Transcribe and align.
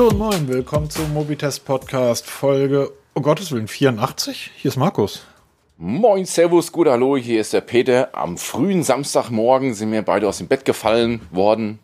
Hallo 0.00 0.08
und 0.08 0.18
moin, 0.18 0.48
willkommen 0.48 0.88
zum 0.88 1.12
Mobitest 1.12 1.66
Podcast 1.66 2.26
Folge, 2.26 2.90
oh 3.12 3.20
Gottes 3.20 3.52
Willen, 3.52 3.68
84. 3.68 4.50
Hier 4.56 4.70
ist 4.70 4.78
Markus. 4.78 5.26
Moin, 5.76 6.24
Servus, 6.24 6.72
gut, 6.72 6.88
hallo, 6.88 7.18
hier 7.18 7.42
ist 7.42 7.52
der 7.52 7.60
Peter. 7.60 8.08
Am 8.14 8.38
frühen 8.38 8.82
Samstagmorgen 8.82 9.74
sind 9.74 9.92
wir 9.92 10.00
beide 10.00 10.26
aus 10.26 10.38
dem 10.38 10.46
Bett 10.46 10.64
gefallen 10.64 11.20
worden. 11.30 11.80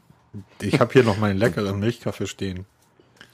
Ich 0.63 0.81
habe 0.81 0.95
hier 0.95 1.05
noch 1.05 1.19
meinen 1.19 1.37
leckeren 1.37 1.79
Milchkaffee 1.79 2.27
stehen. 2.27 2.65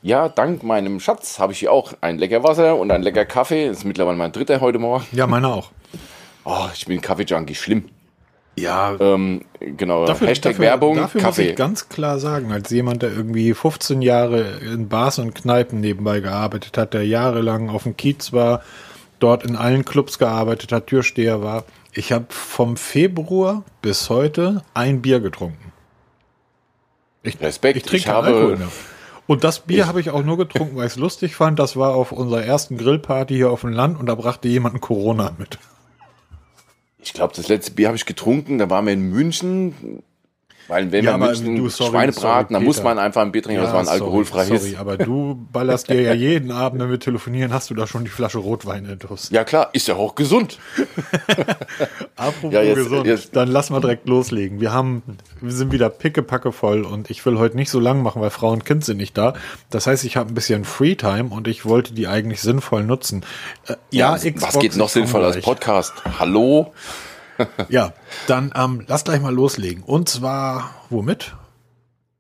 Ja, 0.03 0.29
dank 0.29 0.65
meinem 0.65 0.99
Schatz 0.99 1.39
habe 1.39 1.53
ich 1.53 1.61
hier 1.61 1.71
auch 1.71 1.93
ein 2.01 2.19
lecker 2.19 2.43
Wasser 2.43 2.77
und 2.77 2.91
ein 2.91 3.03
lecker 3.03 3.25
Kaffee. 3.25 3.69
Das 3.69 3.79
ist 3.79 3.85
mittlerweile 3.85 4.17
mein 4.17 4.33
dritter 4.33 4.61
heute 4.61 4.81
Morgen. 4.81 5.07
Ja, 5.13 5.29
meiner 5.29 5.55
auch. 5.55 5.71
Oh, 6.43 6.67
ich 6.75 6.87
bin 6.87 7.01
Kaffee-Junkie, 7.01 7.55
schlimm. 7.55 7.89
Ja, 8.57 8.95
Ähm, 9.01 9.43
genau, 9.61 10.05
dafür, 10.05 10.29
Hashtag 10.29 10.53
dafür, 10.53 10.65
Werbung, 10.67 10.97
dafür 10.97 11.21
muss 11.21 11.25
Kaffee. 11.37 11.51
ich 11.51 11.57
ganz 11.57 11.89
klar 11.89 12.19
sagen, 12.19 12.53
als 12.53 12.69
jemand, 12.71 13.01
der 13.03 13.11
irgendwie 13.11 13.55
15 13.55 14.03
Jahre 14.03 14.59
in 14.61 14.89
Bars 14.89 15.19
und 15.19 15.35
Kneipen 15.35 15.81
nebenbei 15.81 16.21
gearbeitet 16.21 16.77
hat, 16.77 16.93
der 16.93 17.07
jahrelang 17.07 17.71
auf 17.71 17.85
dem 17.85 17.97
Kiez 17.97 18.33
war, 18.35 18.63
dort 19.21 19.45
in 19.45 19.57
allen 19.57 19.85
Clubs 19.87 20.19
gearbeitet 20.19 20.71
hat, 20.73 20.87
Türsteher 20.89 21.43
war, 21.43 21.65
ich 21.95 22.13
habe 22.13 22.27
vom 22.29 22.77
Februar 22.77 23.65
bis 23.81 24.11
heute 24.11 24.63
ein 24.75 25.01
Bier 25.01 25.21
getrunken. 25.21 25.73
Ich, 27.23 27.41
Respekt, 27.41 27.77
Ich 27.79 27.83
trinke 27.85 27.97
ich 27.97 28.09
habe- 28.09 28.27
Alkohol 28.29 28.57
mehr. 28.59 28.69
Und 29.29 29.45
das 29.45 29.61
Bier 29.61 29.87
habe 29.87 30.01
ich 30.01 30.11
auch 30.11 30.25
nur 30.25 30.37
getrunken, 30.37 30.77
weil 30.77 30.87
ich 30.87 30.93
es 30.95 30.99
lustig 30.99 31.37
fand. 31.37 31.59
Das 31.59 31.77
war 31.77 31.95
auf 31.95 32.11
unserer 32.13 32.43
ersten 32.45 32.77
Grillparty 32.77 33.35
hier 33.35 33.51
auf 33.51 33.61
dem 33.61 33.71
Land 33.73 33.99
und 33.99 34.07
da 34.07 34.15
brachte 34.17 34.49
jemand 34.49 34.81
Corona 34.81 35.33
mit. 35.39 35.59
Ich 37.03 37.13
glaube, 37.13 37.35
das 37.35 37.49
letzte 37.49 37.73
Bier 37.73 37.89
habe 37.89 37.97
ich 37.97 38.07
getrunken, 38.07 38.59
da 38.59 38.71
waren 38.71 38.87
wir 38.87 38.93
in 38.93 39.11
München. 39.11 40.03
Weil 40.69 40.91
wenn 40.93 41.05
Ja, 41.05 41.15
in 41.15 41.21
München 41.21 41.57
du, 41.57 41.69
sorry, 41.69 41.91
Schweinebraten, 41.91 42.55
dann 42.55 42.65
muss 42.65 42.83
man 42.83 42.99
einfach 42.99 43.21
ein 43.23 43.33
Bier 43.33 43.43
trinken, 43.43 43.63
das 43.63 43.73
war 43.73 43.81
ein 43.81 43.87
sorry, 43.87 44.01
alkoholfreies. 44.01 44.49
Sorry, 44.63 44.77
aber 44.77 44.97
du 44.97 45.47
ballerst 45.53 45.89
dir 45.91 46.01
ja 46.01 46.15
jeden 46.15 46.51
Abend, 46.51 46.81
wenn 46.81 46.89
wir 46.91 47.01
telefonieren, 47.01 47.53
hast 47.53 47.69
du 47.71 47.75
da 47.75 47.87
schon 47.87 48.05
die 48.05 48.11
Flasche 48.11 48.39
Rotwein 48.39 48.87
intus. 48.87 49.29
Ja 49.31 49.45
klar, 49.45 49.71
ist 49.73 49.89
ja 49.89 49.97
auch 49.97 50.15
gesund. 50.15 50.59
Apropos 52.17 52.53
Ja, 52.53 52.63
jetzt- 52.63 52.77
gesund, 52.77 53.07
jetzt- 53.07 53.37
dann 53.37 53.49
lass 53.49 53.71
mal 53.71 53.81
direkt 53.81 54.09
loslegen. 54.09 54.61
Wir 54.61 54.73
haben, 54.73 55.03
wir 55.41 55.53
sind 55.53 55.73
wieder 55.73 55.89
pickepacke 55.91 56.53
voll 56.53 56.83
und 56.83 57.11
ich 57.11 57.25
will 57.27 57.39
heute 57.39 57.57
nicht 57.57 57.71
so 57.71 57.81
lang 57.81 58.03
machen, 58.03 58.23
weil 58.23 58.31
Frau 58.31 58.51
und 58.53 58.65
Kind 58.65 58.85
sind 58.85 58.97
nicht 58.99 59.17
da. 59.19 59.35
Das 59.71 59.87
heißt, 59.87 60.05
ich 60.05 60.17
habe 60.17 60.31
ein 60.31 60.35
bisschen 60.35 60.65
Freetime 60.65 61.31
und 61.31 61.49
ich 61.49 61.65
wollte 61.65 61.93
die 61.95 62.07
eigentlich 62.07 62.41
sinnvoll 62.41 62.85
nutzen. 62.85 63.25
Äh, 63.67 63.75
ja, 63.91 64.13
was 64.13 64.25
Xbox 64.25 64.59
geht 64.59 64.77
noch 64.77 64.87
ich 64.87 64.93
komme 64.95 65.07
sinnvoll 65.07 65.25
als. 65.25 65.41
Podcast? 65.43 65.93
Hallo? 66.19 66.73
Ja, 67.69 67.93
dann 68.27 68.53
ähm, 68.57 68.85
lass 68.87 69.05
gleich 69.05 69.21
mal 69.21 69.35
loslegen. 69.35 69.83
Und 69.83 70.09
zwar, 70.09 70.75
womit? 70.91 71.35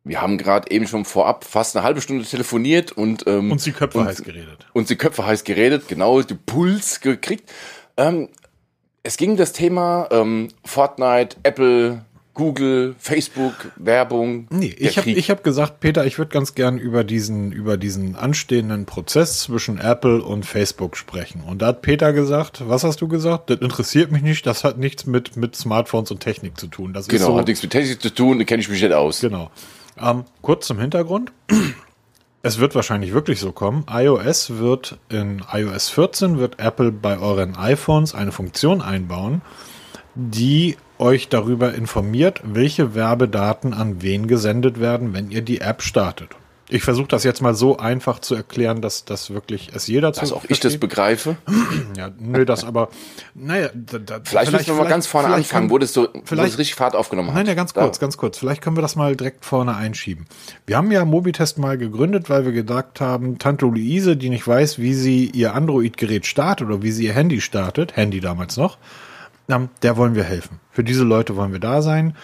Wir 0.05 0.21
haben 0.21 0.37
gerade 0.37 0.71
eben 0.71 0.89
schon 0.89 1.05
vorab 1.05 1.45
fast 1.45 1.77
eine 1.77 1.85
halbe 1.85 2.01
Stunde 2.01 2.25
telefoniert 2.25 2.91
und 2.93 3.25
ähm, 3.29 3.53
Uns 3.53 3.63
die 3.65 3.73
Köpfe 3.73 3.99
und, 3.99 4.07
heiß 4.07 4.23
geredet. 4.25 4.67
uns 4.73 4.89
die 4.89 4.97
Köpfe 4.97 5.25
heiß 5.25 5.45
geredet, 5.45 5.87
genau, 5.87 6.21
die 6.23 6.35
Puls 6.35 7.01
gekriegt. 7.01 7.53
Ähm, 7.97 8.29
es 9.05 9.17
ging 9.17 9.37
das 9.37 9.53
Thema 9.53 10.09
ähm, 10.11 10.49
Fortnite, 10.65 11.37
Apple, 11.45 12.05
Google, 12.35 12.95
Facebook, 12.99 13.73
Werbung. 13.77 14.47
Nee, 14.51 14.75
ich 14.79 14.97
habe 14.97 15.11
hab 15.11 15.45
gesagt, 15.45 15.81
Peter, 15.81 16.07
ich 16.07 16.17
würde 16.17 16.31
ganz 16.31 16.55
gern 16.55 16.79
über 16.79 17.05
diesen, 17.05 17.53
über 17.53 17.77
diesen 17.77 18.17
anstehenden 18.17 18.87
Prozess 18.87 19.41
zwischen 19.41 19.79
Apple 19.79 20.23
und 20.23 20.47
Facebook 20.47 20.97
sprechen. 20.97 21.43
Und 21.43 21.61
da 21.61 21.67
hat 21.69 21.83
Peter 21.83 22.15
gesagt, 22.15 22.63
was 22.67 22.85
hast 22.85 23.03
du 23.03 23.09
gesagt? 23.09 23.51
Das 23.51 23.59
interessiert 23.59 24.13
mich 24.13 24.23
nicht, 24.23 24.47
das 24.47 24.65
hat 24.65 24.79
nichts 24.79 25.05
mit, 25.05 25.37
mit 25.37 25.57
Smartphones 25.57 26.11
und 26.11 26.21
Technik 26.21 26.59
zu 26.59 26.69
tun. 26.69 26.95
Das 26.95 27.03
ist 27.03 27.11
genau, 27.11 27.27
so, 27.27 27.39
hat 27.39 27.49
nichts 27.49 27.63
mit 27.63 27.73
Technik 27.73 28.01
zu 28.01 28.15
tun, 28.15 28.39
da 28.39 28.45
kenne 28.45 28.63
ich 28.63 28.69
mich 28.71 28.81
nicht 28.81 28.95
aus. 28.95 29.21
Genau. 29.21 29.51
Ähm, 30.01 30.25
kurz 30.41 30.67
zum 30.67 30.79
Hintergrund. 30.79 31.33
Es 32.45 32.59
wird 32.59 32.75
wahrscheinlich 32.75 33.13
wirklich 33.13 33.39
so 33.39 33.53
kommen. 33.53 33.85
iOS 33.89 34.59
wird 34.59 34.99
in 35.09 35.43
iOS 35.53 35.91
14 35.91 36.39
wird 36.39 36.59
Apple 36.59 36.91
bei 36.91 37.19
euren 37.19 37.57
iPhones 37.57 38.15
eine 38.15 38.33
Funktion 38.33 38.81
einbauen, 38.81 39.43
die 40.15 40.77
euch 41.03 41.29
darüber 41.29 41.75
informiert, 41.75 42.41
welche 42.45 42.95
Werbedaten 42.95 43.75
an 43.75 44.01
wen 44.01 44.27
gesendet 44.29 44.81
werden, 44.81 45.13
wenn 45.13 45.31
ihr 45.31 45.43
die 45.43 45.61
App 45.61 45.83
startet. 45.83 46.31
Ich 46.69 46.85
versuche 46.85 47.09
das 47.09 47.23
jetzt 47.23 47.43
mal 47.43 47.55
so 47.55 47.77
einfach 47.77 48.19
zu 48.21 48.35
erklären, 48.35 48.81
dass 48.81 49.05
das 49.05 49.29
wirklich 49.31 49.73
es 49.75 49.89
jeder 49.89 50.15
zu 50.15 50.21
Dass 50.23 50.33
auch 50.33 50.45
ich 50.49 50.59
das 50.59 50.79
begreife. 50.79 51.37
Ja, 51.99 52.11
nö, 52.19 52.47
das 52.47 52.65
aber, 52.65 52.89
naja, 53.35 53.69
da, 53.75 53.99
da, 53.99 54.21
Vielleicht, 54.25 54.51
müssen 54.53 54.69
wir 54.69 54.75
mal 54.83 54.89
ganz 54.89 55.07
vorne 55.07 55.29
vielleicht 55.29 55.51
anfangen, 55.53 55.69
wo 55.69 55.77
das 55.77 55.93
so 55.93 56.09
wo 56.15 56.23
vielleicht- 56.25 56.53
das 56.53 56.59
richtig 56.59 56.75
Fahrt 56.75 56.97
aufgenommen 56.97 57.29
hat. 57.29 57.35
Nein, 57.35 57.47
ja, 57.47 57.53
ganz 57.55 57.75
Da- 57.75 57.83
kurz, 57.83 57.99
ganz 57.99 58.17
kurz. 58.17 58.39
Vielleicht 58.39 58.63
können 58.63 58.79
wir 58.79 58.81
das 58.83 58.97
mal 58.97 59.15
direkt 59.15 59.45
vorne 59.45 59.77
einschieben. 59.77 60.25
Wir 60.67 60.79
haben 60.79 60.91
ja 60.91 61.05
Mobitest 61.05 61.59
mal 61.59 61.77
gegründet, 61.77 62.31
weil 62.31 62.47
wir 62.47 62.53
gedacht 62.53 63.03
haben, 63.03 63.39
Tante 63.39 63.67
Luise, 63.67 64.17
die 64.17 64.31
nicht 64.31 64.47
weiß, 64.49 64.79
wie 64.79 64.95
sie 64.95 65.27
ihr 65.27 65.55
Android-Gerät 65.55 66.25
startet 66.25 66.69
oder 66.69 66.81
wie 66.83 66.93
sie 66.93 67.05
ihr 67.05 67.13
Handy 67.13 67.43
startet, 67.43 67.97
Handy 67.97 68.21
damals 68.21 68.57
noch, 68.57 68.79
der 69.49 69.97
wollen 69.97 70.15
wir 70.15 70.25
helfen. 70.25 70.61
Für 70.71 70.85
diese 70.85 71.05
Leute 71.05 71.37
wollen 71.37 71.53
wir 71.53 71.61
da 71.61 71.83
sein. 71.83 72.17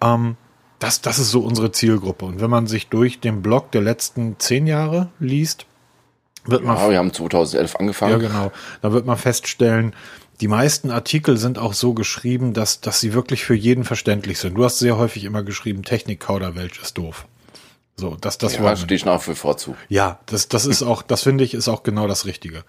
Ähm, 0.00 0.36
das, 0.78 1.00
das 1.00 1.18
ist 1.18 1.30
so 1.30 1.40
unsere 1.40 1.70
Zielgruppe. 1.70 2.24
Und 2.24 2.40
wenn 2.40 2.50
man 2.50 2.66
sich 2.66 2.88
durch 2.88 3.20
den 3.20 3.40
Blog 3.42 3.70
der 3.70 3.82
letzten 3.82 4.36
zehn 4.40 4.66
Jahre 4.66 5.10
liest, 5.20 5.66
wird 6.44 6.64
man 6.64 6.76
Ja, 6.76 6.90
wir 6.90 6.98
haben 6.98 7.12
2011 7.12 7.76
angefangen. 7.76 8.12
ja, 8.20 8.28
genau. 8.28 8.50
Da 8.80 8.92
wird 8.92 9.06
man 9.06 9.16
feststellen, 9.16 9.94
die 10.40 10.48
meisten 10.48 10.90
Artikel 10.90 11.36
sind 11.36 11.56
auch 11.56 11.72
so 11.72 11.94
geschrieben, 11.94 12.52
dass, 12.52 12.80
dass 12.80 12.98
sie 12.98 13.14
wirklich 13.14 13.44
für 13.44 13.54
jeden 13.54 13.84
verständlich 13.84 14.38
sind. 14.40 14.54
Du 14.56 14.64
hast 14.64 14.80
sehr 14.80 14.96
häufig 14.96 15.22
immer 15.22 15.44
geschrieben, 15.44 15.84
Technik-Kauderwelsch 15.84 16.82
ist 16.82 16.98
doof. 16.98 17.26
So, 17.94 18.16
das, 18.20 18.38
das 18.38 18.56
Ja, 18.56 18.62
wir 18.62 18.76
stehe 18.76 18.96
ich 18.96 19.04
nach 19.04 19.24
wie 19.28 19.36
vor 19.36 19.56
zu. 19.56 19.76
ja, 19.88 20.18
das, 20.26 20.48
das 20.48 20.66
ist 20.66 20.82
auch, 20.82 21.02
das 21.02 21.22
finde 21.22 21.44
ich, 21.44 21.54
ist 21.54 21.68
auch 21.68 21.84
genau 21.84 22.08
das 22.08 22.24
Richtige. 22.26 22.64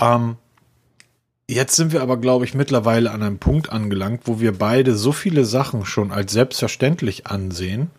Ähm, 0.00 0.36
jetzt 1.48 1.76
sind 1.76 1.92
wir 1.92 2.02
aber, 2.02 2.16
glaube 2.16 2.44
ich, 2.44 2.54
mittlerweile 2.54 3.10
an 3.10 3.22
einem 3.22 3.38
Punkt 3.38 3.70
angelangt, 3.70 4.22
wo 4.24 4.40
wir 4.40 4.56
beide 4.56 4.96
so 4.96 5.12
viele 5.12 5.44
Sachen 5.44 5.84
schon 5.84 6.12
als 6.12 6.32
selbstverständlich 6.32 7.26
ansehen, 7.26 7.90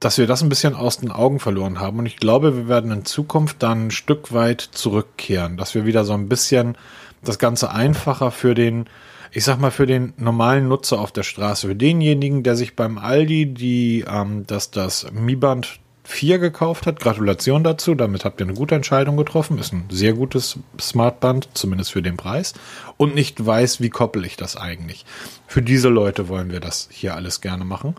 dass 0.00 0.18
wir 0.18 0.26
das 0.26 0.42
ein 0.42 0.48
bisschen 0.48 0.74
aus 0.74 0.98
den 0.98 1.10
Augen 1.10 1.40
verloren 1.40 1.80
haben. 1.80 1.98
Und 1.98 2.06
ich 2.06 2.18
glaube, 2.18 2.56
wir 2.56 2.68
werden 2.68 2.90
in 2.90 3.04
Zukunft 3.04 3.62
dann 3.62 3.86
ein 3.86 3.90
Stück 3.90 4.32
weit 4.32 4.60
zurückkehren, 4.60 5.56
dass 5.56 5.74
wir 5.74 5.86
wieder 5.86 6.04
so 6.04 6.12
ein 6.12 6.28
bisschen 6.28 6.76
das 7.22 7.38
Ganze 7.38 7.70
einfacher 7.70 8.30
für 8.30 8.54
den, 8.54 8.86
ich 9.32 9.44
sag 9.44 9.58
mal, 9.58 9.70
für 9.70 9.86
den 9.86 10.12
normalen 10.18 10.68
Nutzer 10.68 11.00
auf 11.00 11.10
der 11.10 11.22
Straße, 11.22 11.68
für 11.68 11.76
denjenigen, 11.76 12.42
der 12.42 12.54
sich 12.54 12.76
beim 12.76 12.98
Aldi 12.98 13.54
die, 13.54 14.04
ähm, 14.06 14.44
das, 14.46 14.70
das 14.70 15.06
Mi 15.10 15.36
Band 15.36 15.80
4 16.04 16.38
gekauft 16.38 16.86
hat. 16.86 17.00
Gratulation 17.00 17.64
dazu. 17.64 17.94
Damit 17.94 18.24
habt 18.24 18.40
ihr 18.40 18.46
eine 18.46 18.54
gute 18.54 18.74
Entscheidung 18.74 19.16
getroffen. 19.16 19.58
Ist 19.58 19.72
ein 19.72 19.86
sehr 19.90 20.12
gutes 20.12 20.58
Smartband, 20.80 21.48
zumindest 21.54 21.92
für 21.92 22.02
den 22.02 22.16
Preis. 22.16 22.54
Und 22.96 23.14
nicht 23.14 23.44
weiß, 23.44 23.80
wie 23.80 23.90
koppel 23.90 24.24
ich 24.24 24.36
das 24.36 24.56
eigentlich. 24.56 25.04
Für 25.46 25.62
diese 25.62 25.88
Leute 25.88 26.28
wollen 26.28 26.52
wir 26.52 26.60
das 26.60 26.88
hier 26.90 27.14
alles 27.14 27.40
gerne 27.40 27.64
machen. 27.64 27.96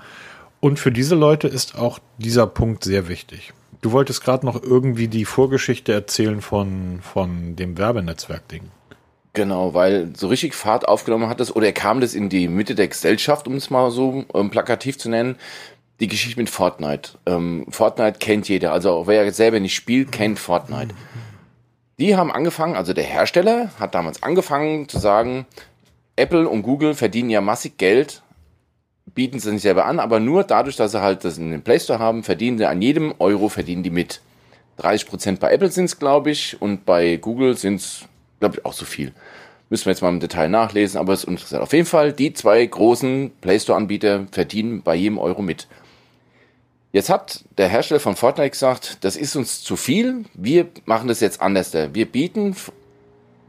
Und 0.59 0.79
für 0.79 0.91
diese 0.91 1.15
Leute 1.15 1.47
ist 1.47 1.77
auch 1.77 1.99
dieser 2.17 2.47
Punkt 2.47 2.83
sehr 2.83 3.07
wichtig. 3.07 3.53
Du 3.81 3.91
wolltest 3.91 4.23
gerade 4.23 4.45
noch 4.45 4.63
irgendwie 4.63 5.07
die 5.07 5.25
Vorgeschichte 5.25 5.93
erzählen 5.93 6.41
von, 6.41 7.01
von 7.01 7.55
dem 7.55 7.77
Werbenetzwerk-Ding. 7.77 8.71
Genau, 9.35 9.73
weil 9.73 10.13
so 10.15 10.27
richtig 10.27 10.55
Fahrt 10.55 10.87
aufgenommen 10.87 11.27
hat 11.27 11.41
es, 11.41 11.53
oder 11.53 11.71
kam 11.73 11.99
das 11.99 12.15
in 12.15 12.29
die 12.29 12.47
Mitte 12.47 12.73
der 12.73 12.87
Gesellschaft, 12.87 13.47
um 13.47 13.55
es 13.55 13.69
mal 13.69 13.91
so 13.91 14.23
ähm, 14.33 14.49
plakativ 14.49 14.97
zu 14.97 15.09
nennen, 15.09 15.35
die 15.99 16.07
Geschichte 16.07 16.39
mit 16.39 16.49
Fortnite. 16.49 17.11
Ähm, 17.25 17.65
Fortnite 17.69 18.19
kennt 18.19 18.49
jeder, 18.49 18.73
also 18.73 18.91
auch 18.91 19.07
wer 19.07 19.31
selber 19.31 19.59
nicht 19.59 19.75
spielt, 19.75 20.11
kennt 20.11 20.39
Fortnite. 20.39 20.93
Die 21.97 22.15
haben 22.15 22.31
angefangen, 22.31 22.75
also 22.75 22.93
der 22.93 23.05
Hersteller 23.05 23.69
hat 23.79 23.95
damals 23.95 24.21
angefangen 24.21 24.89
zu 24.89 24.99
sagen, 24.99 25.45
Apple 26.17 26.47
und 26.47 26.63
Google 26.63 26.93
verdienen 26.93 27.29
ja 27.29 27.39
massig 27.41 27.77
Geld, 27.77 28.21
bieten 29.13 29.39
sie 29.39 29.51
nicht 29.51 29.61
selber 29.61 29.85
an, 29.85 29.99
aber 29.99 30.19
nur 30.19 30.43
dadurch, 30.43 30.75
dass 30.75 30.91
sie 30.91 31.01
halt 31.01 31.23
das 31.23 31.37
in 31.37 31.51
den 31.51 31.61
Play 31.61 31.79
Store 31.79 31.99
haben, 31.99 32.23
verdienen 32.23 32.57
sie 32.57 32.65
an 32.65 32.81
jedem 32.81 33.13
Euro 33.19 33.49
verdienen 33.49 33.83
die 33.83 33.89
mit. 33.89 34.21
30% 34.79 35.39
bei 35.39 35.51
Apple 35.51 35.71
sind 35.71 35.85
es, 35.85 35.99
glaube 35.99 36.31
ich, 36.31 36.61
und 36.61 36.85
bei 36.85 37.15
Google 37.15 37.55
sind 37.55 37.75
es, 37.75 38.05
glaube 38.41 38.57
ich, 38.57 38.65
auch 38.65 38.73
so 38.73 38.83
viel. 38.83 39.13
Müssen 39.69 39.85
wir 39.85 39.93
jetzt 39.93 40.01
mal 40.01 40.09
im 40.09 40.19
Detail 40.19 40.49
nachlesen, 40.49 40.99
aber 40.99 41.13
es 41.13 41.23
ist 41.23 41.29
interessant. 41.29 41.63
Auf 41.63 41.73
jeden 41.73 41.87
Fall, 41.87 42.11
die 42.11 42.33
zwei 42.33 42.63
großen 42.65 43.31
Play 43.41 43.59
Store-Anbieter 43.59 44.27
verdienen 44.31 44.81
bei 44.81 44.95
jedem 44.95 45.17
Euro 45.17 45.41
mit. 45.41 45.67
Jetzt 46.95 47.09
hat 47.09 47.43
der 47.57 47.67
Hersteller 47.67 47.99
von 47.99 48.15
Fortnite 48.15 48.51
gesagt, 48.51 48.99
das 49.01 49.17
ist 49.17 49.35
uns 49.35 49.61
zu 49.61 49.75
viel, 49.75 50.23
wir 50.33 50.67
machen 50.85 51.09
das 51.09 51.19
jetzt 51.19 51.41
anders. 51.41 51.73
Wir 51.73 52.05
bieten 52.05 52.55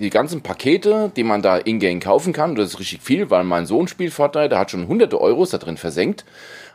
die 0.01 0.11
ganzen 0.11 0.41
Pakete, 0.41 1.13
die 1.15 1.23
man 1.23 1.43
da 1.43 1.57
in-game 1.57 2.01
kaufen 2.01 2.33
kann, 2.33 2.57
das 2.57 2.71
ist 2.71 2.81
richtig 2.81 3.03
viel, 3.03 3.31
weil 3.31 3.45
mein 3.45 3.65
Sohn 3.65 3.87
spielt 3.87 4.13
Fortnite, 4.13 4.49
der 4.49 4.59
hat 4.59 4.73
schon 4.73 4.89
hunderte 4.89 5.21
Euros 5.21 5.51
da 5.51 5.59
drin 5.59 5.77
versenkt. 5.77 6.25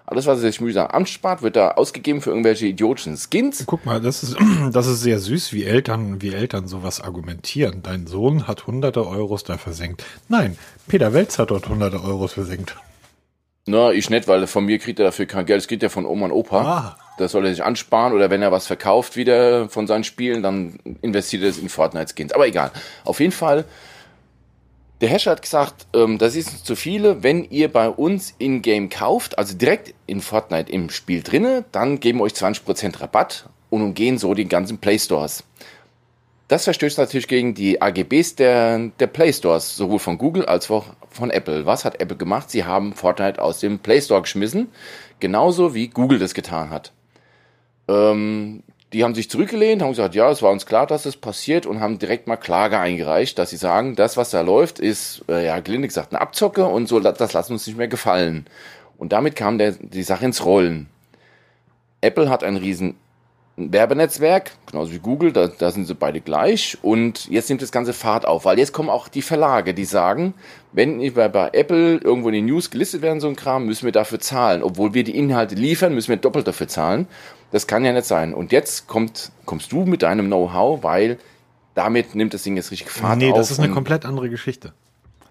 Alles, 0.06 0.28
was 0.28 0.38
er 0.38 0.44
sich 0.44 0.62
mühsam 0.62 0.88
anspart, 0.88 1.42
wird 1.42 1.58
da 1.58 1.72
ausgegeben 1.72 2.22
für 2.22 2.30
irgendwelche 2.30 2.68
idiotischen 2.68 3.18
Skins. 3.18 3.66
Guck 3.66 3.86
mal, 3.86 4.00
das 4.00 4.24
ist, 4.24 4.38
das 4.72 4.88
ist 4.88 5.02
sehr 5.02 5.20
süß, 5.20 5.52
wie 5.52 5.66
Eltern, 5.66 6.22
wie 6.22 6.34
Eltern 6.34 6.70
sowas 6.70 7.02
argumentieren. 7.02 7.84
Dein 7.84 8.08
Sohn 8.08 8.48
hat 8.48 8.66
hunderte 8.66 9.06
Euros 9.06 9.44
da 9.44 9.58
versenkt. 9.58 10.06
Nein, 10.30 10.58
Peter 10.88 11.12
Welz 11.12 11.38
hat 11.38 11.52
dort 11.52 11.68
hunderte 11.68 12.02
Euros 12.02 12.32
versenkt. 12.32 12.78
Na, 13.68 13.92
ich 13.92 14.10
nicht, 14.10 14.28
weil 14.28 14.48
von 14.48 14.66
mir 14.66 14.80
kriegt 14.80 15.00
er 15.00 15.06
dafür 15.06 15.28
kein 15.28 15.46
Geld, 15.46 15.62
es 15.62 15.68
geht 15.68 15.84
ja 15.84 15.90
von 15.90 16.06
Oma 16.06 16.26
und 16.26 16.32
Opa. 16.32 16.62
Ah. 16.62 16.98
das 17.18 17.34
soll 17.34 17.46
er 17.46 17.52
sich 17.52 17.64
ansparen 17.64 18.14
oder 18.14 18.32
wenn 18.32 18.42
er 18.42 18.52
was 18.52 18.66
verkauft 18.66 19.16
wieder 19.16 19.70
von 19.70 19.86
seinen 19.86 20.04
Spielen, 20.04 20.42
dann 20.42 20.80
investiert 21.02 21.44
er 21.44 21.50
es 21.50 21.60
in 21.60 21.70
Fortnite-Skins. 21.70 22.34
Aber 22.34 22.48
egal. 22.48 22.72
Auf 23.04 23.20
jeden 23.20 23.32
Fall, 23.32 23.66
der 25.02 25.10
Hasher 25.10 25.32
hat 25.32 25.42
gesagt, 25.42 25.88
ähm, 25.94 26.18
das 26.18 26.36
ist 26.36 26.66
zu 26.66 26.76
viele. 26.76 27.22
Wenn 27.22 27.44
ihr 27.44 27.72
bei 27.72 27.90
uns 27.90 28.34
in-game 28.40 28.90
kauft, 28.90 29.38
also 29.38 29.56
direkt 29.56 29.94
in 30.08 30.22
Fortnite 30.22 30.72
im 30.72 30.90
Spiel 30.90 31.22
drinne, 31.22 31.66
dann 31.72 32.00
geben 32.00 32.20
wir 32.20 32.24
euch 32.24 32.34
20% 32.34 33.02
Rabatt 33.02 33.46
und 33.70 33.82
umgehen 33.82 34.18
so 34.18 34.34
die 34.34 34.48
ganzen 34.48 34.80
Play 34.80 34.98
Stores. 34.98 35.44
Das 36.48 36.66
verstößt 36.66 36.98
natürlich 36.98 37.28
gegen 37.28 37.54
die 37.54 37.82
AGBs 37.82 38.36
der, 38.36 38.92
der 39.00 39.08
Play 39.08 39.32
Stores, 39.34 39.76
sowohl 39.76 40.00
von 40.00 40.18
Google 40.18 40.46
als 40.46 40.70
auch 40.70 40.86
von 41.12 41.30
Apple. 41.30 41.66
Was 41.66 41.86
hat 41.86 42.00
Apple 42.02 42.18
gemacht? 42.18 42.50
Sie 42.50 42.66
haben 42.66 42.94
Fortnite 42.94 43.42
aus 43.42 43.60
dem 43.60 43.80
Play 43.80 44.02
Store 44.02 44.22
geschmissen, 44.22 44.70
genauso 45.20 45.76
wie 45.76 45.90
Google 45.90 46.20
das 46.20 46.34
getan 46.34 46.70
hat. 46.70 46.92
Ähm, 47.88 48.64
die 48.94 49.04
haben 49.04 49.16
sich 49.16 49.30
zurückgelehnt, 49.30 49.82
haben 49.82 49.92
gesagt, 49.92 50.16
ja, 50.16 50.30
es 50.30 50.42
war 50.42 50.52
uns 50.52 50.66
klar, 50.66 50.86
dass 50.86 51.04
das 51.04 51.16
passiert 51.16 51.66
und 51.66 51.80
haben 51.80 52.00
direkt 52.00 52.28
mal 52.28 52.36
Klage 52.36 52.78
eingereicht, 52.78 53.38
dass 53.40 53.50
sie 53.50 53.58
sagen, 53.58 53.96
das, 53.96 54.18
was 54.18 54.32
da 54.32 54.42
läuft, 54.42 54.80
ist, 54.80 55.24
äh, 55.30 55.46
ja, 55.46 55.60
gelinde 55.60 55.88
gesagt, 55.88 56.12
eine 56.12 56.22
Abzocke 56.22 56.66
und 56.66 56.88
so, 56.88 57.00
das 57.00 57.34
lassen 57.34 57.54
uns 57.54 57.68
nicht 57.68 57.78
mehr 57.78 57.88
gefallen. 57.88 58.46
Und 58.98 59.14
damit 59.14 59.36
kam 59.36 59.58
der, 59.58 59.72
die 59.72 60.04
Sache 60.04 60.26
ins 60.26 60.46
Rollen. 60.46 60.88
Apple 62.02 62.30
hat 62.30 62.44
ein 62.44 62.58
riesen 62.58 62.96
Werbenetzwerk, 63.70 64.52
genauso 64.66 64.92
wie 64.94 65.00
Google, 65.00 65.32
da, 65.34 65.48
da 65.48 65.72
sind 65.72 65.86
sie 65.86 65.96
beide 65.96 66.22
gleich. 66.22 66.78
Und 66.82 67.28
jetzt 67.30 67.50
nimmt 67.50 67.62
das 67.62 67.72
ganze 67.72 67.94
Fahrt 67.94 68.26
auf, 68.26 68.46
weil 68.46 68.58
jetzt 68.58 68.72
kommen 68.72 68.90
auch 68.90 69.08
die 69.08 69.22
Verlage, 69.22 69.74
die 69.74 69.86
sagen, 69.86 70.34
wenn 70.72 71.14
bei, 71.14 71.28
bei 71.28 71.50
Apple 71.54 71.98
irgendwo 71.98 72.30
in 72.30 72.36
den 72.36 72.46
News 72.46 72.72
gelistet 72.72 73.02
werden, 73.02 73.20
so 73.20 73.28
ein 73.28 73.36
Kram, 73.36 73.66
müssen 73.66 73.86
wir 73.86 73.92
dafür 73.92 74.20
zahlen. 74.20 74.64
Obwohl 74.64 74.94
wir 74.94 75.04
die 75.04 75.16
Inhalte 75.18 75.56
liefern, 75.56 75.94
müssen 75.94 76.10
wir 76.10 76.18
doppelt 76.18 76.48
dafür 76.48 76.68
zahlen. 76.68 77.08
Das 77.52 77.68
kann 77.68 77.84
ja 77.84 77.92
nicht 77.92 78.06
sein. 78.06 78.34
Und 78.34 78.52
jetzt 78.52 78.88
kommt, 78.88 79.32
kommst 79.46 79.72
du 79.72 79.86
mit 79.86 80.04
deinem 80.04 80.28
Know-how, 80.28 80.84
weil 80.84 81.18
damit 81.76 82.16
nimmt 82.16 82.34
das 82.34 82.44
Ding 82.44 82.56
jetzt 82.56 82.72
richtig 82.72 82.90
Fahrt 82.90 83.18
nee, 83.18 83.28
auf. 83.28 83.32
Nee, 83.34 83.38
das 83.38 83.52
ist 83.52 83.60
eine 83.60 83.74
komplett 83.74 84.06
andere 84.06 84.30
Geschichte. 84.30 84.74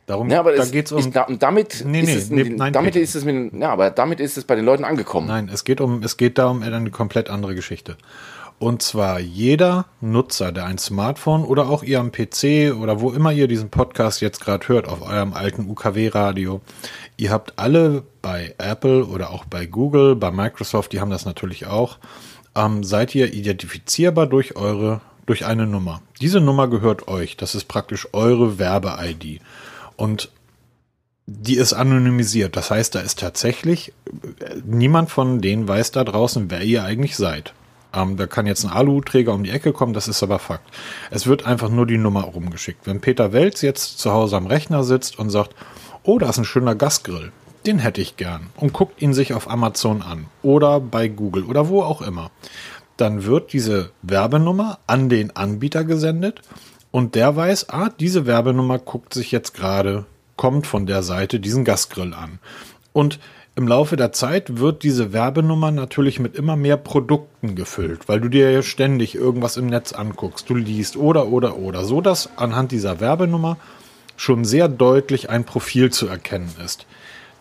Darum, 0.06 0.28
ja, 0.28 0.40
aber 0.40 0.52
da 0.52 0.62
es, 0.62 0.72
geht's 0.72 0.90
um. 0.90 0.98
Ich, 0.98 1.38
damit 1.38 1.84
nee, 1.84 2.02
nee, 2.02 2.12
ist 2.12 2.24
es, 2.24 2.30
nee, 2.30 2.44
nein, 2.44 2.72
damit 2.72 2.96
ist 2.96 3.14
es 3.14 3.24
mit, 3.24 3.52
ja, 3.54 3.70
aber 3.70 3.90
damit 3.90 4.18
ist 4.18 4.36
es 4.36 4.44
bei 4.44 4.56
den 4.56 4.64
Leuten 4.64 4.84
angekommen. 4.84 5.28
Nein, 5.28 5.48
es 5.52 5.64
geht 5.64 5.80
um, 5.80 6.02
es 6.02 6.16
geht 6.16 6.38
darum 6.38 6.62
eine 6.62 6.90
komplett 6.90 7.30
andere 7.30 7.54
Geschichte. 7.54 7.96
Und 8.60 8.82
zwar 8.82 9.20
jeder 9.20 9.86
Nutzer, 10.02 10.52
der 10.52 10.66
ein 10.66 10.76
Smartphone 10.76 11.44
oder 11.44 11.70
auch 11.70 11.82
ihr 11.82 11.98
am 11.98 12.12
PC 12.12 12.74
oder 12.78 13.00
wo 13.00 13.10
immer 13.10 13.32
ihr 13.32 13.48
diesen 13.48 13.70
Podcast 13.70 14.20
jetzt 14.20 14.40
gerade 14.40 14.68
hört, 14.68 14.86
auf 14.86 15.00
eurem 15.00 15.32
alten 15.32 15.70
UKW-Radio, 15.70 16.60
ihr 17.16 17.30
habt 17.30 17.54
alle 17.56 18.02
bei 18.20 18.54
Apple 18.58 19.06
oder 19.06 19.30
auch 19.30 19.46
bei 19.46 19.64
Google, 19.64 20.14
bei 20.14 20.30
Microsoft, 20.30 20.92
die 20.92 21.00
haben 21.00 21.10
das 21.10 21.24
natürlich 21.24 21.68
auch, 21.68 21.96
ähm, 22.54 22.84
seid 22.84 23.14
ihr 23.14 23.32
identifizierbar 23.32 24.26
durch 24.26 24.56
eure, 24.56 25.00
durch 25.24 25.46
eine 25.46 25.66
Nummer. 25.66 26.02
Diese 26.20 26.40
Nummer 26.42 26.68
gehört 26.68 27.08
euch. 27.08 27.38
Das 27.38 27.54
ist 27.54 27.64
praktisch 27.64 28.08
eure 28.12 28.58
Werbe-ID. 28.58 29.40
Und 30.00 30.30
die 31.26 31.56
ist 31.56 31.74
anonymisiert. 31.74 32.56
Das 32.56 32.70
heißt, 32.70 32.94
da 32.94 33.00
ist 33.00 33.18
tatsächlich 33.18 33.92
niemand 34.64 35.10
von 35.10 35.42
denen 35.42 35.68
weiß 35.68 35.90
da 35.90 36.04
draußen, 36.04 36.50
wer 36.50 36.62
ihr 36.62 36.84
eigentlich 36.84 37.18
seid. 37.18 37.52
Ähm, 37.92 38.16
da 38.16 38.26
kann 38.26 38.46
jetzt 38.46 38.64
ein 38.64 38.70
Aluträger 38.70 39.34
um 39.34 39.44
die 39.44 39.50
Ecke 39.50 39.74
kommen, 39.74 39.92
das 39.92 40.08
ist 40.08 40.22
aber 40.22 40.38
Fakt. 40.38 40.66
Es 41.10 41.26
wird 41.26 41.44
einfach 41.44 41.68
nur 41.68 41.86
die 41.86 41.98
Nummer 41.98 42.22
rumgeschickt. 42.22 42.86
Wenn 42.86 43.02
Peter 43.02 43.34
Welz 43.34 43.60
jetzt 43.60 43.98
zu 43.98 44.10
Hause 44.10 44.38
am 44.38 44.46
Rechner 44.46 44.84
sitzt 44.84 45.18
und 45.18 45.28
sagt, 45.28 45.54
oh, 46.02 46.18
da 46.18 46.30
ist 46.30 46.38
ein 46.38 46.46
schöner 46.46 46.74
Gasgrill, 46.74 47.30
den 47.66 47.78
hätte 47.78 48.00
ich 48.00 48.16
gern 48.16 48.46
und 48.56 48.72
guckt 48.72 49.02
ihn 49.02 49.12
sich 49.12 49.34
auf 49.34 49.50
Amazon 49.50 50.00
an 50.00 50.28
oder 50.42 50.80
bei 50.80 51.08
Google 51.08 51.44
oder 51.44 51.68
wo 51.68 51.82
auch 51.82 52.00
immer, 52.00 52.30
dann 52.96 53.24
wird 53.24 53.52
diese 53.52 53.90
Werbenummer 54.00 54.78
an 54.86 55.10
den 55.10 55.36
Anbieter 55.36 55.84
gesendet 55.84 56.40
und 56.90 57.14
der 57.14 57.36
weiß, 57.36 57.68
ah, 57.70 57.88
diese 57.88 58.26
Werbenummer 58.26 58.78
guckt 58.78 59.14
sich 59.14 59.30
jetzt 59.32 59.54
gerade, 59.54 60.06
kommt 60.36 60.66
von 60.66 60.86
der 60.86 61.02
Seite 61.02 61.40
diesen 61.40 61.64
Gasgrill 61.64 62.14
an. 62.14 62.38
Und 62.92 63.20
im 63.56 63.68
Laufe 63.68 63.96
der 63.96 64.12
Zeit 64.12 64.58
wird 64.58 64.82
diese 64.84 65.12
Werbenummer 65.12 65.70
natürlich 65.70 66.18
mit 66.18 66.34
immer 66.34 66.56
mehr 66.56 66.76
Produkten 66.76 67.56
gefüllt, 67.56 68.08
weil 68.08 68.20
du 68.20 68.28
dir 68.28 68.50
ja 68.50 68.62
ständig 68.62 69.14
irgendwas 69.14 69.56
im 69.56 69.66
Netz 69.66 69.92
anguckst, 69.92 70.48
du 70.48 70.54
liest 70.54 70.96
oder 70.96 71.28
oder 71.28 71.56
oder, 71.56 71.84
so 71.84 72.00
dass 72.00 72.30
anhand 72.38 72.72
dieser 72.72 73.00
Werbenummer 73.00 73.58
schon 74.16 74.44
sehr 74.44 74.68
deutlich 74.68 75.30
ein 75.30 75.44
Profil 75.44 75.90
zu 75.90 76.06
erkennen 76.06 76.50
ist. 76.64 76.86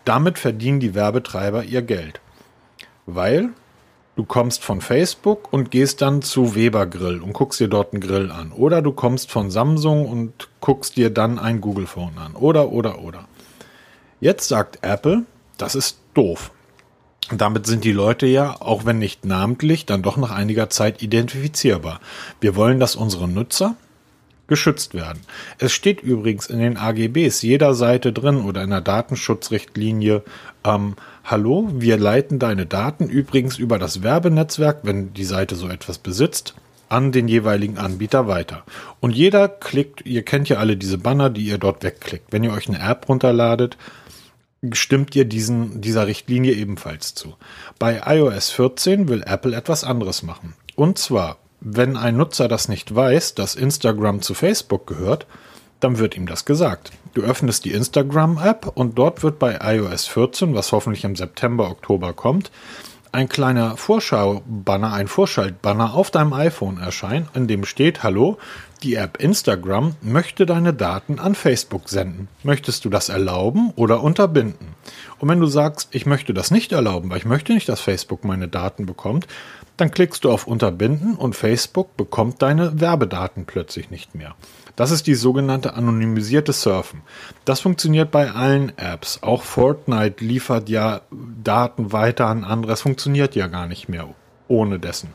Damit 0.04 0.40
verdienen 0.40 0.80
die 0.80 0.96
Werbetreiber 0.96 1.64
ihr 1.64 1.82
Geld. 1.82 2.20
Weil 3.06 3.50
Du 4.16 4.26
kommst 4.26 4.64
von 4.64 4.82
Facebook 4.82 5.54
und 5.54 5.72
gehst 5.72 6.02
dann 6.02 6.22
zu 6.22 6.56
Weber 6.56 6.86
Grill 6.88 7.22
und 7.22 7.34
guckst 7.34 7.60
dir 7.60 7.70
dort 7.70 7.94
einen 7.94 8.02
Grill 8.02 8.32
an. 8.32 8.52
Oder 8.52 8.82
du 8.82 8.92
kommst 8.92 9.32
von 9.32 9.50
Samsung 9.50 10.06
und 10.06 10.50
guckst 10.60 10.98
dir 10.98 11.10
dann 11.10 11.40
ein 11.40 11.62
Google 11.62 11.88
Phone 11.88 12.18
an. 12.18 12.36
Oder, 12.36 12.70
oder, 12.72 13.00
oder. 13.00 13.26
Jetzt 14.20 14.50
sagt 14.50 14.80
Apple, 14.82 15.24
das 15.58 15.76
ist 15.76 16.00
doof. 16.14 16.52
Damit 17.32 17.68
sind 17.68 17.84
die 17.84 17.92
Leute 17.92 18.26
ja, 18.26 18.56
auch 18.60 18.86
wenn 18.86 18.98
nicht 18.98 19.24
namentlich, 19.24 19.86
dann 19.86 20.02
doch 20.02 20.18
nach 20.18 20.32
einiger 20.32 20.70
Zeit 20.70 21.02
identifizierbar. 21.02 22.00
Wir 22.42 22.56
wollen, 22.56 22.80
dass 22.80 22.96
unsere 22.96 23.28
Nutzer 23.28 23.76
geschützt 24.48 24.96
werden. 24.96 25.22
Es 25.60 25.72
steht 25.72 26.02
übrigens 26.02 26.48
in 26.48 26.60
den 26.60 26.76
AGBs 26.76 27.44
jeder 27.44 27.76
Seite 27.76 28.12
drin 28.12 28.42
oder 28.42 28.64
in 28.64 28.72
der 28.72 28.82
Datenschutzrichtlinie, 28.82 30.24
ähm, 30.66 30.96
hallo, 31.30 31.70
wir 31.74 31.98
leiten 31.98 32.40
deine 32.40 32.66
Daten 32.66 33.08
übrigens 33.10 33.58
über 33.58 33.80
das 33.80 34.04
Werbenetzwerk, 34.04 34.80
wenn 34.84 35.14
die 35.14 35.26
Seite 35.26 35.56
so 35.56 35.68
etwas 35.68 35.98
besitzt, 35.98 36.56
an 36.90 37.12
den 37.12 37.28
jeweiligen 37.28 37.78
Anbieter 37.78 38.28
weiter. 38.28 38.64
Und 39.00 39.16
jeder 39.16 39.48
klickt, 39.48 40.06
ihr 40.06 40.24
kennt 40.24 40.50
ja 40.50 40.58
alle 40.58 40.76
diese 40.76 40.98
Banner, 40.98 41.30
die 41.30 41.46
ihr 41.46 41.58
dort 41.58 41.84
wegklickt. 41.84 42.32
Wenn 42.32 42.44
ihr 42.44 42.52
euch 42.52 42.68
eine 42.68 42.80
App 42.80 43.08
runterladet, 43.08 43.78
stimmt 44.72 45.16
ihr 45.16 45.26
diesen, 45.26 45.82
dieser 45.82 46.08
Richtlinie 46.08 46.54
ebenfalls 46.54 47.14
zu. 47.14 47.36
Bei 47.78 48.02
iOS 48.06 48.50
14 48.50 49.08
will 49.08 49.24
Apple 49.26 49.56
etwas 49.56 49.84
anderes 49.84 50.24
machen. 50.24 50.56
Und 50.76 50.98
zwar 50.98 51.38
wenn 51.62 51.98
ein 51.98 52.16
Nutzer 52.16 52.48
das 52.48 52.70
nicht 52.70 52.94
weiß, 52.96 53.36
dass 53.36 53.56
Instagram 53.56 54.22
zu 54.22 54.34
Facebook 54.34 54.88
gehört, 54.88 55.26
dann 55.80 55.98
wird 55.98 56.16
ihm 56.16 56.26
das 56.26 56.46
gesagt. 56.46 56.92
Du 57.14 57.22
öffnest 57.22 57.66
die 57.66 57.72
Instagram-App 57.72 58.72
und 58.76 58.98
dort 58.98 59.24
wird 59.24 59.40
bei 59.40 59.60
iOS 59.62 60.06
14, 60.08 60.54
was 60.54 60.72
hoffentlich 60.72 61.04
im 61.04 61.16
September, 61.16 61.70
Oktober 61.70 62.14
kommt, 62.14 62.52
ein 63.12 63.28
kleiner 63.28 63.76
Vorschau-Banner, 63.76 64.94
ein 64.94 65.08
Vorschaltbanner 65.08 65.96
auf 65.96 66.12
deinem 66.12 66.34
iPhone 66.34 66.78
erscheinen, 66.78 67.28
in 67.34 67.48
dem 67.48 67.66
steht, 67.66 68.04
hallo, 68.04 68.38
die 68.84 68.96
App 68.96 69.18
Instagram 69.20 69.96
möchte 70.02 70.46
deine 70.46 70.74
Daten 70.74 71.20
an 71.20 71.34
Facebook 71.34 71.90
senden. 71.90 72.28
Möchtest 72.44 72.86
du 72.86 72.90
das 72.90 73.10
erlauben 73.10 73.72
oder 73.76 74.04
unterbinden? 74.04 74.76
Und 75.18 75.28
wenn 75.28 75.40
du 75.40 75.48
sagst, 75.48 75.90
ich 75.92 76.06
möchte 76.06 76.34
das 76.34 76.52
nicht 76.52 76.72
erlauben, 76.72 77.10
weil 77.10 77.18
ich 77.18 77.26
möchte 77.26 77.54
nicht, 77.54 77.68
dass 77.68 77.82
Facebook 77.82 78.24
meine 78.24 78.48
Daten 78.48 78.86
bekommt, 78.86 79.28
dann 79.80 79.92
klickst 79.92 80.24
du 80.24 80.32
auf 80.32 80.48
Unterbinden 80.48 81.16
und 81.16 81.36
Facebook 81.36 81.96
bekommt 81.96 82.42
deine 82.42 82.80
Werbedaten 82.80 83.46
plötzlich 83.46 83.90
nicht 83.90 84.16
mehr. 84.16 84.36
Das 84.76 84.92
ist 84.92 85.08
die 85.08 85.16
sogenannte 85.16 85.74
anonymisierte 85.74 86.54
Surfen. 86.54 87.02
Das 87.46 87.60
funktioniert 87.60 88.12
bei 88.12 88.32
allen 88.32 88.78
Apps. 88.78 89.24
Auch 89.24 89.44
Fortnite 89.44 90.24
liefert 90.24 90.70
ja 90.70 91.02
Daten 91.44 91.92
weiter 91.92 92.28
an 92.28 92.44
andere. 92.44 92.74
Es 92.74 92.82
funktioniert 92.82 93.36
ja 93.36 93.48
gar 93.48 93.68
nicht 93.68 93.90
mehr 93.90 94.08
ohne 94.48 94.80
dessen. 94.80 95.14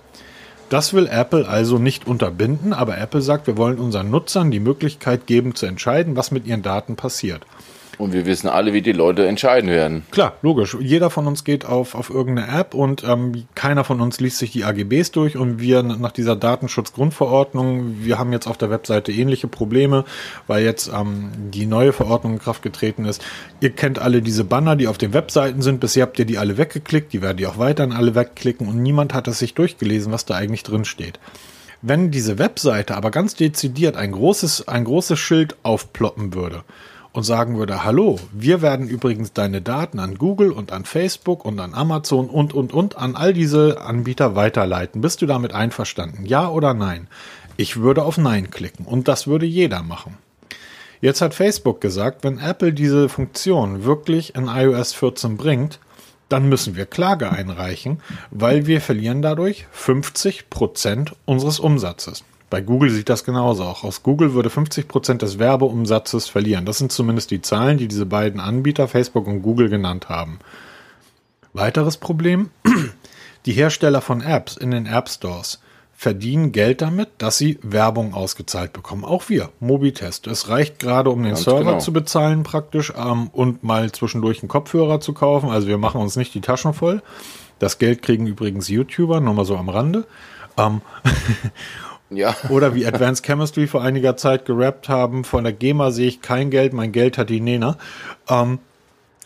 Das 0.68 0.92
will 0.92 1.06
Apple 1.06 1.49
also 1.49 1.78
nicht 1.78 2.06
unterbinden, 2.06 2.73
aber 2.73 2.99
Apple 2.99 3.23
sagt, 3.23 3.47
wir 3.47 3.56
wollen 3.56 3.78
unseren 3.78 4.11
Nutzern 4.11 4.50
die 4.50 4.61
Möglichkeit 4.61 5.26
geben 5.26 5.54
zu 5.54 5.66
entscheiden, 5.66 6.16
was 6.16 6.30
mit 6.30 6.47
ihren 6.47 6.62
Daten 6.62 6.97
passiert. 6.97 7.47
Und 7.99 8.13
wir 8.13 8.27
wissen 8.27 8.49
alle, 8.49 8.73
wie 8.73 8.83
die 8.83 8.93
Leute 8.93 9.27
entscheiden 9.27 9.71
werden. 9.71 10.05
Klar, 10.11 10.35
logisch. 10.43 10.77
Jeder 10.81 11.11
von 11.11 11.27
uns 11.27 11.45
geht 11.45 11.65
auf, 11.65 11.95
auf 11.95 12.11
irgendeine 12.11 12.59
App 12.59 12.75
und 12.75 13.05
ähm, 13.05 13.45
keiner 13.55 13.85
von 13.85 14.01
uns 14.01 14.21
liest 14.21 14.39
sich 14.39 14.51
die 14.53 14.65
AGBs 14.65 15.13
durch 15.13 15.37
und 15.37 15.61
wir 15.61 15.83
nach 15.83 16.13
dieser 16.13 16.37
Datenschutzgrundverordnung, 16.37 17.97
wir 18.01 18.19
haben 18.19 18.33
jetzt 18.33 18.47
auf 18.47 18.59
der 18.59 18.71
Webseite 18.71 19.13
ähnliche 19.13 19.49
Probleme, 19.49 20.05
weil 20.47 20.65
jetzt 20.65 20.89
ähm, 20.89 21.31
die 21.51 21.67
neue 21.67 21.93
Verordnung 21.93 22.35
in 22.35 22.39
Kraft 22.39 22.63
getreten 22.63 23.05
ist. 23.05 23.25
Ihr 23.61 23.71
kennt 23.71 23.99
alle 23.99 24.23
diese 24.23 24.45
Banner, 24.45 24.77
die 24.77 24.89
auf 24.89 24.99
den 24.99 25.13
Webseiten 25.13 25.63
sind. 25.63 25.81
Bisher 25.81 26.03
habt 26.03 26.19
ihr 26.19 26.25
die 26.25 26.39
alle 26.39 26.59
weggeklickt, 26.59 27.13
die 27.13 27.23
werden 27.23 27.37
die 27.37 27.47
auch 27.47 27.59
weiterhin 27.59 27.93
alle 27.93 28.15
wegklicken 28.15 28.69
und 28.69 28.83
niemand 28.83 29.15
hat 29.15 29.29
es 29.29 29.39
sich 29.39 29.55
durchgelesen, 29.55 30.13
was 30.13 30.25
da 30.25 30.35
eigentlich 30.35 30.63
drin 30.63 30.85
steht. 30.85 31.19
Wenn 31.87 32.11
diese 32.11 32.39
Webseite 32.39 32.97
aber 32.97 33.11
ganz 33.11 33.35
dezidiert 33.35 33.97
ein 33.97 34.13
großes, 34.13 34.69
ein 34.69 34.85
großes 34.85 35.19
Schild 35.19 35.57
aufploppen 35.63 36.33
würde, 36.33 36.65
und 37.14 37.23
sagen 37.23 37.56
würde, 37.56 37.85
hallo, 37.85 38.18
wir 38.33 38.61
werden 38.61 38.88
übrigens 38.88 39.33
deine 39.33 39.62
Daten 39.62 40.00
an 40.00 40.16
Google 40.16 40.50
und 40.50 40.73
an 40.73 40.85
Facebook 40.85 41.44
und 41.44 41.61
an 41.61 41.73
Amazon 41.73 42.28
und, 42.28 42.52
und, 42.52 42.75
und 42.75 42.97
an 42.97 43.14
all 43.14 43.33
diese 43.33 43.80
Anbieter 43.80 44.35
weiterleiten. 44.35 45.00
Bist 45.00 45.23
du 45.23 45.26
damit 45.26 45.54
einverstanden? 45.54 46.26
Ja 46.26 46.49
oder 46.50 46.75
nein? 46.75 47.06
Ich 47.56 47.76
würde 47.76 48.02
auf 48.02 48.18
Nein 48.18 48.50
klicken 48.50 48.85
und 48.85 49.06
das 49.06 49.28
würde 49.28 49.47
jeder 49.47 49.85
machen. 49.85 50.18
Jetzt 51.00 51.21
hat 51.21 51.35
Facebook 51.35 51.80
gesagt, 51.80 52.25
wenn 52.25 52.38
Apple 52.38 52.73
diese 52.73 53.09
Funktion 53.09 53.85
wirklich 53.85 54.35
in 54.35 54.49
iOS 54.49 54.92
14 54.92 55.37
bringt, 55.37 55.78
dann 56.28 56.49
müssen 56.49 56.75
wir 56.75 56.85
Klage 56.85 57.30
einreichen, 57.30 58.00
weil 58.33 58.66
wir 58.66 58.80
verlieren 58.80 59.23
dadurch 59.23 59.66
50 59.71 60.50
Prozent 60.50 61.14
unseres 61.26 61.61
Umsatzes. 61.61 62.25
Bei 62.55 62.61
Google 62.61 62.91
sieht 62.91 63.09
das 63.09 63.25
genauso 63.25 63.65
auch 63.65 63.83
aus. 63.83 64.05
Google 64.05 64.33
würde 64.33 64.49
50 64.49 64.87
Prozent 64.87 65.23
des 65.23 65.41
Werbeumsatzes 65.41 66.29
verlieren. 66.29 66.65
Das 66.65 66.79
sind 66.79 66.93
zumindest 66.93 67.33
die 67.33 67.43
Zahlen, 67.43 67.79
die 67.79 67.89
diese 67.89 68.07
beiden 68.07 68.39
Anbieter, 68.39 68.87
Facebook 68.87 69.27
und 69.27 69.43
Google, 69.43 69.69
genannt 69.69 70.09
haben. 70.09 70.39
Weiteres 71.53 71.97
Problem, 71.97 72.51
die 73.45 73.55
Hersteller 73.55 74.01
von 74.01 74.21
Apps 74.21 74.57
in 74.57 74.71
den 74.71 74.87
App 74.87 75.09
Stores 75.09 75.63
verdienen 75.95 76.53
Geld 76.53 76.81
damit, 76.81 77.09
dass 77.19 77.39
sie 77.39 77.59
Werbung 77.61 78.15
ausgezahlt 78.15 78.73
bekommen. 78.73 79.05
Auch 79.05 79.29
wir, 79.29 79.49
Mobitest. 79.59 80.29
Es 80.29 80.49
reicht 80.49 80.79
gerade, 80.79 81.11
um 81.11 81.25
den 81.25 81.33
Ganz 81.33 81.43
Server 81.43 81.65
genau. 81.65 81.79
zu 81.81 81.93
bezahlen 81.93 82.45
praktisch 82.45 82.93
ähm, 82.97 83.31
und 83.33 83.65
mal 83.65 83.91
zwischendurch 83.91 84.45
einen 84.45 84.49
Kopfhörer 84.49 85.01
zu 85.01 85.13
kaufen. 85.13 85.51
Also 85.51 85.67
wir 85.67 85.79
machen 85.79 86.01
uns 86.01 86.15
nicht 86.15 86.33
die 86.35 86.41
Taschen 86.41 86.73
voll. 86.73 87.03
Das 87.59 87.79
Geld 87.79 88.01
kriegen 88.03 88.29
übrigens 88.29 88.69
YouTuber, 88.69 89.19
nochmal 89.19 89.45
so 89.45 89.57
am 89.57 89.69
Rande. 89.69 90.07
Ähm 90.57 90.83
ja. 92.16 92.37
Oder 92.49 92.75
wie 92.75 92.87
Advanced 92.87 93.25
Chemistry 93.25 93.66
vor 93.66 93.83
einiger 93.83 94.16
Zeit 94.16 94.44
gerappt 94.44 94.88
haben, 94.88 95.25
von 95.25 95.44
der 95.44 95.52
GEMA 95.52 95.90
sehe 95.90 96.09
ich 96.09 96.21
kein 96.23 96.50
Geld, 96.50 96.73
mein 96.73 96.92
Geld 96.92 97.18
hat 97.18 97.30
die 97.30 97.40
Nena. 97.40 97.76
Ähm, 98.28 98.59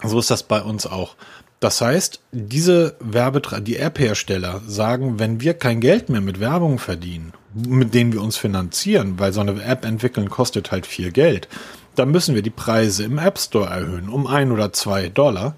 so 0.02 0.18
ist 0.18 0.30
das 0.30 0.42
bei 0.42 0.62
uns 0.62 0.86
auch. 0.86 1.16
Das 1.60 1.80
heißt, 1.80 2.20
diese 2.30 2.96
Werbetra 3.00 3.58
die 3.58 3.78
App-Hersteller 3.78 4.62
sagen, 4.66 5.18
wenn 5.18 5.40
wir 5.40 5.54
kein 5.54 5.80
Geld 5.80 6.08
mehr 6.08 6.20
mit 6.20 6.38
Werbung 6.38 6.78
verdienen, 6.78 7.32
mit 7.52 7.94
denen 7.94 8.12
wir 8.12 8.22
uns 8.22 8.36
finanzieren, 8.36 9.18
weil 9.18 9.32
so 9.32 9.40
eine 9.40 9.60
App 9.62 9.84
entwickeln 9.84 10.30
kostet 10.30 10.70
halt 10.70 10.86
viel 10.86 11.10
Geld, 11.10 11.48
dann 11.96 12.12
müssen 12.12 12.36
wir 12.36 12.42
die 12.42 12.50
Preise 12.50 13.02
im 13.02 13.18
App 13.18 13.38
Store 13.38 13.68
erhöhen 13.68 14.08
um 14.08 14.28
ein 14.28 14.52
oder 14.52 14.72
zwei 14.72 15.08
Dollar, 15.08 15.56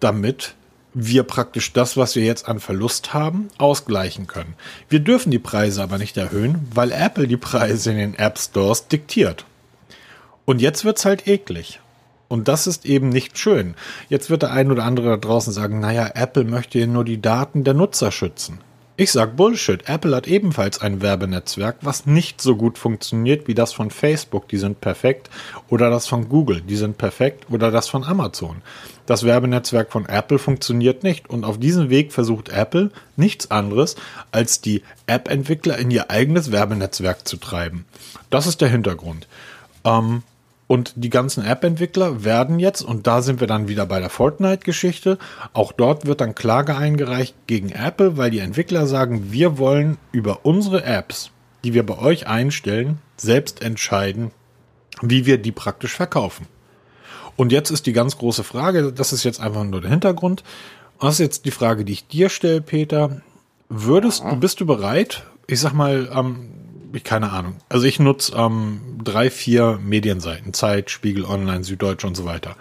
damit 0.00 0.54
wir 0.94 1.22
praktisch 1.22 1.72
das, 1.72 1.96
was 1.96 2.16
wir 2.16 2.24
jetzt 2.24 2.48
an 2.48 2.60
Verlust 2.60 3.14
haben, 3.14 3.48
ausgleichen 3.58 4.26
können. 4.26 4.54
Wir 4.88 5.00
dürfen 5.00 5.30
die 5.30 5.38
Preise 5.38 5.82
aber 5.82 5.98
nicht 5.98 6.16
erhöhen, 6.16 6.66
weil 6.72 6.92
Apple 6.92 7.28
die 7.28 7.36
Preise 7.36 7.90
in 7.90 7.98
den 7.98 8.14
App 8.14 8.38
Stores 8.38 8.88
diktiert. 8.88 9.44
Und 10.44 10.60
jetzt 10.60 10.84
wird's 10.84 11.04
halt 11.04 11.26
eklig. 11.26 11.80
Und 12.28 12.48
das 12.48 12.66
ist 12.66 12.84
eben 12.84 13.08
nicht 13.08 13.38
schön. 13.38 13.74
Jetzt 14.08 14.28
wird 14.28 14.42
der 14.42 14.52
ein 14.52 14.70
oder 14.70 14.84
andere 14.84 15.10
da 15.10 15.16
draußen 15.16 15.52
sagen, 15.52 15.80
naja, 15.80 16.10
Apple 16.14 16.44
möchte 16.44 16.78
ja 16.78 16.86
nur 16.86 17.04
die 17.04 17.20
Daten 17.20 17.64
der 17.64 17.74
Nutzer 17.74 18.12
schützen. 18.12 18.60
Ich 19.00 19.12
sag 19.12 19.36
Bullshit. 19.36 19.88
Apple 19.88 20.16
hat 20.16 20.26
ebenfalls 20.26 20.80
ein 20.80 21.00
Werbenetzwerk, 21.00 21.76
was 21.82 22.06
nicht 22.06 22.40
so 22.40 22.56
gut 22.56 22.78
funktioniert 22.78 23.46
wie 23.46 23.54
das 23.54 23.72
von 23.72 23.92
Facebook, 23.92 24.48
die 24.48 24.56
sind 24.56 24.80
perfekt, 24.80 25.30
oder 25.68 25.88
das 25.88 26.08
von 26.08 26.28
Google, 26.28 26.62
die 26.62 26.74
sind 26.74 26.98
perfekt, 26.98 27.46
oder 27.48 27.70
das 27.70 27.88
von 27.88 28.02
Amazon. 28.02 28.56
Das 29.06 29.22
Werbenetzwerk 29.22 29.92
von 29.92 30.06
Apple 30.06 30.40
funktioniert 30.40 31.04
nicht 31.04 31.30
und 31.30 31.44
auf 31.44 31.60
diesem 31.60 31.90
Weg 31.90 32.12
versucht 32.12 32.48
Apple 32.48 32.90
nichts 33.14 33.52
anderes, 33.52 33.94
als 34.32 34.62
die 34.62 34.82
App-Entwickler 35.06 35.78
in 35.78 35.92
ihr 35.92 36.10
eigenes 36.10 36.50
Werbenetzwerk 36.50 37.28
zu 37.28 37.36
treiben. 37.36 37.84
Das 38.30 38.48
ist 38.48 38.60
der 38.60 38.68
Hintergrund. 38.68 39.28
Ähm, 39.84 40.24
und 40.68 40.92
die 40.96 41.10
ganzen 41.10 41.44
App-Entwickler 41.44 42.24
werden 42.24 42.60
jetzt, 42.60 42.82
und 42.82 43.06
da 43.06 43.22
sind 43.22 43.40
wir 43.40 43.48
dann 43.48 43.68
wieder 43.68 43.86
bei 43.86 43.98
der 43.98 44.10
Fortnite-Geschichte, 44.10 45.18
auch 45.54 45.72
dort 45.72 46.06
wird 46.06 46.20
dann 46.20 46.34
Klage 46.34 46.76
eingereicht 46.76 47.34
gegen 47.46 47.70
Apple, 47.70 48.16
weil 48.18 48.30
die 48.30 48.38
Entwickler 48.38 48.86
sagen, 48.86 49.32
wir 49.32 49.58
wollen 49.58 49.96
über 50.12 50.44
unsere 50.44 50.84
Apps, 50.84 51.30
die 51.64 51.72
wir 51.72 51.84
bei 51.84 51.98
euch 51.98 52.28
einstellen, 52.28 52.98
selbst 53.16 53.62
entscheiden, 53.62 54.30
wie 55.00 55.24
wir 55.26 55.38
die 55.38 55.52
praktisch 55.52 55.94
verkaufen. 55.94 56.46
Und 57.36 57.50
jetzt 57.50 57.70
ist 57.70 57.86
die 57.86 57.92
ganz 57.92 58.18
große 58.18 58.44
Frage, 58.44 58.92
das 58.92 59.12
ist 59.12 59.24
jetzt 59.24 59.40
einfach 59.40 59.64
nur 59.64 59.80
der 59.80 59.90
Hintergrund. 59.90 60.44
Das 61.00 61.14
ist 61.14 61.20
jetzt 61.20 61.44
die 61.46 61.50
Frage, 61.50 61.84
die 61.84 61.92
ich 61.92 62.08
dir 62.08 62.28
stelle, 62.28 62.60
Peter. 62.60 63.22
Würdest, 63.70 64.22
bist 64.40 64.60
du 64.60 64.66
bereit, 64.66 65.24
ich 65.46 65.60
sag 65.60 65.72
mal, 65.72 66.10
ähm, 66.12 66.50
keine 67.04 67.32
Ahnung. 67.32 67.56
Also 67.68 67.86
ich 67.86 67.98
nutze 68.00 68.34
ähm, 68.36 68.80
drei, 69.02 69.30
vier 69.30 69.78
Medienseiten, 69.82 70.54
Zeit, 70.54 70.90
Spiegel 70.90 71.24
Online, 71.24 71.64
Süddeutsche 71.64 72.06
und 72.06 72.16
so 72.16 72.24
weiter. 72.24 72.56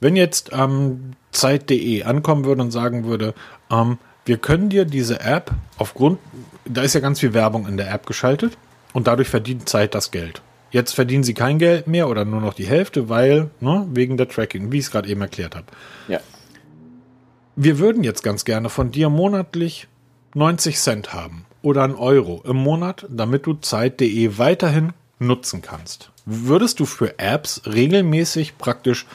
Wenn 0.00 0.16
jetzt 0.16 0.50
ähm, 0.52 1.12
Zeit.de 1.32 2.02
ankommen 2.04 2.44
würde 2.44 2.62
und 2.62 2.70
sagen 2.70 3.04
würde, 3.04 3.34
ähm, 3.70 3.98
wir 4.24 4.36
können 4.36 4.68
dir 4.68 4.84
diese 4.84 5.20
App 5.20 5.50
aufgrund, 5.78 6.18
da 6.64 6.82
ist 6.82 6.94
ja 6.94 7.00
ganz 7.00 7.20
viel 7.20 7.34
Werbung 7.34 7.66
in 7.66 7.76
der 7.76 7.92
App 7.92 8.06
geschaltet 8.06 8.56
und 8.92 9.06
dadurch 9.06 9.28
verdient 9.28 9.68
Zeit 9.68 9.94
das 9.94 10.10
Geld. 10.10 10.42
Jetzt 10.70 10.92
verdienen 10.92 11.24
sie 11.24 11.34
kein 11.34 11.58
Geld 11.58 11.86
mehr 11.86 12.08
oder 12.08 12.24
nur 12.24 12.40
noch 12.40 12.54
die 12.54 12.66
Hälfte, 12.66 13.08
weil, 13.08 13.50
ne, 13.60 13.86
wegen 13.90 14.16
der 14.16 14.28
Tracking, 14.28 14.72
wie 14.72 14.78
ich 14.78 14.86
es 14.86 14.90
gerade 14.90 15.08
eben 15.08 15.20
erklärt 15.20 15.54
habe. 15.54 15.66
Ja. 16.08 16.20
Wir 17.56 17.78
würden 17.78 18.04
jetzt 18.04 18.22
ganz 18.22 18.44
gerne 18.44 18.70
von 18.70 18.90
dir 18.90 19.10
monatlich 19.10 19.88
90 20.34 20.78
Cent 20.78 21.12
haben 21.12 21.44
oder 21.62 21.84
ein 21.84 21.94
Euro 21.94 22.42
im 22.44 22.56
Monat, 22.56 23.06
damit 23.08 23.46
du 23.46 23.54
Zeit.de 23.54 24.38
weiterhin 24.38 24.92
nutzen 25.18 25.62
kannst. 25.62 26.10
Würdest 26.24 26.80
du 26.80 26.84
für 26.84 27.18
Apps 27.18 27.62
regelmäßig 27.66 28.58
praktisch 28.58 29.06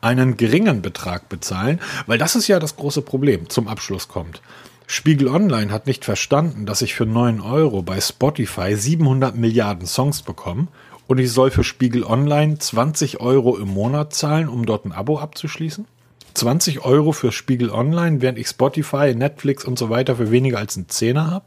einen 0.00 0.36
geringen 0.36 0.82
Betrag 0.82 1.28
bezahlen? 1.28 1.80
Weil 2.06 2.18
das 2.18 2.36
ist 2.36 2.48
ja 2.48 2.58
das 2.58 2.76
große 2.76 3.02
Problem, 3.02 3.48
zum 3.48 3.68
Abschluss 3.68 4.08
kommt. 4.08 4.40
Spiegel 4.88 5.28
Online 5.28 5.72
hat 5.72 5.86
nicht 5.88 6.04
verstanden, 6.04 6.64
dass 6.64 6.80
ich 6.82 6.94
für 6.94 7.06
9 7.06 7.40
Euro 7.40 7.82
bei 7.82 8.00
Spotify 8.00 8.76
700 8.76 9.34
Milliarden 9.34 9.86
Songs 9.86 10.22
bekomme 10.22 10.68
und 11.08 11.18
ich 11.18 11.32
soll 11.32 11.50
für 11.50 11.64
Spiegel 11.64 12.04
Online 12.04 12.58
20 12.58 13.20
Euro 13.20 13.56
im 13.56 13.68
Monat 13.68 14.14
zahlen, 14.14 14.48
um 14.48 14.64
dort 14.64 14.84
ein 14.84 14.92
Abo 14.92 15.18
abzuschließen? 15.18 15.86
20 16.34 16.84
Euro 16.84 17.12
für 17.12 17.32
Spiegel 17.32 17.70
Online, 17.70 18.20
während 18.20 18.38
ich 18.38 18.46
Spotify, 18.46 19.14
Netflix 19.14 19.64
und 19.64 19.78
so 19.78 19.88
weiter 19.88 20.16
für 20.16 20.30
weniger 20.30 20.58
als 20.58 20.76
einen 20.76 20.88
Zehner 20.88 21.30
habe? 21.30 21.46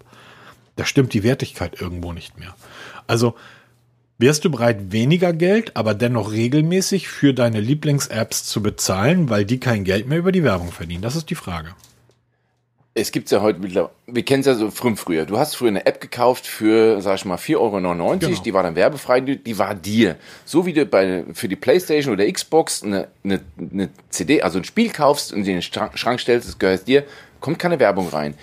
Da 0.80 0.86
stimmt 0.86 1.14
die 1.14 1.24
Wertigkeit 1.24 1.82
irgendwo 1.82 2.14
nicht 2.14 2.40
mehr. 2.40 2.56
Also 3.06 3.36
wärst 4.18 4.46
du 4.46 4.50
bereit, 4.50 4.94
weniger 4.94 5.34
Geld, 5.34 5.76
aber 5.76 5.94
dennoch 5.94 6.32
regelmäßig 6.32 7.10
für 7.10 7.34
deine 7.34 7.60
Lieblings-Apps 7.60 8.46
zu 8.46 8.64
bezahlen, 8.64 9.30
weil 9.30 9.44
die 9.44 9.60
kein 9.60 9.84
Geld 9.84 10.08
mehr 10.08 10.20
über 10.20 10.32
die 10.32 10.42
Werbung 10.42 10.72
verdienen? 10.72 11.02
Das 11.02 11.18
ist 11.18 11.30
die 11.30 11.36
Frage. 11.36 11.76
Es 12.94 13.12
gibt 13.12 13.30
ja 13.30 13.42
heute 13.42 13.60
mittlerweile, 13.60 13.92
wir 14.08 14.24
kennen 14.24 14.40
es 14.40 14.46
ja 14.46 14.56
so 14.56 14.72
früh 14.72 14.96
früher. 14.96 15.26
Du 15.26 15.38
hast 15.38 15.56
früher 15.56 15.68
eine 15.68 15.86
App 15.86 16.00
gekauft 16.00 16.48
für, 16.48 17.02
sag 17.02 17.16
ich 17.16 17.26
mal, 17.26 17.36
4,99 17.36 17.58
Euro, 17.58 18.18
genau. 18.18 18.42
die 18.42 18.54
war 18.54 18.64
dann 18.64 18.76
werbefrei, 18.76 19.20
die 19.20 19.58
war 19.58 19.76
dir. 19.76 20.16
So 20.46 20.66
wie 20.66 20.72
du 20.72 20.86
bei, 20.86 21.26
für 21.34 21.50
die 21.50 21.58
Playstation 21.58 22.14
oder 22.14 22.32
Xbox 22.32 22.84
eine, 22.84 23.10
eine, 23.26 23.42
eine 23.60 23.90
CD, 24.12 24.42
also 24.44 24.60
ein 24.60 24.64
Spiel 24.64 24.92
kaufst 24.92 25.34
und 25.34 25.40
in 25.40 25.60
den 25.60 25.62
Schrank 25.62 26.22
stellst, 26.22 26.48
das 26.48 26.58
gehört 26.58 26.88
dir, 26.88 27.04
kommt 27.42 27.60
keine 27.60 27.80
Werbung 27.80 28.08
rein 28.08 28.36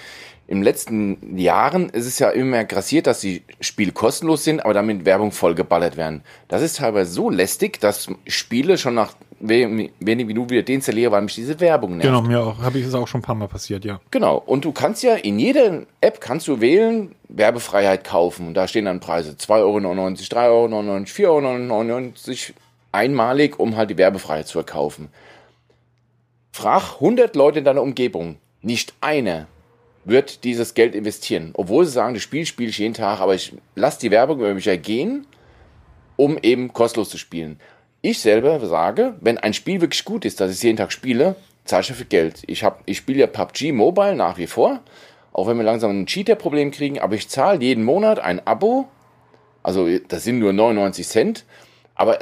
im 0.48 0.62
letzten 0.62 1.36
Jahren 1.36 1.88
ist 1.88 2.06
es 2.06 2.20
ja 2.20 2.30
immer 2.30 2.52
mehr 2.52 2.64
grassiert, 2.64 3.08
dass 3.08 3.20
die 3.20 3.42
Spiele 3.60 3.90
kostenlos 3.90 4.44
sind, 4.44 4.64
aber 4.64 4.74
damit 4.74 5.04
Werbung 5.04 5.32
vollgeballert 5.32 5.96
werden. 5.96 6.22
Das 6.46 6.62
ist 6.62 6.76
teilweise 6.76 7.10
so 7.10 7.30
lästig, 7.30 7.80
dass 7.80 8.08
Spiele 8.26 8.78
schon 8.78 8.94
nach 8.94 9.14
wenigen 9.40 9.92
Minuten 10.26 10.50
wieder 10.50 10.62
deinstallieren, 10.62 11.12
weil 11.12 11.22
mich 11.22 11.34
diese 11.34 11.58
Werbung 11.58 11.96
nervt. 11.96 12.06
Genau, 12.06 12.22
mir 12.22 12.40
auch. 12.40 12.58
Habe 12.58 12.78
ich 12.78 12.86
es 12.86 12.94
auch 12.94 13.08
schon 13.08 13.20
ein 13.20 13.24
paar 13.24 13.34
Mal 13.34 13.48
passiert, 13.48 13.84
ja. 13.84 14.00
Genau. 14.10 14.36
Und 14.46 14.64
du 14.64 14.72
kannst 14.72 15.02
ja 15.02 15.14
in 15.14 15.38
jeder 15.38 15.82
App 16.00 16.20
kannst 16.20 16.46
du 16.46 16.60
wählen, 16.60 17.14
Werbefreiheit 17.28 18.04
kaufen. 18.04 18.48
Und 18.48 18.54
da 18.54 18.68
stehen 18.68 18.84
dann 18.84 19.00
Preise 19.00 19.32
2,99 19.32 19.52
Euro, 19.60 19.78
3,99 19.78 21.28
Euro, 21.28 21.42
4,99 21.42 22.28
Euro 22.28 22.54
einmalig, 22.92 23.58
um 23.58 23.76
halt 23.76 23.90
die 23.90 23.98
Werbefreiheit 23.98 24.46
zu 24.46 24.58
erkaufen. 24.58 25.08
Frag 26.52 26.94
100 26.94 27.34
Leute 27.36 27.58
in 27.58 27.64
deiner 27.64 27.82
Umgebung. 27.82 28.36
Nicht 28.62 28.94
einer 29.00 29.46
wird 30.06 30.44
dieses 30.44 30.75
Geld 30.75 30.94
investieren. 30.94 31.50
Obwohl 31.54 31.84
sie 31.84 31.92
sagen, 31.92 32.14
das 32.14 32.22
Spiel 32.22 32.46
spiele 32.46 32.70
ich 32.70 32.78
jeden 32.78 32.94
Tag, 32.94 33.20
aber 33.20 33.34
ich 33.34 33.52
lasse 33.75 34.00
die 34.00 34.10
Werbung 34.10 34.38
über 34.38 34.54
mich 34.54 34.66
ergehen, 34.66 35.26
um 36.16 36.38
eben 36.38 36.72
kostenlos 36.72 37.10
zu 37.10 37.18
spielen. 37.18 37.60
Ich 38.02 38.20
selber 38.20 38.64
sage, 38.64 39.16
wenn 39.20 39.36
ein 39.36 39.52
Spiel 39.52 39.80
wirklich 39.80 40.04
gut 40.04 40.25
ist, 40.25 40.40
dass 40.40 40.50
ich 40.50 40.58
es 40.58 40.62
jeden 40.62 40.76
Tag 40.76 40.92
spiele, 40.92 41.34
zahle 41.64 41.82
ich 41.82 41.88
dafür 41.88 42.06
Geld. 42.06 42.42
Ich, 42.46 42.64
ich 42.86 42.96
spiele 42.96 43.18
ja 43.18 43.26
PUBG 43.26 43.72
Mobile 43.72 44.14
nach 44.14 44.38
wie 44.38 44.46
vor, 44.46 44.80
auch 45.32 45.48
wenn 45.48 45.56
wir 45.56 45.64
langsam 45.64 45.90
ein 45.90 46.06
Cheater-Problem 46.06 46.70
kriegen, 46.70 47.00
aber 47.00 47.16
ich 47.16 47.28
zahle 47.28 47.60
jeden 47.60 47.84
Monat 47.84 48.20
ein 48.20 48.46
Abo, 48.46 48.88
also 49.64 49.88
das 50.06 50.22
sind 50.22 50.38
nur 50.38 50.52
99 50.52 51.06
Cent, 51.06 51.44
aber 51.96 52.20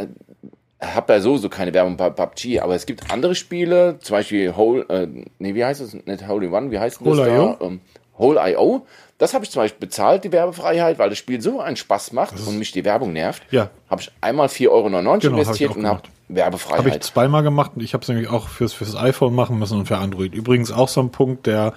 habe 0.84 1.12
ja 1.12 1.20
sowieso 1.20 1.48
keine 1.48 1.72
Werbung 1.72 1.96
bei 1.96 2.10
PUBG, 2.10 2.60
aber 2.60 2.74
es 2.74 2.86
gibt 2.86 3.10
andere 3.12 3.34
Spiele, 3.34 3.98
zum 4.00 4.16
Beispiel 4.16 4.56
Whole, 4.56 4.82
äh, 4.88 5.08
nee, 5.38 5.54
wie 5.54 5.64
heißt 5.64 5.80
es? 5.80 5.94
Nicht 5.94 6.28
Holy 6.28 6.48
One, 6.48 6.70
wie 6.70 6.78
heißt 6.78 7.00
das 7.00 7.06
Whole 7.06 7.24
da? 7.24 7.56
Ähm, 7.64 7.80
Whole.io. 8.18 8.86
Das 9.18 9.34
habe 9.34 9.44
ich 9.44 9.50
zum 9.50 9.62
Beispiel 9.62 9.86
bezahlt, 9.86 10.24
die 10.24 10.32
Werbefreiheit, 10.32 10.98
weil 10.98 11.08
das 11.08 11.18
Spiel 11.18 11.40
so 11.40 11.60
einen 11.60 11.76
Spaß 11.76 12.12
macht 12.12 12.34
und 12.46 12.58
mich 12.58 12.72
die 12.72 12.84
Werbung 12.84 13.12
nervt. 13.12 13.42
Ja. 13.50 13.70
Habe 13.88 14.02
ich 14.02 14.10
einmal 14.20 14.48
4,99 14.48 14.68
Euro 14.70 14.88
genau, 14.88 15.14
investiert 15.14 15.70
hab 15.70 15.76
und 15.76 15.86
habe 15.86 16.02
Werbefreiheit. 16.28 16.78
Habe 16.78 16.88
ich 16.90 17.00
zweimal 17.00 17.42
gemacht 17.42 17.72
und 17.76 17.82
ich 17.82 17.94
habe 17.94 18.02
es 18.02 18.08
nämlich 18.08 18.28
auch 18.28 18.48
fürs, 18.48 18.72
fürs 18.72 18.96
iPhone 18.96 19.34
machen 19.34 19.58
müssen 19.58 19.78
und 19.78 19.86
für 19.86 19.98
Android. 19.98 20.34
Übrigens 20.34 20.72
auch 20.72 20.88
so 20.88 21.00
ein 21.00 21.10
Punkt, 21.10 21.46
der, 21.46 21.74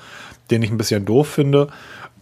den 0.50 0.64
ich 0.64 0.72
ein 0.72 0.78
bisschen 0.78 1.06
doof 1.06 1.28
finde. 1.28 1.68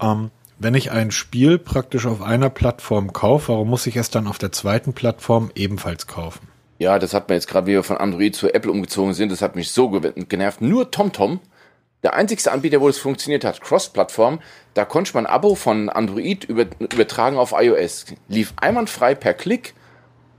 Ähm, 0.01 0.31
wenn 0.57 0.73
ich 0.73 0.91
ein 0.91 1.11
Spiel 1.11 1.57
praktisch 1.57 2.05
auf 2.05 2.21
einer 2.21 2.49
Plattform 2.49 3.13
kaufe, 3.13 3.53
warum 3.53 3.69
muss 3.69 3.87
ich 3.87 3.95
es 3.95 4.09
dann 4.09 4.27
auf 4.27 4.37
der 4.37 4.51
zweiten 4.51 4.93
Plattform 4.93 5.51
ebenfalls 5.55 6.07
kaufen? 6.07 6.47
Ja, 6.77 6.99
das 6.99 7.13
hat 7.13 7.29
mir 7.29 7.35
jetzt 7.35 7.47
gerade, 7.47 7.67
wie 7.67 7.71
wir 7.71 7.83
von 7.83 7.97
Android 7.97 8.35
zu 8.35 8.53
Apple 8.53 8.71
umgezogen 8.71 9.13
sind, 9.13 9.31
das 9.31 9.41
hat 9.41 9.55
mich 9.55 9.71
so 9.71 9.89
genervt. 9.89 10.61
Nur 10.61 10.91
TomTom 10.91 11.39
Der 12.03 12.13
einzigste 12.15 12.51
Anbieter, 12.51 12.81
wo 12.81 12.89
es 12.89 12.97
funktioniert 12.97 13.45
hat, 13.45 13.61
Cross-Plattform, 13.61 14.39
da 14.73 14.85
konnte 14.85 15.13
man 15.13 15.25
ein 15.25 15.33
Abo 15.33 15.55
von 15.55 15.89
Android 15.89 16.43
über, 16.43 16.65
übertragen 16.79 17.37
auf 17.37 17.53
iOS. 17.57 18.05
Lief 18.27 18.53
einwandfrei 18.57 19.15
per 19.15 19.33
Klick. 19.33 19.73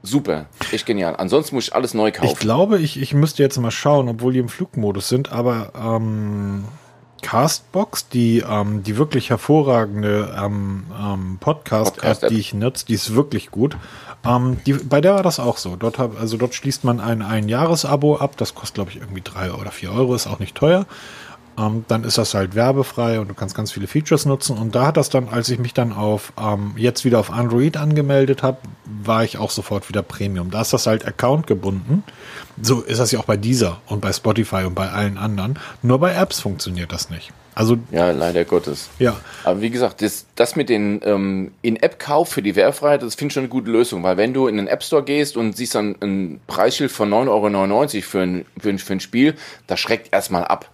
Super, 0.03 0.47
echt 0.71 0.87
genial. 0.87 1.17
Ansonsten 1.17 1.57
muss 1.57 1.69
ich 1.69 1.75
alles 1.75 1.95
neu 1.95 2.13
kaufen. 2.13 2.31
Ich 2.33 2.39
glaube, 2.39 2.79
ich, 2.79 3.01
ich 3.01 3.15
müsste 3.15 3.43
jetzt 3.43 3.59
mal 3.59 3.73
schauen, 3.73 4.09
obwohl 4.09 4.33
die 4.33 4.39
im 4.39 4.49
Flugmodus 4.49 5.09
sind, 5.09 5.33
aber 5.33 5.73
ähm, 5.75 6.65
Castbox, 7.23 8.09
die, 8.11 8.45
ähm, 8.49 8.85
die 8.85 8.97
wirklich 8.99 9.31
hervorragende 9.31 10.33
ähm, 10.39 10.85
ähm, 10.97 11.39
Podcast-App, 11.41 12.03
Podcast 12.03 12.31
die 12.31 12.39
ich 12.39 12.55
nutze, 12.55 12.87
die 12.87 12.95
ist 12.95 13.17
wirklich 13.17 13.51
gut. 13.51 13.77
Ähm, 14.27 14.59
die, 14.67 14.75
bei 14.75 15.01
der 15.01 15.15
war 15.15 15.23
das 15.23 15.41
auch 15.41 15.57
so. 15.57 15.77
Dort, 15.77 15.99
hab, 15.99 16.21
also 16.21 16.37
dort 16.37 16.55
schließt 16.55 16.85
man 16.85 17.01
ein, 17.01 17.23
ein 17.23 17.49
Jahresabo 17.49 18.17
ab. 18.17 18.37
Das 18.37 18.55
kostet, 18.55 18.75
glaube 18.75 18.91
ich, 18.91 18.97
irgendwie 18.97 19.23
drei 19.23 19.53
oder 19.53 19.71
vier 19.71 19.93
Euro, 19.93 20.15
ist 20.15 20.27
auch 20.27 20.39
nicht 20.39 20.55
teuer. 20.55 20.87
Ähm, 21.59 21.85
dann 21.89 22.05
ist 22.05 22.19
das 22.19 22.35
halt 22.35 22.55
werbefrei 22.55 23.19
und 23.19 23.29
du 23.29 23.35
kannst 23.35 23.55
ganz 23.55 23.73
viele 23.73 23.87
Features 23.87 24.27
nutzen. 24.27 24.59
Und 24.59 24.75
da 24.75 24.87
hat 24.87 24.97
das 24.97 25.09
dann, 25.09 25.29
als 25.29 25.49
ich 25.49 25.59
mich 25.59 25.73
dann 25.73 25.93
auf 25.93 26.33
ähm, 26.39 26.75
jetzt 26.77 27.05
wieder 27.05 27.19
auf 27.19 27.31
Android 27.31 27.77
angemeldet 27.77 28.43
habe, 28.43 28.59
war 28.85 29.25
ich 29.25 29.39
auch 29.39 29.51
sofort 29.51 29.89
wieder 29.89 30.03
Premium. 30.03 30.51
Da 30.51 30.61
ist 30.61 30.73
das 30.73 30.87
halt 30.87 31.07
Account 31.07 31.47
gebunden. 31.47 32.03
So 32.61 32.81
ist 32.81 32.99
das 32.99 33.13
ja 33.13 33.21
auch 33.21 33.25
bei 33.25 33.37
dieser 33.37 33.79
und 33.87 34.01
bei 34.01 34.13
Spotify 34.13 34.65
und 34.65 34.75
bei 34.75 34.91
allen 34.91 35.17
anderen. 35.19 35.59
Nur 35.83 35.99
bei 35.99 36.15
Apps 36.15 36.41
funktioniert 36.41 36.93
das 36.93 37.11
nicht. 37.11 37.33
Also 37.57 37.79
ja, 37.91 38.11
leider 38.11 38.45
Gottes. 38.45 38.91
Ja. 38.99 39.17
Aber 39.43 39.63
wie 39.63 39.71
gesagt, 39.71 40.03
das, 40.03 40.27
das 40.35 40.57
mit 40.57 40.69
den 40.69 41.01
ähm, 41.03 41.53
In-App-Kauf 41.63 42.29
für 42.29 42.43
die 42.43 42.55
Werbefreiheit, 42.55 43.03
das 43.03 43.15
finde 43.15 43.29
ich 43.29 43.33
schon 43.33 43.45
eine 43.45 43.49
gute 43.49 43.71
Lösung, 43.71 44.03
weil 44.03 44.19
wenn 44.19 44.35
du 44.35 44.47
in 44.47 44.59
den 44.59 44.67
App 44.67 44.83
Store 44.83 45.03
gehst 45.03 45.39
und 45.39 45.57
siehst 45.57 45.75
dann 45.75 45.97
ein 46.03 46.39
Preisschild 46.47 46.93
von 46.93 47.09
9,99 47.09 47.31
Euro 47.31 48.03
für 48.03 48.21
ein, 48.21 48.45
für, 48.59 48.69
ein, 48.69 48.79
für 48.79 48.93
ein 48.93 49.01
Spiel, 49.01 49.37
das 49.67 49.81
schreckt 49.81 50.13
erstmal 50.13 50.45
ab. 50.45 50.71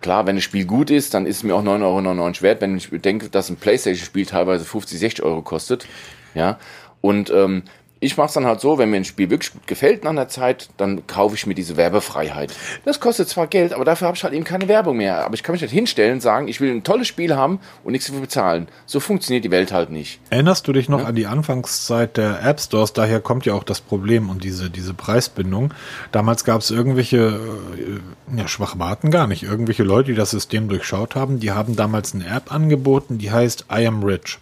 Klar, 0.00 0.26
wenn 0.26 0.34
das 0.34 0.42
Spiel 0.42 0.64
gut 0.64 0.90
ist, 0.90 1.14
dann 1.14 1.26
ist 1.26 1.36
es 1.36 1.42
mir 1.44 1.54
auch 1.54 1.62
9,99 1.62 1.82
Euro 1.84 2.42
wert, 2.42 2.60
wenn 2.60 2.76
ich 2.76 2.90
denke, 2.90 3.28
dass 3.28 3.48
ein 3.48 3.56
Playstation-Spiel 3.56 4.26
teilweise 4.26 4.64
50, 4.64 4.98
60 4.98 5.24
Euro 5.24 5.42
kostet. 5.42 5.86
Ja. 6.34 6.58
Und 7.02 7.30
ähm, 7.30 7.62
ich 8.06 8.16
mache 8.16 8.28
es 8.28 8.32
dann 8.32 8.46
halt 8.46 8.60
so, 8.60 8.78
wenn 8.78 8.90
mir 8.90 8.96
ein 8.96 9.04
Spiel 9.04 9.30
wirklich 9.30 9.52
gut 9.52 9.66
gefällt 9.66 10.04
nach 10.04 10.10
einer 10.10 10.28
Zeit, 10.28 10.68
dann 10.76 11.06
kaufe 11.06 11.34
ich 11.34 11.46
mir 11.46 11.54
diese 11.54 11.76
Werbefreiheit. 11.76 12.52
Das 12.84 13.00
kostet 13.00 13.28
zwar 13.28 13.46
Geld, 13.46 13.72
aber 13.72 13.84
dafür 13.84 14.06
habe 14.06 14.16
ich 14.16 14.24
halt 14.24 14.32
eben 14.32 14.44
keine 14.44 14.68
Werbung 14.68 14.96
mehr. 14.96 15.24
Aber 15.24 15.34
ich 15.34 15.42
kann 15.42 15.52
mich 15.52 15.62
nicht 15.62 15.72
hinstellen 15.72 16.14
und 16.14 16.20
sagen, 16.20 16.48
ich 16.48 16.60
will 16.60 16.70
ein 16.70 16.84
tolles 16.84 17.08
Spiel 17.08 17.36
haben 17.36 17.60
und 17.84 17.92
nichts 17.92 18.06
dafür 18.06 18.22
bezahlen. 18.22 18.68
So 18.86 19.00
funktioniert 19.00 19.44
die 19.44 19.50
Welt 19.50 19.72
halt 19.72 19.90
nicht. 19.90 20.20
Erinnerst 20.30 20.66
du 20.68 20.72
dich 20.72 20.88
noch 20.88 21.00
ja? 21.00 21.06
an 21.06 21.14
die 21.14 21.26
Anfangszeit 21.26 22.16
der 22.16 22.42
App 22.42 22.60
Stores? 22.60 22.92
Daher 22.92 23.20
kommt 23.20 23.44
ja 23.46 23.54
auch 23.54 23.64
das 23.64 23.80
Problem 23.80 24.30
und 24.30 24.44
diese, 24.44 24.70
diese 24.70 24.94
Preisbindung. 24.94 25.74
Damals 26.12 26.44
gab 26.44 26.60
es 26.60 26.70
irgendwelche, 26.70 27.16
äh, 27.16 28.36
ja, 28.38 28.48
Schwachmaten 28.48 29.10
gar 29.10 29.26
nicht, 29.26 29.42
irgendwelche 29.42 29.82
Leute, 29.82 30.10
die 30.10 30.16
das 30.16 30.30
System 30.30 30.68
durchschaut 30.68 31.14
haben, 31.14 31.40
die 31.40 31.52
haben 31.52 31.76
damals 31.76 32.14
eine 32.14 32.26
App 32.26 32.52
angeboten, 32.52 33.18
die 33.18 33.30
heißt 33.30 33.66
I 33.72 33.86
Am 33.86 34.02
Rich. 34.02 34.38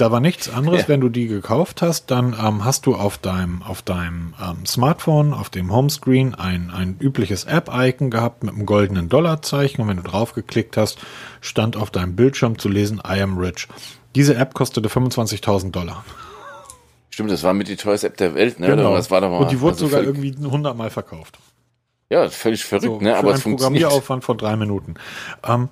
Da 0.00 0.10
war 0.10 0.20
nichts 0.20 0.48
anderes, 0.48 0.82
ja. 0.82 0.88
wenn 0.88 1.02
du 1.02 1.10
die 1.10 1.26
gekauft 1.26 1.82
hast, 1.82 2.10
dann 2.10 2.34
ähm, 2.42 2.64
hast 2.64 2.86
du 2.86 2.94
auf 2.94 3.18
deinem, 3.18 3.62
auf 3.62 3.82
deinem 3.82 4.32
ähm, 4.42 4.64
Smartphone, 4.64 5.34
auf 5.34 5.50
dem 5.50 5.70
Homescreen 5.70 6.34
ein, 6.34 6.70
ein 6.70 6.96
übliches 6.98 7.44
App-Icon 7.44 8.10
gehabt 8.10 8.42
mit 8.42 8.54
einem 8.54 8.64
goldenen 8.64 9.10
Dollarzeichen 9.10 9.82
und 9.82 9.88
wenn 9.88 9.98
du 9.98 10.02
draufgeklickt 10.02 10.78
hast, 10.78 11.00
stand 11.42 11.76
auf 11.76 11.90
deinem 11.90 12.16
Bildschirm 12.16 12.58
zu 12.58 12.70
lesen 12.70 13.02
I 13.06 13.20
am 13.20 13.36
rich. 13.36 13.68
Diese 14.14 14.36
App 14.36 14.54
kostete 14.54 14.88
25.000 14.88 15.70
Dollar. 15.70 16.02
Stimmt, 17.10 17.30
das 17.30 17.42
war 17.42 17.52
mit 17.52 17.68
die 17.68 17.76
teuerste 17.76 18.06
App 18.06 18.16
der 18.16 18.34
Welt, 18.34 18.58
ne? 18.58 18.68
Genau. 18.68 18.94
Das 18.94 19.10
war 19.10 19.20
doch 19.20 19.28
mal, 19.28 19.40
und 19.40 19.50
die 19.50 19.60
wurde 19.60 19.74
also 19.74 19.88
sogar 19.88 20.02
irgendwie 20.02 20.34
100 20.34 20.78
Mal 20.78 20.88
verkauft. 20.88 21.38
Ja, 22.08 22.28
völlig 22.28 22.64
verrückt, 22.64 22.86
so, 22.86 23.00
ne? 23.00 23.16
Aber 23.16 23.34
es 23.34 23.42
funktioniert. 23.42 23.82
Programmieraufwand 23.82 24.24
von 24.24 24.38
drei 24.38 24.56
Minuten. 24.56 24.94
Ähm, 25.46 25.68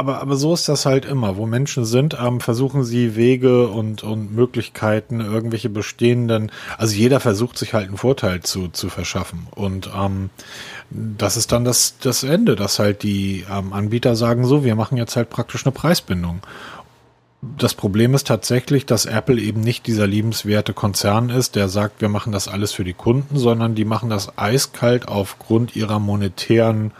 aber, 0.00 0.22
aber 0.22 0.36
so 0.36 0.54
ist 0.54 0.66
das 0.66 0.86
halt 0.86 1.04
immer. 1.04 1.36
Wo 1.36 1.44
Menschen 1.44 1.84
sind, 1.84 2.16
ähm, 2.18 2.40
versuchen 2.40 2.84
sie 2.84 3.16
Wege 3.16 3.68
und, 3.68 4.02
und 4.02 4.34
Möglichkeiten, 4.34 5.20
irgendwelche 5.20 5.68
bestehenden, 5.68 6.50
also 6.78 6.94
jeder 6.94 7.20
versucht 7.20 7.58
sich 7.58 7.74
halt 7.74 7.88
einen 7.88 7.98
Vorteil 7.98 8.40
zu, 8.40 8.68
zu 8.68 8.88
verschaffen. 8.88 9.46
Und 9.50 9.90
ähm, 9.94 10.30
das 10.88 11.36
ist 11.36 11.52
dann 11.52 11.66
das, 11.66 11.98
das 12.00 12.22
Ende, 12.22 12.56
dass 12.56 12.78
halt 12.78 13.02
die 13.02 13.44
ähm, 13.50 13.74
Anbieter 13.74 14.16
sagen, 14.16 14.46
so, 14.46 14.64
wir 14.64 14.74
machen 14.74 14.96
jetzt 14.96 15.16
halt 15.16 15.28
praktisch 15.28 15.66
eine 15.66 15.72
Preisbindung. 15.72 16.40
Das 17.58 17.74
Problem 17.74 18.14
ist 18.14 18.26
tatsächlich, 18.26 18.86
dass 18.86 19.04
Apple 19.04 19.38
eben 19.38 19.60
nicht 19.60 19.86
dieser 19.86 20.06
liebenswerte 20.06 20.72
Konzern 20.72 21.28
ist, 21.28 21.56
der 21.56 21.68
sagt, 21.68 22.00
wir 22.00 22.08
machen 22.08 22.32
das 22.32 22.48
alles 22.48 22.72
für 22.72 22.84
die 22.84 22.94
Kunden, 22.94 23.36
sondern 23.36 23.74
die 23.74 23.84
machen 23.84 24.08
das 24.08 24.38
eiskalt 24.38 25.08
aufgrund 25.08 25.76
ihrer 25.76 25.98
monetären 25.98 26.92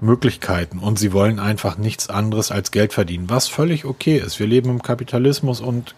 Möglichkeiten 0.00 0.78
und 0.78 0.98
sie 0.98 1.12
wollen 1.12 1.38
einfach 1.38 1.78
nichts 1.78 2.08
anderes 2.08 2.50
als 2.50 2.70
Geld 2.70 2.92
verdienen, 2.92 3.28
was 3.28 3.48
völlig 3.48 3.84
okay 3.84 4.18
ist. 4.18 4.38
Wir 4.38 4.46
leben 4.46 4.70
im 4.70 4.82
Kapitalismus 4.82 5.60
und 5.60 5.94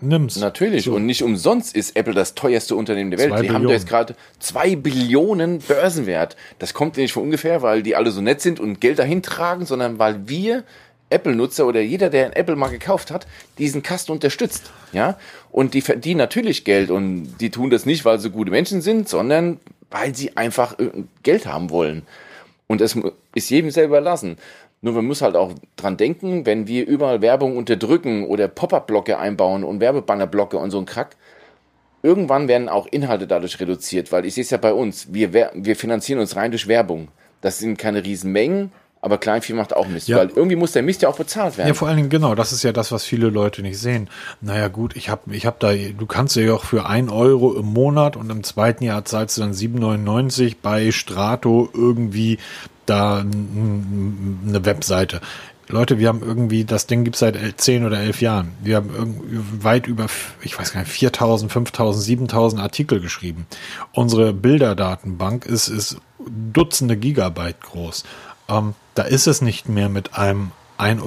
nimm's. 0.00 0.36
Natürlich 0.36 0.84
so. 0.84 0.94
und 0.94 1.06
nicht 1.06 1.22
umsonst 1.22 1.74
ist 1.74 1.96
Apple 1.96 2.14
das 2.14 2.34
teuerste 2.34 2.76
Unternehmen 2.76 3.10
der 3.10 3.20
Welt. 3.20 3.30
Zwei 3.30 3.36
die 3.36 3.48
Billionen. 3.48 3.62
haben 3.62 3.68
da 3.68 3.74
jetzt 3.74 3.88
gerade 3.88 4.16
zwei 4.38 4.76
Billionen 4.76 5.58
Börsenwert. 5.60 6.36
Das 6.58 6.74
kommt 6.74 6.96
nicht 6.96 7.12
von 7.12 7.24
ungefähr, 7.24 7.62
weil 7.62 7.82
die 7.82 7.96
alle 7.96 8.10
so 8.10 8.20
nett 8.20 8.40
sind 8.40 8.60
und 8.60 8.80
Geld 8.80 8.98
dahin 8.98 9.22
tragen, 9.22 9.66
sondern 9.66 9.98
weil 9.98 10.28
wir 10.28 10.64
Apple-Nutzer 11.10 11.66
oder 11.66 11.80
jeder, 11.80 12.10
der 12.10 12.26
ein 12.26 12.32
Apple 12.34 12.56
mal 12.56 12.68
gekauft 12.68 13.10
hat, 13.10 13.26
diesen 13.56 13.82
Kasten 13.82 14.12
unterstützt. 14.12 14.70
Ja, 14.92 15.18
und 15.50 15.74
die 15.74 15.80
verdienen 15.80 16.18
natürlich 16.18 16.64
Geld 16.64 16.90
und 16.90 17.36
die 17.40 17.50
tun 17.50 17.70
das 17.70 17.86
nicht, 17.86 18.04
weil 18.04 18.18
sie 18.18 18.30
gute 18.30 18.50
Menschen 18.50 18.82
sind, 18.82 19.08
sondern 19.08 19.58
weil 19.90 20.14
sie 20.14 20.36
einfach 20.36 20.76
Geld 21.22 21.46
haben 21.46 21.70
wollen. 21.70 22.02
Und 22.68 22.80
es 22.80 22.96
ist 23.34 23.50
jedem 23.50 23.70
selber 23.70 23.98
überlassen. 23.98 24.36
Nur 24.80 24.94
man 24.94 25.06
muss 25.06 25.22
halt 25.22 25.34
auch 25.34 25.52
dran 25.76 25.96
denken, 25.96 26.46
wenn 26.46 26.68
wir 26.68 26.86
überall 26.86 27.20
Werbung 27.20 27.56
unterdrücken 27.56 28.24
oder 28.24 28.46
Pop-up-Blocke 28.46 29.18
einbauen 29.18 29.64
und 29.64 29.80
Werbebannerblocke 29.80 30.56
und 30.56 30.70
so 30.70 30.78
ein 30.78 30.86
Krack, 30.86 31.16
irgendwann 32.02 32.46
werden 32.46 32.68
auch 32.68 32.86
Inhalte 32.86 33.26
dadurch 33.26 33.58
reduziert, 33.58 34.12
weil 34.12 34.24
ich 34.24 34.34
sehe 34.34 34.44
es 34.44 34.50
ja 34.50 34.58
bei 34.58 34.72
uns, 34.72 35.12
wir, 35.12 35.32
wir 35.32 35.76
finanzieren 35.76 36.20
uns 36.20 36.36
rein 36.36 36.52
durch 36.52 36.68
Werbung. 36.68 37.08
Das 37.40 37.58
sind 37.58 37.76
keine 37.76 38.04
Riesenmengen, 38.04 38.70
aber 39.00 39.18
Kleinvieh 39.18 39.52
macht 39.52 39.74
auch 39.76 39.86
Mist, 39.86 40.08
ja. 40.08 40.18
weil 40.18 40.28
irgendwie 40.28 40.56
muss 40.56 40.72
der 40.72 40.82
Mist 40.82 41.02
ja 41.02 41.08
auch 41.08 41.16
bezahlt 41.16 41.56
werden. 41.56 41.68
Ja, 41.68 41.74
vor 41.74 41.88
allen 41.88 41.96
Dingen, 41.96 42.10
genau, 42.10 42.34
das 42.34 42.52
ist 42.52 42.62
ja 42.64 42.72
das, 42.72 42.90
was 42.90 43.04
viele 43.04 43.28
Leute 43.28 43.62
nicht 43.62 43.78
sehen. 43.78 44.08
Naja, 44.40 44.68
gut, 44.68 44.96
ich 44.96 45.08
habe 45.08 45.34
ich 45.34 45.46
hab 45.46 45.60
da, 45.60 45.72
du 45.72 46.06
kannst 46.06 46.36
ja 46.36 46.52
auch 46.52 46.64
für 46.64 46.86
ein 46.86 47.08
Euro 47.08 47.54
im 47.54 47.66
Monat 47.66 48.16
und 48.16 48.30
im 48.30 48.42
zweiten 48.42 48.84
Jahr 48.84 49.04
zahlst 49.04 49.36
du 49.36 49.42
dann 49.42 49.52
7,99 49.52 50.56
bei 50.60 50.90
Strato 50.90 51.68
irgendwie 51.72 52.38
da 52.86 53.18
eine 53.18 54.64
Webseite. 54.64 55.20
Leute, 55.70 55.98
wir 55.98 56.08
haben 56.08 56.22
irgendwie, 56.22 56.64
das 56.64 56.86
Ding 56.86 57.04
gibt 57.04 57.16
seit 57.16 57.36
zehn 57.60 57.84
oder 57.84 58.00
elf 58.00 58.22
Jahren. 58.22 58.52
Wir 58.62 58.76
haben 58.76 59.20
weit 59.60 59.86
über, 59.86 60.06
ich 60.40 60.58
weiß 60.58 60.72
gar 60.72 60.80
nicht, 60.80 60.90
4000, 60.90 61.52
5000, 61.52 62.04
7000 62.04 62.62
Artikel 62.62 63.00
geschrieben. 63.00 63.46
Unsere 63.92 64.32
Bilderdatenbank 64.32 65.44
ist, 65.44 65.68
ist 65.68 65.98
Dutzende 66.18 66.96
Gigabyte 66.96 67.60
groß. 67.60 68.04
Ähm, 68.48 68.74
da 68.94 69.02
ist 69.02 69.26
es 69.26 69.42
nicht 69.42 69.68
mehr 69.68 69.88
mit 69.88 70.14
einem 70.14 70.52
1,99 70.78 71.02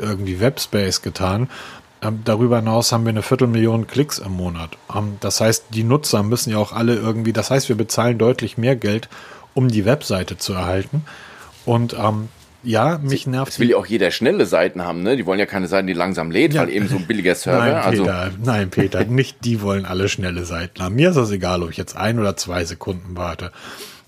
Euro 0.00 0.10
irgendwie 0.10 0.40
Webspace 0.40 1.02
getan. 1.02 1.48
Ähm, 2.02 2.20
darüber 2.24 2.56
hinaus 2.56 2.92
haben 2.92 3.04
wir 3.04 3.10
eine 3.10 3.22
Viertelmillion 3.22 3.86
Klicks 3.86 4.18
im 4.18 4.32
Monat. 4.32 4.70
Ähm, 4.94 5.16
das 5.20 5.40
heißt, 5.40 5.66
die 5.70 5.84
Nutzer 5.84 6.22
müssen 6.22 6.50
ja 6.50 6.58
auch 6.58 6.72
alle 6.72 6.94
irgendwie, 6.94 7.32
das 7.32 7.50
heißt, 7.50 7.68
wir 7.68 7.76
bezahlen 7.76 8.18
deutlich 8.18 8.58
mehr 8.58 8.76
Geld, 8.76 9.08
um 9.54 9.68
die 9.68 9.84
Webseite 9.84 10.38
zu 10.38 10.54
erhalten. 10.54 11.04
Und 11.66 11.94
ähm, 11.94 12.28
ja, 12.62 12.98
mich 12.98 13.26
nervt. 13.26 13.52
Es 13.52 13.58
will 13.58 13.70
ja 13.70 13.76
auch 13.76 13.86
jeder 13.86 14.10
schnelle 14.10 14.44
Seiten 14.44 14.82
haben, 14.82 15.02
ne? 15.02 15.16
Die 15.16 15.24
wollen 15.24 15.38
ja 15.38 15.46
keine 15.46 15.66
Seiten, 15.66 15.86
die 15.86 15.92
langsam 15.94 16.30
lädt, 16.30 16.52
ja. 16.52 16.62
weil 16.62 16.70
eben 16.70 16.88
so 16.88 16.96
ein 16.96 17.06
billiger 17.06 17.34
Server. 17.36 17.58
Nein, 17.58 17.74
also 17.74 18.02
Peter, 18.04 18.18
also 18.18 18.36
nein, 18.42 18.70
Peter, 18.70 19.04
nicht 19.04 19.44
die 19.44 19.62
wollen 19.62 19.86
alle 19.86 20.08
schnelle 20.08 20.44
Seiten 20.44 20.82
haben. 20.82 20.94
Mir 20.94 21.10
ist 21.10 21.16
das 21.16 21.30
egal, 21.30 21.62
ob 21.62 21.70
ich 21.70 21.76
jetzt 21.76 21.96
ein 21.96 22.18
oder 22.18 22.36
zwei 22.36 22.64
Sekunden 22.64 23.16
warte. 23.16 23.52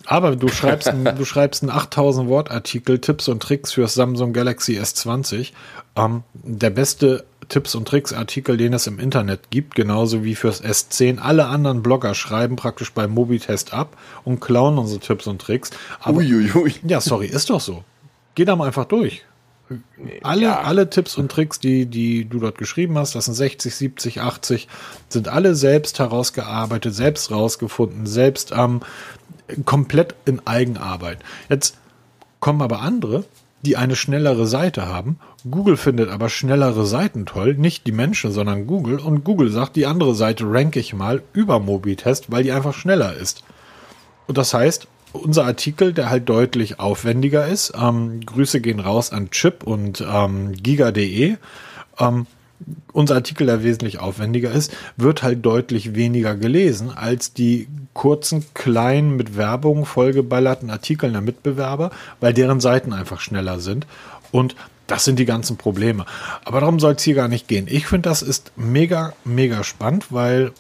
Aber 0.07 0.37
du 0.37 0.49
schreibst, 0.49 0.93
du 0.93 1.25
schreibst 1.25 1.63
einen 1.63 1.71
8000 1.71 2.29
Wort 2.29 2.51
Artikel, 2.51 2.99
Tipps 2.99 3.29
und 3.29 3.43
Tricks 3.43 3.73
für 3.73 3.83
das 3.83 3.95
Samsung 3.95 4.33
Galaxy 4.33 4.79
S20. 4.79 5.53
Ähm, 5.97 6.23
der 6.35 6.71
beste 6.71 7.25
Tipps 7.49 7.75
und 7.75 7.87
Tricks 7.87 8.13
Artikel, 8.13 8.57
den 8.57 8.73
es 8.73 8.87
im 8.87 8.99
Internet 8.99 9.51
gibt, 9.51 9.75
genauso 9.75 10.25
wie 10.25 10.35
fürs 10.35 10.63
S10. 10.63 11.19
Alle 11.19 11.47
anderen 11.47 11.83
Blogger 11.83 12.15
schreiben 12.15 12.57
praktisch 12.57 12.93
beim 12.93 13.13
Mobitest 13.13 13.75
ab 13.75 13.97
und 14.25 14.41
klauen 14.41 14.79
unsere 14.79 15.01
Tipps 15.01 15.27
und 15.27 15.41
Tricks. 15.41 15.71
Aber, 16.01 16.19
Uiuiui. 16.19 16.75
Ja, 16.87 17.01
sorry, 17.01 17.27
ist 17.27 17.51
doch 17.51 17.61
so. 17.61 17.85
Geh 18.35 18.45
da 18.45 18.57
mal 18.57 18.67
einfach 18.67 18.87
durch. 18.87 19.23
Alle, 20.23 20.43
ja. 20.43 20.61
alle 20.61 20.91
Tipps 20.91 21.17
und 21.17 21.31
Tricks, 21.31 21.59
die, 21.59 21.87
die 21.87 22.25
du 22.25 22.39
dort 22.41 22.59
geschrieben 22.59 22.99
hast, 22.99 23.15
das 23.15 23.27
sind 23.27 23.35
60, 23.35 23.75
70, 23.75 24.21
80, 24.21 24.69
sind 25.09 25.29
alle 25.29 25.55
selbst 25.55 25.99
herausgearbeitet, 25.99 26.95
selbst 26.95 27.31
rausgefunden, 27.31 28.07
selbst 28.07 28.53
ähm, 28.55 28.81
komplett 29.65 30.15
in 30.25 30.47
Eigenarbeit. 30.47 31.19
Jetzt 31.49 31.77
kommen 32.41 32.63
aber 32.63 32.81
andere, 32.81 33.25
die 33.63 33.77
eine 33.77 33.97
schnellere 33.97 34.47
Seite 34.47 34.87
haben. 34.87 35.19
Google 35.49 35.77
findet 35.77 36.11
aber 36.11 36.29
schnellere 36.29 36.87
Seiten 36.87 37.27
toll, 37.27 37.55
nicht 37.55 37.87
die 37.87 37.93
Menschen, 37.93 38.33
sondern 38.33 38.67
Google. 38.67 38.99
Und 38.99 39.25
Google 39.25 39.51
sagt, 39.51 39.77
die 39.77 39.87
andere 39.87 40.15
Seite 40.15 40.45
ranke 40.47 40.81
ich 40.81 40.95
mal 40.95 41.23
über 41.33 41.61
Mobitest, 41.61 42.31
weil 42.31 42.43
die 42.43 42.53
einfach 42.53 42.75
schneller 42.75 43.15
ist. 43.15 43.45
Und 44.27 44.39
das 44.39 44.55
heißt, 44.55 44.89
unser 45.13 45.45
Artikel, 45.45 45.93
der 45.93 46.11
halt 46.11 46.29
deutlich 46.29 46.81
aufwendiger 46.81 47.47
ist. 47.47 47.73
Ähm, 47.81 48.25
Grüße 48.25 48.61
gehen 48.61 48.81
raus 48.81 49.13
an 49.13 49.31
Chip 49.31 49.63
und 49.65 50.05
ähm, 50.07 50.53
Giga.de. 50.55 51.37
Ähm, 51.99 52.27
unser 52.93 53.17
Artikel, 53.17 53.47
der 53.47 53.63
wesentlich 53.63 53.99
aufwendiger 53.99 54.51
ist, 54.53 54.75
wird 54.97 55.23
halt 55.23 55.45
deutlich 55.45 55.95
weniger 55.95 56.37
gelesen 56.37 56.91
als 56.91 57.33
die 57.33 57.69
kurzen, 57.95 58.45
kleinen, 58.55 59.17
mit 59.17 59.37
Werbung 59.37 59.85
vollgeballerten 59.85 60.71
Artikel 60.71 61.13
der 61.13 61.21
Mitbewerber, 61.21 61.91
weil 62.21 62.33
deren 62.33 62.61
Seiten 62.61 62.93
einfach 62.93 63.21
schneller 63.21 63.61
sind. 63.61 63.87
Und 64.31 64.57
das 64.87 65.05
sind 65.05 65.19
die 65.19 65.25
ganzen 65.25 65.57
Probleme. 65.57 66.07
Aber 66.45 66.61
darum 66.61 66.81
soll 66.81 66.95
es 66.95 67.03
hier 67.03 67.15
gar 67.15 67.29
nicht 67.29 67.49
gehen. 67.49 67.67
Ich 67.69 67.87
finde, 67.87 68.09
das 68.09 68.23
ist 68.23 68.53
mega, 68.57 69.13
mega 69.25 69.65
spannend, 69.65 70.07
weil 70.11 70.53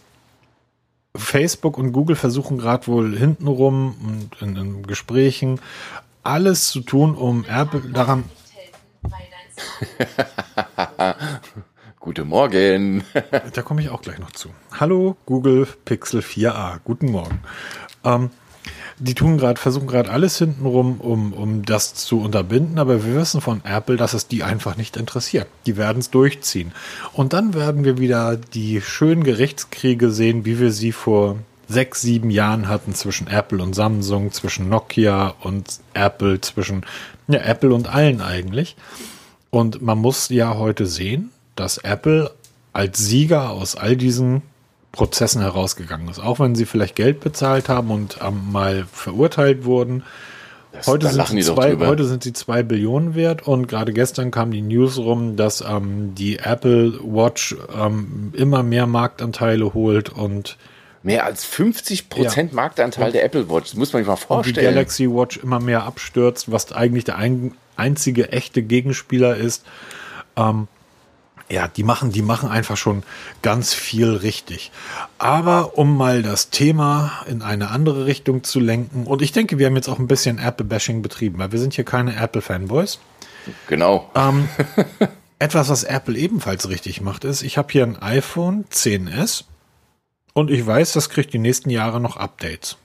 Facebook 1.16 1.77
und 1.79 1.92
Google 1.92 2.16
versuchen 2.16 2.59
gerade 2.59 2.87
wohl 2.87 3.16
hintenrum 3.16 3.95
und 4.03 4.40
in, 4.40 4.57
in 4.57 4.83
Gesprächen 4.87 5.61
alles 6.23 6.68
zu 6.68 6.81
tun, 6.81 7.14
um 7.14 7.45
Apple 7.45 7.81
daran. 7.92 8.25
Guten 12.02 12.26
Morgen. 12.26 13.04
da 13.52 13.62
komme 13.62 13.80
ich 13.80 13.88
auch 13.88 14.02
gleich 14.02 14.18
noch 14.18 14.32
zu. 14.32 14.48
Hallo 14.72 15.16
Google 15.24 15.68
Pixel 15.84 16.18
4a. 16.18 16.80
Guten 16.82 17.12
Morgen. 17.12 17.38
Ähm, 18.02 18.30
die 18.98 19.14
tun 19.14 19.38
gerade, 19.38 19.60
versuchen 19.60 19.86
gerade 19.86 20.10
alles 20.10 20.36
hintenrum, 20.36 21.00
um, 21.00 21.32
um 21.32 21.64
das 21.64 21.94
zu 21.94 22.20
unterbinden, 22.20 22.80
aber 22.80 23.04
wir 23.04 23.14
wissen 23.14 23.40
von 23.40 23.62
Apple, 23.64 23.96
dass 23.96 24.14
es 24.14 24.26
die 24.26 24.42
einfach 24.42 24.76
nicht 24.76 24.96
interessiert. 24.96 25.46
Die 25.66 25.76
werden 25.76 26.00
es 26.00 26.10
durchziehen. 26.10 26.72
Und 27.12 27.34
dann 27.34 27.54
werden 27.54 27.84
wir 27.84 27.98
wieder 27.98 28.36
die 28.36 28.80
schönen 28.80 29.22
Gerichtskriege 29.22 30.10
sehen, 30.10 30.44
wie 30.44 30.58
wir 30.58 30.72
sie 30.72 30.90
vor 30.90 31.36
sechs, 31.68 32.00
sieben 32.00 32.30
Jahren 32.30 32.66
hatten 32.66 32.96
zwischen 32.96 33.28
Apple 33.28 33.62
und 33.62 33.74
Samsung, 33.74 34.32
zwischen 34.32 34.68
Nokia 34.68 35.36
und 35.38 35.78
Apple, 35.94 36.40
zwischen 36.40 36.84
ja, 37.28 37.38
Apple 37.42 37.72
und 37.72 37.86
allen 37.86 38.20
eigentlich. 38.20 38.74
Und 39.50 39.82
man 39.82 39.98
muss 39.98 40.30
ja 40.30 40.56
heute 40.56 40.86
sehen, 40.86 41.30
dass 41.56 41.78
Apple 41.78 42.30
als 42.72 42.98
Sieger 42.98 43.50
aus 43.50 43.76
all 43.76 43.96
diesen 43.96 44.42
Prozessen 44.92 45.40
herausgegangen 45.40 46.08
ist. 46.08 46.18
Auch 46.18 46.38
wenn 46.38 46.54
sie 46.54 46.66
vielleicht 46.66 46.96
Geld 46.96 47.20
bezahlt 47.20 47.68
haben 47.68 47.90
und 47.90 48.18
ähm, 48.22 48.52
mal 48.52 48.84
verurteilt 48.92 49.64
wurden. 49.64 50.04
Das, 50.72 50.86
heute, 50.86 51.08
sind 51.08 51.26
sie 51.28 51.42
zwei, 51.42 51.76
heute 51.76 52.04
sind 52.04 52.22
sie 52.22 52.32
zwei 52.32 52.62
Billionen 52.62 53.14
wert 53.14 53.46
und 53.46 53.68
gerade 53.68 53.92
gestern 53.92 54.30
kam 54.30 54.50
die 54.50 54.62
News 54.62 54.96
rum, 54.96 55.36
dass 55.36 55.60
ähm, 55.60 56.14
die 56.14 56.38
Apple 56.38 56.98
Watch 57.02 57.54
ähm, 57.78 58.32
immer 58.34 58.62
mehr 58.62 58.86
Marktanteile 58.86 59.74
holt 59.74 60.08
und 60.08 60.56
Mehr 61.04 61.24
als 61.24 61.44
50 61.44 62.08
Prozent 62.08 62.52
ja. 62.52 62.56
Marktanteil 62.56 63.06
und, 63.06 63.14
der 63.14 63.24
Apple 63.24 63.50
Watch. 63.50 63.70
Das 63.70 63.74
muss 63.74 63.92
man 63.92 64.02
sich 64.02 64.06
mal 64.06 64.16
vorstellen. 64.16 64.56
Und 64.56 64.62
die 64.62 64.74
Galaxy 64.74 65.10
Watch 65.10 65.36
immer 65.38 65.58
mehr 65.58 65.82
abstürzt, 65.82 66.52
was 66.52 66.70
eigentlich 66.72 67.02
der 67.04 67.18
ein, 67.18 67.54
einzige 67.76 68.30
echte 68.30 68.62
Gegenspieler 68.62 69.36
ist. 69.36 69.64
Ähm, 70.36 70.68
ja, 71.52 71.68
die 71.68 71.82
machen, 71.82 72.12
die 72.12 72.22
machen 72.22 72.48
einfach 72.48 72.78
schon 72.78 73.02
ganz 73.42 73.74
viel 73.74 74.08
richtig. 74.08 74.72
Aber 75.18 75.76
um 75.76 75.98
mal 75.98 76.22
das 76.22 76.48
Thema 76.48 77.12
in 77.26 77.42
eine 77.42 77.70
andere 77.70 78.06
Richtung 78.06 78.42
zu 78.42 78.58
lenken, 78.58 79.06
und 79.06 79.20
ich 79.20 79.32
denke, 79.32 79.58
wir 79.58 79.66
haben 79.66 79.76
jetzt 79.76 79.88
auch 79.88 79.98
ein 79.98 80.06
bisschen 80.06 80.38
Apple-Bashing 80.38 81.02
betrieben, 81.02 81.38
weil 81.38 81.52
wir 81.52 81.58
sind 81.58 81.74
hier 81.74 81.84
keine 81.84 82.16
Apple-Fanboys. 82.16 83.00
Genau. 83.68 84.10
Ähm, 84.14 84.48
etwas, 85.38 85.68
was 85.68 85.84
Apple 85.84 86.16
ebenfalls 86.16 86.70
richtig 86.70 87.02
macht, 87.02 87.24
ist, 87.24 87.42
ich 87.42 87.58
habe 87.58 87.68
hier 87.70 87.84
ein 87.84 88.00
iPhone 88.00 88.64
10s 88.72 89.44
und 90.32 90.50
ich 90.50 90.66
weiß, 90.66 90.92
das 90.92 91.10
kriegt 91.10 91.34
die 91.34 91.38
nächsten 91.38 91.68
Jahre 91.68 92.00
noch 92.00 92.16
Updates. 92.16 92.78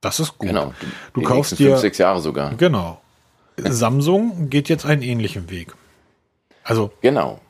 Das 0.00 0.20
ist 0.20 0.38
gut. 0.38 0.50
Genau. 0.50 0.72
Du 1.14 1.22
kaufst 1.22 1.58
dir 1.58 1.70
fünf, 1.70 1.80
sechs 1.80 1.98
Jahre 1.98 2.20
sogar. 2.20 2.54
Genau. 2.54 3.00
Samsung 3.56 4.50
geht 4.50 4.68
jetzt 4.68 4.86
einen 4.86 5.02
ähnlichen 5.02 5.50
Weg. 5.50 5.74
Also 6.62 6.92
genau. 7.00 7.40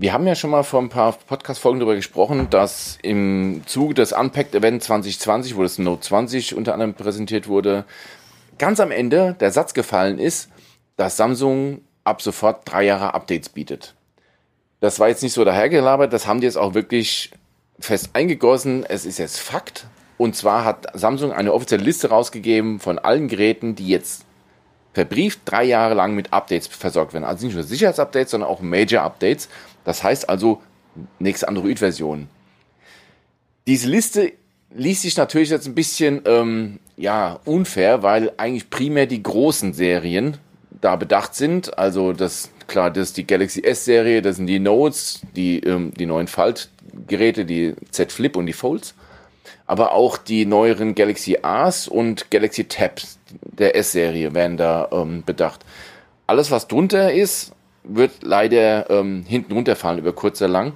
Wir 0.00 0.12
haben 0.12 0.28
ja 0.28 0.36
schon 0.36 0.50
mal 0.50 0.62
vor 0.62 0.80
ein 0.80 0.90
paar 0.90 1.10
Podcast-Folgen 1.10 1.80
darüber 1.80 1.96
gesprochen, 1.96 2.46
dass 2.50 2.98
im 3.02 3.62
Zuge 3.66 3.94
des 3.94 4.12
Unpacked 4.12 4.54
Event 4.54 4.80
2020, 4.80 5.56
wo 5.56 5.64
das 5.64 5.78
Note 5.78 6.02
20 6.02 6.54
unter 6.54 6.72
anderem 6.72 6.94
präsentiert 6.94 7.48
wurde, 7.48 7.84
ganz 8.58 8.78
am 8.78 8.92
Ende 8.92 9.34
der 9.40 9.50
Satz 9.50 9.74
gefallen 9.74 10.20
ist, 10.20 10.50
dass 10.96 11.16
Samsung 11.16 11.80
ab 12.04 12.22
sofort 12.22 12.60
drei 12.64 12.84
Jahre 12.84 13.12
Updates 13.12 13.48
bietet. 13.48 13.96
Das 14.78 15.00
war 15.00 15.08
jetzt 15.08 15.24
nicht 15.24 15.32
so 15.32 15.44
dahergelabert, 15.44 16.12
das 16.12 16.28
haben 16.28 16.40
die 16.40 16.46
jetzt 16.46 16.58
auch 16.58 16.74
wirklich 16.74 17.32
fest 17.80 18.10
eingegossen. 18.12 18.86
Es 18.88 19.04
ist 19.04 19.18
jetzt 19.18 19.40
Fakt. 19.40 19.88
Und 20.16 20.36
zwar 20.36 20.64
hat 20.64 20.86
Samsung 20.94 21.32
eine 21.32 21.52
offizielle 21.52 21.82
Liste 21.82 22.10
rausgegeben 22.10 22.78
von 22.78 23.00
allen 23.00 23.26
Geräten, 23.26 23.74
die 23.74 23.88
jetzt 23.88 24.26
verbrieft 24.98 25.42
drei 25.44 25.62
Jahre 25.62 25.94
lang 25.94 26.16
mit 26.16 26.32
Updates 26.32 26.66
versorgt 26.66 27.12
werden. 27.12 27.22
Also 27.22 27.46
nicht 27.46 27.54
nur 27.54 27.62
Sicherheitsupdates, 27.62 28.32
sondern 28.32 28.50
auch 28.50 28.60
Major-Updates. 28.60 29.48
Das 29.84 30.02
heißt 30.02 30.28
also 30.28 30.60
nächste 31.20 31.46
Android-Version. 31.46 32.28
Diese 33.68 33.88
Liste 33.88 34.32
liest 34.74 35.02
sich 35.02 35.16
natürlich 35.16 35.50
jetzt 35.50 35.68
ein 35.68 35.76
bisschen 35.76 36.22
ähm, 36.24 36.80
ja, 36.96 37.38
unfair, 37.44 38.02
weil 38.02 38.32
eigentlich 38.38 38.70
primär 38.70 39.06
die 39.06 39.22
großen 39.22 39.72
Serien 39.72 40.38
da 40.80 40.96
bedacht 40.96 41.36
sind. 41.36 41.78
Also 41.78 42.12
das 42.12 42.50
klar, 42.66 42.90
das 42.90 43.10
ist 43.10 43.18
die 43.18 43.26
Galaxy 43.26 43.62
S-Serie, 43.62 44.20
das 44.20 44.34
sind 44.34 44.48
die 44.48 44.58
Notes, 44.58 45.20
die, 45.36 45.60
ähm, 45.60 45.92
die 45.96 46.06
neuen 46.06 46.26
Faltgeräte, 46.26 47.44
die 47.44 47.76
Z 47.92 48.10
Flip 48.10 48.34
und 48.36 48.46
die 48.46 48.52
Folds. 48.52 48.96
Aber 49.64 49.92
auch 49.92 50.18
die 50.18 50.44
neueren 50.44 50.96
Galaxy 50.96 51.38
A's 51.42 51.86
und 51.86 52.32
Galaxy 52.32 52.64
Tabs 52.64 53.17
der 53.42 53.76
S-Serie 53.76 54.34
werden 54.34 54.56
da 54.56 54.88
ähm, 54.92 55.22
bedacht. 55.24 55.64
Alles, 56.26 56.50
was 56.50 56.68
drunter 56.68 57.12
ist, 57.12 57.52
wird 57.84 58.22
leider 58.22 58.90
ähm, 58.90 59.24
hinten 59.26 59.52
runterfallen 59.52 59.98
über 59.98 60.12
kurz 60.12 60.40
oder 60.40 60.50
lang 60.50 60.72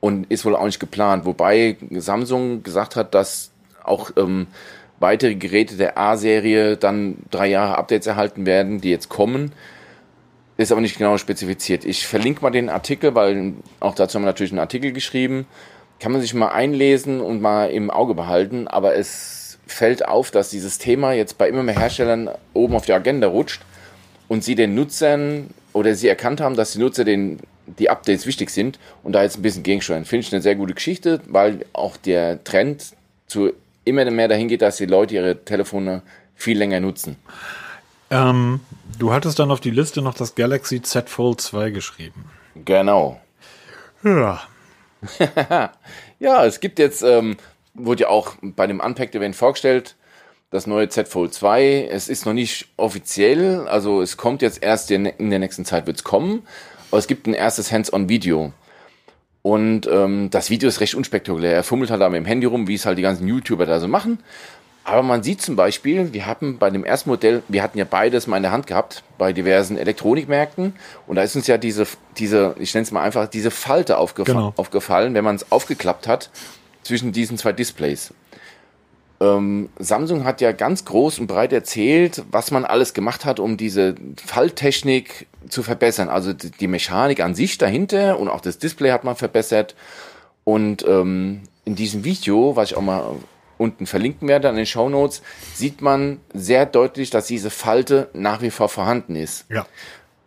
und 0.00 0.30
ist 0.30 0.44
wohl 0.44 0.56
auch 0.56 0.64
nicht 0.64 0.80
geplant. 0.80 1.24
Wobei 1.24 1.76
Samsung 1.90 2.62
gesagt 2.62 2.96
hat, 2.96 3.14
dass 3.14 3.52
auch 3.82 4.10
ähm, 4.16 4.46
weitere 4.98 5.34
Geräte 5.34 5.76
der 5.76 5.98
A-Serie 5.98 6.76
dann 6.76 7.18
drei 7.30 7.48
Jahre 7.48 7.76
Updates 7.76 8.06
erhalten 8.06 8.46
werden, 8.46 8.80
die 8.80 8.90
jetzt 8.90 9.08
kommen. 9.08 9.52
Ist 10.56 10.70
aber 10.70 10.80
nicht 10.80 10.98
genau 10.98 11.18
spezifiziert. 11.18 11.84
Ich 11.84 12.06
verlinke 12.06 12.42
mal 12.42 12.50
den 12.50 12.68
Artikel, 12.68 13.14
weil 13.14 13.54
auch 13.80 13.94
dazu 13.94 14.16
haben 14.16 14.22
wir 14.22 14.26
natürlich 14.26 14.52
einen 14.52 14.60
Artikel 14.60 14.92
geschrieben. 14.92 15.46
Kann 15.98 16.12
man 16.12 16.20
sich 16.20 16.34
mal 16.34 16.48
einlesen 16.48 17.20
und 17.20 17.40
mal 17.40 17.70
im 17.70 17.90
Auge 17.90 18.14
behalten. 18.14 18.68
Aber 18.68 18.94
es 18.94 19.41
fällt 19.66 20.06
auf, 20.06 20.30
dass 20.30 20.50
dieses 20.50 20.78
Thema 20.78 21.12
jetzt 21.12 21.38
bei 21.38 21.48
immer 21.48 21.62
mehr 21.62 21.78
Herstellern 21.78 22.30
oben 22.52 22.74
auf 22.74 22.84
die 22.84 22.92
Agenda 22.92 23.28
rutscht 23.28 23.62
und 24.28 24.44
sie 24.44 24.54
den 24.54 24.74
Nutzern 24.74 25.50
oder 25.72 25.94
sie 25.94 26.08
erkannt 26.08 26.40
haben, 26.40 26.56
dass 26.56 26.72
die 26.72 26.78
Nutzer 26.78 27.04
den, 27.04 27.38
die 27.66 27.90
Updates 27.90 28.26
wichtig 28.26 28.50
sind 28.50 28.78
und 29.02 29.12
da 29.12 29.22
jetzt 29.22 29.38
ein 29.38 29.42
bisschen 29.42 29.62
gegensteuern. 29.62 30.04
Finde 30.04 30.26
ich 30.26 30.32
eine 30.32 30.42
sehr 30.42 30.56
gute 30.56 30.74
Geschichte, 30.74 31.20
weil 31.26 31.64
auch 31.72 31.96
der 31.96 32.42
Trend 32.44 32.94
zu 33.26 33.52
immer 33.84 34.08
mehr 34.10 34.28
dahin 34.28 34.48
geht, 34.48 34.62
dass 34.62 34.76
die 34.76 34.86
Leute 34.86 35.14
ihre 35.14 35.44
Telefone 35.44 36.02
viel 36.34 36.58
länger 36.58 36.80
nutzen. 36.80 37.16
Ähm, 38.10 38.60
du 38.98 39.12
hattest 39.12 39.38
dann 39.38 39.50
auf 39.50 39.60
die 39.60 39.70
Liste 39.70 40.02
noch 40.02 40.14
das 40.14 40.34
Galaxy 40.34 40.82
Z 40.82 41.08
Fold 41.08 41.40
2 41.40 41.70
geschrieben. 41.70 42.26
Genau. 42.54 43.20
Ja. 44.04 44.42
ja, 46.20 46.44
es 46.44 46.60
gibt 46.60 46.78
jetzt, 46.78 47.02
ähm, 47.02 47.36
wurde 47.74 48.02
ja 48.02 48.08
auch 48.08 48.34
bei 48.40 48.66
dem 48.66 48.80
Unpacked 48.80 49.14
Event 49.14 49.36
vorgestellt, 49.36 49.96
das 50.50 50.66
neue 50.66 50.88
Z 50.88 51.08
Fold 51.08 51.32
2. 51.32 51.88
Es 51.90 52.08
ist 52.08 52.26
noch 52.26 52.34
nicht 52.34 52.68
offiziell, 52.76 53.66
also 53.66 54.02
es 54.02 54.16
kommt 54.16 54.42
jetzt 54.42 54.62
erst 54.62 54.90
in, 54.90 55.04
der 55.04 55.38
nächsten 55.38 55.64
Zeit 55.64 55.86
wird 55.86 55.96
es 55.96 56.04
kommen, 56.04 56.42
aber 56.90 56.98
es 56.98 57.06
gibt 57.06 57.26
ein 57.26 57.34
erstes 57.34 57.72
Hands-on-Video. 57.72 58.52
Und 59.40 59.88
ähm, 59.88 60.30
das 60.30 60.50
Video 60.50 60.68
ist 60.68 60.80
recht 60.80 60.94
unspektakulär. 60.94 61.52
Er 61.52 61.64
fummelt 61.64 61.90
halt 61.90 62.00
da 62.00 62.08
mit 62.08 62.18
dem 62.18 62.26
Handy 62.26 62.46
rum, 62.46 62.68
wie 62.68 62.74
es 62.74 62.86
halt 62.86 62.96
die 62.96 63.02
ganzen 63.02 63.26
YouTuber 63.26 63.66
da 63.66 63.80
so 63.80 63.88
machen. 63.88 64.20
Aber 64.84 65.02
man 65.02 65.22
sieht 65.22 65.40
zum 65.40 65.56
Beispiel, 65.56 66.12
wir 66.12 66.26
hatten 66.26 66.58
bei 66.58 66.68
dem 66.70 66.84
ersten 66.84 67.10
Modell, 67.10 67.42
wir 67.48 67.62
hatten 67.62 67.78
ja 67.78 67.84
beides 67.84 68.26
mal 68.26 68.36
in 68.36 68.42
der 68.42 68.52
Hand 68.52 68.66
gehabt 68.66 69.04
bei 69.16 69.32
diversen 69.32 69.78
Elektronikmärkten 69.78 70.74
und 71.06 71.16
da 71.16 71.22
ist 71.22 71.36
uns 71.36 71.46
ja 71.46 71.56
diese, 71.56 71.86
diese, 72.18 72.56
ich 72.58 72.74
nenne 72.74 72.82
es 72.82 72.90
mal 72.90 73.02
einfach, 73.02 73.28
diese 73.28 73.52
Falte 73.52 73.96
aufgef 73.96 74.26
genau. 74.26 74.52
aufgefallen, 74.56 75.14
wenn 75.14 75.22
man 75.22 75.36
es 75.36 75.52
aufgeklappt 75.52 76.08
hat 76.08 76.30
zwischen 76.82 77.12
diesen 77.12 77.38
zwei 77.38 77.52
Displays. 77.52 78.12
Ähm, 79.20 79.68
Samsung 79.78 80.24
hat 80.24 80.40
ja 80.40 80.50
ganz 80.50 80.84
groß 80.84 81.20
und 81.20 81.28
breit 81.28 81.52
erzählt, 81.52 82.24
was 82.30 82.50
man 82.50 82.64
alles 82.64 82.92
gemacht 82.92 83.24
hat, 83.24 83.38
um 83.38 83.56
diese 83.56 83.94
Falltechnik 84.16 85.28
zu 85.48 85.62
verbessern. 85.62 86.08
Also 86.08 86.32
die 86.32 86.66
Mechanik 86.66 87.20
an 87.20 87.34
sich 87.34 87.56
dahinter 87.56 88.18
und 88.18 88.28
auch 88.28 88.40
das 88.40 88.58
Display 88.58 88.90
hat 88.90 89.04
man 89.04 89.14
verbessert. 89.14 89.76
Und 90.44 90.84
ähm, 90.88 91.42
in 91.64 91.76
diesem 91.76 92.02
Video, 92.02 92.56
was 92.56 92.72
ich 92.72 92.76
auch 92.76 92.82
mal 92.82 93.14
unten 93.58 93.86
verlinken 93.86 94.26
werde 94.26 94.48
an 94.48 94.56
den 94.56 94.66
Show 94.66 94.88
Notes, 94.88 95.22
sieht 95.54 95.82
man 95.82 96.18
sehr 96.34 96.66
deutlich, 96.66 97.10
dass 97.10 97.26
diese 97.26 97.50
Falte 97.50 98.08
nach 98.12 98.42
wie 98.42 98.50
vor 98.50 98.68
vorhanden 98.68 99.14
ist. 99.14 99.44
Ja. 99.48 99.66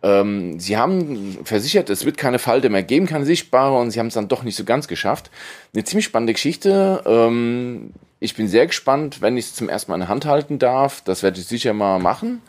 Ähm, 0.02 0.60
sie 0.60 0.76
haben 0.76 1.38
versichert, 1.44 1.90
es 1.90 2.04
wird 2.04 2.16
keine 2.16 2.38
Falte 2.38 2.68
mehr 2.68 2.82
geben, 2.82 3.06
keine 3.06 3.24
sichtbare, 3.24 3.78
und 3.78 3.90
sie 3.90 3.98
haben 3.98 4.08
es 4.08 4.14
dann 4.14 4.28
doch 4.28 4.42
nicht 4.42 4.56
so 4.56 4.64
ganz 4.64 4.88
geschafft. 4.88 5.30
Eine 5.74 5.84
ziemlich 5.84 6.04
spannende 6.04 6.32
Geschichte. 6.34 7.02
Ähm, 7.06 7.92
Ich 8.18 8.34
bin 8.34 8.48
sehr 8.48 8.66
gespannt, 8.66 9.20
wenn 9.20 9.36
ich 9.36 9.46
es 9.46 9.54
zum 9.54 9.68
ersten 9.68 9.90
Mal 9.90 9.96
in 9.96 10.00
der 10.00 10.08
Hand 10.08 10.24
halten 10.24 10.58
darf. 10.58 11.02
Das 11.02 11.22
werde 11.22 11.38
ich 11.38 11.46
sicher 11.46 11.74
mal 11.74 11.98
machen. 11.98 12.40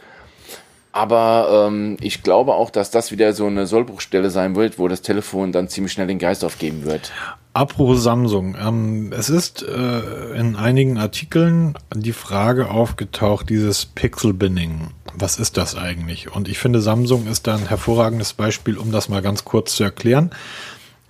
Aber 0.94 1.68
ähm, 1.68 1.98
ich 2.02 2.24
glaube 2.24 2.54
auch, 2.54 2.72
dass 2.72 2.90
das 2.90 3.12
wieder 3.12 3.34
so 3.34 3.46
eine 3.46 3.68
Sollbruchstelle 3.68 4.30
sein 4.30 4.56
wird, 4.56 4.80
wo 4.80 4.88
das 4.88 5.02
Telefon 5.02 5.52
dann 5.52 5.68
ziemlich 5.68 5.92
schnell 5.92 6.08
den 6.08 6.20
Geist 6.20 6.44
aufgeben 6.44 6.86
wird. 6.86 7.12
Apropos 7.54 8.02
Samsung. 8.02 8.56
Ähm, 8.60 9.12
es 9.16 9.30
ist 9.30 9.62
äh, 9.62 10.40
in 10.40 10.56
einigen 10.56 10.98
Artikeln 10.98 11.76
die 11.94 12.14
Frage 12.14 12.72
aufgetaucht, 12.72 13.50
dieses 13.50 13.86
Pixel-Binning. 13.86 14.88
Was 15.20 15.40
ist 15.40 15.58
das 15.58 15.76
eigentlich? 15.76 16.32
Und 16.32 16.48
ich 16.48 16.60
finde, 16.60 16.80
Samsung 16.80 17.26
ist 17.26 17.48
da 17.48 17.56
ein 17.56 17.68
hervorragendes 17.68 18.34
Beispiel, 18.34 18.78
um 18.78 18.92
das 18.92 19.10
mal 19.10 19.24
ganz 19.24 19.46
kurz 19.46 19.76
zu 19.76 19.84
erklären. 19.84 20.30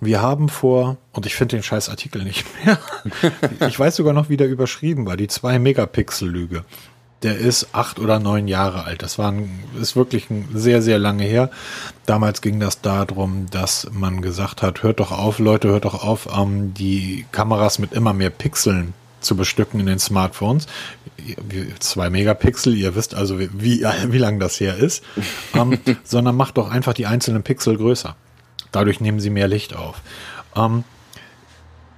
Wir 0.00 0.22
haben 0.22 0.48
vor, 0.48 0.96
und 1.12 1.26
ich 1.26 1.34
finde 1.34 1.56
den 1.56 1.62
scheiß 1.62 1.90
Artikel 1.90 2.24
nicht 2.24 2.46
mehr, 2.64 2.78
ich 3.68 3.78
weiß 3.78 3.96
sogar 3.96 4.14
noch, 4.14 4.30
wie 4.30 4.38
der 4.38 4.48
überschrieben 4.48 5.04
war, 5.04 5.18
die 5.18 5.28
2-Megapixel-Lüge. 5.28 6.64
Der 7.22 7.36
ist 7.36 7.68
acht 7.72 7.98
oder 7.98 8.18
neun 8.18 8.48
Jahre 8.48 8.84
alt. 8.84 9.02
Das 9.02 9.18
war 9.18 9.30
ein, 9.30 9.62
ist 9.78 9.94
wirklich 9.94 10.30
ein 10.30 10.48
sehr, 10.54 10.80
sehr 10.80 10.98
lange 10.98 11.24
her. 11.24 11.50
Damals 12.06 12.40
ging 12.40 12.60
das 12.60 12.80
darum, 12.80 13.46
dass 13.50 13.88
man 13.92 14.22
gesagt 14.22 14.62
hat, 14.62 14.82
hört 14.84 15.00
doch 15.00 15.12
auf, 15.12 15.38
Leute, 15.38 15.68
hört 15.68 15.84
doch 15.84 16.02
auf, 16.02 16.28
ähm, 16.34 16.72
die 16.72 17.26
Kameras 17.30 17.78
mit 17.78 17.92
immer 17.92 18.14
mehr 18.14 18.30
Pixeln 18.30 18.94
zu 19.20 19.36
bestücken 19.36 19.80
in 19.80 19.86
den 19.86 19.98
Smartphones. 19.98 20.66
Zwei 21.80 22.10
Megapixel, 22.10 22.74
ihr 22.74 22.94
wisst 22.94 23.14
also, 23.14 23.38
wie, 23.38 23.50
wie, 23.52 23.84
wie 24.08 24.18
lang 24.18 24.38
das 24.38 24.60
her 24.60 24.76
ist. 24.76 25.02
ähm, 25.54 25.78
sondern 26.04 26.36
macht 26.36 26.56
doch 26.58 26.70
einfach 26.70 26.94
die 26.94 27.06
einzelnen 27.06 27.42
Pixel 27.42 27.76
größer. 27.76 28.16
Dadurch 28.72 29.00
nehmen 29.00 29.20
sie 29.20 29.30
mehr 29.30 29.48
Licht 29.48 29.74
auf. 29.74 30.02
Ähm, 30.54 30.84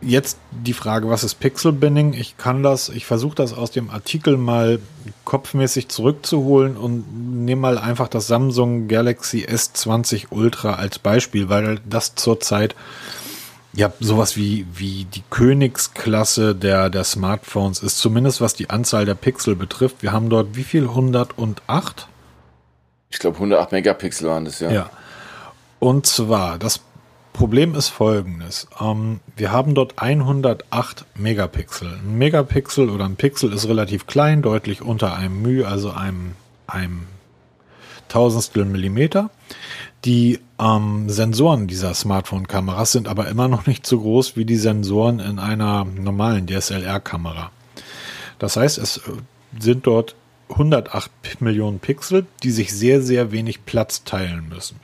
jetzt 0.03 0.39
die 0.51 0.73
Frage, 0.73 1.09
was 1.09 1.25
ist 1.25 1.41
Pixel 1.41 1.73
Binning? 1.73 2.15
Ich 2.15 2.37
kann 2.37 2.63
das, 2.63 2.89
ich 2.89 3.07
versuche 3.07 3.35
das 3.35 3.53
aus 3.53 3.71
dem 3.71 3.91
Artikel 3.91 4.37
mal 4.37 4.79
kopfmäßig 5.25 5.89
zurückzuholen 5.89 6.77
und 6.77 7.45
nehme 7.45 7.61
mal 7.61 7.79
einfach 7.79 8.09
das 8.09 8.27
Samsung 8.27 8.89
Galaxy 8.89 9.45
S20 9.45 10.27
Ultra 10.31 10.75
als 10.75 10.99
Beispiel, 10.99 11.49
weil 11.49 11.81
das 11.89 12.15
zurzeit 12.15 12.75
ja 13.73 13.93
sowas 14.01 14.37
wie, 14.37 14.67
wie 14.73 15.05
die 15.05 15.23
Königsklasse 15.31 16.55
der, 16.55 16.91
der 16.91 17.05
Smartphones 17.05 17.83
ist, 17.83 17.99
zumindest 17.99 18.41
was 18.41 18.55
die 18.55 18.71
Anzahl 18.71 19.05
der 19.05 19.15
Pixel 19.15 19.57
betrifft. 19.57 20.03
Wir 20.03 20.13
haben 20.13 20.29
dort 20.29 20.57
wie 20.57 20.65
viel? 20.65 20.85
108? 20.85 22.09
Ich 23.11 23.19
glaube 23.19 23.37
108 23.37 23.73
Megapixel 23.73 24.29
waren 24.29 24.45
das, 24.45 24.61
ja. 24.61 24.71
Ja. 24.71 24.91
Und 25.79 26.07
zwar, 26.07 26.59
das 26.59 26.81
Problem 27.33 27.75
ist 27.75 27.89
folgendes. 27.89 28.69
Ähm, 28.81 29.21
wir 29.37 29.53
haben 29.53 29.75
dort 29.75 29.95
108 29.97 31.07
Megapixel. 31.15 31.89
Ein 31.89 32.19
Megapixel 32.19 32.91
oder 32.91 33.05
ein 33.05 33.17
Pixel 33.17 33.53
ist 33.53 33.67
relativ 33.69 34.07
klein, 34.07 34.43
deutlich 34.43 34.83
unter 34.83 35.15
einem 35.15 35.43
μ, 35.43 35.65
also 35.65 35.91
einem, 35.91 36.35
einem 36.67 37.07
Tausendstel 38.09 38.65
Millimeter. 38.65 39.31
Die 40.05 40.41
ähm, 40.59 41.11
Sensoren 41.11 41.67
dieser 41.67 41.93
Smartphone-Kameras 41.93 42.93
sind 42.93 43.07
aber 43.07 43.29
immer 43.29 43.49
noch 43.49 43.67
nicht 43.67 43.87
so 43.87 44.01
groß 44.01 44.37
wie 44.37 44.47
die 44.47 44.57
Sensoren 44.57 45.21
in 45.21 45.39
einer 45.39 45.85
normalen 45.85 46.47
DSLR-Kamera. 46.47 47.51
Das 48.39 48.57
heißt, 48.57 48.79
es 48.79 48.99
äh, 48.99 49.01
sind 49.59 49.87
dort 49.87 50.17
108 50.49 51.11
Millionen 51.41 51.81
Pixel, 51.81 52.27
die 52.43 52.51
sich 52.51 52.73
sehr, 52.73 53.03
sehr 53.03 53.31
wenig 53.31 53.67
Platz 53.67 54.05
teilen 54.05 54.49
müssen. 54.49 54.81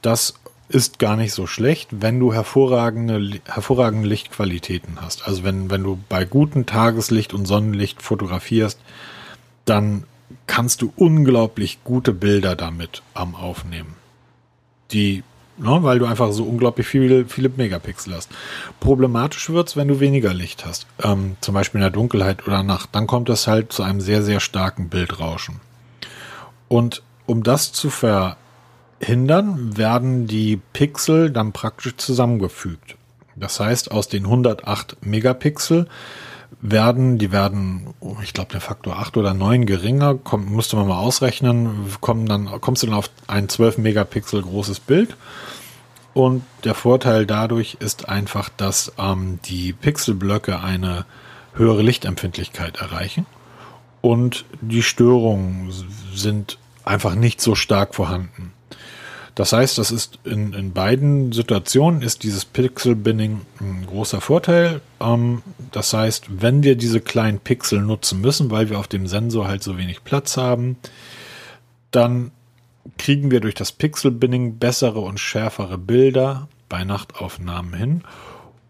Das 0.00 0.34
ist 0.68 1.00
gar 1.00 1.16
nicht 1.16 1.32
so 1.32 1.46
schlecht, 1.48 1.88
wenn 1.90 2.20
du 2.20 2.32
hervorragende, 2.32 3.40
hervorragende 3.44 4.08
Lichtqualitäten 4.08 5.00
hast. 5.00 5.26
Also 5.26 5.42
wenn, 5.42 5.70
wenn 5.70 5.82
du 5.82 5.98
bei 6.08 6.24
gutem 6.24 6.64
Tageslicht 6.64 7.34
und 7.34 7.46
Sonnenlicht 7.46 8.00
fotografierst, 8.00 8.78
dann 9.64 10.04
kannst 10.46 10.82
du 10.82 10.92
unglaublich 10.96 11.82
gute 11.82 12.12
Bilder 12.12 12.54
damit 12.54 13.02
am 13.14 13.34
Aufnehmen. 13.34 13.99
Die, 14.92 15.22
ne, 15.58 15.78
weil 15.82 15.98
du 15.98 16.06
einfach 16.06 16.32
so 16.32 16.44
unglaublich 16.44 16.86
viele, 16.86 17.26
viele 17.26 17.48
Megapixel 17.48 18.14
hast. 18.14 18.30
Problematisch 18.80 19.50
wird's, 19.50 19.76
wenn 19.76 19.88
du 19.88 20.00
weniger 20.00 20.34
Licht 20.34 20.64
hast. 20.64 20.86
Ähm, 21.02 21.36
zum 21.40 21.54
Beispiel 21.54 21.78
in 21.78 21.82
der 21.82 21.90
Dunkelheit 21.90 22.46
oder 22.46 22.62
Nacht. 22.62 22.90
Dann 22.92 23.06
kommt 23.06 23.28
es 23.28 23.46
halt 23.46 23.72
zu 23.72 23.82
einem 23.82 24.00
sehr, 24.00 24.22
sehr 24.22 24.40
starken 24.40 24.88
Bildrauschen. 24.88 25.60
Und 26.68 27.02
um 27.26 27.42
das 27.42 27.72
zu 27.72 27.90
ver 27.90 28.36
hindern, 29.00 29.76
werden 29.76 30.26
die 30.26 30.60
Pixel 30.72 31.30
dann 31.30 31.52
praktisch 31.52 31.96
zusammengefügt. 31.96 32.96
Das 33.34 33.58
heißt, 33.58 33.90
aus 33.90 34.08
den 34.08 34.24
108 34.24 34.98
Megapixel 35.04 35.88
werden, 36.60 37.18
die 37.18 37.32
werden, 37.32 37.94
ich 38.22 38.32
glaube, 38.32 38.52
der 38.52 38.60
Faktor 38.60 38.98
8 38.98 39.16
oder 39.16 39.34
9 39.34 39.66
geringer, 39.66 40.14
kommt, 40.16 40.50
musste 40.50 40.76
man 40.76 40.88
mal 40.88 40.98
ausrechnen, 40.98 41.86
kommen 42.00 42.26
dann, 42.26 42.46
kommst 42.60 42.82
du 42.82 42.86
dann 42.86 42.96
auf 42.96 43.10
ein 43.26 43.48
12 43.48 43.78
Megapixel 43.78 44.42
großes 44.42 44.80
Bild. 44.80 45.16
Und 46.12 46.42
der 46.64 46.74
Vorteil 46.74 47.24
dadurch 47.24 47.76
ist 47.80 48.08
einfach, 48.08 48.48
dass 48.48 48.92
ähm, 48.98 49.38
die 49.44 49.72
Pixelblöcke 49.72 50.60
eine 50.60 51.06
höhere 51.54 51.82
Lichtempfindlichkeit 51.82 52.78
erreichen 52.78 53.26
und 54.00 54.44
die 54.60 54.82
Störungen 54.82 55.72
sind 56.14 56.58
einfach 56.84 57.14
nicht 57.14 57.40
so 57.40 57.54
stark 57.54 57.94
vorhanden. 57.94 58.52
Das 59.34 59.52
heißt, 59.52 59.78
das 59.78 59.90
ist 59.90 60.18
in, 60.24 60.52
in 60.52 60.72
beiden 60.72 61.32
Situationen 61.32 62.02
ist 62.02 62.22
dieses 62.22 62.44
Pixel-Binning 62.44 63.40
ein 63.60 63.86
großer 63.86 64.20
Vorteil. 64.20 64.80
Ähm, 65.00 65.42
das 65.72 65.92
heißt, 65.92 66.26
wenn 66.42 66.62
wir 66.62 66.76
diese 66.76 67.00
kleinen 67.00 67.38
Pixel 67.38 67.80
nutzen 67.80 68.20
müssen, 68.20 68.50
weil 68.50 68.70
wir 68.70 68.78
auf 68.78 68.88
dem 68.88 69.06
Sensor 69.06 69.48
halt 69.48 69.62
so 69.62 69.78
wenig 69.78 70.04
Platz 70.04 70.36
haben, 70.36 70.76
dann 71.90 72.32
kriegen 72.98 73.30
wir 73.30 73.40
durch 73.40 73.54
das 73.54 73.72
Pixel-Binning 73.72 74.58
bessere 74.58 75.00
und 75.00 75.20
schärfere 75.20 75.78
Bilder 75.78 76.48
bei 76.68 76.84
Nachtaufnahmen 76.84 77.74
hin 77.74 78.04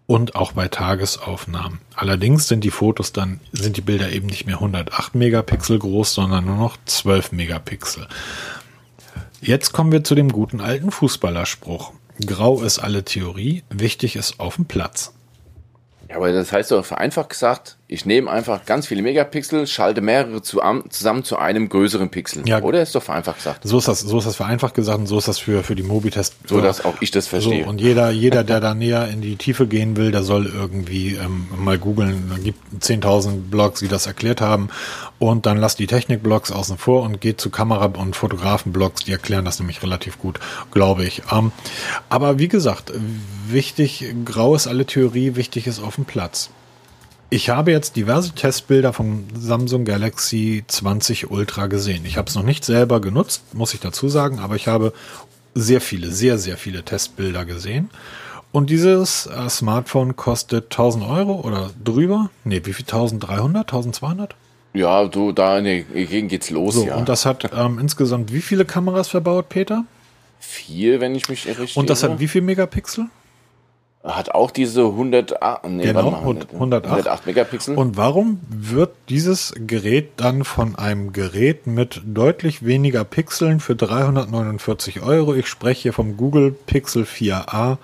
und 0.07 0.35
auch 0.35 0.53
bei 0.53 0.67
Tagesaufnahmen. 0.67 1.79
Allerdings 1.95 2.49
sind 2.49 2.65
die 2.65 2.73
Fotos 2.73 3.13
dann, 3.13 3.39
sind 3.53 3.77
die 3.77 3.81
Bilder 3.83 4.11
eben 4.11 4.27
nicht 4.27 4.45
mehr 4.45 4.57
108 4.57 5.15
Megapixel 5.15 5.79
groß, 5.79 6.15
sondern 6.15 6.47
nur 6.47 6.57
noch 6.57 6.77
12 6.85 7.31
Megapixel. 7.31 8.09
Jetzt 9.43 9.73
kommen 9.73 9.91
wir 9.91 10.05
zu 10.05 10.15
dem 10.15 10.31
guten 10.31 10.61
alten 10.61 10.91
Fußballerspruch. 10.91 11.93
Grau 12.27 12.61
ist 12.63 12.79
alle 12.79 13.05
Theorie, 13.05 13.63
wichtig 13.71 14.17
ist 14.17 14.39
auf 14.39 14.57
dem 14.57 14.67
Platz. 14.67 15.15
Ja, 16.11 16.17
aber 16.17 16.31
das 16.33 16.53
heißt 16.53 16.71
doch 16.71 16.85
vereinfacht 16.85 17.31
gesagt, 17.31 17.79
ich 17.93 18.07
nehme 18.07 18.31
einfach 18.31 18.67
ganz 18.67 18.87
viele 18.87 19.03
Megapixel, 19.03 19.67
schalte 19.67 20.01
mehrere 20.01 20.43
zu, 20.43 20.61
zusammen 20.91 21.25
zu 21.25 21.39
einem 21.39 21.69
größeren 21.69 22.09
Pixel. 22.09 22.49
Ja, 22.49 22.63
oder 22.63 22.83
ist 22.83 22.95
doch 22.95 23.03
vereinfacht 23.03 23.39
gesagt. 23.39 23.63
So 23.65 23.79
ist 23.79 23.89
das, 23.89 23.99
so 23.99 24.19
ist 24.19 24.29
das 24.29 24.37
vereinfacht 24.37 24.75
gesagt 24.75 25.01
und 25.01 25.07
so 25.09 25.19
ist 25.19 25.27
das 25.27 25.41
für, 25.41 25.65
für 25.65 25.75
die 25.75 25.83
Mobitest. 25.83 26.37
So, 26.47 26.61
dass 26.61 26.85
auch 26.85 26.95
ich 27.01 27.11
das 27.11 27.27
verstehe. 27.27 27.65
So, 27.65 27.69
und 27.69 27.81
jeder, 27.81 28.11
jeder, 28.11 28.45
der 28.45 28.61
da 28.61 28.75
näher 28.75 29.09
in 29.09 29.23
die 29.23 29.35
Tiefe 29.35 29.67
gehen 29.67 29.97
will, 29.97 30.13
der 30.13 30.23
soll 30.23 30.47
irgendwie 30.47 31.17
ähm, 31.17 31.49
mal 31.59 31.79
googeln. 31.79 32.31
Da 32.31 32.41
gibt 32.41 32.61
10.000 32.81 33.51
Blogs, 33.51 33.81
die 33.81 33.89
das 33.89 34.07
erklärt 34.07 34.41
haben. 34.41 34.69
Und 35.19 35.47
dann 35.47 35.59
lasst 35.59 35.81
die 35.81 35.89
Technik-Blogs 35.89 36.53
außen 36.53 36.79
vor 36.79 37.03
und 37.03 37.21
geht 37.21 37.41
zu 37.41 37.51
Kamera- 37.51 37.87
und 37.87 38.15
Fotografen-Blogs, 38.15 39.03
die 39.03 39.11
erklären 39.11 39.45
das 39.45 39.59
nämlich 39.59 39.83
relativ 39.83 40.17
gut, 40.21 40.39
glaube 40.71 41.05
ich. 41.05 41.23
Ähm, 41.33 41.51
aber 42.09 42.39
wie 42.39 42.49
gesagt, 42.49 42.93
wichtig, 43.49 44.05
grau 44.25 44.55
ist 44.55 44.69
alle 44.69 44.87
Theorie, 44.87 45.35
wichtig 45.35 45.67
ist 45.67 45.83
auf 45.83 45.97
dem 45.97 46.05
Platz. 46.05 46.51
Ich 47.33 47.49
habe 47.49 47.71
jetzt 47.71 47.95
diverse 47.95 48.33
Testbilder 48.33 48.93
vom 48.93 49.25
Samsung 49.39 49.85
Galaxy 49.85 50.65
20 50.67 51.31
Ultra 51.31 51.69
gesehen. 51.69 52.05
Ich 52.05 52.17
habe 52.17 52.29
es 52.29 52.35
noch 52.35 52.43
nicht 52.43 52.65
selber 52.65 53.01
genutzt, 53.01 53.55
muss 53.55 53.73
ich 53.73 53.79
dazu 53.79 54.09
sagen, 54.09 54.41
aber 54.41 54.57
ich 54.57 54.67
habe 54.67 54.93
sehr 55.55 55.81
viele, 55.81 56.11
sehr, 56.11 56.39
sehr 56.39 56.57
viele 56.57 56.83
Testbilder 56.83 57.45
gesehen. 57.45 57.89
Und 58.51 58.69
dieses 58.69 59.27
äh, 59.27 59.49
Smartphone 59.49 60.17
kostet 60.17 60.73
1000 60.73 61.05
Euro 61.05 61.41
oder 61.47 61.71
drüber? 61.85 62.31
Nee, 62.43 62.63
wie 62.65 62.73
viel? 62.73 62.85
1300, 62.85 63.63
1200? 63.63 64.35
Ja, 64.73 65.07
du, 65.07 65.31
da 65.31 65.59
in 65.59 65.65
der 65.65 65.83
Gegend 65.83 66.31
geht's 66.31 66.51
los, 66.51 66.75
so, 66.75 66.85
ja. 66.85 66.97
Und 66.97 67.09
das 67.09 67.27
hat 67.27 67.49
ähm, 67.57 67.79
insgesamt 67.79 68.33
wie 68.33 68.41
viele 68.41 68.65
Kameras 68.65 69.07
verbaut, 69.07 69.49
Peter? 69.49 69.85
Vier, 70.41 71.01
wenn 71.01 71.15
ich 71.15 71.29
mich 71.29 71.47
richtig 71.47 71.77
Und 71.77 71.91
das 71.91 72.03
hat 72.03 72.19
wie 72.19 72.27
viel 72.27 72.43
Megapixel? 72.43 73.07
Hat 74.03 74.31
auch 74.35 74.51
diese 74.51 74.85
108, 74.85 75.65
nee, 75.69 75.85
genau, 75.85 76.11
mal, 76.11 76.21
108. 76.21 76.55
108 76.55 77.27
Megapixel. 77.27 77.77
Und 77.77 77.97
warum 77.97 78.41
wird 78.49 78.93
dieses 79.11 79.53
Gerät 79.57 80.13
dann 80.17 80.45
von 80.45 80.77
einem 80.77 81.13
Gerät 81.13 81.67
mit 81.67 82.01
deutlich 82.05 82.65
weniger 82.65 83.05
Pixeln 83.05 83.61
für 83.61 83.77
349 83.77 85.03
Euro, 85.03 85.35
ich 85.35 85.49
spreche 85.49 85.83
hier 85.83 85.93
vom 85.93 86.17
Google 86.17 86.53
Pixel 86.53 87.05
4a, 87.05 87.77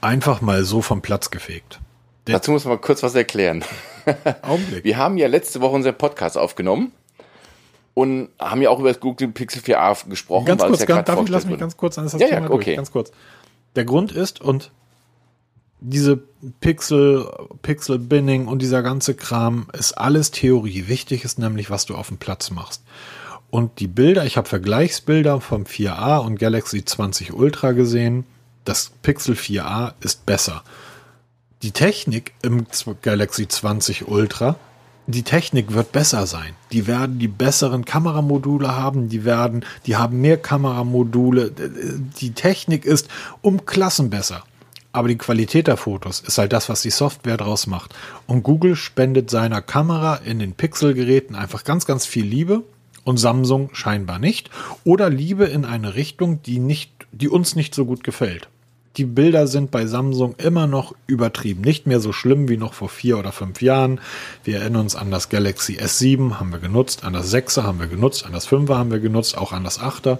einfach 0.00 0.40
mal 0.40 0.64
so 0.64 0.80
vom 0.80 1.02
Platz 1.02 1.30
gefegt? 1.30 1.80
Der 2.26 2.36
Dazu 2.36 2.50
muss 2.50 2.64
man 2.64 2.74
mal 2.74 2.80
kurz 2.80 3.02
was 3.02 3.14
erklären. 3.14 3.62
Augenblick. 4.42 4.84
Wir 4.84 4.96
haben 4.96 5.18
ja 5.18 5.28
letzte 5.28 5.60
Woche 5.60 5.74
unseren 5.74 5.96
Podcast 5.96 6.38
aufgenommen 6.38 6.92
und 7.92 8.30
haben 8.38 8.62
ja 8.62 8.70
auch 8.70 8.80
über 8.80 8.88
das 8.88 9.00
Google 9.00 9.28
Pixel 9.28 9.60
4a 9.62 10.08
gesprochen. 10.08 10.46
Ganz 10.46 10.62
kurz, 10.62 10.80
ja 10.80 10.86
ganz, 10.86 11.06
darf 11.06 11.22
ich 11.22 11.28
lass 11.28 11.44
mich 11.44 11.58
ganz 11.58 11.76
kurz 11.76 11.98
an 11.98 12.04
das 12.04 12.14
ja, 12.14 12.26
ja, 12.26 12.50
okay. 12.50 12.64
Durch, 12.64 12.76
ganz 12.76 12.90
kurz. 12.90 13.12
Der 13.76 13.84
Grund 13.84 14.12
ist, 14.12 14.40
und 14.40 14.70
diese 15.80 16.18
Pixel, 16.60 17.28
Pixel 17.62 17.98
Binning 17.98 18.46
und 18.46 18.62
dieser 18.62 18.82
ganze 18.82 19.14
Kram 19.14 19.66
ist 19.72 19.92
alles 19.92 20.30
Theorie. 20.30 20.88
Wichtig 20.88 21.24
ist 21.24 21.38
nämlich, 21.38 21.70
was 21.70 21.86
du 21.86 21.94
auf 21.94 22.08
dem 22.08 22.18
Platz 22.18 22.50
machst. 22.50 22.82
Und 23.50 23.78
die 23.78 23.86
Bilder, 23.86 24.24
ich 24.24 24.36
habe 24.36 24.48
Vergleichsbilder 24.48 25.40
vom 25.40 25.64
4a 25.64 26.18
und 26.18 26.38
Galaxy 26.38 26.84
20 26.84 27.32
Ultra 27.32 27.72
gesehen. 27.72 28.24
Das 28.64 28.90
Pixel 29.02 29.34
4a 29.34 29.92
ist 30.00 30.26
besser. 30.26 30.62
Die 31.62 31.70
Technik 31.70 32.32
im 32.42 32.66
Galaxy 33.02 33.48
20 33.48 34.08
Ultra, 34.08 34.56
die 35.06 35.22
Technik 35.22 35.72
wird 35.72 35.92
besser 35.92 36.26
sein. 36.26 36.54
Die 36.72 36.86
werden 36.86 37.18
die 37.18 37.28
besseren 37.28 37.84
Kameramodule 37.84 38.76
haben, 38.76 39.08
die 39.08 39.24
werden, 39.24 39.64
die 39.86 39.96
haben 39.96 40.20
mehr 40.20 40.36
Kameramodule. 40.36 41.52
Die 42.20 42.32
Technik 42.32 42.84
ist 42.84 43.08
um 43.40 43.64
Klassen 43.64 44.10
besser. 44.10 44.42
Aber 44.96 45.08
die 45.08 45.18
Qualität 45.18 45.66
der 45.66 45.76
Fotos 45.76 46.20
ist 46.20 46.38
halt 46.38 46.54
das, 46.54 46.70
was 46.70 46.80
die 46.80 46.88
Software 46.88 47.36
draus 47.36 47.66
macht. 47.66 47.94
Und 48.26 48.42
Google 48.42 48.76
spendet 48.76 49.28
seiner 49.28 49.60
Kamera 49.60 50.14
in 50.24 50.38
den 50.38 50.54
Pixel-Geräten 50.54 51.34
einfach 51.34 51.64
ganz, 51.64 51.84
ganz 51.84 52.06
viel 52.06 52.24
Liebe 52.24 52.62
und 53.04 53.18
Samsung 53.18 53.68
scheinbar 53.74 54.18
nicht. 54.18 54.48
Oder 54.84 55.10
Liebe 55.10 55.44
in 55.44 55.66
eine 55.66 55.96
Richtung, 55.96 56.40
die 56.40 56.60
nicht, 56.60 56.92
die 57.12 57.28
uns 57.28 57.56
nicht 57.56 57.74
so 57.74 57.84
gut 57.84 58.04
gefällt. 58.04 58.48
Die 58.96 59.04
Bilder 59.04 59.46
sind 59.48 59.70
bei 59.70 59.84
Samsung 59.84 60.34
immer 60.38 60.66
noch 60.66 60.94
übertrieben. 61.06 61.60
Nicht 61.60 61.86
mehr 61.86 62.00
so 62.00 62.14
schlimm 62.14 62.48
wie 62.48 62.56
noch 62.56 62.72
vor 62.72 62.88
vier 62.88 63.18
oder 63.18 63.32
fünf 63.32 63.60
Jahren. 63.60 64.00
Wir 64.44 64.60
erinnern 64.60 64.80
uns 64.80 64.96
an 64.96 65.10
das 65.10 65.28
Galaxy 65.28 65.74
S7 65.74 66.40
haben 66.40 66.52
wir 66.52 66.58
genutzt, 66.58 67.04
an 67.04 67.12
das 67.12 67.34
6er 67.34 67.64
haben 67.64 67.80
wir 67.80 67.88
genutzt, 67.88 68.24
an 68.24 68.32
das 68.32 68.48
5er 68.48 68.78
haben 68.78 68.90
wir 68.90 69.00
genutzt, 69.00 69.36
auch 69.36 69.52
an 69.52 69.62
das 69.62 69.78
8er. 69.78 70.16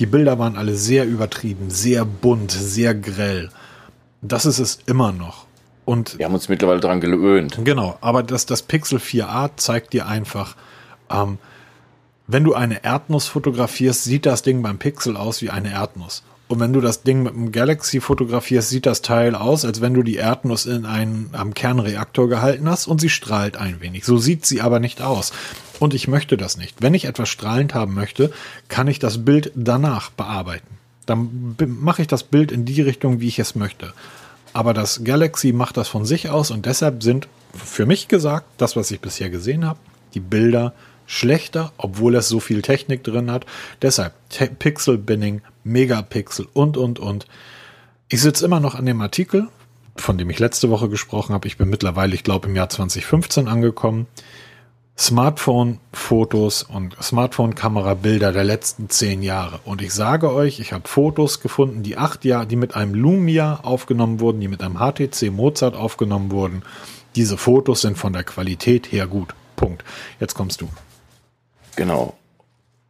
Die 0.00 0.06
Bilder 0.06 0.40
waren 0.40 0.56
alle 0.56 0.74
sehr 0.74 1.06
übertrieben, 1.06 1.70
sehr 1.70 2.04
bunt, 2.04 2.50
sehr 2.50 2.92
grell. 2.92 3.50
Das 4.28 4.46
ist 4.46 4.58
es 4.58 4.78
immer 4.86 5.12
noch. 5.12 5.46
Und 5.84 6.18
wir 6.18 6.26
haben 6.26 6.34
uns 6.34 6.48
mittlerweile 6.48 6.80
daran 6.80 7.00
gewöhnt. 7.00 7.58
Genau, 7.64 7.96
aber 8.00 8.22
das, 8.22 8.44
das 8.44 8.62
Pixel 8.62 8.98
4a 8.98 9.50
zeigt 9.56 9.92
dir 9.92 10.06
einfach, 10.06 10.56
ähm, 11.10 11.38
wenn 12.26 12.42
du 12.42 12.54
eine 12.54 12.82
Erdnuss 12.82 13.28
fotografierst, 13.28 14.02
sieht 14.02 14.26
das 14.26 14.42
Ding 14.42 14.62
beim 14.62 14.78
Pixel 14.78 15.16
aus 15.16 15.42
wie 15.42 15.50
eine 15.50 15.70
Erdnuss. 15.70 16.24
Und 16.48 16.60
wenn 16.60 16.72
du 16.72 16.80
das 16.80 17.02
Ding 17.02 17.22
mit 17.22 17.34
dem 17.34 17.52
Galaxy 17.52 18.00
fotografierst, 18.00 18.68
sieht 18.68 18.86
das 18.86 19.02
Teil 19.02 19.34
aus, 19.34 19.64
als 19.64 19.80
wenn 19.80 19.94
du 19.94 20.02
die 20.02 20.16
Erdnuss 20.16 20.66
in 20.66 20.86
einen 20.86 21.30
am 21.32 21.54
Kernreaktor 21.54 22.28
gehalten 22.28 22.68
hast 22.68 22.86
und 22.86 23.00
sie 23.00 23.08
strahlt 23.08 23.56
ein 23.56 23.80
wenig. 23.80 24.04
So 24.04 24.18
sieht 24.18 24.46
sie 24.46 24.60
aber 24.60 24.80
nicht 24.80 25.02
aus. 25.02 25.32
Und 25.78 25.94
ich 25.94 26.08
möchte 26.08 26.36
das 26.36 26.56
nicht. 26.56 26.76
Wenn 26.80 26.94
ich 26.94 27.04
etwas 27.04 27.28
strahlend 27.28 27.74
haben 27.74 27.94
möchte, 27.94 28.32
kann 28.68 28.88
ich 28.88 28.98
das 28.98 29.24
Bild 29.24 29.52
danach 29.54 30.10
bearbeiten. 30.10 30.78
Dann 31.04 31.56
mache 31.58 32.02
ich 32.02 32.08
das 32.08 32.24
Bild 32.24 32.50
in 32.50 32.64
die 32.64 32.80
Richtung, 32.80 33.20
wie 33.20 33.28
ich 33.28 33.38
es 33.38 33.54
möchte. 33.54 33.92
Aber 34.56 34.72
das 34.72 35.04
Galaxy 35.04 35.52
macht 35.52 35.76
das 35.76 35.86
von 35.86 36.06
sich 36.06 36.30
aus 36.30 36.50
und 36.50 36.64
deshalb 36.64 37.02
sind 37.02 37.28
für 37.54 37.84
mich 37.84 38.08
gesagt, 38.08 38.46
das, 38.56 38.74
was 38.74 38.90
ich 38.90 39.02
bisher 39.02 39.28
gesehen 39.28 39.66
habe, 39.66 39.78
die 40.14 40.20
Bilder 40.20 40.72
schlechter, 41.04 41.72
obwohl 41.76 42.14
es 42.14 42.30
so 42.30 42.40
viel 42.40 42.62
Technik 42.62 43.04
drin 43.04 43.30
hat. 43.30 43.44
Deshalb 43.82 44.14
Pixel 44.58 44.96
Binning, 44.96 45.42
Megapixel 45.62 46.48
und, 46.54 46.78
und, 46.78 46.98
und. 46.98 47.26
Ich 48.08 48.22
sitze 48.22 48.46
immer 48.46 48.58
noch 48.58 48.74
an 48.74 48.86
dem 48.86 49.02
Artikel, 49.02 49.48
von 49.94 50.16
dem 50.16 50.30
ich 50.30 50.38
letzte 50.38 50.70
Woche 50.70 50.88
gesprochen 50.88 51.34
habe. 51.34 51.46
Ich 51.46 51.58
bin 51.58 51.68
mittlerweile, 51.68 52.14
ich 52.14 52.24
glaube, 52.24 52.48
im 52.48 52.56
Jahr 52.56 52.70
2015 52.70 53.48
angekommen. 53.48 54.06
Smartphone-Fotos 54.98 56.62
und 56.62 56.96
Smartphone-Kamera-Bilder 57.02 58.32
der 58.32 58.44
letzten 58.44 58.88
zehn 58.88 59.22
Jahre. 59.22 59.60
Und 59.64 59.82
ich 59.82 59.92
sage 59.92 60.32
euch, 60.32 60.58
ich 60.58 60.72
habe 60.72 60.88
Fotos 60.88 61.40
gefunden, 61.40 61.82
die 61.82 61.98
acht 61.98 62.24
Jahre, 62.24 62.46
die 62.46 62.56
mit 62.56 62.74
einem 62.74 62.94
Lumia 62.94 63.60
aufgenommen 63.62 64.20
wurden, 64.20 64.40
die 64.40 64.48
mit 64.48 64.62
einem 64.62 64.78
HTC 64.78 65.30
Mozart 65.30 65.76
aufgenommen 65.76 66.30
wurden. 66.30 66.62
Diese 67.14 67.36
Fotos 67.36 67.82
sind 67.82 67.98
von 67.98 68.14
der 68.14 68.24
Qualität 68.24 68.90
her 68.90 69.06
gut. 69.06 69.34
Punkt. 69.54 69.84
Jetzt 70.18 70.34
kommst 70.34 70.62
du. 70.62 70.68
Genau. 71.76 72.14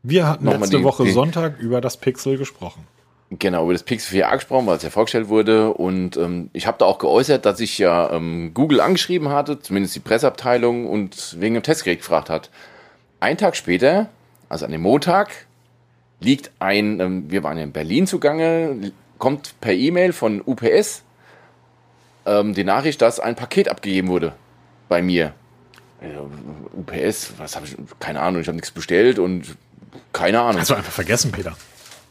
Wir 0.02 0.28
hatten 0.28 0.44
Nochmal 0.44 0.60
letzte 0.60 0.78
die, 0.78 0.84
Woche 0.84 1.04
die, 1.04 1.10
Sonntag 1.10 1.58
über 1.58 1.80
das 1.80 1.96
Pixel 1.96 2.38
gesprochen. 2.38 2.86
Genau, 3.30 3.64
über 3.64 3.72
das 3.72 3.82
Pixel 3.82 4.22
4a 4.22 4.34
gesprochen, 4.34 4.66
weil 4.66 4.76
es 4.76 4.84
ja 4.84 4.90
vorgestellt 4.90 5.28
wurde. 5.28 5.72
Und 5.72 6.16
ähm, 6.16 6.48
ich 6.52 6.66
habe 6.66 6.78
da 6.78 6.84
auch 6.84 6.98
geäußert, 6.98 7.44
dass 7.44 7.58
ich 7.58 7.76
ja 7.78 8.12
ähm, 8.12 8.52
Google 8.54 8.80
angeschrieben 8.80 9.30
hatte, 9.30 9.58
zumindest 9.58 9.96
die 9.96 10.00
Presseabteilung, 10.00 10.86
und 10.86 11.40
wegen 11.40 11.54
dem 11.54 11.62
Testgerät 11.64 11.98
gefragt 11.98 12.30
hat. 12.30 12.50
Ein 13.18 13.36
Tag 13.36 13.56
später, 13.56 14.08
also 14.48 14.64
an 14.64 14.70
dem 14.70 14.82
Montag, 14.82 15.46
liegt 16.20 16.52
ein, 16.60 17.00
ähm, 17.00 17.30
wir 17.30 17.42
waren 17.42 17.56
ja 17.56 17.64
in 17.64 17.72
Berlin 17.72 18.06
zugange, 18.06 18.92
kommt 19.18 19.60
per 19.60 19.72
E-Mail 19.72 20.12
von 20.12 20.40
UPS 20.44 21.02
ähm, 22.26 22.54
die 22.54 22.64
Nachricht, 22.64 23.02
dass 23.02 23.18
ein 23.18 23.34
Paket 23.34 23.68
abgegeben 23.68 24.08
wurde 24.08 24.34
bei 24.88 25.02
mir. 25.02 25.32
UPS, 26.76 27.32
was 27.38 27.56
habe 27.56 27.66
ich, 27.66 27.74
keine 27.98 28.20
Ahnung, 28.20 28.42
ich 28.42 28.46
habe 28.46 28.56
nichts 28.56 28.70
bestellt 28.70 29.18
und 29.18 29.56
keine 30.12 30.40
Ahnung. 30.40 30.60
Hast 30.60 30.70
du 30.70 30.74
einfach 30.74 30.92
vergessen, 30.92 31.32
Peter? 31.32 31.56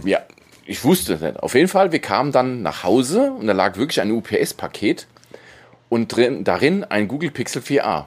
Ja, 0.04 0.20
ich 0.66 0.84
wusste 0.84 1.14
es 1.14 1.22
nicht. 1.22 1.42
Auf 1.42 1.56
jeden 1.56 1.68
Fall, 1.68 1.92
wir 1.92 2.00
kamen 2.00 2.32
dann 2.32 2.62
nach 2.62 2.84
Hause 2.84 3.32
und 3.32 3.48
da 3.48 3.54
lag 3.54 3.78
wirklich 3.78 4.02
ein 4.02 4.12
UPS-Paket 4.12 5.08
und 5.90 6.08
drin, 6.08 6.44
darin 6.44 6.84
ein 6.84 7.08
Google 7.08 7.32
Pixel 7.32 7.62
4a. 7.62 8.06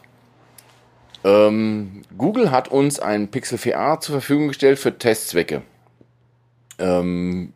Ähm, 1.24 2.02
Google 2.16 2.50
hat 2.50 2.68
uns 2.68 3.00
ein 3.00 3.28
Pixel 3.28 3.58
4a 3.58 4.00
zur 4.00 4.14
Verfügung 4.16 4.48
gestellt 4.48 4.78
für 4.78 4.98
Testzwecke. 4.98 5.62
Ähm, 6.78 7.52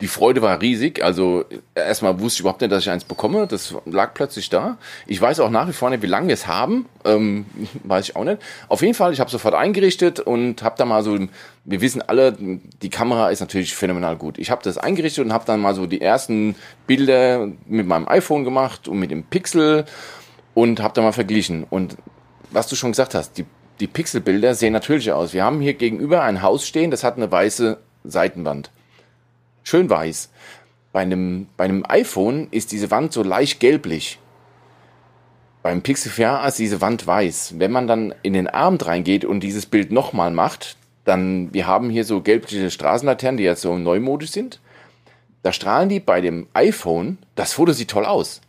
die 0.00 0.08
Freude 0.08 0.42
war 0.42 0.60
riesig. 0.60 1.02
Also 1.02 1.44
erstmal 1.74 2.20
wusste 2.20 2.36
ich 2.36 2.40
überhaupt 2.40 2.60
nicht, 2.60 2.72
dass 2.72 2.82
ich 2.82 2.90
eins 2.90 3.04
bekomme. 3.04 3.46
Das 3.46 3.74
lag 3.84 4.14
plötzlich 4.14 4.48
da. 4.50 4.78
Ich 5.06 5.20
weiß 5.20 5.40
auch 5.40 5.50
nach 5.50 5.68
wie 5.68 5.72
vor 5.72 5.90
nicht, 5.90 6.02
wie 6.02 6.06
lange 6.08 6.28
wir 6.28 6.34
es 6.34 6.46
haben. 6.46 6.86
Ähm, 7.04 7.46
weiß 7.84 8.08
ich 8.08 8.16
auch 8.16 8.24
nicht. 8.24 8.38
Auf 8.68 8.82
jeden 8.82 8.94
Fall, 8.94 9.12
ich 9.12 9.20
habe 9.20 9.30
sofort 9.30 9.54
eingerichtet 9.54 10.20
und 10.20 10.62
habe 10.62 10.76
da 10.78 10.84
mal 10.84 11.02
so, 11.02 11.18
wir 11.64 11.80
wissen 11.80 12.02
alle, 12.02 12.36
die 12.82 12.90
Kamera 12.90 13.30
ist 13.30 13.40
natürlich 13.40 13.74
phänomenal 13.74 14.16
gut. 14.16 14.38
Ich 14.38 14.50
habe 14.50 14.62
das 14.62 14.78
eingerichtet 14.78 15.24
und 15.24 15.32
habe 15.32 15.44
dann 15.46 15.60
mal 15.60 15.74
so 15.74 15.86
die 15.86 16.00
ersten 16.00 16.54
Bilder 16.86 17.48
mit 17.66 17.86
meinem 17.86 18.08
iPhone 18.08 18.44
gemacht 18.44 18.88
und 18.88 18.98
mit 18.98 19.10
dem 19.10 19.24
Pixel 19.24 19.84
und 20.54 20.80
habe 20.80 20.94
da 20.94 21.02
mal 21.02 21.12
verglichen. 21.12 21.64
Und 21.68 21.96
was 22.50 22.66
du 22.66 22.76
schon 22.76 22.92
gesagt 22.92 23.14
hast, 23.14 23.38
die, 23.38 23.44
die 23.80 23.86
Pixelbilder 23.86 24.54
sehen 24.54 24.72
natürlich 24.72 25.12
aus. 25.12 25.32
Wir 25.32 25.44
haben 25.44 25.60
hier 25.60 25.74
gegenüber 25.74 26.22
ein 26.22 26.42
Haus 26.42 26.66
stehen, 26.66 26.90
das 26.90 27.04
hat 27.04 27.16
eine 27.16 27.30
weiße 27.30 27.78
Seitenwand 28.04 28.70
schön 29.68 29.90
weiß. 29.90 30.30
Bei 30.92 31.00
einem, 31.00 31.48
bei 31.56 31.64
einem 31.64 31.84
iPhone 31.88 32.48
ist 32.50 32.72
diese 32.72 32.90
Wand 32.90 33.12
so 33.12 33.22
leicht 33.22 33.60
gelblich. 33.60 34.18
Beim 35.62 35.82
Pixel 35.82 36.10
4a 36.10 36.48
ist 36.48 36.58
diese 36.58 36.80
Wand 36.80 37.06
weiß. 37.06 37.54
Wenn 37.58 37.72
man 37.72 37.86
dann 37.86 38.14
in 38.22 38.32
den 38.32 38.46
Abend 38.46 38.86
reingeht 38.86 39.24
und 39.24 39.40
dieses 39.40 39.66
Bild 39.66 39.92
nochmal 39.92 40.30
macht, 40.30 40.76
dann, 41.04 41.52
wir 41.52 41.66
haben 41.66 41.90
hier 41.90 42.04
so 42.04 42.20
gelbliche 42.20 42.70
Straßenlaternen, 42.70 43.36
die 43.36 43.44
jetzt 43.44 43.62
so 43.62 43.76
neumodisch 43.76 44.30
sind. 44.30 44.60
Da 45.42 45.52
strahlen 45.52 45.88
die 45.88 46.00
bei 46.00 46.20
dem 46.20 46.48
iPhone, 46.54 47.18
das 47.34 47.52
Foto 47.52 47.72
sieht 47.72 47.90
toll 47.90 48.04
aus. 48.04 48.40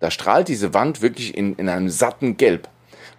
Da 0.00 0.10
strahlt 0.10 0.48
diese 0.48 0.74
Wand 0.74 1.02
wirklich 1.02 1.36
in, 1.36 1.54
in 1.54 1.68
einem 1.68 1.88
satten 1.88 2.36
Gelb. 2.36 2.68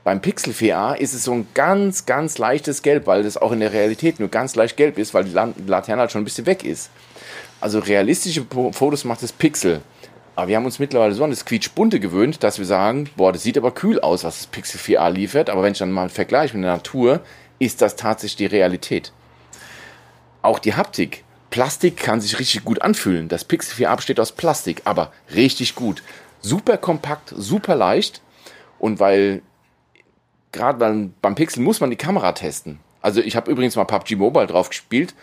Beim 0.08 0.22
Pixel 0.22 0.54
4a 0.54 0.96
ist 0.96 1.14
es 1.14 1.26
so 1.26 1.34
ein 1.34 1.48
ganz, 1.54 2.06
ganz 2.06 2.38
leichtes 2.38 2.82
Gelb, 2.82 3.08
weil 3.08 3.24
das 3.24 3.36
auch 3.36 3.52
in 3.52 3.60
der 3.60 3.74
Realität 3.74 4.22
nur 4.22 4.30
ganz 4.30 4.56
leicht 4.56 4.78
gelb 4.78 4.98
ist, 4.98 5.14
weil 5.14 5.26
die 5.26 5.34
Laterne 5.34 6.00
halt 6.00 6.14
schon 6.14 6.22
ein 6.22 6.24
bisschen 6.24 6.46
weg 6.46 6.64
ist. 6.64 6.92
Also 7.60 7.80
realistische 7.80 8.46
Fotos 8.72 9.04
macht 9.04 9.22
das 9.22 9.34
Pixel. 9.34 9.82
Aber 10.34 10.48
wir 10.48 10.56
haben 10.56 10.64
uns 10.64 10.80
mittlerweile 10.80 11.14
so 11.14 11.26
an 11.26 11.32
das 11.32 11.44
quietschbunte 11.44 12.00
gewöhnt, 12.00 12.42
dass 12.42 12.58
wir 12.58 12.66
sagen, 12.66 13.10
boah, 13.18 13.34
das 13.34 13.44
sieht 13.44 13.58
aber 13.58 13.72
kühl 13.72 14.00
aus, 14.00 14.24
was 14.24 14.38
das 14.38 14.48
Pixel 14.48 14.80
4a 14.80 15.10
liefert. 15.12 15.50
Aber 15.50 15.62
wenn 15.62 15.74
ich 15.74 15.80
dann 15.80 15.92
mal 15.92 16.08
vergleiche 16.08 16.56
mit 16.56 16.64
der 16.64 16.76
Natur, 16.76 17.20
ist 17.60 17.82
das 17.82 17.98
tatsächlich 17.98 18.38
die 18.38 18.56
Realität. 18.56 19.12
Auch 20.42 20.60
die 20.60 20.76
Haptik. 20.76 21.26
Plastik 21.50 21.98
kann 21.98 22.22
sich 22.22 22.40
richtig 22.40 22.64
gut 22.64 22.82
anfühlen. 22.82 23.28
Das 23.28 23.44
Pixel 23.44 23.86
4a 23.86 23.98
besteht 23.98 24.22
aus 24.22 24.32
Plastik, 24.32 24.84
aber 24.86 25.12
richtig 25.36 25.76
gut. 25.76 26.02
Super 26.40 26.78
kompakt, 26.78 27.34
super 27.36 27.76
leicht. 27.76 28.22
Und 28.80 29.02
weil, 29.02 29.42
gerade 30.52 30.80
beim, 30.80 31.14
beim 31.22 31.36
Pixel 31.36 31.62
muss 31.62 31.80
man 31.80 31.90
die 31.90 31.96
Kamera 31.96 32.32
testen. 32.32 32.80
Also 33.02 33.22
ich 33.22 33.36
habe 33.36 33.52
übrigens 33.52 33.76
mal 33.76 33.86
PUBG 33.86 34.16
Mobile 34.16 34.48
drauf 34.48 34.70
gespielt 34.70 35.14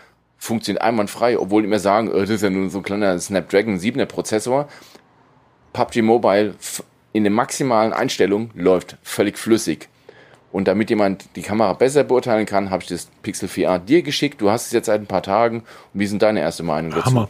funktioniert 0.44 0.82
einwandfrei, 0.82 1.38
obwohl 1.38 1.62
die 1.62 1.68
mir 1.68 1.78
sagen, 1.78 2.08
äh, 2.08 2.20
das 2.20 2.30
ist 2.30 2.42
ja 2.42 2.50
nur 2.50 2.70
so 2.70 2.78
ein 2.78 2.84
kleiner 2.84 3.18
Snapdragon 3.18 3.78
7er 3.78 4.06
Prozessor. 4.06 4.68
PUBG 5.72 6.02
Mobile 6.02 6.54
in 7.12 7.24
den 7.24 7.32
maximalen 7.32 7.92
Einstellungen 7.92 8.50
läuft 8.54 8.96
völlig 9.02 9.38
flüssig. 9.38 9.88
Und 10.52 10.68
damit 10.68 10.88
jemand 10.88 11.34
die 11.34 11.42
Kamera 11.42 11.72
besser 11.72 12.04
beurteilen 12.04 12.46
kann, 12.46 12.70
habe 12.70 12.82
ich 12.84 12.88
das 12.88 13.08
Pixel 13.22 13.48
4a 13.48 13.78
dir 13.78 14.02
geschickt. 14.02 14.40
Du 14.40 14.50
hast 14.50 14.66
es 14.66 14.72
jetzt 14.72 14.86
seit 14.86 15.00
ein 15.00 15.06
paar 15.06 15.22
Tagen. 15.22 15.60
Und 15.92 16.00
wie 16.00 16.06
sind 16.06 16.22
deine 16.22 16.40
erste 16.40 16.62
Meinung 16.62 16.92
dazu? 16.92 17.06
Hammer. 17.06 17.28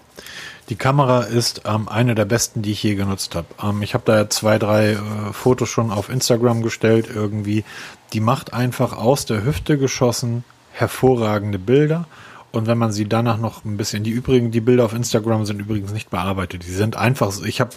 Die 0.68 0.76
Kamera 0.76 1.22
ist 1.22 1.62
ähm, 1.66 1.88
eine 1.88 2.14
der 2.14 2.24
besten, 2.24 2.62
die 2.62 2.72
ich 2.72 2.82
je 2.82 2.94
genutzt 2.94 3.34
habe. 3.34 3.46
Ähm, 3.62 3.82
ich 3.82 3.94
habe 3.94 4.04
da 4.06 4.30
zwei, 4.30 4.58
drei 4.58 4.92
äh, 4.92 4.98
Fotos 5.32 5.68
schon 5.68 5.90
auf 5.90 6.08
Instagram 6.08 6.62
gestellt 6.62 7.08
irgendwie. 7.14 7.64
Die 8.12 8.20
macht 8.20 8.54
einfach 8.54 8.96
aus 8.96 9.26
der 9.26 9.44
Hüfte 9.44 9.78
geschossen 9.78 10.44
hervorragende 10.72 11.58
Bilder 11.58 12.06
und 12.54 12.68
wenn 12.68 12.78
man 12.78 12.92
sie 12.92 13.08
danach 13.08 13.36
noch 13.36 13.64
ein 13.64 13.76
bisschen, 13.76 14.04
die 14.04 14.12
übrigen, 14.12 14.52
die 14.52 14.60
Bilder 14.60 14.84
auf 14.84 14.94
Instagram 14.94 15.44
sind 15.44 15.58
übrigens 15.58 15.92
nicht 15.92 16.10
bearbeitet. 16.10 16.64
Die 16.64 16.70
sind 16.70 16.94
einfach, 16.94 17.32
ich 17.44 17.60
habe 17.60 17.70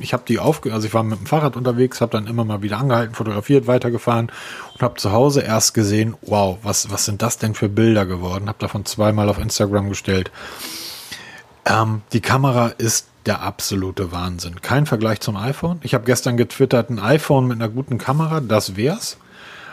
ich 0.00 0.12
hab 0.12 0.26
die 0.26 0.40
aufge, 0.40 0.74
also 0.74 0.88
ich 0.88 0.94
war 0.94 1.04
mit 1.04 1.20
dem 1.20 1.26
Fahrrad 1.26 1.56
unterwegs, 1.56 2.00
habe 2.00 2.10
dann 2.10 2.26
immer 2.26 2.44
mal 2.44 2.60
wieder 2.60 2.78
angehalten, 2.78 3.14
fotografiert, 3.14 3.68
weitergefahren 3.68 4.32
und 4.74 4.82
habe 4.82 4.96
zu 4.96 5.12
Hause 5.12 5.42
erst 5.42 5.74
gesehen, 5.74 6.16
wow, 6.22 6.58
was, 6.64 6.90
was 6.90 7.04
sind 7.04 7.22
das 7.22 7.38
denn 7.38 7.54
für 7.54 7.68
Bilder 7.68 8.04
geworden? 8.04 8.48
Habe 8.48 8.58
davon 8.58 8.84
zweimal 8.84 9.28
auf 9.28 9.38
Instagram 9.38 9.88
gestellt. 9.90 10.32
Ähm, 11.66 12.02
die 12.12 12.20
Kamera 12.20 12.68
ist 12.78 13.08
der 13.26 13.42
absolute 13.42 14.12
Wahnsinn. 14.12 14.62
Kein 14.62 14.86
Vergleich 14.86 15.20
zum 15.20 15.36
iPhone. 15.36 15.80
Ich 15.82 15.94
habe 15.94 16.04
gestern 16.04 16.36
getwittert, 16.36 16.90
ein 16.90 17.00
iPhone 17.00 17.46
mit 17.46 17.60
einer 17.60 17.68
guten 17.68 17.98
Kamera, 17.98 18.40
das 18.40 18.76
wär's. 18.76 19.18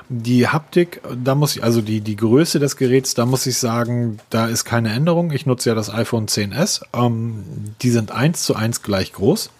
Die 0.09 0.47
Haptik, 0.47 1.01
da 1.23 1.33
muss 1.33 1.55
ich, 1.55 1.63
also 1.63 1.81
die, 1.81 2.01
die 2.01 2.15
Größe 2.15 2.59
des 2.59 2.75
Geräts, 2.75 3.13
da 3.13 3.25
muss 3.25 3.45
ich 3.45 3.57
sagen, 3.57 4.19
da 4.29 4.47
ist 4.47 4.65
keine 4.65 4.91
Änderung. 4.91 5.31
Ich 5.31 5.45
nutze 5.45 5.69
ja 5.69 5.75
das 5.75 5.89
iPhone 5.89 6.27
10s. 6.27 6.81
Ähm, 6.93 7.43
die 7.81 7.91
sind 7.91 8.11
eins 8.11 8.43
zu 8.43 8.55
eins 8.55 8.81
gleich 8.81 9.13
groß. 9.13 9.51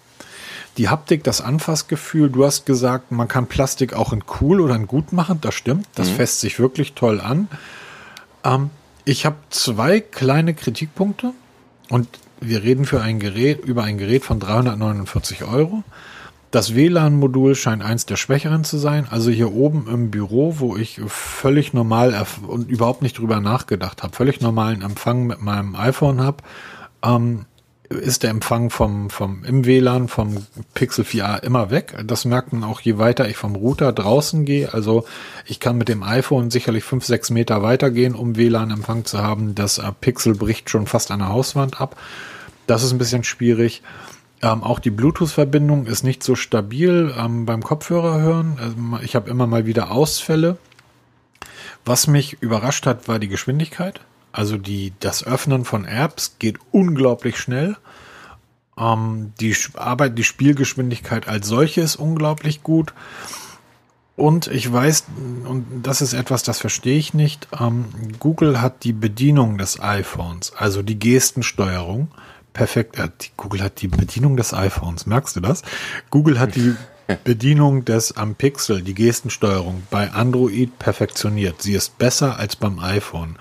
Die 0.78 0.90
Haptik, 0.90 1.24
das 1.24 1.40
Anfassgefühl, 1.40 2.30
du 2.30 2.46
hast 2.46 2.66
gesagt, 2.66 3.12
man 3.12 3.28
kann 3.28 3.46
Plastik 3.46 3.94
auch 3.94 4.12
in 4.12 4.24
cool 4.42 4.60
oder 4.60 4.76
in 4.76 4.88
gut 4.88 5.14
machen. 5.14 5.38
Das 5.40 5.54
stimmt. 5.54 5.88
Das 5.96 6.10
mhm. 6.10 6.16
fässt 6.16 6.40
sich 6.40 6.60
wirklich 6.60 6.94
toll 6.94 7.22
an. 7.22 7.48
Ähm, 8.44 8.72
ich 9.06 9.26
habe 9.26 9.38
zwei 9.50 10.00
kleine 10.00 10.56
Kritikpunkte 10.56 11.34
und 11.90 12.08
wir 12.40 12.64
reden 12.64 12.86
für 12.86 13.02
ein 13.02 13.20
Gerät, 13.20 13.64
über 13.64 13.84
ein 13.84 13.98
Gerät 13.98 14.24
von 14.24 14.40
349 14.40 15.44
Euro. 15.44 15.84
Das 16.52 16.76
WLAN-Modul 16.76 17.56
scheint 17.56 17.84
eins 17.84 18.06
der 18.06 18.16
schwächeren 18.16 18.64
zu 18.64 18.78
sein. 18.78 19.08
Also 19.10 19.32
hier 19.32 19.54
oben 19.54 19.88
im 19.92 20.12
Büro, 20.12 20.60
wo 20.60 20.78
ich 20.78 21.02
völlig 21.08 21.74
normal 21.74 22.28
und 22.46 22.70
überhaupt 22.70 23.02
nicht 23.02 23.18
drüber 23.18 23.40
nachgedacht 23.40 24.04
habe, 24.04 24.16
völlig 24.16 24.40
normalen 24.40 24.84
Empfang 24.84 25.26
mit 25.26 25.42
meinem 25.42 25.76
iPhone 25.76 26.22
habe, 26.22 26.44
ähm, 27.04 27.46
ist 27.94 28.24
der 28.24 28.30
Empfang 28.30 28.70
vom, 28.70 29.10
vom 29.10 29.44
im 29.44 29.66
WLAN 29.66 30.08
vom 30.08 30.46
Pixel 30.74 31.06
4a 31.06 31.44
immer 31.44 31.70
weg. 31.72 31.96
Das 32.06 32.26
merkt 32.26 32.54
man 32.54 32.64
auch, 32.64 32.82
je 32.82 32.98
weiter 32.98 33.28
ich 33.28 33.38
vom 33.38 33.56
Router 33.56 33.92
draußen 33.92 34.46
gehe. 34.46 34.74
Also 34.74 35.06
ich 35.46 35.60
kann 35.60 35.78
mit 35.78 35.90
dem 35.90 36.04
iPhone 36.04 36.52
sicherlich 36.52 36.84
fünf, 36.84 37.06
sechs 37.06 37.30
Meter 37.30 37.62
weitergehen, 37.62 38.16
um 38.16 38.36
WLAN-Empfang 38.36 39.06
zu 39.06 39.20
haben. 39.20 39.56
Das 39.56 39.78
äh, 39.78 39.92
Pixel 40.00 40.36
bricht 40.36 40.70
schon 40.70 40.88
fast 40.88 41.12
an 41.12 41.20
der 41.20 41.30
Hauswand 41.30 41.80
ab. 41.80 41.96
Das 42.68 42.84
ist 42.84 42.92
ein 42.92 42.98
bisschen 42.98 43.24
schwierig. 43.24 43.82
Ähm, 44.42 44.64
auch 44.64 44.80
die 44.80 44.92
Bluetooth-Verbindung 44.92 45.86
ist 45.86 46.04
nicht 46.04 46.24
so 46.24 46.36
stabil 46.36 47.14
ähm, 47.18 47.46
beim 47.46 47.64
Kopfhörer 47.64 48.20
hören. 48.20 48.58
Also 48.60 49.04
ich 49.04 49.16
habe 49.16 49.30
immer 49.30 49.48
mal 49.48 49.66
wieder 49.66 49.92
Ausfälle. 49.92 50.58
Was 51.86 52.08
mich 52.08 52.42
überrascht 52.42 52.86
hat, 52.86 53.08
war 53.08 53.20
die 53.20 53.28
Geschwindigkeit. 53.28 54.02
Also 54.34 54.58
die, 54.58 54.92
das 55.00 55.24
Öffnen 55.24 55.64
von 55.64 55.86
Apps 55.86 56.36
geht 56.40 56.58
unglaublich 56.72 57.38
schnell. 57.38 57.78
Ähm, 58.78 59.32
die 59.40 59.56
Arbeit, 59.76 60.18
die 60.18 60.24
Spielgeschwindigkeit 60.26 61.30
als 61.30 61.48
solche 61.48 61.82
ist 61.82 61.96
unglaublich 61.96 62.64
gut. 62.64 62.94
Und 64.16 64.48
ich 64.48 64.72
weiß, 64.72 65.06
und 65.46 65.66
das 65.84 66.02
ist 66.02 66.14
etwas, 66.14 66.44
das 66.44 66.60
verstehe 66.60 66.98
ich 66.98 67.14
nicht, 67.14 67.48
ähm, 67.60 67.86
Google 68.20 68.62
hat 68.62 68.84
die 68.84 68.94
Bedienung 68.94 69.58
des 69.58 69.80
iPhones, 69.80 70.54
also 70.56 70.84
die 70.84 71.00
Gestensteuerung, 71.00 72.10
perfekt. 72.54 73.00
Äh, 73.00 73.10
Google 73.38 73.64
hat 73.64 73.82
die 73.82 73.88
Bedienung 73.88 74.38
des 74.38 74.54
iPhones. 74.54 75.06
Merkst 75.06 75.36
du 75.36 75.40
das? 75.40 75.64
Google 76.10 76.40
hat 76.40 76.56
die 76.56 76.76
Bedienung 77.24 77.86
des 77.86 78.16
am 78.16 78.36
Pixel, 78.36 78.82
die 78.82 78.94
Gestensteuerung 78.94 79.84
bei 79.90 80.12
Android 80.12 80.78
perfektioniert. 80.80 81.62
Sie 81.62 81.74
ist 81.74 81.98
besser 81.98 82.38
als 82.40 82.56
beim 82.56 82.80
iPhone. 82.80 83.38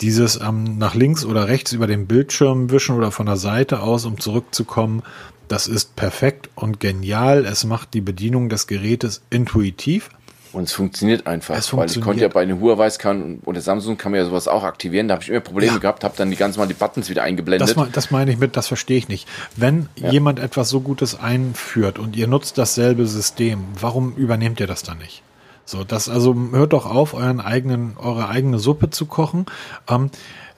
Dieses 0.00 0.40
ähm, 0.40 0.78
nach 0.78 0.94
links 0.94 1.24
oder 1.24 1.48
rechts 1.48 1.72
über 1.72 1.86
den 1.86 2.06
Bildschirm 2.06 2.70
wischen 2.70 2.96
oder 2.96 3.10
von 3.10 3.26
der 3.26 3.36
Seite 3.36 3.80
aus, 3.80 4.04
um 4.04 4.20
zurückzukommen, 4.20 5.02
das 5.48 5.68
ist 5.68 5.96
perfekt 5.96 6.50
und 6.54 6.80
genial. 6.80 7.44
Es 7.44 7.64
macht 7.64 7.94
die 7.94 8.00
Bedienung 8.00 8.48
des 8.48 8.66
Gerätes 8.66 9.22
intuitiv. 9.30 10.10
Und 10.52 10.64
es 10.64 10.72
funktioniert 10.72 11.26
einfach, 11.26 11.54
es 11.54 11.66
funktioniert. 11.66 11.96
weil 11.96 12.00
ich 12.00 12.04
konnte 12.04 12.22
ja 12.22 12.28
bei 12.28 12.46
den 12.46 12.60
Huawei 12.60 12.88
kann 12.90 13.40
und 13.44 13.54
der 13.54 13.62
Samsung 13.62 13.98
kann 13.98 14.12
man 14.12 14.20
ja 14.20 14.24
sowas 14.24 14.48
auch 14.48 14.62
aktivieren. 14.62 15.06
Da 15.06 15.14
habe 15.14 15.22
ich 15.22 15.28
immer 15.28 15.40
Probleme 15.40 15.74
ja. 15.74 15.78
gehabt, 15.78 16.02
habe 16.02 16.14
dann 16.16 16.30
die 16.30 16.36
ganzen 16.36 16.58
Mal 16.60 16.66
die 16.66 16.74
Buttons 16.74 17.10
wieder 17.10 17.24
eingeblendet. 17.24 17.76
Das, 17.76 17.90
das 17.92 18.10
meine 18.10 18.30
ich 18.30 18.38
mit, 18.38 18.56
das 18.56 18.66
verstehe 18.66 18.96
ich 18.96 19.08
nicht. 19.08 19.28
Wenn 19.54 19.90
ja. 19.96 20.10
jemand 20.10 20.38
etwas 20.38 20.70
so 20.70 20.80
Gutes 20.80 21.18
einführt 21.18 21.98
und 21.98 22.16
ihr 22.16 22.26
nutzt 22.26 22.56
dasselbe 22.56 23.06
System, 23.06 23.64
warum 23.78 24.14
übernehmt 24.14 24.58
ihr 24.60 24.66
das 24.66 24.82
dann 24.82 24.98
nicht? 24.98 25.22
So, 25.66 25.84
das 25.84 26.08
also 26.08 26.34
hört 26.52 26.72
doch 26.72 26.86
auf, 26.86 27.12
euren 27.12 27.40
eigenen, 27.40 27.96
eure 27.98 28.28
eigene 28.28 28.58
Suppe 28.58 28.90
zu 28.90 29.04
kochen. 29.06 29.46
Ähm, 29.88 30.10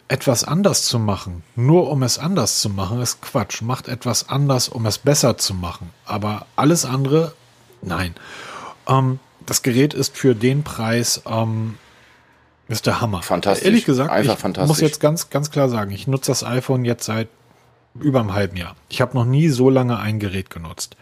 etwas 0.06 0.44
anders 0.44 0.84
zu 0.84 0.98
machen, 0.98 1.42
nur 1.54 1.90
um 1.90 2.02
es 2.02 2.18
anders 2.18 2.60
zu 2.60 2.70
machen, 2.70 3.00
ist 3.00 3.20
Quatsch. 3.20 3.60
Macht 3.62 3.88
etwas 3.88 4.28
anders, 4.28 4.68
um 4.68 4.86
es 4.86 4.98
besser 4.98 5.36
zu 5.36 5.54
machen. 5.54 5.90
Aber 6.06 6.46
alles 6.56 6.84
andere, 6.84 7.32
nein. 7.82 8.14
Ähm, 8.86 9.18
das 9.44 9.62
Gerät 9.62 9.94
ist 9.94 10.16
für 10.16 10.34
den 10.34 10.62
Preis 10.62 11.22
ähm, 11.26 11.76
ist 12.68 12.86
der 12.86 13.00
Hammer. 13.00 13.22
Fantastisch. 13.22 13.64
Ehrlich 13.64 13.86
gesagt, 13.86 14.10
Einfach 14.10 14.34
ich 14.34 14.38
fantastisch. 14.38 14.68
muss 14.68 14.80
jetzt 14.80 15.00
ganz, 15.00 15.30
ganz 15.30 15.50
klar 15.50 15.70
sagen, 15.70 15.90
ich 15.90 16.06
nutze 16.06 16.30
das 16.30 16.44
iPhone 16.44 16.84
jetzt 16.84 17.04
seit 17.04 17.28
über 17.94 18.20
einem 18.20 18.34
halben 18.34 18.56
Jahr. 18.56 18.76
Ich 18.90 19.00
habe 19.00 19.16
noch 19.16 19.24
nie 19.24 19.48
so 19.48 19.70
lange 19.70 19.98
ein 19.98 20.18
Gerät 20.18 20.50
genutzt. 20.50 20.96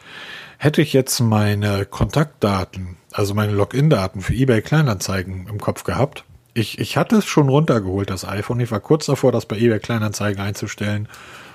Hätte 0.59 0.83
ich 0.83 0.93
jetzt 0.93 1.21
meine 1.21 1.85
Kontaktdaten, 1.85 2.97
also 3.13 3.35
meine 3.35 3.53
Login-Daten 3.53 4.21
für 4.21 4.35
eBay 4.35 4.63
Kleinanzeigen 4.63 5.47
im 5.49 5.61
Kopf 5.61 5.85
gehabt, 5.85 6.25
ich, 6.57 6.79
ich 6.79 6.97
hatte 6.97 7.17
es 7.17 7.27
schon 7.27 7.51
runtergeholt, 7.51 8.09
das 8.09 8.27
iPhone. 8.27 8.61
Ich 8.61 8.71
war 8.71 8.81
kurz 8.81 9.05
davor, 9.07 9.31
das 9.31 9.45
bei 9.45 9.57
eBay 9.57 9.79
Kleinanzeigen 9.79 10.41
einzustellen 10.41 11.07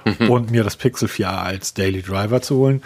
mhm. 0.05 0.29
und 0.29 0.51
mir 0.51 0.63
das 0.63 0.75
Pixel 0.75 1.07
4a 1.07 1.41
als 1.41 1.73
Daily 1.73 2.03
Driver 2.03 2.41
zu 2.41 2.57
holen. 2.57 2.83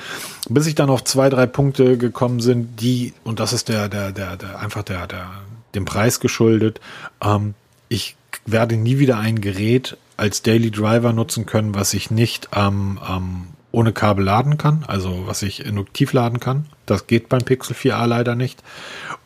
Bis 0.47 0.65
ich 0.65 0.75
dann 0.75 0.89
auf 0.89 1.03
zwei, 1.03 1.29
drei 1.29 1.45
Punkte 1.45 1.97
gekommen 1.97 2.39
sind, 2.39 2.79
die, 2.81 3.13
und 3.25 3.41
das 3.41 3.51
ist 3.51 3.67
der, 3.67 3.89
der, 3.89 4.13
der, 4.13 4.37
der 4.37 4.59
einfach 4.59 4.83
der, 4.83 5.07
der, 5.07 5.29
dem 5.75 5.83
Preis 5.83 6.21
geschuldet, 6.21 6.79
ähm, 7.21 7.53
ich 7.89 8.15
werde 8.45 8.77
nie 8.77 8.97
wieder 8.97 9.17
ein 9.17 9.41
Gerät 9.41 9.97
als 10.17 10.41
Daily 10.41 10.71
Driver 10.71 11.11
nutzen 11.11 11.45
können, 11.45 11.75
was 11.75 11.93
ich 11.93 12.11
nicht 12.11 12.49
ähm, 12.55 12.99
ähm, 13.07 13.47
ohne 13.75 13.91
Kabel 13.91 14.23
laden 14.23 14.57
kann, 14.57 14.85
also 14.87 15.27
was 15.27 15.41
ich 15.41 15.65
induktiv 15.65 16.13
laden 16.13 16.39
kann. 16.39 16.65
Das 16.85 17.07
geht 17.07 17.27
beim 17.27 17.43
Pixel 17.43 17.75
4a 17.75 18.05
leider 18.05 18.35
nicht. 18.35 18.63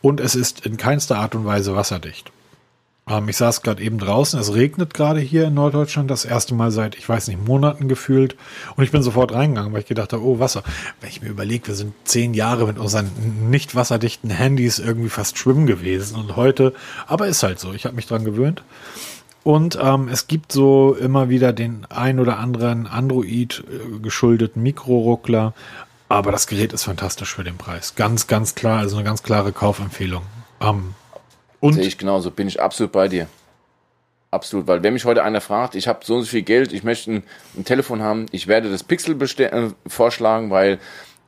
Und 0.02 0.20
es 0.20 0.34
ist 0.34 0.66
in 0.66 0.76
keinster 0.76 1.18
Art 1.18 1.34
und 1.36 1.44
Weise 1.44 1.76
wasserdicht. 1.76 2.32
Ähm, 3.08 3.28
ich 3.28 3.36
saß 3.36 3.62
gerade 3.62 3.80
eben 3.80 3.98
draußen, 3.98 4.40
es 4.40 4.52
regnet 4.52 4.92
gerade 4.92 5.20
hier 5.20 5.46
in 5.46 5.54
Norddeutschland, 5.54 6.10
das 6.10 6.24
erste 6.24 6.54
Mal 6.54 6.72
seit, 6.72 6.96
ich 6.96 7.08
weiß 7.08 7.28
nicht, 7.28 7.46
Monaten 7.46 7.88
gefühlt. 7.88 8.36
Und 8.74 8.82
ich 8.82 8.90
bin 8.90 9.04
sofort 9.04 9.32
reingegangen, 9.32 9.72
weil 9.72 9.80
ich 9.80 9.86
gedacht 9.86 10.12
habe, 10.12 10.24
oh, 10.24 10.40
Wasser. 10.40 10.64
Wenn 11.00 11.10
ich 11.10 11.22
mir 11.22 11.28
überlege, 11.28 11.68
wir 11.68 11.74
sind 11.76 11.94
zehn 12.04 12.34
Jahre 12.34 12.66
mit 12.66 12.78
unseren 12.78 13.10
nicht 13.50 13.76
wasserdichten 13.76 14.30
Handys 14.30 14.80
irgendwie 14.80 15.10
fast 15.10 15.38
schwimmen 15.38 15.66
gewesen. 15.66 16.16
Und 16.16 16.34
heute, 16.34 16.74
aber 17.06 17.28
ist 17.28 17.44
halt 17.44 17.60
so, 17.60 17.72
ich 17.72 17.84
habe 17.84 17.94
mich 17.94 18.06
dran 18.06 18.24
gewöhnt. 18.24 18.62
Und 19.42 19.78
ähm, 19.80 20.08
es 20.08 20.26
gibt 20.26 20.52
so 20.52 20.94
immer 20.94 21.28
wieder 21.28 21.52
den 21.52 21.86
ein 21.88 22.20
oder 22.20 22.38
anderen 22.38 22.86
Android 22.86 23.64
äh, 23.68 23.98
geschuldeten 24.00 24.62
Mikroruckler. 24.62 25.54
Aber 26.08 26.32
das 26.32 26.46
Gerät 26.46 26.72
ist 26.72 26.84
fantastisch 26.84 27.34
für 27.34 27.44
den 27.44 27.56
Preis. 27.56 27.94
Ganz, 27.94 28.26
ganz 28.26 28.54
klar, 28.54 28.80
also 28.80 28.96
eine 28.96 29.04
ganz 29.04 29.22
klare 29.22 29.52
Kaufempfehlung. 29.52 30.22
Ähm, 30.60 30.94
und 31.60 31.74
Sehe 31.74 31.84
ich 31.84 31.98
genauso, 31.98 32.30
bin 32.30 32.48
ich 32.48 32.60
absolut 32.60 32.92
bei 32.92 33.08
dir. 33.08 33.28
Absolut, 34.30 34.66
weil 34.66 34.82
wenn 34.82 34.92
mich 34.92 35.04
heute 35.04 35.24
einer 35.24 35.40
fragt, 35.40 35.74
ich 35.74 35.88
habe 35.88 36.00
so 36.04 36.16
und 36.16 36.22
so 36.22 36.28
viel 36.28 36.42
Geld, 36.42 36.72
ich 36.72 36.84
möchte 36.84 37.10
ein, 37.10 37.22
ein 37.56 37.64
Telefon 37.64 38.00
haben, 38.02 38.26
ich 38.30 38.46
werde 38.46 38.70
das 38.70 38.84
Pixel 38.84 39.20
äh, 39.20 39.70
vorschlagen, 39.86 40.50
weil 40.50 40.78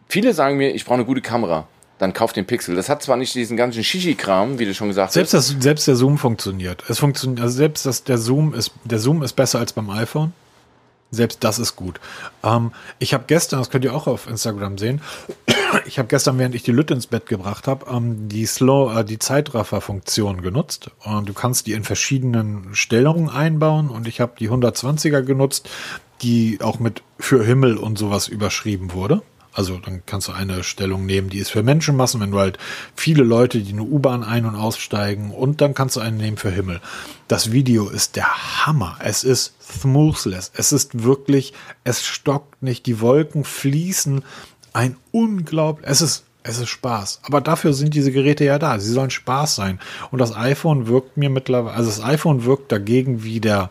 viele 0.08 0.34
sagen 0.34 0.56
mir, 0.56 0.74
ich 0.74 0.84
brauche 0.84 0.96
eine 0.96 1.04
gute 1.04 1.20
Kamera. 1.20 1.66
Dann 1.98 2.12
kauf 2.12 2.32
den 2.32 2.46
Pixel. 2.46 2.74
Das 2.74 2.88
hat 2.88 3.02
zwar 3.02 3.16
nicht 3.16 3.34
diesen 3.34 3.56
ganzen 3.56 3.84
Shishi-Kram, 3.84 4.58
wie 4.58 4.64
du 4.64 4.74
schon 4.74 4.88
gesagt 4.88 5.12
selbst 5.12 5.34
hast. 5.34 5.54
Das, 5.54 5.62
selbst 5.62 5.86
der 5.86 5.96
Zoom 5.96 6.18
funktioniert. 6.18 6.82
Es 6.88 6.98
funktioniert, 6.98 7.40
also 7.40 7.56
selbst 7.56 7.86
das, 7.86 8.04
der 8.04 8.18
Zoom 8.18 8.54
ist, 8.54 8.72
der 8.84 8.98
Zoom 8.98 9.22
ist 9.22 9.34
besser 9.34 9.58
als 9.58 9.72
beim 9.72 9.88
iPhone. 9.90 10.32
Selbst 11.14 11.44
das 11.44 11.58
ist 11.58 11.76
gut. 11.76 12.00
Ähm, 12.42 12.72
ich 12.98 13.12
habe 13.12 13.24
gestern, 13.26 13.58
das 13.58 13.68
könnt 13.68 13.84
ihr 13.84 13.94
auch 13.94 14.06
auf 14.06 14.26
Instagram 14.26 14.78
sehen, 14.78 15.02
ich 15.86 15.98
habe 15.98 16.08
gestern, 16.08 16.38
während 16.38 16.54
ich 16.54 16.62
die 16.62 16.72
Lütte 16.72 16.94
ins 16.94 17.06
Bett 17.06 17.26
gebracht 17.26 17.68
habe, 17.68 17.86
ähm, 17.90 18.28
die 18.28 18.46
Slow, 18.46 18.98
äh, 18.98 19.04
die 19.04 19.18
Zeitraffer-Funktion 19.18 20.40
genutzt. 20.40 20.90
Und 21.04 21.28
du 21.28 21.34
kannst 21.34 21.66
die 21.66 21.72
in 21.72 21.84
verschiedenen 21.84 22.74
Stellungen 22.74 23.28
einbauen. 23.28 23.90
Und 23.90 24.08
ich 24.08 24.20
habe 24.20 24.32
die 24.38 24.48
120er 24.48 25.20
genutzt, 25.20 25.68
die 26.22 26.58
auch 26.62 26.78
mit 26.78 27.02
für 27.18 27.44
Himmel 27.44 27.76
und 27.76 27.98
sowas 27.98 28.26
überschrieben 28.28 28.94
wurde. 28.94 29.22
Also 29.52 29.78
dann 29.78 30.02
kannst 30.06 30.28
du 30.28 30.32
eine 30.32 30.64
Stellung 30.64 31.04
nehmen, 31.06 31.28
die 31.28 31.38
ist 31.38 31.50
für 31.50 31.62
Menschenmassen, 31.62 32.20
wenn 32.20 32.30
du 32.30 32.38
halt 32.38 32.58
viele 32.96 33.22
Leute, 33.22 33.60
die 33.60 33.72
eine 33.72 33.82
U-Bahn 33.82 34.24
ein- 34.24 34.46
und 34.46 34.56
aussteigen 34.56 35.30
und 35.30 35.60
dann 35.60 35.74
kannst 35.74 35.96
du 35.96 36.00
eine 36.00 36.16
nehmen 36.16 36.38
für 36.38 36.50
Himmel. 36.50 36.80
Das 37.28 37.52
Video 37.52 37.88
ist 37.88 38.16
der 38.16 38.64
Hammer. 38.66 38.96
Es 39.00 39.24
ist 39.24 39.54
smoothless. 39.62 40.52
Es 40.54 40.72
ist 40.72 41.04
wirklich, 41.04 41.52
es 41.84 42.02
stockt 42.04 42.62
nicht. 42.62 42.86
Die 42.86 43.00
Wolken 43.00 43.44
fließen. 43.44 44.24
Ein 44.72 44.96
unglaublich, 45.10 45.86
es 45.88 46.00
ist 46.00 46.24
Es 46.44 46.58
ist 46.58 46.70
Spaß. 46.70 47.20
Aber 47.22 47.40
dafür 47.40 47.72
sind 47.72 47.94
diese 47.94 48.10
Geräte 48.10 48.44
ja 48.44 48.58
da. 48.58 48.80
Sie 48.80 48.90
sollen 48.90 49.10
Spaß 49.10 49.54
sein. 49.54 49.78
Und 50.10 50.18
das 50.18 50.34
iPhone 50.34 50.88
wirkt 50.88 51.16
mir 51.16 51.30
mittlerweile, 51.30 51.76
also 51.76 51.88
das 51.88 52.02
iPhone 52.02 52.44
wirkt 52.44 52.72
dagegen 52.72 53.22
wie 53.22 53.38
der 53.38 53.70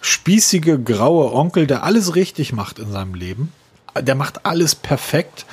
spießige 0.00 0.78
graue 0.78 1.32
Onkel, 1.32 1.66
der 1.66 1.82
alles 1.82 2.14
richtig 2.14 2.52
macht 2.52 2.78
in 2.78 2.90
seinem 2.90 3.14
Leben. 3.14 3.52
Der 4.00 4.14
macht 4.14 4.44
alles 4.46 4.74
perfekt. 4.74 5.46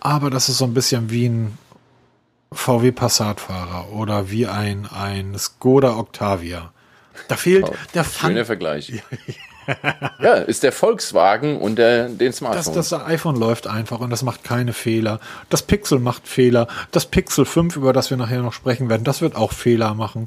Aber 0.00 0.30
das 0.30 0.48
ist 0.48 0.58
so 0.58 0.64
ein 0.64 0.74
bisschen 0.74 1.10
wie 1.10 1.28
ein 1.28 1.58
VW 2.52 2.92
Passatfahrer 2.92 3.92
oder 3.92 4.30
wie 4.30 4.46
ein, 4.46 4.86
ein 4.86 5.36
Skoda 5.38 5.96
Octavia. 5.96 6.72
Da 7.28 7.36
fehlt 7.36 7.68
oh, 7.68 7.74
der 7.94 8.04
Schöner 8.04 8.44
Vergleich. 8.44 8.92
ja, 10.20 10.34
ist 10.34 10.62
der 10.62 10.72
Volkswagen 10.72 11.58
und 11.58 11.76
der, 11.76 12.08
den 12.08 12.32
Smartphone. 12.32 12.74
Das, 12.74 12.88
das 12.90 13.06
iPhone 13.06 13.36
läuft 13.36 13.66
einfach 13.66 14.00
und 14.00 14.10
das 14.10 14.22
macht 14.22 14.44
keine 14.44 14.72
Fehler. 14.72 15.20
Das 15.48 15.62
Pixel 15.62 15.98
macht 15.98 16.28
Fehler. 16.28 16.68
Das 16.90 17.06
Pixel 17.06 17.44
5, 17.44 17.76
über 17.76 17.92
das 17.92 18.10
wir 18.10 18.16
nachher 18.16 18.42
noch 18.42 18.52
sprechen 18.52 18.88
werden, 18.88 19.04
das 19.04 19.20
wird 19.20 19.36
auch 19.36 19.52
Fehler 19.52 19.94
machen. 19.94 20.26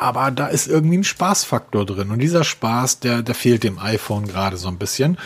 Aber 0.00 0.30
da 0.30 0.46
ist 0.46 0.66
irgendwie 0.66 0.96
ein 0.96 1.04
Spaßfaktor 1.04 1.84
drin. 1.84 2.10
Und 2.10 2.20
dieser 2.20 2.42
Spaß, 2.42 3.00
der, 3.00 3.20
der 3.20 3.34
fehlt 3.34 3.64
dem 3.64 3.78
iPhone 3.78 4.26
gerade 4.26 4.56
so 4.56 4.68
ein 4.68 4.78
bisschen. 4.78 5.18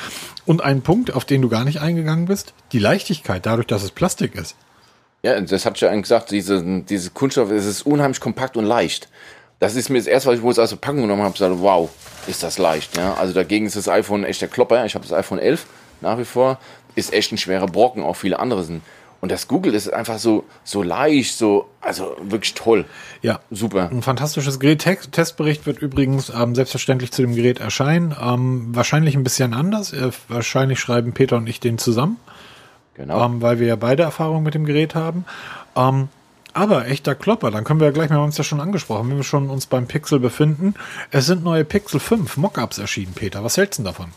Und 0.47 0.63
ein 0.63 0.83
Punkt, 0.83 1.15
auf 1.15 1.25
den 1.25 1.43
du 1.43 1.49
gar 1.49 1.65
nicht 1.65 1.81
eingegangen 1.81 2.27
bist, 2.27 2.55
die 2.73 2.81
Leichtigkeit, 2.81 3.47
dadurch, 3.47 3.69
dass 3.69 3.85
es 3.85 3.93
Plastik 3.93 4.35
ist. 4.35 4.57
Ja, 5.23 5.41
das 5.41 5.65
hat 5.65 5.81
ja 5.81 5.91
eigentlich 5.91 6.03
gesagt, 6.03 6.33
diese, 6.33 6.83
diese 6.83 7.11
Kunststoff, 7.11 7.53
es 7.53 7.67
ist 7.67 7.87
unheimlich 7.87 8.19
kompakt 8.19 8.57
und 8.57 8.65
leicht. 8.65 9.09
Das 9.61 9.77
ist 9.77 9.91
mir 9.91 9.99
das 9.99 10.09
erste, 10.09 10.31
was 10.31 10.39
ich 10.39 10.43
wohl 10.43 10.59
aus 10.59 10.71
der 10.71 10.77
Packung 10.77 11.03
genommen 11.03 11.23
habe, 11.23 11.35
gesagt, 11.35 11.55
wow, 11.59 11.89
ist 12.27 12.43
das 12.43 12.59
leicht. 12.59 12.97
Ja? 12.97 13.15
Also 13.15 13.33
dagegen 13.33 13.67
ist 13.67 13.77
das 13.77 13.89
iPhone 13.89 14.25
echt 14.25 14.41
der 14.41 14.49
Klopper. 14.49 14.85
Ich 14.85 14.97
habe 14.97 15.07
das 15.07 15.17
iPhone 15.17 15.39
11 15.39 15.67
nach 16.01 16.19
wie 16.19 16.25
vor. 16.25 16.59
Ist 16.97 17.13
echt 17.13 17.31
ein 17.31 17.39
schwerer 17.39 17.67
Brocken, 17.67 18.03
auch 18.03 18.17
viele 18.17 18.41
andere 18.41 18.65
sind. 18.65 18.83
Und 19.25 19.31
das 19.31 19.49
Google 19.49 19.73
ist 19.73 19.91
einfach 19.91 20.19
so, 20.19 20.45
so 20.65 20.83
leicht, 20.83 21.39
so, 21.39 21.71
also 21.81 22.15
wirklich 22.21 22.53
toll. 22.53 22.85
Ja. 23.23 23.41
Super. 23.51 23.89
Ein 23.91 24.03
fantastisches 24.03 24.61
Gerät. 24.61 24.81
Testbericht 25.13 25.65
wird 25.65 25.79
übrigens 25.79 26.29
ähm, 26.29 26.55
selbstverständlich 26.55 27.11
zu 27.11 27.23
dem 27.23 27.35
Gerät 27.35 27.59
erscheinen. 27.59 28.15
Ähm, 28.21 28.67
wahrscheinlich 28.77 29.17
ein 29.17 29.25
bisschen 29.25 29.55
anders. 29.55 29.95
Äh, 29.95 30.11
wahrscheinlich 30.29 30.79
schreiben 30.79 31.15
Peter 31.15 31.39
und 31.39 31.47
ich 31.47 31.59
den 31.59 31.79
zusammen. 31.79 32.19
Genau. 32.93 33.25
Ähm, 33.25 33.41
weil 33.41 33.59
wir 33.61 33.67
ja 33.67 33.77
beide 33.77 34.03
Erfahrungen 34.03 34.43
mit 34.43 34.53
dem 34.53 34.67
Gerät 34.67 34.95
haben. 34.95 35.25
Ähm, 35.75 36.11
aber 36.53 36.87
echter 36.89 37.15
Klopper, 37.15 37.51
dann 37.51 37.65
können 37.65 37.81
wir 37.81 37.87
ja 37.87 37.93
gleich, 37.95 38.11
wir 38.11 38.19
haben 38.19 38.25
uns 38.25 38.37
ja 38.37 38.45
schon 38.45 38.61
angesprochen, 38.61 39.09
wenn 39.09 39.17
wir 39.17 39.25
schon 39.25 39.49
uns 39.49 39.65
beim 39.65 39.87
Pixel 39.87 40.21
befinden. 40.21 40.75
Es 41.11 41.25
sind 41.25 41.43
neue 41.43 41.65
Pixel 41.65 41.99
5 41.99 42.37
Mockups 42.37 42.77
erschienen, 42.77 43.15
Peter. 43.15 43.43
Was 43.43 43.57
hältst 43.57 43.79
du 43.79 43.85
davon? 43.85 44.09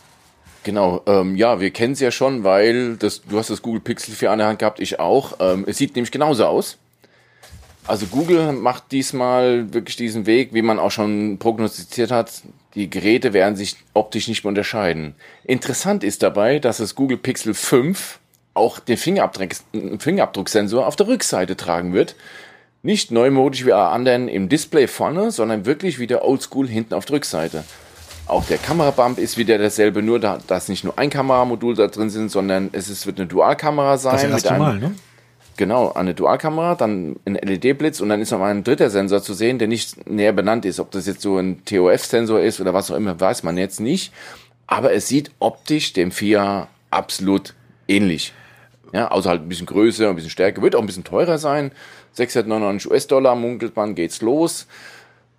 Genau, 0.68 1.02
ähm, 1.06 1.38
ja, 1.38 1.62
wir 1.62 1.72
kennen 1.72 1.94
es 1.94 2.02
ja 2.02 2.12
schon, 2.12 2.44
weil 2.44 2.98
das, 2.98 3.22
du 3.22 3.38
hast 3.40 3.50
das 3.50 3.62
Google 3.62 3.80
Pixel 3.80 4.14
4 4.14 4.32
an 4.32 4.40
der 4.40 4.48
Hand 4.48 4.60
gehabt, 4.60 4.82
ich 4.82 5.00
auch. 5.00 5.38
Ähm, 5.40 5.64
es 5.66 5.78
sieht 5.78 5.96
nämlich 5.96 6.12
genauso 6.12 6.44
aus. 6.44 6.78
Also 7.86 8.06
Google 8.08 8.52
macht 8.52 8.92
diesmal 8.92 9.74
wirklich 9.74 9.96
diesen 9.96 10.26
Weg, 10.26 10.54
wie 10.54 10.62
man 10.62 10.78
auch 10.78 10.92
schon 10.92 11.38
prognostiziert 11.38 12.12
hat. 12.12 12.42
Die 12.76 12.90
Geräte 12.90 13.32
werden 13.32 13.56
sich 13.56 13.78
optisch 13.94 14.28
nicht 14.28 14.44
mehr 14.44 14.50
unterscheiden. 14.50 15.16
Interessant 15.46 16.04
ist 16.04 16.22
dabei, 16.22 16.60
dass 16.60 16.80
das 16.80 16.96
Google 16.96 17.18
Pixel 17.18 17.54
5 17.54 18.20
auch 18.54 18.80
den 18.80 18.98
Fingerabdruck, 18.98 19.52
Fingerabdrucksensor 20.00 20.86
auf 20.86 20.98
der 20.98 21.08
Rückseite 21.08 21.56
tragen 21.56 21.94
wird. 21.94 22.18
Nicht 22.84 23.10
neumodisch 23.10 23.66
wie 23.66 23.72
alle 23.72 23.88
anderen 23.88 24.28
im 24.28 24.50
Display 24.50 24.88
vorne, 24.88 25.32
sondern 25.32 25.66
wirklich 25.66 25.98
wieder 25.98 26.26
oldschool 26.26 26.68
hinten 26.68 26.94
auf 26.94 27.06
der 27.06 27.16
Rückseite. 27.16 27.64
Auch 28.28 28.46
der 28.46 28.58
Kamerabump 28.58 29.20
ist 29.20 29.38
wieder 29.38 29.58
dasselbe, 29.58 30.02
nur 30.02 30.20
da, 30.20 30.40
dass 30.48 30.68
nicht 30.68 30.84
nur 30.84 30.98
ein 31.00 31.10
Kameramodul 31.10 31.76
da 31.76 31.88
drin 31.88 32.10
sind, 32.10 32.30
sondern 32.30 32.70
es 32.74 32.90
ist, 32.90 33.06
wird 33.06 33.20
eine 33.20 33.28
Dualkamera 33.28 33.98
sein. 33.98 34.16
Das 34.16 34.24
erste 34.24 34.52
einem, 34.52 34.60
Mal, 34.60 34.80
ne? 34.80 34.96
Genau, 35.56 35.94
eine 35.94 36.14
Dualkamera, 36.14 36.76
dann 36.76 37.16
ein 37.26 37.36
LED-Blitz 37.36 38.02
und 38.02 38.10
dann 38.10 38.22
ist 38.22 38.32
noch 38.32 38.42
ein 38.42 38.64
dritter 38.64 38.90
Sensor 38.90 39.24
zu 39.24 39.34
sehen, 39.34 39.60
der 39.60 39.68
nicht 39.68 40.10
näher 40.10 40.34
benannt 40.34 40.66
ist. 40.66 40.80
Ob 40.80 40.92
das 40.92 41.08
jetzt 41.08 41.22
so 41.22 41.38
ein 41.38 41.64
TOF-Sensor 41.66 42.42
ist 42.42 42.60
oder 42.60 42.74
was 42.74 42.92
auch 42.92 42.96
immer, 42.96 43.20
weiß 43.20 43.44
man 43.44 43.58
jetzt 43.58 43.80
nicht. 43.80 44.14
Aber 44.68 44.94
es 44.94 45.08
sieht 45.08 45.32
optisch 45.40 45.94
dem 45.94 46.12
FIA 46.12 46.68
absolut 46.92 47.54
ähnlich. 47.88 48.34
Ja, 48.94 49.10
außer 49.10 49.30
halt 49.30 49.42
ein 49.42 49.50
bisschen 49.50 49.66
größer, 49.66 50.10
ein 50.10 50.16
bisschen 50.16 50.30
stärker. 50.30 50.62
Wird 50.62 50.76
auch 50.76 50.82
ein 50.82 50.86
bisschen 50.86 51.04
teurer 51.04 51.38
sein. 51.38 51.72
699 52.14 52.92
US-Dollar 52.92 53.36
munkelt 53.36 53.76
man, 53.76 53.96
geht's 53.96 54.22
los. 54.22 54.68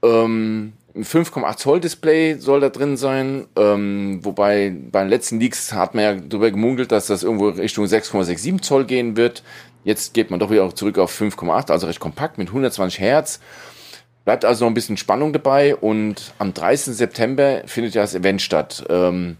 Ähm, 0.02 0.72
5,8 0.98 1.56
Zoll 1.56 1.80
Display 1.80 2.34
soll 2.38 2.60
da 2.60 2.68
drin 2.68 2.96
sein. 2.96 3.46
Ähm, 3.56 4.20
wobei 4.22 4.74
bei 4.90 5.00
den 5.00 5.08
letzten 5.08 5.40
Leaks 5.40 5.72
hat 5.72 5.94
man 5.94 6.04
ja 6.04 6.14
darüber 6.14 6.50
gemunkelt, 6.50 6.92
dass 6.92 7.06
das 7.06 7.22
irgendwo 7.22 7.48
Richtung 7.48 7.84
6,67 7.84 8.62
Zoll 8.62 8.84
gehen 8.84 9.16
wird. 9.16 9.42
Jetzt 9.84 10.14
geht 10.14 10.30
man 10.30 10.40
doch 10.40 10.50
wieder 10.50 10.74
zurück 10.74 10.98
auf 10.98 11.18
5,8, 11.18 11.70
also 11.70 11.86
recht 11.86 12.00
kompakt 12.00 12.38
mit 12.38 12.48
120 12.48 13.00
Hertz. 13.00 13.40
Bleibt 14.24 14.44
also 14.44 14.64
noch 14.64 14.70
ein 14.70 14.74
bisschen 14.74 14.96
Spannung 14.96 15.32
dabei 15.32 15.74
und 15.74 16.34
am 16.38 16.52
30. 16.52 16.94
September 16.94 17.62
findet 17.66 17.94
ja 17.94 18.02
das 18.02 18.14
Event 18.14 18.42
statt. 18.42 18.84
Ähm, 18.90 19.38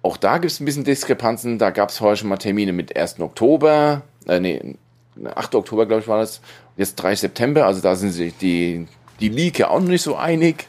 auch 0.00 0.16
da 0.16 0.38
gibt 0.38 0.52
es 0.52 0.60
ein 0.60 0.64
bisschen 0.64 0.84
Diskrepanzen. 0.84 1.58
Da 1.58 1.70
gab 1.70 1.90
es 1.90 1.98
vorher 1.98 2.16
schon 2.16 2.28
mal 2.28 2.38
Termine 2.38 2.72
mit 2.72 2.96
1. 2.96 3.20
Oktober, 3.20 4.02
äh, 4.26 4.40
nee, 4.40 4.76
8. 5.22 5.54
Oktober, 5.56 5.86
glaube 5.86 6.02
ich, 6.02 6.08
war 6.08 6.20
das. 6.20 6.40
Jetzt 6.76 6.94
3. 6.96 7.16
September, 7.16 7.66
also 7.66 7.80
da 7.80 7.96
sind 7.96 8.12
sich 8.12 8.36
die, 8.38 8.86
die 9.20 9.28
League 9.28 9.62
auch 9.62 9.80
noch 9.80 9.88
nicht 9.88 10.02
so 10.02 10.16
einig. 10.16 10.66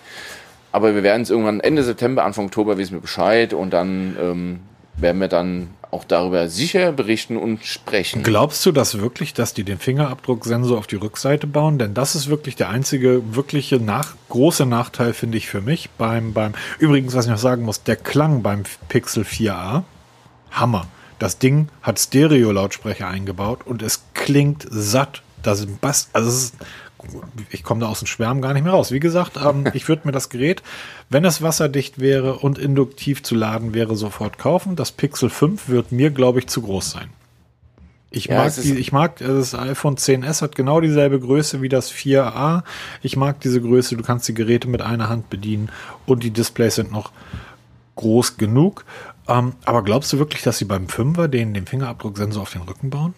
Aber 0.71 0.93
wir 0.93 1.03
werden 1.03 1.23
es 1.23 1.29
irgendwann 1.29 1.59
Ende 1.59 1.83
September, 1.83 2.23
Anfang 2.23 2.45
Oktober 2.45 2.77
wissen 2.77 2.93
wir 2.93 3.01
Bescheid 3.01 3.53
und 3.53 3.71
dann 3.71 4.15
ähm, 4.21 4.59
werden 4.97 5.19
wir 5.19 5.27
dann 5.27 5.69
auch 5.91 6.03
darüber 6.03 6.47
sicher 6.49 6.91
berichten 6.91 7.35
und 7.35 7.65
sprechen. 7.65 8.21
Glaubst 8.21 8.63
du 8.65 8.71
das 8.71 8.99
wirklich, 8.99 9.33
dass 9.33 9.53
die 9.53 9.63
den 9.63 9.79
Fingerabdrucksensor 9.79 10.77
auf 10.77 10.85
die 10.85 10.97
Rückseite 10.97 11.47
bauen? 11.47 11.79
Denn 11.79 11.95
das 11.95 12.13
ist 12.15 12.29
wirklich 12.29 12.55
der 12.55 12.69
einzige 12.69 13.35
wirkliche 13.35 13.77
nach, 13.77 14.13
große 14.29 14.67
Nachteil, 14.67 15.13
finde 15.13 15.37
ich, 15.37 15.47
für 15.47 15.61
mich. 15.61 15.89
Beim, 15.97 16.33
beim, 16.33 16.53
übrigens, 16.77 17.15
was 17.15 17.25
ich 17.25 17.31
noch 17.31 17.39
sagen 17.39 17.63
muss, 17.63 17.83
der 17.83 17.95
Klang 17.95 18.43
beim 18.43 18.63
Pixel 18.87 19.23
4a, 19.23 19.83
Hammer. 20.51 20.85
Das 21.17 21.39
Ding 21.39 21.67
hat 21.81 21.99
Stereo-Lautsprecher 21.99 23.07
eingebaut 23.07 23.61
und 23.65 23.81
es 23.81 24.03
klingt 24.13 24.65
satt. 24.69 25.21
Das 25.41 25.61
ist 25.61 25.69
also 26.13 26.29
es 26.29 26.43
ist 26.43 26.55
ich 27.49 27.63
komme 27.63 27.81
da 27.81 27.87
aus 27.87 27.99
dem 27.99 28.07
Schwärmen 28.07 28.41
gar 28.41 28.53
nicht 28.53 28.63
mehr 28.63 28.73
raus. 28.73 28.91
Wie 28.91 28.99
gesagt, 28.99 29.37
ähm, 29.37 29.65
ich 29.73 29.87
würde 29.87 30.03
mir 30.05 30.11
das 30.11 30.29
Gerät, 30.29 30.63
wenn 31.09 31.25
es 31.25 31.41
wasserdicht 31.41 31.99
wäre 31.99 32.39
und 32.39 32.57
induktiv 32.57 33.23
zu 33.23 33.35
laden 33.35 33.73
wäre, 33.73 33.95
sofort 33.95 34.37
kaufen. 34.37 34.75
Das 34.75 34.91
Pixel 34.91 35.29
5 35.29 35.69
wird 35.69 35.91
mir, 35.91 36.11
glaube 36.11 36.39
ich, 36.39 36.47
zu 36.47 36.61
groß 36.61 36.91
sein. 36.91 37.09
Ich 38.11 38.25
ja, 38.25 38.37
mag 38.37 38.53
die, 38.55 38.73
ich 38.73 38.91
mag, 38.91 39.17
das 39.17 39.53
iPhone 39.53 39.95
10s 39.95 40.41
hat 40.41 40.55
genau 40.55 40.81
dieselbe 40.81 41.19
Größe 41.19 41.61
wie 41.61 41.69
das 41.69 41.91
4a. 41.91 42.63
Ich 43.03 43.15
mag 43.15 43.39
diese 43.41 43.61
Größe, 43.61 43.95
du 43.95 44.03
kannst 44.03 44.27
die 44.27 44.33
Geräte 44.33 44.67
mit 44.67 44.81
einer 44.81 45.09
Hand 45.09 45.29
bedienen 45.29 45.69
und 46.07 46.23
die 46.23 46.31
Displays 46.31 46.75
sind 46.75 46.91
noch 46.91 47.11
groß 47.97 48.37
genug. 48.37 48.85
Ähm, 49.27 49.53
aber 49.63 49.83
glaubst 49.83 50.11
du 50.11 50.17
wirklich, 50.17 50.41
dass 50.41 50.57
sie 50.57 50.65
beim 50.65 50.87
5er 50.87 51.27
den, 51.27 51.53
den 51.53 51.67
Fingerabdrucksensor 51.67 52.41
auf 52.41 52.51
den 52.51 52.63
Rücken 52.63 52.89
bauen? 52.89 53.13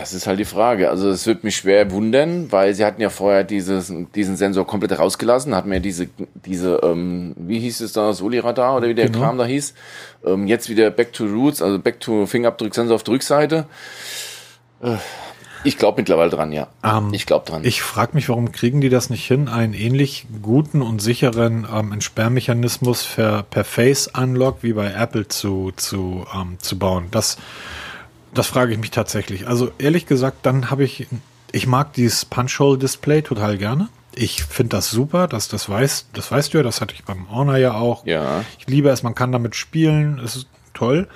Das 0.00 0.14
ist 0.14 0.26
halt 0.26 0.38
die 0.38 0.46
Frage. 0.46 0.88
Also 0.88 1.10
es 1.10 1.26
wird 1.26 1.44
mich 1.44 1.56
schwer 1.56 1.90
wundern, 1.90 2.50
weil 2.50 2.72
sie 2.72 2.86
hatten 2.86 3.02
ja 3.02 3.10
vorher 3.10 3.44
dieses, 3.44 3.92
diesen 4.14 4.38
Sensor 4.38 4.66
komplett 4.66 4.98
rausgelassen, 4.98 5.54
hatten 5.54 5.70
ja 5.70 5.78
diese, 5.78 6.08
diese, 6.46 6.80
ähm, 6.82 7.34
wie 7.36 7.60
hieß 7.60 7.82
es 7.82 7.92
da, 7.92 8.14
Soli-Radar 8.14 8.78
oder 8.78 8.88
wie 8.88 8.94
der 8.94 9.08
genau. 9.10 9.18
Kram 9.18 9.36
da 9.36 9.44
hieß. 9.44 9.74
Ähm, 10.24 10.46
jetzt 10.46 10.70
wieder 10.70 10.90
Back 10.90 11.12
to 11.12 11.26
Roots, 11.26 11.60
also 11.60 11.78
Back 11.78 12.00
to 12.00 12.24
Fingerabdruck-Sensor 12.24 12.94
auf 12.94 13.02
der 13.02 13.12
Rückseite. 13.12 13.66
Äh, 14.82 14.96
ich 15.64 15.76
glaube 15.76 16.00
mittlerweile 16.00 16.30
dran, 16.30 16.50
ja. 16.50 16.68
Ähm, 16.82 17.12
ich 17.12 17.26
glaube 17.26 17.44
dran. 17.44 17.62
Ich 17.62 17.82
frage 17.82 18.12
mich, 18.14 18.30
warum 18.30 18.52
kriegen 18.52 18.80
die 18.80 18.88
das 18.88 19.10
nicht 19.10 19.26
hin, 19.26 19.48
einen 19.48 19.74
ähnlich 19.74 20.26
guten 20.40 20.80
und 20.80 21.02
sicheren 21.02 21.68
ähm, 21.70 21.92
Entsperrmechanismus 21.92 23.04
per, 23.04 23.42
per 23.42 23.64
Face 23.64 24.06
Unlock 24.16 24.62
wie 24.62 24.72
bei 24.72 24.94
Apple 24.94 25.28
zu, 25.28 25.72
zu, 25.76 26.24
ähm, 26.34 26.56
zu 26.58 26.78
bauen? 26.78 27.08
Das 27.10 27.36
das 28.34 28.46
frage 28.46 28.72
ich 28.72 28.78
mich 28.78 28.90
tatsächlich. 28.90 29.46
Also 29.46 29.70
ehrlich 29.78 30.06
gesagt, 30.06 30.38
dann 30.46 30.70
habe 30.70 30.84
ich, 30.84 31.06
ich 31.52 31.66
mag 31.66 31.92
dieses 31.94 32.24
Punch-Hole-Display 32.24 33.22
total 33.22 33.58
gerne. 33.58 33.88
Ich 34.14 34.42
finde 34.42 34.76
das 34.76 34.90
super, 34.90 35.28
dass 35.28 35.48
das 35.48 35.68
weiß, 35.68 36.08
das 36.12 36.30
weißt 36.30 36.52
du 36.52 36.58
ja, 36.58 36.64
das 36.64 36.80
hatte 36.80 36.94
ich 36.94 37.04
beim 37.04 37.30
Honor 37.30 37.56
ja 37.56 37.74
auch. 37.74 38.04
Ja. 38.06 38.44
Ich 38.58 38.66
liebe 38.66 38.88
es, 38.90 39.02
man 39.02 39.14
kann 39.14 39.32
damit 39.32 39.54
spielen, 39.54 40.20
es 40.24 40.36
ist 40.36 40.48
toll. 40.74 41.08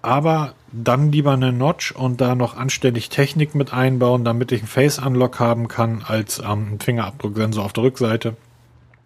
Aber 0.00 0.54
dann 0.70 1.12
lieber 1.12 1.32
eine 1.32 1.52
Notch 1.52 1.92
und 1.92 2.20
da 2.20 2.34
noch 2.34 2.56
anständig 2.56 3.08
Technik 3.08 3.54
mit 3.54 3.72
einbauen, 3.72 4.24
damit 4.24 4.52
ich 4.52 4.60
einen 4.60 4.68
Face-Unlock 4.68 5.38
haben 5.38 5.68
kann 5.68 6.02
als 6.06 6.40
ähm, 6.40 6.78
Fingerabdrucksensor 6.80 7.64
auf 7.64 7.72
der 7.72 7.84
Rückseite. 7.84 8.36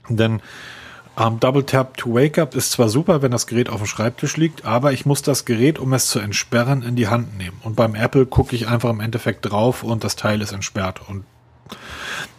Denn 0.08 0.40
ähm, 1.18 1.40
Double 1.40 1.64
Tap 1.64 1.96
to 1.96 2.14
Wake 2.14 2.38
Up 2.38 2.54
ist 2.54 2.72
zwar 2.72 2.88
super, 2.88 3.22
wenn 3.22 3.30
das 3.30 3.46
Gerät 3.46 3.68
auf 3.68 3.78
dem 3.78 3.86
Schreibtisch 3.86 4.36
liegt, 4.36 4.64
aber 4.64 4.92
ich 4.92 5.06
muss 5.06 5.22
das 5.22 5.44
Gerät, 5.44 5.78
um 5.78 5.92
es 5.92 6.08
zu 6.08 6.18
entsperren, 6.18 6.82
in 6.82 6.96
die 6.96 7.08
Hand 7.08 7.36
nehmen. 7.36 7.58
Und 7.64 7.76
beim 7.76 7.94
Apple 7.94 8.26
gucke 8.26 8.54
ich 8.54 8.68
einfach 8.68 8.90
im 8.90 9.00
Endeffekt 9.00 9.50
drauf 9.50 9.82
und 9.82 10.04
das 10.04 10.16
Teil 10.16 10.40
ist 10.40 10.52
entsperrt. 10.52 11.00
Und 11.08 11.24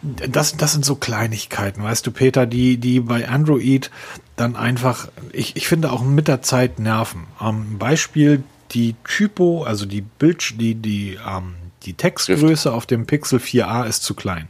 das, 0.02 0.56
das 0.56 0.72
sind 0.72 0.84
so 0.84 0.94
Kleinigkeiten, 0.96 1.82
weißt 1.82 2.06
du, 2.06 2.10
Peter, 2.10 2.46
die, 2.46 2.78
die 2.78 3.00
bei 3.00 3.28
Android 3.28 3.90
dann 4.36 4.56
einfach, 4.56 5.08
ich, 5.32 5.56
ich 5.56 5.68
finde 5.68 5.92
auch 5.92 6.02
mit 6.02 6.26
der 6.26 6.42
Zeit 6.42 6.78
nerven. 6.78 7.26
Ähm, 7.40 7.78
Beispiel 7.78 8.42
die 8.72 8.94
Typo, 9.04 9.64
also 9.64 9.84
die 9.84 10.00
Bild, 10.00 10.60
die, 10.60 10.74
die, 10.74 11.18
ähm, 11.26 11.54
Die 11.84 11.94
Textgröße 11.94 12.72
auf 12.72 12.86
dem 12.86 13.06
Pixel 13.06 13.38
4a 13.38 13.86
ist 13.86 14.02
zu 14.02 14.14
klein. 14.14 14.48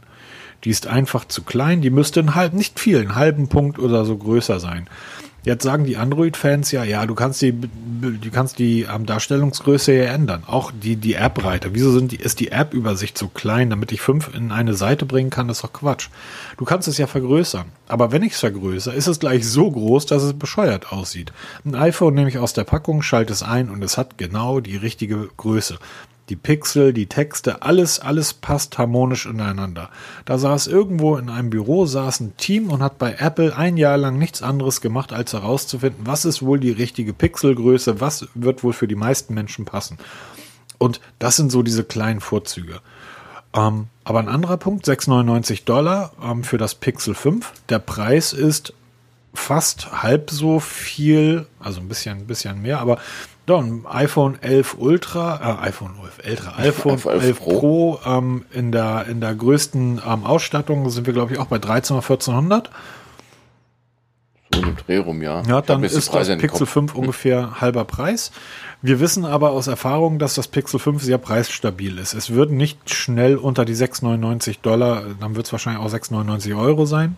Die 0.65 0.71
ist 0.71 0.87
einfach 0.87 1.27
zu 1.27 1.43
klein, 1.43 1.81
die 1.81 1.91
müsste 1.91 2.21
einen 2.21 2.35
halben, 2.35 2.59
nicht 2.59 2.79
viel, 2.79 2.99
einen 2.99 3.15
halben 3.15 3.49
Punkt 3.49 3.79
oder 3.79 4.05
so 4.05 4.17
größer 4.17 4.61
sein. 4.61 4.89
Jetzt 5.43 5.65
sagen 5.65 5.85
die 5.85 5.97
Android-Fans 5.97 6.71
ja, 6.71 6.85
ja, 6.85 7.07
du 7.07 7.15
kannst 7.15 7.41
die, 7.41 7.53
du 7.53 8.31
kannst 8.31 8.59
die 8.59 8.83
ähm, 8.83 9.07
Darstellungsgröße 9.07 9.95
ja 9.95 10.13
ändern. 10.13 10.43
Auch 10.47 10.71
die, 10.71 10.97
die 10.97 11.15
App-Reiter. 11.15 11.71
Wieso 11.73 11.93
sind 11.93 12.13
die, 12.13 12.17
ist 12.17 12.41
die 12.41 12.51
App-Übersicht 12.51 13.17
so 13.17 13.29
klein, 13.29 13.71
damit 13.71 13.91
ich 13.91 14.03
fünf 14.03 14.35
in 14.35 14.53
eine 14.53 14.75
Seite 14.75 15.07
bringen 15.07 15.31
kann? 15.31 15.49
Das 15.49 15.59
ist 15.59 15.65
doch 15.65 15.73
Quatsch. 15.73 16.09
Du 16.59 16.67
kannst 16.67 16.89
es 16.89 16.99
ja 16.99 17.07
vergrößern. 17.07 17.65
Aber 17.89 18.13
wenn 18.13 18.23
ich 18.23 18.35
es 18.35 18.41
vergrößere, 18.41 18.95
ist 18.95 19.07
es 19.07 19.19
gleich 19.19 19.49
so 19.49 19.71
groß, 19.71 20.05
dass 20.05 20.23
es 20.23 20.35
bescheuert 20.35 20.93
aussieht. 20.93 21.33
Ein 21.65 21.75
iPhone 21.75 22.15
nehme 22.15 22.29
ich 22.29 22.37
aus 22.37 22.53
der 22.53 22.65
Packung, 22.65 23.01
schalte 23.01 23.33
es 23.33 23.43
ein 23.43 23.71
und 23.71 23.83
es 23.83 23.97
hat 23.97 24.19
genau 24.19 24.61
die 24.61 24.77
richtige 24.77 25.31
Größe 25.39 25.79
die 26.31 26.37
Pixel, 26.37 26.93
die 26.93 27.07
Texte, 27.07 27.63
alles, 27.63 27.99
alles 27.99 28.33
passt 28.33 28.79
harmonisch 28.79 29.27
ineinander. 29.27 29.91
Da 30.25 30.39
saß 30.39 30.69
irgendwo 30.69 31.17
in 31.17 31.29
einem 31.29 31.51
Büro, 31.51 31.87
saß 31.87 32.21
ein 32.21 32.37
Team 32.37 32.71
und 32.71 32.83
hat 32.83 32.99
bei 32.99 33.17
Apple 33.19 33.57
ein 33.57 33.77
Jahr 33.77 33.99
lang 33.99 34.17
nichts 34.17 34.41
anderes 34.41 34.81
gemacht, 34.81 35.13
als 35.13 35.33
herauszufinden, 35.33 36.07
was 36.07 36.25
ist 36.25 36.43
wohl 36.43 36.61
die 36.61 36.71
richtige 36.71 37.13
Pixelgröße, 37.13 38.01
was 38.01 38.29
wird 38.35 38.63
wohl 38.63 38.73
für 38.73 38.89
die 38.89 38.95
meisten 38.95 39.35
Menschen 39.35 39.65
passen. 39.65 39.99
Und 40.79 41.01
das 41.19 41.37
sind 41.37 41.51
so 41.51 41.63
diese 41.63 41.85
kleinen 41.85 42.21
Vorzüge. 42.21 42.81
Ähm, 43.53 43.89
aber 44.05 44.21
ein 44.21 44.29
anderer 44.29 44.57
Punkt, 44.57 44.87
6,99 44.87 45.65
Dollar 45.65 46.13
ähm, 46.23 46.45
für 46.45 46.59
das 46.59 46.77
Pixel 46.77 47.15
5. 47.15 47.53
Der 47.69 47.81
Preis 47.81 48.33
ist 48.33 48.73
fast 49.35 50.03
halb 50.03 50.31
so 50.31 50.61
viel, 50.61 51.47
also 51.59 51.81
ein 51.81 51.89
bisschen, 51.89 52.19
ein 52.19 52.27
bisschen 52.27 52.63
mehr, 52.63 52.81
aber 52.81 52.99
dann 53.51 53.87
iPhone 53.87 54.41
11 54.41 54.77
Ultra, 54.79 55.59
äh, 55.63 55.69
iPhone 55.69 55.95
11 56.03 56.19
ältere, 56.23 56.57
iPhone 56.57 56.93
11, 56.93 57.07
11 57.07 57.39
Pro, 57.39 57.59
Pro 57.59 58.01
ähm, 58.07 58.45
in, 58.53 58.73
der, 58.73 59.07
in 59.09 59.21
der 59.21 59.35
größten 59.35 60.01
ähm, 60.07 60.25
Ausstattung 60.25 60.89
sind 60.91 61.07
wir, 61.07 61.13
glaube 61.13 61.33
ich, 61.33 61.39
auch 61.39 61.47
bei 61.47 61.59
13 61.59 61.97
oder 61.97 62.05
1400. 62.05 62.71
So 64.53 64.63
im 64.63 64.77
Dreh 64.77 64.99
rum, 64.99 65.23
ja. 65.23 65.43
Ja, 65.47 65.61
dann 65.61 65.85
ist 65.85 65.97
das 65.97 66.39
Pixel 66.39 66.67
5 66.67 66.95
ungefähr 66.95 67.61
halber 67.61 67.85
Preis. 67.85 68.33
Wir 68.83 68.99
wissen 68.99 69.25
aber 69.25 69.51
aus 69.51 69.67
Erfahrung, 69.67 70.19
dass 70.19 70.35
das 70.35 70.49
Pixel 70.49 70.81
5 70.81 71.03
sehr 71.03 71.19
preisstabil 71.19 71.99
ist. 71.99 72.15
Es 72.15 72.31
wird 72.31 72.51
nicht 72.51 72.91
schnell 72.91 73.37
unter 73.37 73.65
die 73.65 73.75
6,99 73.75 74.57
Dollar, 74.63 75.03
dann 75.21 75.37
wird 75.37 75.47
es 75.47 75.53
wahrscheinlich 75.53 75.83
auch 75.83 75.93
6,99 75.93 76.59
Euro 76.59 76.87
sein. 76.87 77.17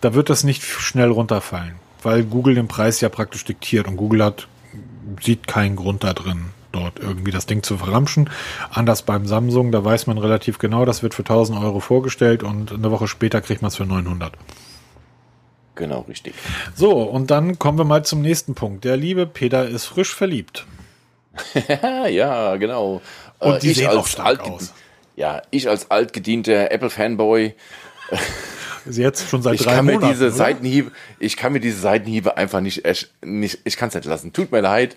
Da 0.00 0.14
wird 0.14 0.30
das 0.30 0.44
nicht 0.44 0.64
schnell 0.64 1.10
runterfallen, 1.10 1.74
weil 2.02 2.24
Google 2.24 2.54
den 2.54 2.68
Preis 2.68 3.00
ja 3.00 3.08
praktisch 3.08 3.44
diktiert 3.44 3.86
und 3.86 3.96
Google 3.96 4.24
hat 4.24 4.48
sieht 5.20 5.46
keinen 5.46 5.76
Grund 5.76 6.04
da 6.04 6.12
drin, 6.12 6.46
dort 6.72 6.98
irgendwie 6.98 7.30
das 7.30 7.46
Ding 7.46 7.62
zu 7.62 7.78
verramschen. 7.78 8.30
Anders 8.70 9.02
beim 9.02 9.26
Samsung, 9.26 9.72
da 9.72 9.84
weiß 9.84 10.06
man 10.06 10.18
relativ 10.18 10.58
genau, 10.58 10.84
das 10.84 11.02
wird 11.02 11.14
für 11.14 11.22
1000 11.22 11.58
Euro 11.58 11.80
vorgestellt 11.80 12.42
und 12.42 12.72
eine 12.72 12.90
Woche 12.90 13.08
später 13.08 13.40
kriegt 13.40 13.62
man 13.62 13.68
es 13.68 13.76
für 13.76 13.86
900. 13.86 14.32
Genau, 15.74 16.00
richtig. 16.08 16.34
So, 16.74 16.92
und 17.02 17.30
dann 17.30 17.58
kommen 17.58 17.78
wir 17.78 17.84
mal 17.84 18.04
zum 18.04 18.22
nächsten 18.22 18.54
Punkt. 18.54 18.84
Der 18.84 18.96
liebe 18.96 19.26
Peter 19.26 19.68
ist 19.68 19.84
frisch 19.84 20.14
verliebt. 20.14 20.66
ja, 22.08 22.56
genau. 22.56 23.02
Und 23.38 23.54
äh, 23.56 23.58
die 23.58 23.70
ich 23.72 23.76
sehen 23.76 23.88
als 23.88 23.96
auch 23.96 24.06
stark 24.06 24.40
aus. 24.48 24.72
Ja, 25.16 25.42
ich 25.50 25.68
als 25.68 25.90
altgedienter 25.90 26.70
Apple-Fanboy 26.70 27.54
Jetzt 28.90 29.28
schon 29.28 29.42
seit 29.42 29.54
ich 29.54 29.62
drei 29.62 29.76
kann 29.76 29.86
Monaten. 29.86 30.06
Mir 30.06 30.12
diese 30.12 30.30
Seitenhiebe, 30.30 30.90
ich 31.18 31.36
kann 31.36 31.52
mir 31.52 31.60
diese 31.60 31.80
Seitenhiebe 31.80 32.36
einfach 32.36 32.60
nicht, 32.60 32.82
nicht 33.24 33.58
ich 33.64 33.76
kann 33.76 33.88
es 33.88 33.94
nicht 33.94 34.04
lassen. 34.04 34.32
Tut 34.32 34.52
mir 34.52 34.60
leid. 34.60 34.96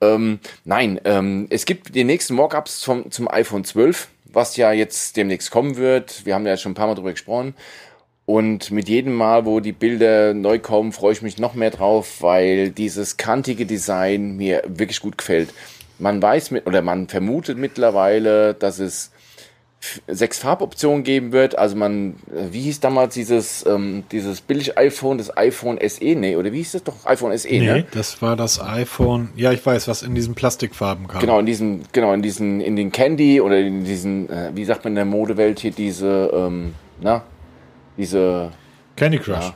Ähm, 0.00 0.38
nein, 0.64 1.00
ähm, 1.04 1.46
es 1.50 1.64
gibt 1.64 1.94
die 1.94 2.04
nächsten 2.04 2.34
Mockups 2.34 2.80
zum, 2.80 3.10
zum 3.10 3.28
iPhone 3.28 3.64
12, 3.64 4.08
was 4.32 4.56
ja 4.56 4.72
jetzt 4.72 5.16
demnächst 5.16 5.50
kommen 5.50 5.76
wird. 5.76 6.26
Wir 6.26 6.34
haben 6.34 6.46
ja 6.46 6.56
schon 6.56 6.72
ein 6.72 6.76
paar 6.76 6.86
Mal 6.86 6.94
drüber 6.94 7.12
gesprochen. 7.12 7.54
Und 8.26 8.72
mit 8.72 8.88
jedem 8.88 9.14
Mal, 9.14 9.46
wo 9.46 9.60
die 9.60 9.72
Bilder 9.72 10.34
neu 10.34 10.58
kommen, 10.58 10.92
freue 10.92 11.12
ich 11.12 11.22
mich 11.22 11.38
noch 11.38 11.54
mehr 11.54 11.70
drauf, 11.70 12.22
weil 12.22 12.70
dieses 12.70 13.16
kantige 13.16 13.66
Design 13.66 14.36
mir 14.36 14.62
wirklich 14.66 15.00
gut 15.00 15.16
gefällt. 15.16 15.50
Man 15.98 16.20
weiß 16.20 16.50
mit, 16.50 16.66
oder 16.66 16.82
man 16.82 17.08
vermutet 17.08 17.56
mittlerweile, 17.56 18.52
dass 18.52 18.80
es 18.80 19.12
sechs 20.06 20.38
Farboptionen 20.38 21.04
geben 21.04 21.32
wird. 21.32 21.58
Also 21.58 21.76
man, 21.76 22.14
äh, 22.34 22.52
wie 22.52 22.62
hieß 22.62 22.80
damals 22.80 23.14
dieses, 23.14 23.64
ähm, 23.66 24.04
dieses 24.12 24.40
Billig-iPhone, 24.40 25.18
das 25.18 25.36
iPhone 25.36 25.78
SE? 25.86 26.04
Nee, 26.04 26.36
oder 26.36 26.52
wie 26.52 26.58
hieß 26.58 26.72
das 26.72 26.84
doch? 26.84 27.06
iPhone 27.06 27.36
SE, 27.36 27.48
nee, 27.48 27.60
ne? 27.60 27.84
das 27.92 28.20
war 28.22 28.36
das 28.36 28.60
iPhone, 28.60 29.30
ja, 29.36 29.52
ich 29.52 29.64
weiß, 29.64 29.88
was 29.88 30.02
in 30.02 30.14
diesen 30.14 30.34
Plastikfarben 30.34 31.08
kam. 31.08 31.20
Genau, 31.20 31.38
in 31.38 31.46
diesen, 31.46 31.84
genau, 31.92 32.12
in 32.12 32.22
diesen, 32.22 32.60
in 32.60 32.76
den 32.76 32.92
Candy 32.92 33.40
oder 33.40 33.58
in 33.58 33.84
diesen, 33.84 34.28
äh, 34.28 34.50
wie 34.54 34.64
sagt 34.64 34.84
man 34.84 34.92
in 34.92 34.96
der 34.96 35.04
Modewelt 35.04 35.60
hier, 35.60 35.70
diese, 35.70 36.30
ähm, 36.32 36.74
na, 37.00 37.22
diese 37.96 38.50
Candy 38.96 39.18
Crush. 39.18 39.52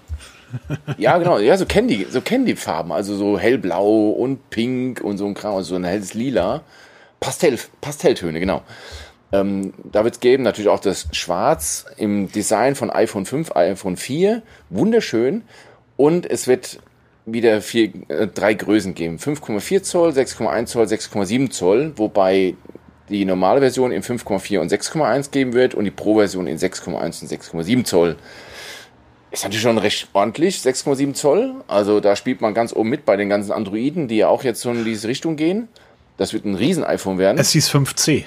Ja. 0.69 0.95
ja, 0.99 1.19
genau, 1.19 1.39
ja, 1.39 1.57
so 1.57 1.67
Candy, 1.67 2.07
so 2.11 2.21
Candy-Farben, 2.21 2.93
also 2.93 3.15
so 3.17 3.39
hellblau 3.39 4.11
und 4.11 4.51
pink 4.51 5.01
und 5.01 5.19
so 5.19 5.27
ein 5.27 5.35
Kram, 5.35 5.55
also 5.55 5.71
so 5.71 5.75
ein 5.77 5.85
helles 5.85 6.15
Lila. 6.15 6.63
Pastell, 7.21 7.59
Pastelltöne, 7.81 8.41
genau. 8.41 8.63
Ähm, 9.33 9.73
da 9.85 10.05
wird 10.05 10.15
es 10.15 10.21
geben 10.21 10.43
natürlich 10.43 10.69
auch 10.69 10.81
das 10.81 11.07
Schwarz 11.13 11.87
im 11.97 12.31
Design 12.33 12.75
von 12.75 12.91
iPhone 12.91 13.27
5, 13.27 13.55
iPhone 13.55 13.97
4. 13.97 14.43
Wunderschön. 14.71 15.43
Und 15.97 16.29
es 16.29 16.49
wird 16.49 16.81
wieder 17.27 17.61
vier, 17.61 17.93
äh, 18.09 18.27
drei 18.27 18.55
Größen 18.55 18.95
geben. 18.95 19.19
5,4 19.19 19.83
Zoll, 19.83 20.11
6,1 20.11 20.67
Zoll, 20.67 20.87
6,7 20.87 21.51
Zoll, 21.51 21.93
wobei 21.97 22.55
die 23.09 23.25
normale 23.25 23.61
Version 23.61 23.93
in 23.93 24.03
5,4 24.03 24.61
und 24.61 24.71
6,1 24.73 25.31
geben 25.31 25.53
wird 25.53 25.75
und 25.75 25.85
die 25.85 25.91
Pro-Version 25.91 26.47
in 26.47 26.59
6,1 26.59 27.23
und 27.23 27.31
6,7 27.31 27.85
Zoll. 27.85 28.17
Ist 29.31 29.45
natürlich 29.45 29.63
schon 29.63 29.79
recht 29.79 30.09
ordentlich, 30.13 30.57
6,7 30.57 31.15
Zoll. 31.15 31.55
Also 31.69 32.01
da 32.01 32.17
spielt 32.17 32.41
man 32.41 32.55
ganz 32.55 32.73
oben 32.73 32.89
mit 32.89 33.05
bei 33.05 33.17
den 33.17 33.29
ganzen 33.29 33.53
Androiden, 33.53 34.09
die 34.09 34.17
ja 34.17 34.29
auch 34.29 34.43
jetzt 34.43 34.61
so 34.61 34.71
in 34.71 34.85
diese 34.85 35.07
Richtung 35.07 35.37
gehen. 35.37 35.69
Das 36.17 36.33
wird 36.33 36.45
ein 36.45 36.55
Riesen-iPhone 36.55 37.19
werden. 37.19 37.39
Es 37.39 37.51
hieß 37.51 37.71
5C 37.71 38.25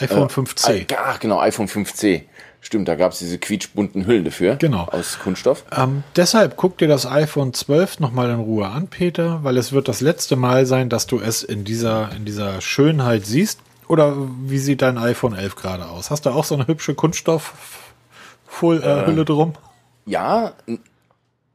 iPhone 0.00 0.28
äh, 0.28 0.32
5C. 0.32 0.96
Ach, 0.96 1.20
genau, 1.20 1.40
iPhone 1.40 1.68
5C. 1.68 2.22
Stimmt, 2.60 2.88
da 2.88 2.96
gab 2.96 3.12
es 3.12 3.20
diese 3.20 3.38
quietschbunten 3.38 4.06
Hüllen 4.06 4.24
dafür. 4.24 4.56
Genau. 4.56 4.88
Aus 4.90 5.20
Kunststoff. 5.20 5.64
Ähm, 5.70 6.02
deshalb 6.16 6.56
guck 6.56 6.78
dir 6.78 6.88
das 6.88 7.06
iPhone 7.06 7.54
12 7.54 8.00
nochmal 8.00 8.28
in 8.30 8.40
Ruhe 8.40 8.66
an, 8.66 8.88
Peter, 8.88 9.44
weil 9.44 9.56
es 9.56 9.70
wird 9.70 9.86
das 9.86 10.00
letzte 10.00 10.34
Mal 10.34 10.66
sein, 10.66 10.88
dass 10.88 11.06
du 11.06 11.20
es 11.20 11.44
in 11.44 11.64
dieser, 11.64 12.10
in 12.16 12.24
dieser 12.24 12.60
Schönheit 12.60 13.24
siehst. 13.24 13.60
Oder 13.86 14.16
wie 14.46 14.58
sieht 14.58 14.82
dein 14.82 14.98
iPhone 14.98 15.36
11 15.36 15.54
gerade 15.54 15.86
aus? 15.86 16.10
Hast 16.10 16.26
du 16.26 16.30
auch 16.30 16.42
so 16.42 16.56
eine 16.56 16.66
hübsche 16.66 16.96
Kunststoffhülle 16.96 17.46
äh, 18.82 19.20
äh, 19.20 19.24
drum? 19.24 19.54
Ja, 20.06 20.54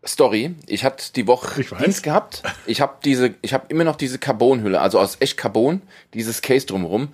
Story. 0.06 0.56
Ich 0.68 0.86
hatte 0.86 1.12
die 1.14 1.28
Woche 1.28 1.62
Dienst 1.62 2.04
gehabt. 2.04 2.42
Ich 2.66 2.80
habe 2.80 2.94
diese, 3.04 3.36
ich 3.42 3.54
habe 3.54 3.66
immer 3.68 3.84
noch 3.84 3.98
diese 3.98 4.18
Carbonhülle, 4.18 4.80
also 4.80 4.98
aus 5.00 5.18
echt 5.20 5.36
Carbon, 5.36 5.82
dieses 6.14 6.42
Case 6.42 6.66
drumherum 6.66 7.10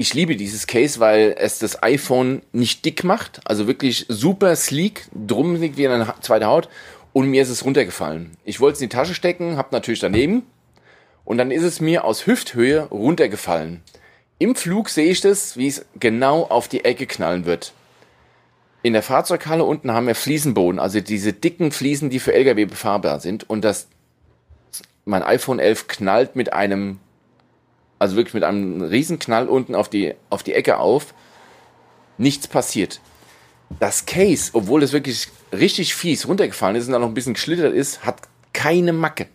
ich 0.00 0.14
liebe 0.14 0.36
dieses 0.36 0.68
Case, 0.68 1.00
weil 1.00 1.34
es 1.36 1.58
das 1.58 1.82
iPhone 1.82 2.42
nicht 2.52 2.84
dick 2.84 3.02
macht, 3.02 3.40
also 3.44 3.66
wirklich 3.66 4.06
super 4.08 4.54
sleek, 4.54 5.08
drum 5.12 5.56
liegt 5.56 5.76
wie 5.76 5.88
eine 5.88 6.14
zweite 6.20 6.46
Haut 6.46 6.68
und 7.12 7.26
mir 7.26 7.42
ist 7.42 7.48
es 7.48 7.64
runtergefallen. 7.64 8.30
Ich 8.44 8.60
wollte 8.60 8.76
es 8.76 8.80
in 8.80 8.88
die 8.88 8.94
Tasche 8.94 9.14
stecken, 9.14 9.56
hab 9.56 9.72
natürlich 9.72 9.98
daneben 9.98 10.44
und 11.24 11.36
dann 11.36 11.50
ist 11.50 11.64
es 11.64 11.80
mir 11.80 12.04
aus 12.04 12.28
Hüfthöhe 12.28 12.82
runtergefallen. 12.84 13.82
Im 14.38 14.54
Flug 14.54 14.88
sehe 14.88 15.10
ich 15.10 15.20
das, 15.20 15.56
wie 15.56 15.66
es 15.66 15.84
genau 15.98 16.44
auf 16.44 16.68
die 16.68 16.84
Ecke 16.84 17.08
knallen 17.08 17.44
wird. 17.44 17.72
In 18.84 18.92
der 18.92 19.02
Fahrzeughalle 19.02 19.64
unten 19.64 19.90
haben 19.90 20.06
wir 20.06 20.14
Fliesenboden, 20.14 20.78
also 20.78 21.00
diese 21.00 21.32
dicken 21.32 21.72
Fliesen, 21.72 22.08
die 22.08 22.20
für 22.20 22.32
LKW 22.32 22.66
befahrbar 22.66 23.18
sind 23.18 23.50
und 23.50 23.64
das 23.64 23.88
mein 25.04 25.24
iPhone 25.24 25.58
11 25.58 25.88
knallt 25.88 26.36
mit 26.36 26.52
einem 26.52 27.00
also 27.98 28.16
wirklich 28.16 28.34
mit 28.34 28.44
einem 28.44 28.82
Riesenknall 28.82 29.48
unten 29.48 29.74
auf 29.74 29.88
die, 29.88 30.14
auf 30.30 30.42
die 30.42 30.54
Ecke 30.54 30.78
auf. 30.78 31.14
Nichts 32.16 32.48
passiert. 32.48 33.00
Das 33.80 34.06
Case, 34.06 34.50
obwohl 34.54 34.82
es 34.82 34.92
wirklich 34.92 35.28
richtig 35.52 35.94
fies 35.94 36.26
runtergefallen 36.26 36.76
ist 36.76 36.86
und 36.86 36.92
dann 36.92 37.02
noch 37.02 37.08
ein 37.08 37.14
bisschen 37.14 37.34
geschlittert 37.34 37.74
ist, 37.74 38.04
hat 38.04 38.22
keine 38.52 38.92
Macke. 38.92 39.28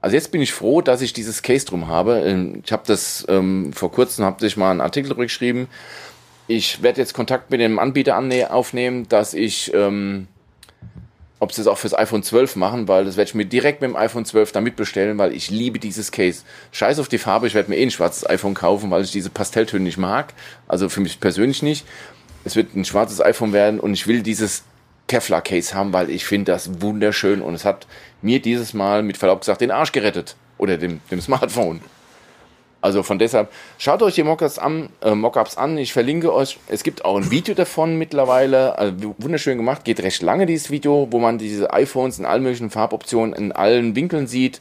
Also 0.00 0.16
jetzt 0.16 0.32
bin 0.32 0.40
ich 0.40 0.52
froh, 0.52 0.82
dass 0.82 1.00
ich 1.00 1.12
dieses 1.12 1.42
Case 1.42 1.64
drum 1.64 1.88
habe. 1.88 2.20
Ähm, 2.20 2.62
ich 2.64 2.72
habe 2.72 2.82
das 2.86 3.24
ähm, 3.28 3.72
vor 3.72 3.92
kurzem, 3.92 4.24
habe 4.24 4.44
ich 4.44 4.56
mal 4.56 4.70
einen 4.70 4.80
Artikel 4.80 5.14
geschrieben. 5.14 5.68
Ich 6.48 6.82
werde 6.82 7.00
jetzt 7.00 7.14
Kontakt 7.14 7.50
mit 7.50 7.60
dem 7.60 7.78
Anbieter 7.78 8.18
aufnehmen, 8.50 9.08
dass 9.08 9.32
ich 9.32 9.72
ähm, 9.74 10.26
ob 11.42 11.52
sie 11.52 11.60
es 11.60 11.66
auch 11.66 11.76
fürs 11.76 11.92
iPhone 11.92 12.22
12 12.22 12.54
machen, 12.54 12.86
weil 12.86 13.04
das 13.04 13.16
werde 13.16 13.28
ich 13.28 13.34
mir 13.34 13.44
direkt 13.44 13.80
mit 13.80 13.90
dem 13.90 13.96
iPhone 13.96 14.24
12 14.24 14.52
damit 14.52 14.76
bestellen, 14.76 15.18
weil 15.18 15.32
ich 15.32 15.50
liebe 15.50 15.80
dieses 15.80 16.12
Case. 16.12 16.44
Scheiß 16.70 17.00
auf 17.00 17.08
die 17.08 17.18
Farbe, 17.18 17.48
ich 17.48 17.54
werde 17.54 17.68
mir 17.68 17.78
eh 17.78 17.82
ein 17.82 17.90
schwarzes 17.90 18.24
iPhone 18.30 18.54
kaufen, 18.54 18.92
weil 18.92 19.02
ich 19.02 19.10
diese 19.10 19.28
Pastelltöne 19.28 19.82
nicht 19.82 19.98
mag. 19.98 20.34
Also 20.68 20.88
für 20.88 21.00
mich 21.00 21.18
persönlich 21.18 21.60
nicht. 21.60 21.84
Es 22.44 22.54
wird 22.54 22.76
ein 22.76 22.84
schwarzes 22.84 23.20
iPhone 23.20 23.52
werden 23.52 23.80
und 23.80 23.92
ich 23.92 24.06
will 24.06 24.22
dieses 24.22 24.62
Kevlar-Case 25.08 25.74
haben, 25.74 25.92
weil 25.92 26.10
ich 26.10 26.26
finde 26.26 26.52
das 26.52 26.80
wunderschön 26.80 27.42
und 27.42 27.54
es 27.54 27.64
hat 27.64 27.88
mir 28.22 28.40
dieses 28.40 28.72
Mal 28.72 29.02
mit 29.02 29.16
Verlaub 29.16 29.40
gesagt 29.40 29.62
den 29.62 29.72
Arsch 29.72 29.90
gerettet. 29.90 30.36
Oder 30.58 30.78
dem, 30.78 31.00
dem 31.10 31.20
Smartphone. 31.20 31.80
Also 32.82 33.04
von 33.04 33.20
deshalb, 33.20 33.50
schaut 33.78 34.02
euch 34.02 34.16
die 34.16 34.24
Mockups 34.24 34.58
an, 34.58 34.90
äh, 35.02 35.14
Mockups 35.14 35.56
an. 35.56 35.78
Ich 35.78 35.92
verlinke 35.92 36.34
euch. 36.34 36.58
Es 36.66 36.82
gibt 36.82 37.04
auch 37.04 37.16
ein 37.16 37.30
Video 37.30 37.54
davon 37.54 37.96
mittlerweile. 37.96 38.76
Also 38.76 39.14
wunderschön 39.18 39.56
gemacht. 39.56 39.84
Geht 39.84 40.00
recht 40.02 40.20
lange 40.20 40.46
dieses 40.46 40.70
Video, 40.70 41.06
wo 41.10 41.20
man 41.20 41.38
diese 41.38 41.72
iPhones 41.72 42.18
in 42.18 42.26
allen 42.26 42.42
möglichen 42.42 42.70
Farboptionen 42.70 43.34
in 43.34 43.52
allen 43.52 43.94
Winkeln 43.94 44.26
sieht. 44.26 44.60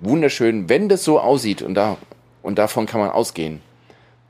Wunderschön. 0.00 0.68
Wenn 0.68 0.88
das 0.88 1.04
so 1.04 1.20
aussieht 1.20 1.62
und 1.62 1.74
da 1.74 1.96
und 2.42 2.58
davon 2.58 2.86
kann 2.86 3.00
man 3.00 3.10
ausgehen, 3.10 3.60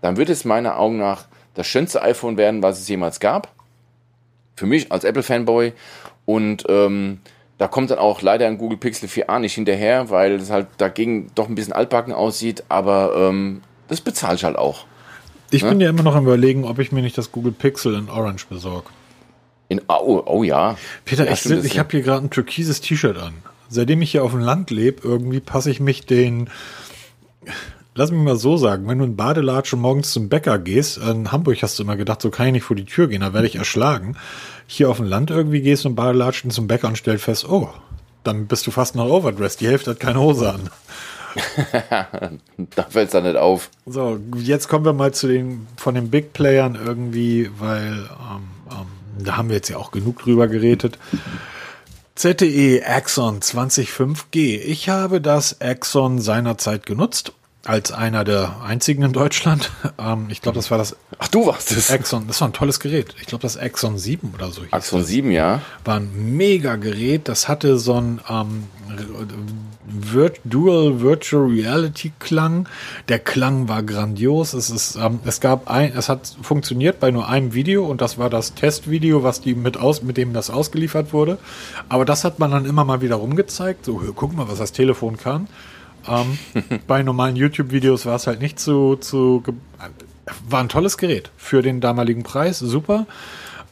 dann 0.03 0.18
wird 0.18 0.28
es 0.28 0.45
meiner 0.45 0.78
Augen 0.78 0.99
nach 0.99 1.24
das 1.55 1.66
schönste 1.66 2.03
iPhone 2.03 2.37
werden, 2.37 2.62
was 2.62 2.80
es 2.80 2.89
jemals 2.89 3.18
gab. 3.18 3.49
Für 4.57 4.66
mich 4.66 4.93
als 4.93 5.05
Apple-Fanboy. 5.05 5.72
Und 6.26 6.64
ähm, 6.68 7.20
da 7.59 7.68
kommt 7.68 7.90
dann 7.90 7.98
auch 7.98 8.22
leider 8.22 8.46
ein 8.46 8.59
Google 8.59 8.78
Pixel 8.78 9.09
4a 9.09 9.38
nicht 9.38 9.55
hinterher, 9.55 10.11
weil 10.11 10.32
es 10.32 10.50
halt 10.50 10.66
dagegen 10.78 11.30
doch 11.34 11.48
ein 11.48 11.55
bisschen 11.55 11.72
altbacken 11.72 12.12
aussieht, 12.12 12.64
aber 12.68 13.14
ähm, 13.16 13.62
das 13.88 14.00
bezahle 14.00 14.36
ich 14.36 14.44
halt 14.44 14.57
auch. 14.57 14.86
Ich 15.50 15.62
ne? 15.62 15.68
bin 15.68 15.80
ja 15.80 15.90
immer 15.90 16.03
noch 16.03 16.14
am 16.14 16.24
überlegen, 16.24 16.64
ob 16.64 16.78
ich 16.78 16.92
mir 16.92 17.03
nicht 17.03 17.16
das 17.18 17.30
Google 17.30 17.53
Pixel 17.53 17.94
in 17.94 18.09
Orange 18.09 18.46
besorge. 18.48 18.88
In, 19.68 19.80
oh, 19.88 20.22
oh 20.26 20.42
ja. 20.42 20.76
Peter, 21.05 21.26
ja, 21.26 21.32
ich, 21.32 21.46
ich 21.46 21.78
habe 21.78 21.90
hier 21.90 22.03
gerade 22.03 22.26
ein 22.26 22.30
türkises 22.30 22.80
T-Shirt 22.80 23.16
an. 23.18 23.34
Seitdem 23.68 24.03
ich 24.03 24.11
hier 24.11 24.24
auf 24.24 24.32
dem 24.32 24.40
Land 24.40 24.70
lebe, 24.70 25.00
irgendwie 25.03 25.40
passe 25.40 25.70
ich 25.70 25.80
mich 25.80 26.05
den 26.05 26.50
lass 27.95 28.11
mich 28.11 28.22
mal 28.22 28.36
so 28.36 28.57
sagen, 28.57 28.88
wenn 28.88 28.99
du 28.99 29.05
in 29.05 29.16
Badelatsche 29.16 29.76
morgens 29.76 30.12
zum 30.12 30.28
Bäcker 30.28 30.59
gehst, 30.59 30.99
in 30.99 31.32
Hamburg 31.32 31.62
hast 31.62 31.78
du 31.78 31.82
immer 31.82 31.97
gedacht, 31.97 32.22
so 32.22 32.30
kann 32.30 32.47
ich 32.47 32.53
nicht 32.53 32.64
vor 32.64 32.76
die 32.76 32.84
Tür 32.84 33.09
gehen, 33.09 33.20
da 33.20 33.32
werde 33.32 33.47
ich 33.47 33.57
erschlagen. 33.57 34.16
Hier 34.66 34.90
auf 34.90 34.97
dem 34.97 35.07
Land 35.07 35.30
irgendwie 35.30 35.61
gehst 35.61 35.84
du 35.84 35.90
in 35.90 35.95
Badelatschen 35.95 36.51
zum 36.51 36.66
Bäcker 36.66 36.88
und 36.88 36.97
stellst 36.97 37.24
fest, 37.24 37.49
oh, 37.49 37.68
dann 38.24 38.47
bist 38.47 38.66
du 38.66 38.70
fast 38.70 38.95
noch 38.95 39.09
overdressed, 39.09 39.61
die 39.61 39.68
Hälfte 39.68 39.90
hat 39.90 40.01
keine 40.01 40.20
Hose 40.20 40.53
an. 40.53 40.70
da 42.76 42.82
fällt 42.84 43.07
es 43.07 43.12
dann 43.12 43.24
nicht 43.24 43.36
auf. 43.36 43.70
So, 43.86 44.18
jetzt 44.36 44.68
kommen 44.68 44.84
wir 44.84 44.93
mal 44.93 45.14
zu 45.14 45.28
den 45.28 45.66
von 45.76 45.95
den 45.95 46.11
Big 46.11 46.34
Playern 46.34 46.78
irgendwie, 46.82 47.51
weil 47.59 47.93
ähm, 47.93 48.49
ähm, 48.70 49.24
da 49.24 49.38
haben 49.38 49.49
wir 49.49 49.57
jetzt 49.57 49.70
ja 49.70 49.78
auch 49.78 49.93
genug 49.93 50.20
drüber 50.20 50.47
geredet. 50.47 50.99
ZTE 52.14 52.82
Axon 52.86 53.40
25G. 53.40 54.61
Ich 54.61 54.90
habe 54.90 55.22
das 55.22 55.62
Axon 55.62 56.20
seinerzeit 56.20 56.84
genutzt 56.84 57.32
als 57.64 57.92
einer 57.92 58.24
der 58.24 58.62
einzigen 58.62 59.02
in 59.02 59.12
Deutschland. 59.12 59.70
Ähm, 59.98 60.26
ich 60.30 60.40
glaube, 60.40 60.56
das 60.56 60.70
war 60.70 60.78
das. 60.78 60.96
Ach, 61.18 61.28
du 61.28 61.46
warst 61.46 61.70
es. 61.70 61.90
Exxon, 61.90 62.26
das 62.26 62.40
war 62.40 62.48
ein 62.48 62.54
tolles 62.54 62.80
Gerät. 62.80 63.14
Ich 63.20 63.26
glaube, 63.26 63.42
das 63.42 63.56
Exxon 63.56 63.98
7 63.98 64.32
oder 64.34 64.50
so. 64.50 64.62
Exxon 64.62 65.00
das. 65.00 65.08
7, 65.08 65.30
ja. 65.30 65.60
War 65.84 65.96
ein 65.96 66.36
mega 66.36 66.76
Gerät. 66.76 67.28
Das 67.28 67.46
hatte 67.46 67.78
so 67.78 67.94
ein 67.94 68.20
ähm, 68.28 68.64
Dual 70.44 71.00
Virtual 71.00 71.46
Reality 71.46 72.12
Klang. 72.18 72.66
Der 73.08 73.18
Klang 73.18 73.68
war 73.68 73.82
grandios. 73.82 74.54
Es 74.54 74.70
ist, 74.70 74.96
ähm, 74.96 75.20
es 75.24 75.40
gab 75.40 75.70
ein, 75.70 75.92
es 75.94 76.08
hat 76.08 76.34
funktioniert 76.40 76.98
bei 77.00 77.10
nur 77.10 77.28
einem 77.28 77.52
Video 77.52 77.84
und 77.86 78.00
das 78.00 78.16
war 78.16 78.30
das 78.30 78.54
Testvideo, 78.54 79.22
was 79.22 79.40
die 79.42 79.54
mit 79.54 79.76
aus, 79.76 80.02
mit 80.02 80.16
dem 80.16 80.32
das 80.32 80.48
ausgeliefert 80.48 81.12
wurde. 81.12 81.38
Aber 81.88 82.04
das 82.04 82.24
hat 82.24 82.38
man 82.38 82.50
dann 82.50 82.64
immer 82.64 82.84
mal 82.84 83.02
wieder 83.02 83.16
rumgezeigt. 83.16 83.84
So, 83.84 84.00
guck 84.16 84.34
mal, 84.34 84.48
was 84.48 84.58
das 84.58 84.72
Telefon 84.72 85.18
kann. 85.18 85.48
Ähm, 86.09 86.38
bei 86.86 87.03
normalen 87.03 87.36
YouTube-Videos 87.36 88.07
war 88.07 88.16
es 88.16 88.26
halt 88.26 88.40
nicht 88.40 88.59
zu, 88.59 88.96
zu. 88.96 89.42
War 90.48 90.61
ein 90.61 90.68
tolles 90.68 90.98
Gerät 90.98 91.30
für 91.36 91.62
den 91.62 91.80
damaligen 91.80 92.22
Preis, 92.22 92.59
super. 92.59 93.07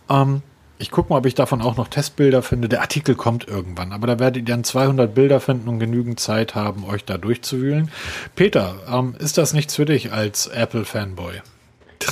Ähm, 0.08 0.42
ich 0.78 0.90
gucke 0.90 1.12
mal, 1.12 1.18
ob 1.18 1.26
ich 1.26 1.34
davon 1.34 1.60
auch 1.60 1.76
noch 1.76 1.88
Testbilder 1.88 2.42
finde. 2.42 2.68
Der 2.68 2.80
Artikel 2.80 3.14
kommt 3.14 3.46
irgendwann, 3.46 3.92
aber 3.92 4.06
da 4.06 4.18
werdet 4.18 4.48
ihr 4.48 4.54
dann 4.54 4.64
200 4.64 5.14
Bilder 5.14 5.38
finden 5.38 5.68
und 5.68 5.78
genügend 5.78 6.18
Zeit 6.18 6.54
haben, 6.54 6.84
euch 6.84 7.04
da 7.04 7.18
durchzuwühlen. 7.18 7.90
Peter, 8.34 8.76
ähm, 8.90 9.14
ist 9.18 9.36
das 9.36 9.52
nichts 9.52 9.76
für 9.76 9.84
dich 9.84 10.12
als 10.12 10.46
Apple-Fanboy? 10.46 11.42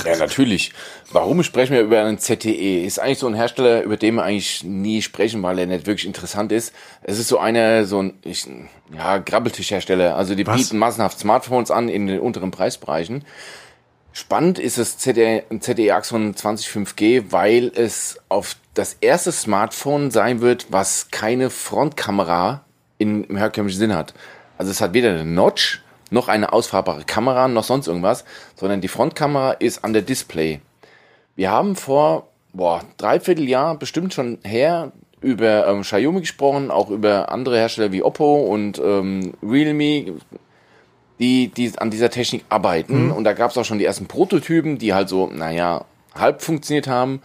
Ja, 0.05 0.17
natürlich. 0.17 0.71
Warum 1.11 1.43
sprechen 1.43 1.73
wir 1.73 1.81
über 1.81 2.01
einen 2.01 2.19
ZTE? 2.19 2.85
Ist 2.85 2.99
eigentlich 2.99 3.19
so 3.19 3.27
ein 3.27 3.33
Hersteller, 3.33 3.81
über 3.81 3.97
den 3.97 4.15
wir 4.15 4.23
eigentlich 4.23 4.63
nie 4.63 5.01
sprechen, 5.01 5.41
weil 5.43 5.59
er 5.59 5.65
nicht 5.65 5.87
wirklich 5.87 6.05
interessant 6.05 6.51
ist. 6.51 6.73
Es 7.01 7.19
ist 7.19 7.27
so 7.27 7.39
einer, 7.39 7.85
so 7.85 8.03
ein, 8.03 8.13
ich, 8.23 8.47
ja, 8.95 9.17
Grabbeltischhersteller. 9.17 10.15
Also 10.15 10.35
die 10.35 10.45
Was? 10.45 10.57
bieten 10.57 10.77
massenhaft 10.77 11.19
Smartphones 11.19 11.71
an 11.71 11.89
in 11.89 12.07
den 12.07 12.19
unteren 12.19 12.51
Preisbereichen. 12.51 13.25
Spannend 14.11 14.59
ist 14.59 14.77
das 14.77 14.97
ZTE, 14.97 15.43
ZTE 15.59 15.93
Axon 15.93 16.33
25G, 16.33 17.25
weil 17.29 17.71
es 17.75 18.19
auf 18.27 18.55
das 18.73 18.97
erste 19.01 19.31
Smartphone 19.31 20.11
sein 20.11 20.41
wird, 20.41 20.67
was 20.69 21.09
keine 21.11 21.49
Frontkamera 21.49 22.63
in, 22.97 23.23
im 23.23 23.37
herkömmlichen 23.37 23.79
Sinn 23.79 23.95
hat. 23.95 24.13
Also 24.57 24.71
es 24.71 24.81
hat 24.81 24.93
weder 24.93 25.11
eine 25.11 25.25
Notch, 25.25 25.81
noch 26.09 26.27
eine 26.27 26.53
ausfahrbare 26.53 27.03
Kamera, 27.03 27.47
noch 27.47 27.63
sonst 27.63 27.87
irgendwas, 27.87 28.25
sondern 28.55 28.81
die 28.81 28.87
Frontkamera 28.87 29.51
ist 29.53 29.83
an 29.83 29.93
der 29.93 30.01
Display. 30.01 30.61
Wir 31.35 31.51
haben 31.51 31.75
vor, 31.75 32.27
boah, 32.53 32.83
dreiviertel 32.97 33.47
Jahr 33.47 33.75
bestimmt 33.75 34.13
schon 34.13 34.39
her 34.43 34.91
über 35.21 35.67
ähm, 35.67 35.81
Xiaomi 35.81 36.21
gesprochen, 36.21 36.71
auch 36.71 36.89
über 36.89 37.31
andere 37.31 37.57
Hersteller 37.57 37.91
wie 37.91 38.03
Oppo 38.03 38.41
und 38.41 38.79
ähm, 38.79 39.33
Realme, 39.43 40.13
die, 41.19 41.49
die 41.49 41.71
an 41.77 41.91
dieser 41.91 42.09
Technik 42.09 42.45
arbeiten. 42.49 43.07
Mhm. 43.07 43.11
Und 43.11 43.23
da 43.25 43.33
gab 43.33 43.51
es 43.51 43.57
auch 43.57 43.65
schon 43.65 43.79
die 43.79 43.85
ersten 43.85 44.07
Prototypen, 44.07 44.77
die 44.77 44.93
halt 44.93 45.09
so, 45.09 45.27
naja, 45.27 45.85
halb 46.15 46.41
funktioniert 46.41 46.87
haben. 46.87 47.21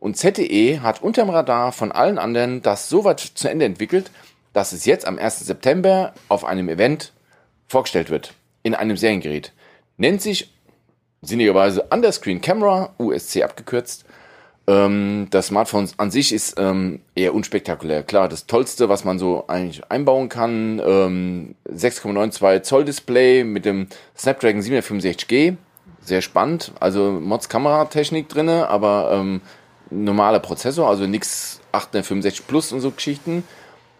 Und 0.00 0.16
ZTE 0.16 0.80
hat 0.80 1.02
unterm 1.02 1.30
Radar 1.30 1.72
von 1.72 1.90
allen 1.90 2.18
anderen 2.18 2.62
das 2.62 2.88
so 2.88 3.04
weit 3.04 3.20
zu 3.20 3.48
Ende 3.50 3.64
entwickelt, 3.64 4.10
dass 4.52 4.72
es 4.72 4.84
jetzt 4.84 5.06
am 5.06 5.18
1. 5.18 5.40
September 5.40 6.12
auf 6.28 6.44
einem 6.44 6.68
Event 6.68 7.12
vorgestellt 7.68 8.10
wird 8.10 8.34
in 8.62 8.74
einem 8.74 8.96
Seriengerät. 8.96 9.52
Nennt 9.96 10.22
sich 10.22 10.52
sinnigerweise 11.22 11.84
Underscreen 11.90 12.40
Camera, 12.40 12.94
USC 12.98 13.42
abgekürzt. 13.42 14.04
Ähm, 14.66 15.28
das 15.30 15.48
Smartphone 15.48 15.88
an 15.96 16.10
sich 16.10 16.32
ist 16.32 16.56
ähm, 16.58 17.00
eher 17.14 17.34
unspektakulär. 17.34 18.02
Klar, 18.02 18.28
das 18.28 18.46
Tollste, 18.46 18.88
was 18.88 19.04
man 19.04 19.18
so 19.18 19.44
eigentlich 19.48 19.82
einbauen 19.90 20.28
kann, 20.28 20.80
ähm, 20.84 21.54
6,92 21.68 22.62
Zoll 22.62 22.84
Display 22.84 23.44
mit 23.44 23.64
dem 23.64 23.88
Snapdragon 24.16 24.60
765G. 24.60 25.56
Sehr 26.02 26.22
spannend. 26.22 26.72
Also 26.80 27.12
Mods 27.12 27.48
Kameratechnik 27.48 28.28
drinne, 28.28 28.68
aber 28.68 29.10
ähm, 29.12 29.40
normaler 29.90 30.40
Prozessor, 30.40 30.88
also 30.88 31.06
nix 31.06 31.60
865 31.72 32.46
Plus 32.46 32.72
und 32.72 32.80
so 32.80 32.90
Geschichten 32.90 33.44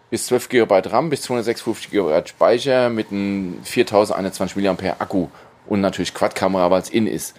bis 0.09 0.27
12 0.27 0.49
GB 0.49 0.81
RAM, 0.85 1.09
bis 1.09 1.21
256 1.23 1.91
GB 1.91 2.27
Speicher 2.27 2.89
mit 2.89 3.11
einem 3.11 3.59
4021 3.63 4.55
mAh 4.63 4.95
Akku 4.99 5.27
und 5.67 5.81
natürlich 5.81 6.13
Quad-Kamera, 6.13 6.71
weil 6.71 6.81
es 6.81 6.89
in 6.89 7.07
ist. 7.07 7.35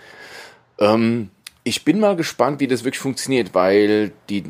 Ähm, 0.79 1.31
ich 1.65 1.85
bin 1.85 2.01
mal 2.01 2.17
gespannt, 2.17 2.61
wie 2.61 2.69
das 2.69 2.85
wirklich 2.85 3.01
funktioniert, 3.01 3.55
weil 3.55 4.13
die, 4.29 4.45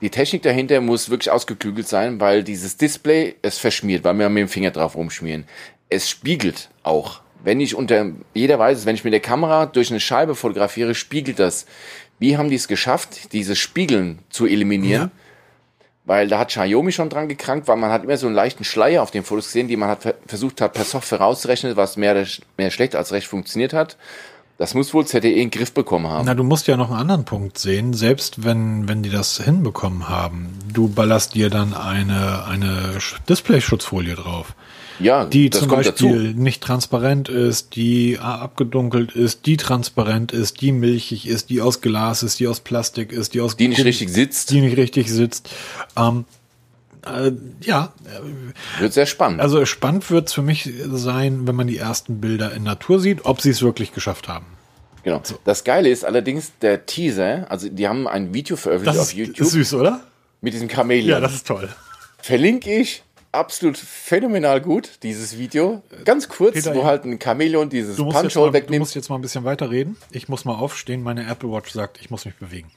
die 0.00 0.10
Technik 0.10 0.42
dahinter 0.42 0.80
muss 0.80 1.10
wirklich 1.10 1.30
ausgeklügelt 1.30 1.86
sein, 1.86 2.18
weil 2.18 2.42
dieses 2.42 2.76
Display 2.76 3.36
es 3.42 3.58
verschmiert, 3.58 4.04
weil 4.04 4.18
wir 4.18 4.28
mit 4.28 4.40
dem 4.40 4.48
Finger 4.48 4.70
drauf 4.70 4.96
rumschmieren. 4.96 5.44
Es 5.90 6.08
spiegelt 6.08 6.70
auch. 6.82 7.20
Wenn 7.44 7.60
ich 7.60 7.74
unter, 7.76 8.10
jeder 8.34 8.58
weiß 8.58 8.78
es, 8.78 8.86
wenn 8.86 8.96
ich 8.96 9.04
mit 9.04 9.12
der 9.12 9.20
Kamera 9.20 9.66
durch 9.66 9.90
eine 9.90 10.00
Scheibe 10.00 10.34
fotografiere, 10.34 10.94
spiegelt 10.94 11.38
das. 11.38 11.66
Wie 12.18 12.36
haben 12.36 12.50
die 12.50 12.56
es 12.56 12.66
geschafft, 12.66 13.32
dieses 13.32 13.58
Spiegeln 13.58 14.18
zu 14.28 14.46
eliminieren? 14.46 15.02
Ja 15.02 15.27
weil 16.08 16.26
da 16.26 16.38
hat 16.38 16.48
Xiaomi 16.48 16.90
schon 16.90 17.10
dran 17.10 17.28
gekrankt, 17.28 17.68
weil 17.68 17.76
man 17.76 17.90
hat 17.90 18.02
immer 18.02 18.16
so 18.16 18.26
einen 18.26 18.34
leichten 18.34 18.64
Schleier 18.64 19.02
auf 19.02 19.10
den 19.10 19.24
Fotos 19.24 19.44
gesehen, 19.44 19.68
die 19.68 19.76
man 19.76 19.90
hat 19.90 20.14
versucht 20.26 20.62
hat 20.62 20.72
per 20.72 20.84
Software 20.84 21.20
rauszurechnen, 21.20 21.76
was 21.76 21.98
mehr, 21.98 22.26
mehr 22.56 22.70
schlecht 22.70 22.96
als 22.96 23.12
recht 23.12 23.26
funktioniert 23.26 23.74
hat. 23.74 23.98
Das 24.56 24.72
muss 24.72 24.94
wohl 24.94 25.06
ZTE 25.06 25.28
in 25.28 25.36
den 25.36 25.50
Griff 25.50 25.72
bekommen 25.72 26.08
haben. 26.08 26.24
Na, 26.24 26.34
du 26.34 26.44
musst 26.44 26.66
ja 26.66 26.78
noch 26.78 26.90
einen 26.90 26.98
anderen 26.98 27.26
Punkt 27.26 27.58
sehen. 27.58 27.92
Selbst 27.92 28.42
wenn, 28.42 28.88
wenn 28.88 29.02
die 29.02 29.10
das 29.10 29.36
hinbekommen 29.36 30.08
haben, 30.08 30.58
du 30.72 30.88
ballerst 30.88 31.34
dir 31.34 31.50
dann 31.50 31.74
eine, 31.74 32.46
eine 32.46 32.98
Display-Schutzfolie 33.28 34.14
drauf 34.14 34.54
ja, 35.00 35.24
die 35.24 35.50
zum 35.50 35.68
Beispiel 35.68 35.92
dazu. 35.92 36.40
nicht 36.40 36.62
transparent 36.62 37.28
ist, 37.28 37.76
die 37.76 38.18
abgedunkelt 38.18 39.12
ist, 39.12 39.46
die 39.46 39.56
transparent 39.56 40.32
ist, 40.32 40.60
die 40.60 40.72
milchig 40.72 41.28
ist, 41.28 41.50
die 41.50 41.60
aus 41.60 41.80
Glas 41.80 42.22
ist, 42.22 42.40
die 42.40 42.48
aus 42.48 42.60
Plastik 42.60 43.12
ist, 43.12 43.34
die 43.34 43.40
aus 43.40 43.56
die 43.56 43.68
nicht 43.68 43.84
richtig 43.84 44.10
sitzt, 44.10 44.50
die 44.50 44.60
nicht 44.60 44.76
richtig 44.76 45.10
sitzt. 45.10 45.50
Ähm, 45.96 46.24
äh, 47.06 47.32
ja, 47.60 47.92
wird 48.78 48.92
sehr 48.92 49.06
spannend. 49.06 49.40
Also 49.40 49.64
spannend 49.64 50.10
wird 50.10 50.28
es 50.28 50.34
für 50.34 50.42
mich 50.42 50.70
sein, 50.90 51.46
wenn 51.46 51.54
man 51.54 51.66
die 51.66 51.78
ersten 51.78 52.20
Bilder 52.20 52.52
in 52.52 52.64
Natur 52.64 53.00
sieht, 53.00 53.24
ob 53.24 53.40
sie 53.40 53.50
es 53.50 53.62
wirklich 53.62 53.92
geschafft 53.92 54.28
haben. 54.28 54.46
Genau. 55.04 55.20
So. 55.22 55.38
Das 55.44 55.64
Geile 55.64 55.88
ist 55.88 56.04
allerdings 56.04 56.52
der 56.60 56.86
Teaser. 56.86 57.46
Also 57.50 57.68
die 57.68 57.88
haben 57.88 58.08
ein 58.08 58.34
Video 58.34 58.56
veröffentlicht 58.56 58.98
das 58.98 59.08
auf 59.08 59.14
YouTube. 59.14 59.46
Ist 59.46 59.52
süß, 59.52 59.74
oder? 59.74 60.00
Mit 60.40 60.54
diesem 60.54 60.68
Chamäleon. 60.68 61.08
Ja, 61.08 61.20
das 61.20 61.34
ist 61.34 61.46
toll. 61.46 61.68
Verlinke 62.18 62.74
ich 62.74 63.04
absolut 63.32 63.76
phänomenal 63.76 64.60
gut, 64.60 64.98
dieses 65.02 65.38
Video. 65.38 65.82
Ganz 66.04 66.28
kurz, 66.28 66.54
Peter, 66.54 66.74
wo 66.74 66.84
halt 66.84 67.04
ein 67.04 67.18
Chamäleon 67.20 67.68
dieses 67.68 67.96
Punch-Hole 67.96 68.52
wegnimmt. 68.52 68.76
Du 68.76 68.80
musst 68.80 68.94
jetzt 68.94 69.08
mal 69.08 69.16
ein 69.16 69.22
bisschen 69.22 69.44
weiter 69.44 69.70
reden. 69.70 69.96
Ich 70.10 70.28
muss 70.28 70.44
mal 70.44 70.54
aufstehen. 70.54 71.02
Meine 71.02 71.28
Apple 71.28 71.50
Watch 71.50 71.72
sagt, 71.72 71.98
ich 72.00 72.10
muss 72.10 72.24
mich 72.24 72.36
bewegen. 72.36 72.70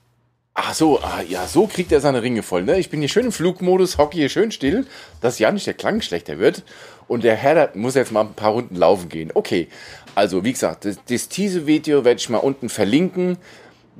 Ach 0.53 0.73
so, 0.73 0.99
ah, 0.99 1.21
ja, 1.27 1.47
so 1.47 1.65
kriegt 1.65 1.93
er 1.93 2.01
seine 2.01 2.21
Ringe 2.21 2.43
voll. 2.43 2.63
Ne? 2.63 2.77
Ich 2.77 2.89
bin 2.89 2.99
hier 2.99 3.07
schön 3.07 3.25
im 3.25 3.31
Flugmodus, 3.31 3.97
hocke 3.97 4.17
hier 4.17 4.27
schön 4.27 4.51
still, 4.51 4.85
dass 5.21 5.39
ja 5.39 5.49
nicht 5.49 5.65
der 5.65 5.73
Klang 5.73 6.01
schlechter 6.01 6.39
wird. 6.39 6.63
Und 7.07 7.23
der 7.23 7.35
Herr 7.35 7.71
muss 7.73 7.95
jetzt 7.95 8.11
mal 8.11 8.21
ein 8.21 8.33
paar 8.33 8.51
Runden 8.51 8.75
laufen 8.75 9.07
gehen. 9.07 9.31
Okay, 9.33 9.69
also 10.13 10.43
wie 10.43 10.51
gesagt, 10.51 10.85
das, 10.85 10.99
das 11.07 11.29
Teaser-Video 11.29 12.03
werde 12.03 12.19
ich 12.19 12.29
mal 12.29 12.37
unten 12.37 12.67
verlinken, 12.67 13.37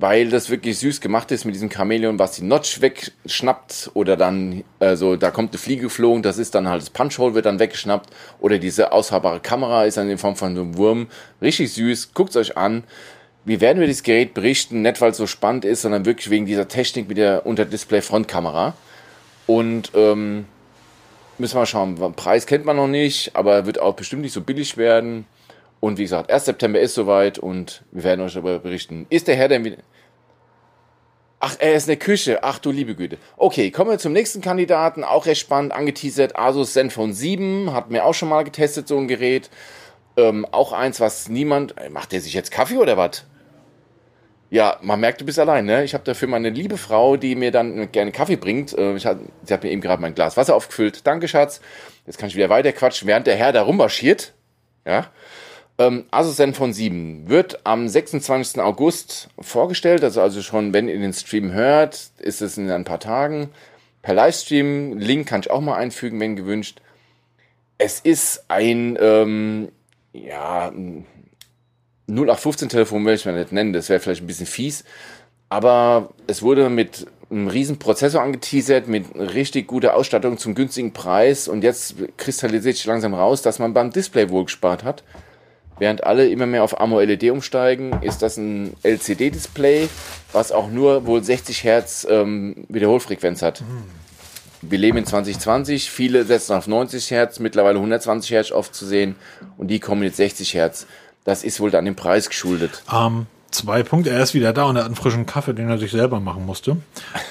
weil 0.02 0.30
das 0.30 0.50
wirklich 0.50 0.80
süß 0.80 1.00
gemacht 1.00 1.32
ist 1.32 1.46
mit 1.46 1.54
diesem 1.54 1.70
Chamäleon, 1.70 2.18
was 2.18 2.32
die 2.32 2.44
Notch 2.44 2.82
wegschnappt 2.82 3.92
oder 3.94 4.18
dann, 4.18 4.64
also 4.80 5.16
da 5.16 5.30
kommt 5.30 5.52
eine 5.52 5.60
Fliege 5.60 5.84
geflogen, 5.84 6.24
das 6.24 6.40
ist 6.40 6.56
dann 6.56 6.68
halt 6.68 6.82
das 6.82 6.90
Punchhole 6.90 7.36
wird 7.36 7.46
dann 7.46 7.60
weggeschnappt 7.60 8.10
oder 8.40 8.58
diese 8.58 8.92
aushaarbare 8.94 9.40
Kamera 9.40 9.86
ist 9.86 9.98
dann 9.98 10.10
in 10.10 10.18
Form 10.18 10.36
von 10.36 10.56
so 10.56 10.62
einem 10.62 10.76
Wurm. 10.76 11.08
Richtig 11.40 11.72
süß, 11.74 12.16
guckt's 12.16 12.36
euch 12.36 12.58
an. 12.58 12.84
Wie 13.46 13.62
werden 13.62 13.80
wir 13.80 13.86
dieses 13.86 14.02
Gerät 14.02 14.34
berichten? 14.34 14.82
Nicht, 14.82 15.02
weil 15.02 15.12
es 15.12 15.18
so 15.18 15.28
spannend 15.28 15.66
ist, 15.66 15.84
sondern 15.84 16.06
wirklich 16.06 16.32
wegen 16.32 16.48
dieser 16.48 16.68
Technik 16.68 17.08
mit 17.08 17.18
der 17.18 17.46
Unterdisplay-Frontkamera. 17.46 18.74
Und 19.46 19.92
ähm, 19.96 20.46
müssen 21.38 21.56
wir 21.56 21.62
mal 21.62 21.66
schauen. 21.66 21.96
Preis 22.16 22.48
kennt 22.48 22.66
man 22.66 22.76
noch 22.76 22.88
nicht, 22.88 23.36
aber 23.36 23.66
wird 23.68 23.80
auch 23.80 23.96
bestimmt 23.96 24.24
nicht 24.24 24.34
so 24.34 24.42
billig 24.42 24.78
werden. 24.78 25.26
Und 25.80 25.98
wie 25.98 26.04
gesagt, 26.04 26.32
1. 26.32 26.46
September 26.46 26.80
ist 26.80 26.94
soweit 26.94 27.40
und 27.40 27.84
wir 27.92 28.04
werden 28.04 28.22
euch 28.22 28.34
darüber 28.34 28.60
berichten. 28.60 29.08
Ist 29.10 29.28
der 29.28 29.36
Herr 29.36 29.48
denn 29.48 29.66
wieder. 29.66 29.78
Ach, 31.44 31.56
er 31.58 31.74
ist 31.74 31.86
in 31.86 31.88
der 31.88 31.98
Küche. 31.98 32.44
Ach 32.44 32.60
du 32.60 32.70
liebe 32.70 32.94
Güte. 32.94 33.18
Okay, 33.36 33.72
kommen 33.72 33.90
wir 33.90 33.98
zum 33.98 34.14
nächsten 34.14 34.42
Kandidaten. 34.42 35.04
Auch 35.04 35.26
recht 35.26 35.42
spannend 35.42 35.72
angeteasert. 35.72 36.38
Asus 36.38 36.74
Zenfone 36.74 37.14
7. 37.14 37.74
Hat 37.74 37.90
mir 37.90 38.06
auch 38.06 38.14
schon 38.14 38.30
mal 38.30 38.44
getestet, 38.44 38.88
so 38.88 38.96
ein 39.00 39.08
Gerät. 39.08 39.50
Ähm, 40.18 40.46
auch 40.52 40.72
eins, 40.72 41.00
was 41.00 41.30
niemand. 41.30 41.74
Macht 41.90 42.12
der 42.12 42.22
sich 42.22 42.36
jetzt 42.36 42.52
Kaffee 42.52 42.78
oder 42.78 42.96
was? 42.96 43.26
Ja, 44.52 44.78
man 44.82 45.00
merkt, 45.00 45.20
du 45.20 45.26
bist 45.26 45.40
allein, 45.40 45.66
ne? 45.66 45.84
Ich 45.84 45.96
habe 45.96 46.04
dafür 46.04 46.28
meine 46.28 46.52
liebe 46.52 46.78
Frau, 46.78 47.18
die 47.18 47.36
mir 47.36 47.50
dann 47.50 47.92
gerne 47.92 48.12
Kaffee 48.12 48.36
bringt. 48.36 48.78
Äh, 48.78 48.96
ich 48.96 49.08
hab, 49.08 49.18
sie 49.44 49.52
hat 49.52 49.64
mir 49.64 49.72
eben 49.72 49.82
gerade 49.82 50.00
mein 50.00 50.14
Glas 50.14 50.38
Wasser 50.38 50.56
aufgefüllt. 50.56 51.08
Danke, 51.08 51.28
Schatz. 51.28 51.60
Jetzt 52.06 52.20
kann 52.20 52.30
ich 52.30 52.36
wieder 52.36 52.50
weiter 52.50 52.72
quatschen, 52.72 53.08
während 53.08 53.26
der 53.26 53.36
Herr 53.36 53.52
da 53.52 53.64
rummarschiert. 53.64 54.34
Ja. 54.86 55.08
Ähm, 55.82 56.06
Asus 56.12 56.36
Zenfone 56.36 56.74
7 56.74 57.28
wird 57.28 57.62
am 57.66 57.88
26. 57.88 58.62
August 58.62 59.30
vorgestellt. 59.40 60.04
Also, 60.04 60.22
also 60.22 60.42
schon, 60.42 60.74
wenn 60.74 60.88
ihr 60.88 61.00
den 61.00 61.14
Stream 61.14 61.52
hört, 61.54 62.12
ist 62.20 62.42
es 62.42 62.58
in 62.58 62.70
ein 62.70 62.84
paar 62.84 63.00
Tagen. 63.00 63.50
Per 64.02 64.14
Livestream. 64.14 64.98
Link 65.00 65.28
kann 65.28 65.42
ich 65.42 65.50
auch 65.50 65.62
mal 65.62 65.76
einfügen, 65.76 66.20
wenn 66.20 66.36
gewünscht. 66.36 66.82
Es 67.78 68.00
ist 68.00 68.46
ein, 68.48 68.98
ähm, 69.02 69.70
ja, 70.14 70.72
0815-Telefon 72.08 73.06
will 73.06 73.16
ich 73.16 73.26
mal 73.26 73.38
nicht 73.38 73.52
nennen, 73.52 73.74
das 73.74 73.90
wäre 73.90 74.00
vielleicht 74.00 74.22
ein 74.22 74.28
bisschen 74.28 74.46
fies. 74.46 74.84
Aber 75.50 76.14
es 76.28 76.44
wurde 76.44 76.70
mit 76.70 77.08
einem 77.32 77.48
riesen 77.48 77.80
Prozessor 77.80 78.22
angeteasert, 78.22 78.88
mit 78.88 79.06
richtig 79.16 79.68
guter 79.68 79.96
Ausstattung 79.96 80.38
zum 80.38 80.54
günstigen 80.54 80.94
Preis. 80.94 81.48
Und 81.48 81.64
jetzt 81.64 81.96
kristallisiert 82.18 82.76
sich 82.76 82.86
langsam 82.86 83.14
raus, 83.16 83.42
dass 83.42 83.58
man 83.58 83.74
beim 83.74 83.90
Display 83.90 84.30
wohl 84.30 84.44
gespart 84.46 84.84
hat. 84.84 85.04
Während 85.82 86.04
alle 86.04 86.28
immer 86.28 86.46
mehr 86.46 86.64
auf 86.64 86.80
AMOLED 86.80 87.32
umsteigen, 87.32 88.04
ist 88.04 88.22
das 88.22 88.38
ein 88.38 88.74
LCD-Display, 88.84 89.90
was 90.32 90.52
auch 90.52 90.70
nur 90.70 91.08
wohl 91.08 91.24
60 91.24 91.64
Hertz 91.64 92.06
ähm, 92.08 92.66
Wiederholfrequenz 92.70 93.42
hat. 93.42 93.64
Wir 94.62 94.78
leben 94.78 95.00
in 95.00 95.08
2020, 95.08 95.90
viele 95.90 96.24
setzen 96.24 96.54
auf 96.54 96.68
90 96.68 97.10
Hertz, 97.10 97.40
mittlerweile 97.40 97.78
120 97.78 98.30
Hertz 98.30 98.52
oft 98.52 98.76
zu 98.76 98.86
sehen 98.86 99.16
und 99.58 99.70
die 99.70 99.80
kommen 99.80 100.04
jetzt 100.04 100.18
60 100.18 100.54
Hertz. 100.54 100.86
Das 101.24 101.44
ist 101.44 101.60
wohl 101.60 101.72
dann 101.72 101.86
dem 101.86 101.96
Preis 101.96 102.30
geschuldet. 102.30 102.84
Ähm, 102.94 103.26
zwei 103.50 103.82
Punkte. 103.82 104.12
Er 104.12 104.22
ist 104.22 104.36
wieder 104.36 104.54
da 104.54 104.66
und 104.66 104.76
er 104.76 104.82
hat 104.82 104.86
einen 104.86 104.96
frischen 104.96 105.26
Kaffee, 105.26 105.56
den 105.56 105.68
er 105.68 105.80
sich 105.80 105.90
selber 105.90 106.20
machen 106.20 106.46
musste. 106.46 106.78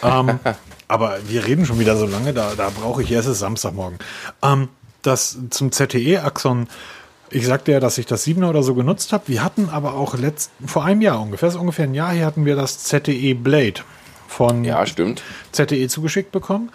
Ähm, 0.03 0.41
aber 0.89 1.19
wir 1.29 1.47
reden 1.47 1.67
schon 1.67 1.79
wieder 1.79 1.97
so 1.97 2.05
lange, 2.05 2.33
da, 2.33 2.55
da 2.57 2.71
brauche 2.71 3.01
ich, 3.05 3.13
es 3.13 3.27
ist 3.27 3.39
Samstagmorgen. 3.39 4.01
Ähm, 4.43 4.71
das 5.03 5.39
zum 5.51 5.71
ZTE-Axon, 5.71 6.67
ich 7.31 7.47
sagte 7.47 7.73
ja, 7.73 7.81
dass 7.81 7.99
ich 7.99 8.07
das 8.07 8.27
7er 8.27 8.49
oder 8.49 8.63
so 8.63 8.75
genutzt 8.75 9.13
habe. 9.13 9.25
Wir 9.29 9.43
hatten 9.43 9.69
aber 9.69 9.95
auch 9.95 10.17
letzt, 10.17 10.51
vor 10.67 10.85
einem 10.85 11.01
Jahr 11.01 11.21
ungefähr, 11.21 11.51
so 11.51 11.61
ungefähr 11.61 11.85
ein 11.85 11.95
Jahr 11.95 12.13
her, 12.13 12.27
hatten 12.27 12.45
wir 12.45 12.57
das 12.57 12.85
ZTE 12.85 13.35
Blade 13.35 13.81
von 14.29 14.65
ja, 14.65 14.85
stimmt. 14.87 15.23
ZTE 15.53 15.89
zugeschickt 15.89 16.33
bekommen. 16.33 16.71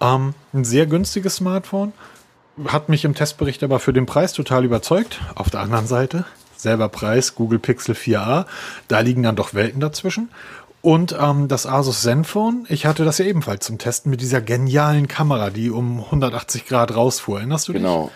Ähm, 0.00 0.34
ein 0.52 0.64
sehr 0.64 0.86
günstiges 0.86 1.36
Smartphone. 1.36 1.92
Hat 2.66 2.88
mich 2.88 3.04
im 3.04 3.14
Testbericht 3.14 3.62
aber 3.62 3.78
für 3.78 3.92
den 3.92 4.06
Preis 4.06 4.32
total 4.32 4.64
überzeugt. 4.64 5.20
Auf 5.34 5.50
der 5.50 5.60
anderen 5.60 5.86
Seite, 5.86 6.24
selber 6.56 6.88
Preis, 6.88 7.34
Google 7.34 7.58
Pixel 7.58 7.94
4a. 7.94 8.46
Da 8.88 9.00
liegen 9.00 9.22
dann 9.22 9.36
doch 9.36 9.54
Welten 9.54 9.80
dazwischen. 9.80 10.30
Und 10.82 11.14
ähm, 11.20 11.48
das 11.48 11.66
Asus 11.66 12.02
Zenfone, 12.02 12.64
ich 12.68 12.86
hatte 12.86 13.04
das 13.04 13.18
ja 13.18 13.26
ebenfalls 13.26 13.66
zum 13.66 13.76
Testen 13.78 14.10
mit 14.10 14.22
dieser 14.22 14.40
genialen 14.40 15.08
Kamera, 15.08 15.50
die 15.50 15.70
um 15.70 16.04
180 16.04 16.66
Grad 16.66 16.94
rausfuhr. 16.96 17.38
Erinnerst 17.38 17.68
du 17.68 17.72
dich? 17.72 17.82
Genau. 17.82 18.10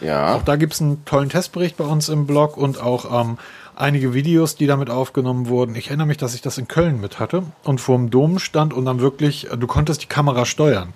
Ja. 0.00 0.34
Auch 0.34 0.42
da 0.42 0.56
gibt's 0.56 0.80
einen 0.80 1.04
tollen 1.04 1.28
Testbericht 1.28 1.76
bei 1.76 1.84
uns 1.84 2.08
im 2.08 2.26
Blog 2.26 2.56
und 2.56 2.80
auch 2.80 3.22
ähm, 3.22 3.38
einige 3.80 4.14
Videos, 4.14 4.56
die 4.56 4.66
damit 4.66 4.90
aufgenommen 4.90 5.48
wurden. 5.48 5.74
Ich 5.74 5.88
erinnere 5.88 6.06
mich, 6.06 6.16
dass 6.16 6.34
ich 6.34 6.42
das 6.42 6.58
in 6.58 6.68
Köln 6.68 7.00
mit 7.00 7.18
hatte 7.18 7.42
und 7.64 7.80
vor 7.80 7.96
dem 7.96 8.10
Dom 8.10 8.38
stand 8.38 8.72
und 8.72 8.84
dann 8.84 9.00
wirklich, 9.00 9.48
du 9.56 9.66
konntest 9.66 10.02
die 10.02 10.06
Kamera 10.06 10.44
steuern. 10.44 10.92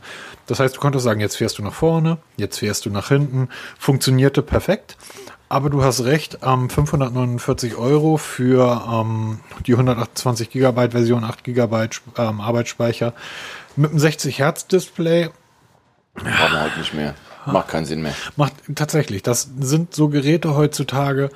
Das 0.46 0.60
heißt, 0.60 0.76
du 0.76 0.80
konntest 0.80 1.04
sagen, 1.04 1.20
jetzt 1.20 1.36
fährst 1.36 1.58
du 1.58 1.62
nach 1.62 1.72
vorne, 1.72 2.18
jetzt 2.36 2.58
fährst 2.58 2.84
du 2.86 2.90
nach 2.90 3.08
hinten. 3.08 3.48
Funktionierte 3.78 4.42
perfekt. 4.42 4.96
Aber 5.48 5.70
du 5.70 5.84
hast 5.84 6.04
recht, 6.04 6.38
ähm, 6.42 6.68
549 6.68 7.76
Euro 7.76 8.16
für 8.16 8.82
ähm, 8.90 9.40
die 9.66 9.72
128 9.72 10.50
Gigabyte 10.50 10.92
Version, 10.92 11.22
8 11.22 11.44
Gigabyte 11.44 12.00
ähm, 12.18 12.40
Arbeitsspeicher 12.40 13.12
mit 13.76 13.90
einem 13.90 14.00
60 14.00 14.38
Hertz 14.38 14.66
Display. 14.66 15.30
Brauchen 16.14 16.52
wir 16.52 16.62
heute 16.62 16.78
nicht 16.78 16.94
mehr. 16.94 17.14
Macht 17.52 17.68
keinen 17.68 17.86
Sinn 17.86 18.02
mehr. 18.02 18.14
Macht 18.36 18.54
tatsächlich. 18.74 19.22
Das 19.22 19.50
sind 19.58 19.94
so 19.94 20.08
Geräte 20.08 20.56
heutzutage. 20.56 21.30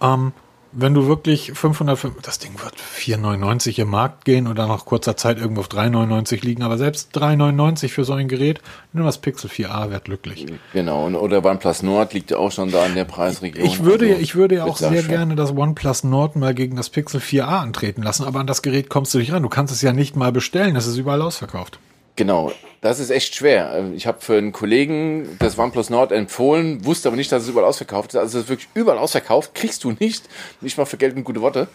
Ähm, 0.00 0.32
wenn 0.72 0.94
du 0.94 1.06
wirklich 1.06 1.52
500, 1.52 1.98
das 2.22 2.38
Ding 2.38 2.52
wird 2.62 2.74
4,99 2.76 3.80
im 3.82 3.90
Markt 3.90 4.24
gehen 4.24 4.46
oder 4.46 4.66
nach 4.66 4.86
kurzer 4.86 5.16
Zeit 5.16 5.38
irgendwo 5.38 5.60
auf 5.60 5.68
3,99 5.68 6.44
liegen, 6.44 6.62
aber 6.62 6.78
selbst 6.78 7.14
3,99 7.16 7.88
für 7.88 8.04
so 8.04 8.14
ein 8.14 8.28
Gerät, 8.28 8.60
nur 8.92 9.04
das 9.04 9.18
Pixel 9.18 9.50
4a 9.50 9.90
wird 9.90 10.06
glücklich. 10.06 10.46
Genau, 10.72 11.08
oder 11.08 11.44
OnePlus 11.44 11.82
Nord 11.82 12.14
liegt 12.14 12.30
ja 12.30 12.38
auch 12.38 12.50
schon 12.50 12.70
da 12.70 12.86
in 12.86 12.94
der 12.94 13.04
Preisregion. 13.04 13.66
Ich 13.66 13.84
würde, 13.84 14.06
also, 14.06 14.20
ich 14.20 14.34
würde 14.34 14.56
ja 14.56 14.64
auch 14.64 14.78
sehr 14.78 15.02
gerne 15.02 15.36
das 15.36 15.54
OnePlus 15.54 16.04
Nord 16.04 16.36
mal 16.36 16.54
gegen 16.54 16.76
das 16.76 16.88
Pixel 16.88 17.20
4a 17.20 17.60
antreten 17.60 18.02
lassen, 18.02 18.24
aber 18.24 18.40
an 18.40 18.46
das 18.46 18.62
Gerät 18.62 18.88
kommst 18.88 19.12
du 19.12 19.18
nicht 19.18 19.32
ran. 19.32 19.42
Du 19.42 19.48
kannst 19.48 19.72
es 19.72 19.82
ja 19.82 19.92
nicht 19.92 20.16
mal 20.16 20.32
bestellen, 20.32 20.74
es 20.76 20.86
ist 20.86 20.96
überall 20.96 21.20
ausverkauft. 21.20 21.78
Genau, 22.16 22.52
das 22.82 22.98
ist 22.98 23.10
echt 23.10 23.34
schwer. 23.34 23.90
Ich 23.94 24.06
habe 24.06 24.20
für 24.20 24.36
einen 24.36 24.52
Kollegen 24.52 25.36
das 25.38 25.58
OnePlus 25.58 25.88
Nord 25.88 26.12
empfohlen, 26.12 26.84
wusste 26.84 27.08
aber 27.08 27.16
nicht, 27.16 27.32
dass 27.32 27.44
es 27.44 27.48
überall 27.48 27.66
ausverkauft 27.66 28.10
ist. 28.10 28.16
Also 28.16 28.38
es 28.38 28.44
ist 28.44 28.50
wirklich 28.50 28.68
überall 28.74 28.98
ausverkauft, 28.98 29.54
kriegst 29.54 29.84
du 29.84 29.94
nicht, 29.98 30.28
nicht 30.60 30.76
mal 30.76 30.84
für 30.84 30.98
Geld 30.98 31.16
und 31.16 31.24
gute 31.24 31.40
Worte. 31.40 31.68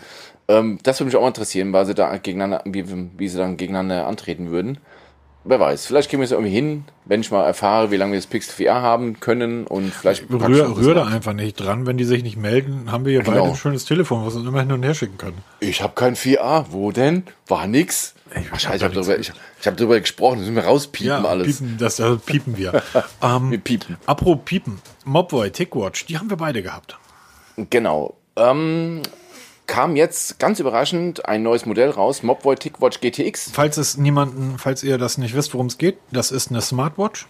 Ähm, 0.47 0.79
das 0.83 0.99
würde 0.99 1.07
mich 1.07 1.15
auch 1.15 1.21
mal 1.21 1.29
interessieren, 1.29 1.73
weil 1.73 1.85
sie 1.85 1.95
da 1.95 2.15
gegeneinander, 2.17 2.61
wie, 2.65 2.85
wie 3.17 3.27
sie 3.27 3.38
dann 3.38 3.57
gegeneinander 3.57 4.05
antreten 4.05 4.51
würden. 4.51 4.79
Wer 5.49 5.61
weiß, 5.61 5.85
vielleicht 5.85 6.09
kriegen 6.09 6.21
wir 6.21 6.25
es 6.25 6.31
irgendwie 6.31 6.51
hin, 6.51 6.83
wenn 7.05 7.21
ich 7.21 7.31
mal 7.31 7.45
erfahre, 7.45 7.89
wie 7.89 7.95
lange 7.95 8.11
wir 8.11 8.19
das 8.19 8.27
Pixel 8.27 8.67
4a 8.67 8.73
haben 8.81 9.21
können 9.21 9.65
und 9.65 9.93
vielleicht. 9.93 10.29
Rühr, 10.29 10.75
rühr 10.75 10.93
da 10.93 11.05
einfach 11.05 11.31
nicht 11.31 11.55
dran, 11.55 11.85
wenn 11.85 11.95
die 11.95 12.03
sich 12.03 12.21
nicht 12.21 12.35
melden, 12.35 12.91
haben 12.91 13.05
wir 13.05 13.13
hier 13.13 13.21
genau. 13.21 13.38
beide 13.38 13.49
ein 13.51 13.55
schönes 13.55 13.85
Telefon, 13.85 14.25
was 14.25 14.35
wir 14.35 14.45
immer 14.45 14.59
hin 14.59 14.73
und 14.73 14.83
her 14.83 14.93
schicken 14.93 15.17
können. 15.17 15.38
Ich 15.61 15.81
habe 15.81 15.93
kein 15.95 16.17
4a, 16.17 16.65
wo 16.71 16.91
denn? 16.91 17.23
War 17.47 17.65
nix. 17.65 18.13
Ich, 18.36 18.51
ich 18.51 18.84
habe 18.84 18.93
darüber, 18.93 19.19
ich, 19.19 19.32
ich 19.59 19.67
hab 19.67 19.78
darüber 19.78 19.99
gesprochen, 19.99 20.39
das 20.39 20.47
müssen 20.47 20.55
wir 20.55 20.65
rauspiepen 20.65 21.23
ja, 21.23 21.30
alles. 21.30 21.57
Piepen, 21.57 21.78
das, 21.78 21.97
das 21.97 22.21
piepen 22.21 22.57
wir. 22.57 22.82
ähm, 23.21 23.51
wir 23.51 23.59
piepen. 23.59 23.97
Apropos 24.05 24.45
piepen, 24.45 24.80
Mobboy, 25.05 25.51
Tickwatch, 25.51 26.05
die 26.05 26.17
haben 26.17 26.30
wir 26.30 26.38
beide 26.38 26.61
gehabt. 26.61 26.97
Genau. 27.69 28.15
Ähm, 28.36 29.01
kam 29.67 29.95
jetzt 29.95 30.39
ganz 30.39 30.59
überraschend 30.59 31.25
ein 31.25 31.43
neues 31.43 31.65
Modell 31.65 31.89
raus, 31.89 32.23
Mobboy 32.23 32.55
TicWatch 32.55 33.01
GTX. 33.01 33.51
Falls 33.53 33.78
es 33.78 33.97
niemanden, 33.97 34.57
falls 34.57 34.84
ihr 34.84 34.97
das 34.97 35.17
nicht 35.17 35.36
wisst, 35.36 35.53
worum 35.53 35.67
es 35.67 35.78
geht, 35.78 35.97
das 36.11 36.32
ist 36.32 36.49
eine 36.49 36.61
Smartwatch. 36.61 37.28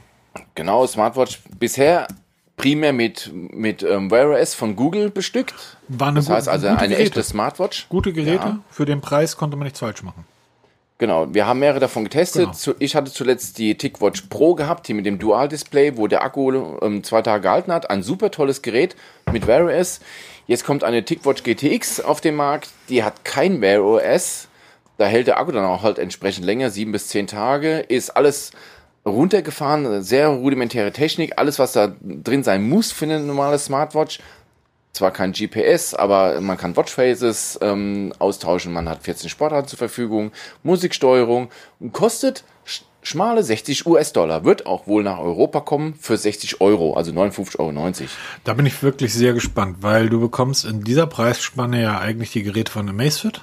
Genau, 0.56 0.86
Smartwatch 0.86 1.40
bisher 1.60 2.08
primär 2.56 2.94
mit, 2.94 3.32
mit 3.34 3.84
ähm, 3.84 4.12
Wear 4.12 4.30
OS 4.30 4.54
von 4.54 4.76
Google 4.76 5.10
bestückt. 5.10 5.78
War 5.88 6.10
eine 6.10 6.20
das 6.20 6.30
heißt 6.30 6.48
also 6.48 6.68
eine 6.68 6.78
Geräte. 6.78 7.02
echte 7.02 7.24
Smartwatch. 7.24 7.88
Gute 7.90 8.14
Geräte, 8.14 8.46
ja. 8.46 8.60
für 8.70 8.86
den 8.86 9.02
Preis 9.02 9.36
konnte 9.36 9.58
man 9.58 9.66
nichts 9.66 9.80
falsch 9.80 10.04
machen. 10.04 10.26
Genau, 11.00 11.32
wir 11.32 11.46
haben 11.46 11.60
mehrere 11.60 11.80
davon 11.80 12.04
getestet. 12.04 12.50
Genau. 12.64 12.76
Ich 12.80 12.96
hatte 12.96 13.12
zuletzt 13.12 13.60
die 13.60 13.78
TicWatch 13.78 14.24
Pro 14.30 14.56
gehabt, 14.56 14.88
die 14.88 14.96
mit 14.96 15.06
dem 15.06 15.20
Dual-Display, 15.20 15.96
wo 15.96 16.08
der 16.08 16.24
Akku 16.24 16.78
ähm, 16.82 17.04
zwei 17.04 17.22
Tage 17.22 17.44
gehalten 17.44 17.72
hat. 17.72 17.92
Ein 17.92 18.02
super 18.02 18.32
tolles 18.32 18.64
Gerät 18.64 18.96
mit 19.32 19.46
Wear 19.46 19.66
OS. 19.66 20.00
Jetzt 20.48 20.66
kommt 20.66 20.84
eine 20.84 21.06
TicWatch 21.06 21.44
GTX 21.44 22.00
auf 22.00 22.20
den 22.20 22.36
Markt, 22.36 22.70
die 22.90 23.04
hat 23.04 23.26
kein 23.26 23.62
Wear 23.62 23.84
OS. 23.84 24.48
Da 24.98 25.06
hält 25.06 25.28
der 25.28 25.40
Akku 25.40 25.52
dann 25.52 25.66
auch 25.66 25.84
halt 25.84 26.00
entsprechend 26.00 26.46
länger, 26.46 26.72
sieben 26.72 26.92
bis 26.92 27.10
zehn 27.10 27.28
Tage. 27.28 27.80
Ist 27.80 28.10
alles 28.12 28.52
runtergefahren, 29.06 30.02
sehr 30.02 30.30
rudimentäre 30.30 30.92
Technik, 30.92 31.34
alles 31.38 31.60
was 31.60 31.74
da 31.74 31.96
drin 32.02 32.44
sein 32.44 32.68
muss 32.68 32.92
für 32.92 33.06
eine 33.06 33.20
normale 33.20 33.60
Smartwatch. 33.60 34.20
Zwar 34.98 35.12
kein 35.12 35.32
GPS, 35.32 35.94
aber 35.94 36.42
man 36.42 36.58
kann 36.58 36.76
Watchfaces 36.76 37.58
ähm, 37.62 38.14
austauschen, 38.20 38.74
man 38.74 38.90
hat 38.90 39.04
14 39.04 39.30
Sportarten 39.30 39.68
zur 39.68 39.78
Verfügung, 39.78 40.32
Musiksteuerung 40.64 41.50
und 41.80 41.94
kostet 41.94 42.44
schmale 43.02 43.42
60 43.42 43.86
US-Dollar. 43.86 44.44
Wird 44.44 44.66
auch 44.66 44.88
wohl 44.88 45.04
nach 45.04 45.20
Europa 45.20 45.62
kommen 45.62 45.96
für 46.00 46.18
60 46.18 46.62
Euro, 46.62 46.96
also 46.96 47.12
59,90 47.12 47.60
Euro. 47.60 47.94
Da 48.44 48.54
bin 48.54 48.66
ich 48.66 48.84
wirklich 48.84 49.14
sehr 49.14 49.34
gespannt, 49.34 49.78
weil 49.82 50.10
du 50.10 50.20
bekommst 50.20 50.66
in 50.66 50.84
dieser 50.84 51.08
Preisspanne 51.08 51.82
ja 51.82 52.00
eigentlich 52.00 52.32
die 52.32 52.44
Geräte 52.44 52.72
von 52.72 52.90
Amazfit. 52.90 53.42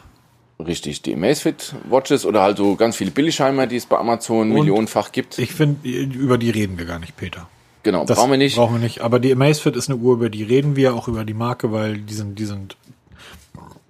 Richtig, 0.64 1.02
die 1.02 1.14
Amazfit 1.14 1.74
Watches 1.88 2.24
oder 2.24 2.42
halt 2.42 2.58
so 2.58 2.76
ganz 2.76 2.96
viele 2.96 3.10
Billigheimer, 3.10 3.66
die 3.66 3.76
es 3.76 3.86
bei 3.86 3.98
Amazon 3.98 4.50
Und 4.50 4.54
millionenfach 4.54 5.10
gibt. 5.10 5.38
Ich 5.38 5.52
finde, 5.52 5.88
über 5.88 6.38
die 6.38 6.50
reden 6.50 6.78
wir 6.78 6.84
gar 6.84 6.98
nicht, 6.98 7.16
Peter. 7.16 7.48
Genau, 7.84 8.04
das 8.04 8.18
brauchen 8.18 8.30
wir 8.32 8.38
nicht. 8.38 8.56
Brauchen 8.56 8.74
wir 8.74 8.80
nicht. 8.80 9.02
Aber 9.02 9.20
die 9.20 9.30
Amazfit 9.30 9.76
ist 9.76 9.88
eine 9.88 9.98
Uhr, 9.98 10.14
über 10.14 10.30
die 10.30 10.42
reden 10.42 10.74
wir 10.74 10.94
auch 10.94 11.06
über 11.06 11.24
die 11.24 11.34
Marke, 11.34 11.70
weil 11.70 11.98
die 11.98 12.14
sind, 12.14 12.38
die 12.38 12.46
sind, 12.46 12.76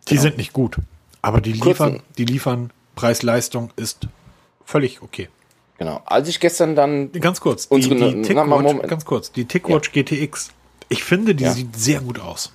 die 0.08 0.10
genau. 0.10 0.22
sind 0.22 0.36
nicht 0.36 0.52
gut. 0.52 0.76
Aber 1.22 1.40
die 1.40 1.52
liefern, 1.52 2.02
die 2.18 2.26
liefern 2.26 2.70
Preis-Leistung 2.96 3.70
ist 3.76 4.08
völlig 4.64 5.00
okay. 5.00 5.28
Genau. 5.78 6.02
Als 6.04 6.28
ich 6.28 6.40
gestern 6.40 6.76
dann 6.76 7.12
ganz 7.12 7.40
kurz, 7.40 7.66
unsere, 7.66 7.94
die, 7.94 8.16
die 8.16 8.22
Tickwatch, 8.22 8.88
ganz 8.88 9.04
kurz, 9.04 9.32
die 9.32 9.44
Tickwatch 9.44 9.90
ja. 9.94 10.02
GTX. 10.02 10.50
Ich 10.88 11.04
finde, 11.04 11.34
die 11.34 11.44
ja. 11.44 11.52
sieht 11.52 11.76
sehr 11.76 12.00
gut 12.00 12.20
aus. 12.20 12.52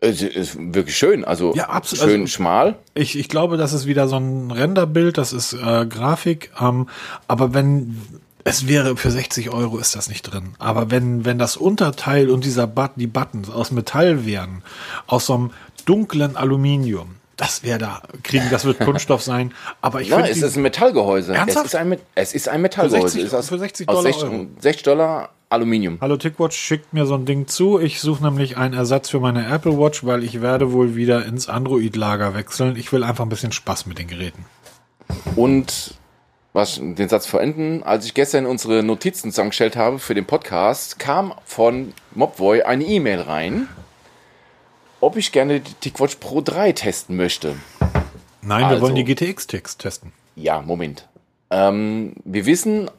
Es 0.00 0.20
ist 0.20 0.56
wirklich 0.58 0.98
schön, 0.98 1.24
also 1.24 1.54
ja, 1.54 1.70
absolut, 1.70 2.04
schön 2.04 2.20
also, 2.22 2.32
schmal. 2.32 2.76
Ich, 2.92 3.18
ich 3.18 3.28
glaube, 3.28 3.56
das 3.56 3.72
ist 3.72 3.86
wieder 3.86 4.06
so 4.06 4.16
ein 4.16 4.50
Renderbild, 4.50 5.16
das 5.16 5.32
ist 5.32 5.54
äh, 5.54 5.86
Grafik, 5.86 6.50
ähm, 6.60 6.88
aber 7.26 7.54
wenn 7.54 7.98
es 8.44 8.68
wäre 8.68 8.96
für 8.96 9.10
60 9.10 9.50
Euro 9.50 9.78
ist 9.78 9.96
das 9.96 10.08
nicht 10.08 10.22
drin. 10.22 10.54
Aber 10.58 10.90
wenn, 10.90 11.24
wenn 11.24 11.38
das 11.38 11.56
Unterteil 11.56 12.30
und 12.30 12.44
dieser 12.44 12.66
But 12.66 12.92
die 12.96 13.06
Buttons 13.06 13.48
aus 13.50 13.70
Metall 13.70 14.26
wären, 14.26 14.62
aus 15.06 15.26
so 15.26 15.34
einem 15.34 15.50
dunklen 15.86 16.36
Aluminium, 16.36 17.16
das 17.36 17.62
wäre 17.62 17.78
da 17.78 18.02
kriegen, 18.22 18.48
das 18.50 18.64
wird 18.64 18.78
Kunststoff 18.84 19.22
sein. 19.22 19.52
Aber 19.80 20.02
ich 20.02 20.10
finde. 20.10 20.28
es 20.28 20.42
ist 20.42 20.56
ein 20.56 20.62
Metallgehäuse. 20.62 21.34
Ernsthaft? 21.34 21.66
Es 21.66 21.72
ist 21.72 21.80
ein, 21.80 21.96
es 22.14 22.34
ist 22.34 22.48
ein 22.48 22.60
Metallgehäuse. 22.60 23.18
Für 23.18 23.20
60, 23.20 23.34
aus, 23.34 23.48
für 23.48 23.58
60 23.58 23.86
Dollar. 23.86 24.02
60, 24.02 24.48
60 24.60 24.82
Dollar 24.84 25.30
Aluminium. 25.48 25.98
Hallo 26.00 26.16
Tickwatch 26.16 26.56
schickt 26.56 26.92
mir 26.92 27.06
so 27.06 27.14
ein 27.14 27.24
Ding 27.24 27.46
zu. 27.46 27.80
Ich 27.80 28.00
suche 28.00 28.22
nämlich 28.22 28.56
einen 28.56 28.74
Ersatz 28.74 29.08
für 29.08 29.20
meine 29.20 29.46
Apple 29.48 29.78
Watch, 29.78 30.04
weil 30.04 30.22
ich 30.22 30.42
werde 30.42 30.72
wohl 30.72 30.96
wieder 30.96 31.24
ins 31.24 31.48
Android-Lager 31.48 32.34
wechseln. 32.34 32.76
Ich 32.76 32.92
will 32.92 33.04
einfach 33.04 33.24
ein 33.24 33.30
bisschen 33.30 33.52
Spaß 33.52 33.86
mit 33.86 33.98
den 33.98 34.08
Geräten. 34.08 34.44
Und 35.36 35.94
was 36.54 36.76
den 36.80 37.08
Satz 37.10 37.26
verenden, 37.26 37.82
als 37.82 38.06
ich 38.06 38.14
gestern 38.14 38.46
unsere 38.46 38.82
Notizen 38.82 39.30
zusammengestellt 39.30 39.76
habe 39.76 39.98
für 39.98 40.14
den 40.14 40.24
Podcast, 40.24 40.98
kam 40.98 41.34
von 41.44 41.92
Mobboy 42.14 42.62
eine 42.62 42.84
E-Mail 42.84 43.20
rein 43.20 43.68
ob 45.04 45.18
ich 45.18 45.32
gerne 45.32 45.60
die 45.60 45.74
TicWatch 45.74 46.16
Pro 46.16 46.40
3 46.40 46.72
testen 46.72 47.16
möchte. 47.16 47.56
Nein, 48.40 48.64
also, 48.64 48.76
wir 48.76 48.80
wollen 48.80 48.94
die 48.94 49.04
GTX 49.04 49.46
testen. 49.46 50.12
Ja, 50.34 50.62
Moment. 50.62 51.08
Ähm, 51.50 52.14
wir 52.24 52.46
wissen, 52.46 52.90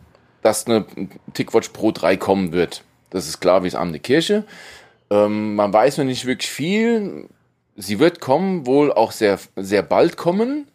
dass 0.43 0.67
eine 0.67 0.85
TicWatch 1.33 1.69
Pro 1.69 1.91
3 1.91 2.17
kommen 2.17 2.51
wird. 2.51 2.83
Das 3.09 3.27
ist 3.27 3.39
klar 3.39 3.63
wie 3.63 3.67
es 3.69 3.75
Abend 3.75 3.93
der 3.93 4.01
Kirche. 4.01 4.45
Ähm, 5.09 5.55
man 5.55 5.73
weiß 5.73 5.97
noch 5.97 6.05
nicht 6.05 6.27
wirklich 6.27 6.49
viel. 6.49 7.27
Sie 7.75 7.97
wird 7.97 8.19
kommen, 8.19 8.67
wohl 8.67 8.93
auch 8.93 9.11
sehr, 9.11 9.39
sehr 9.55 9.81
bald 9.81 10.15
kommen. 10.15 10.67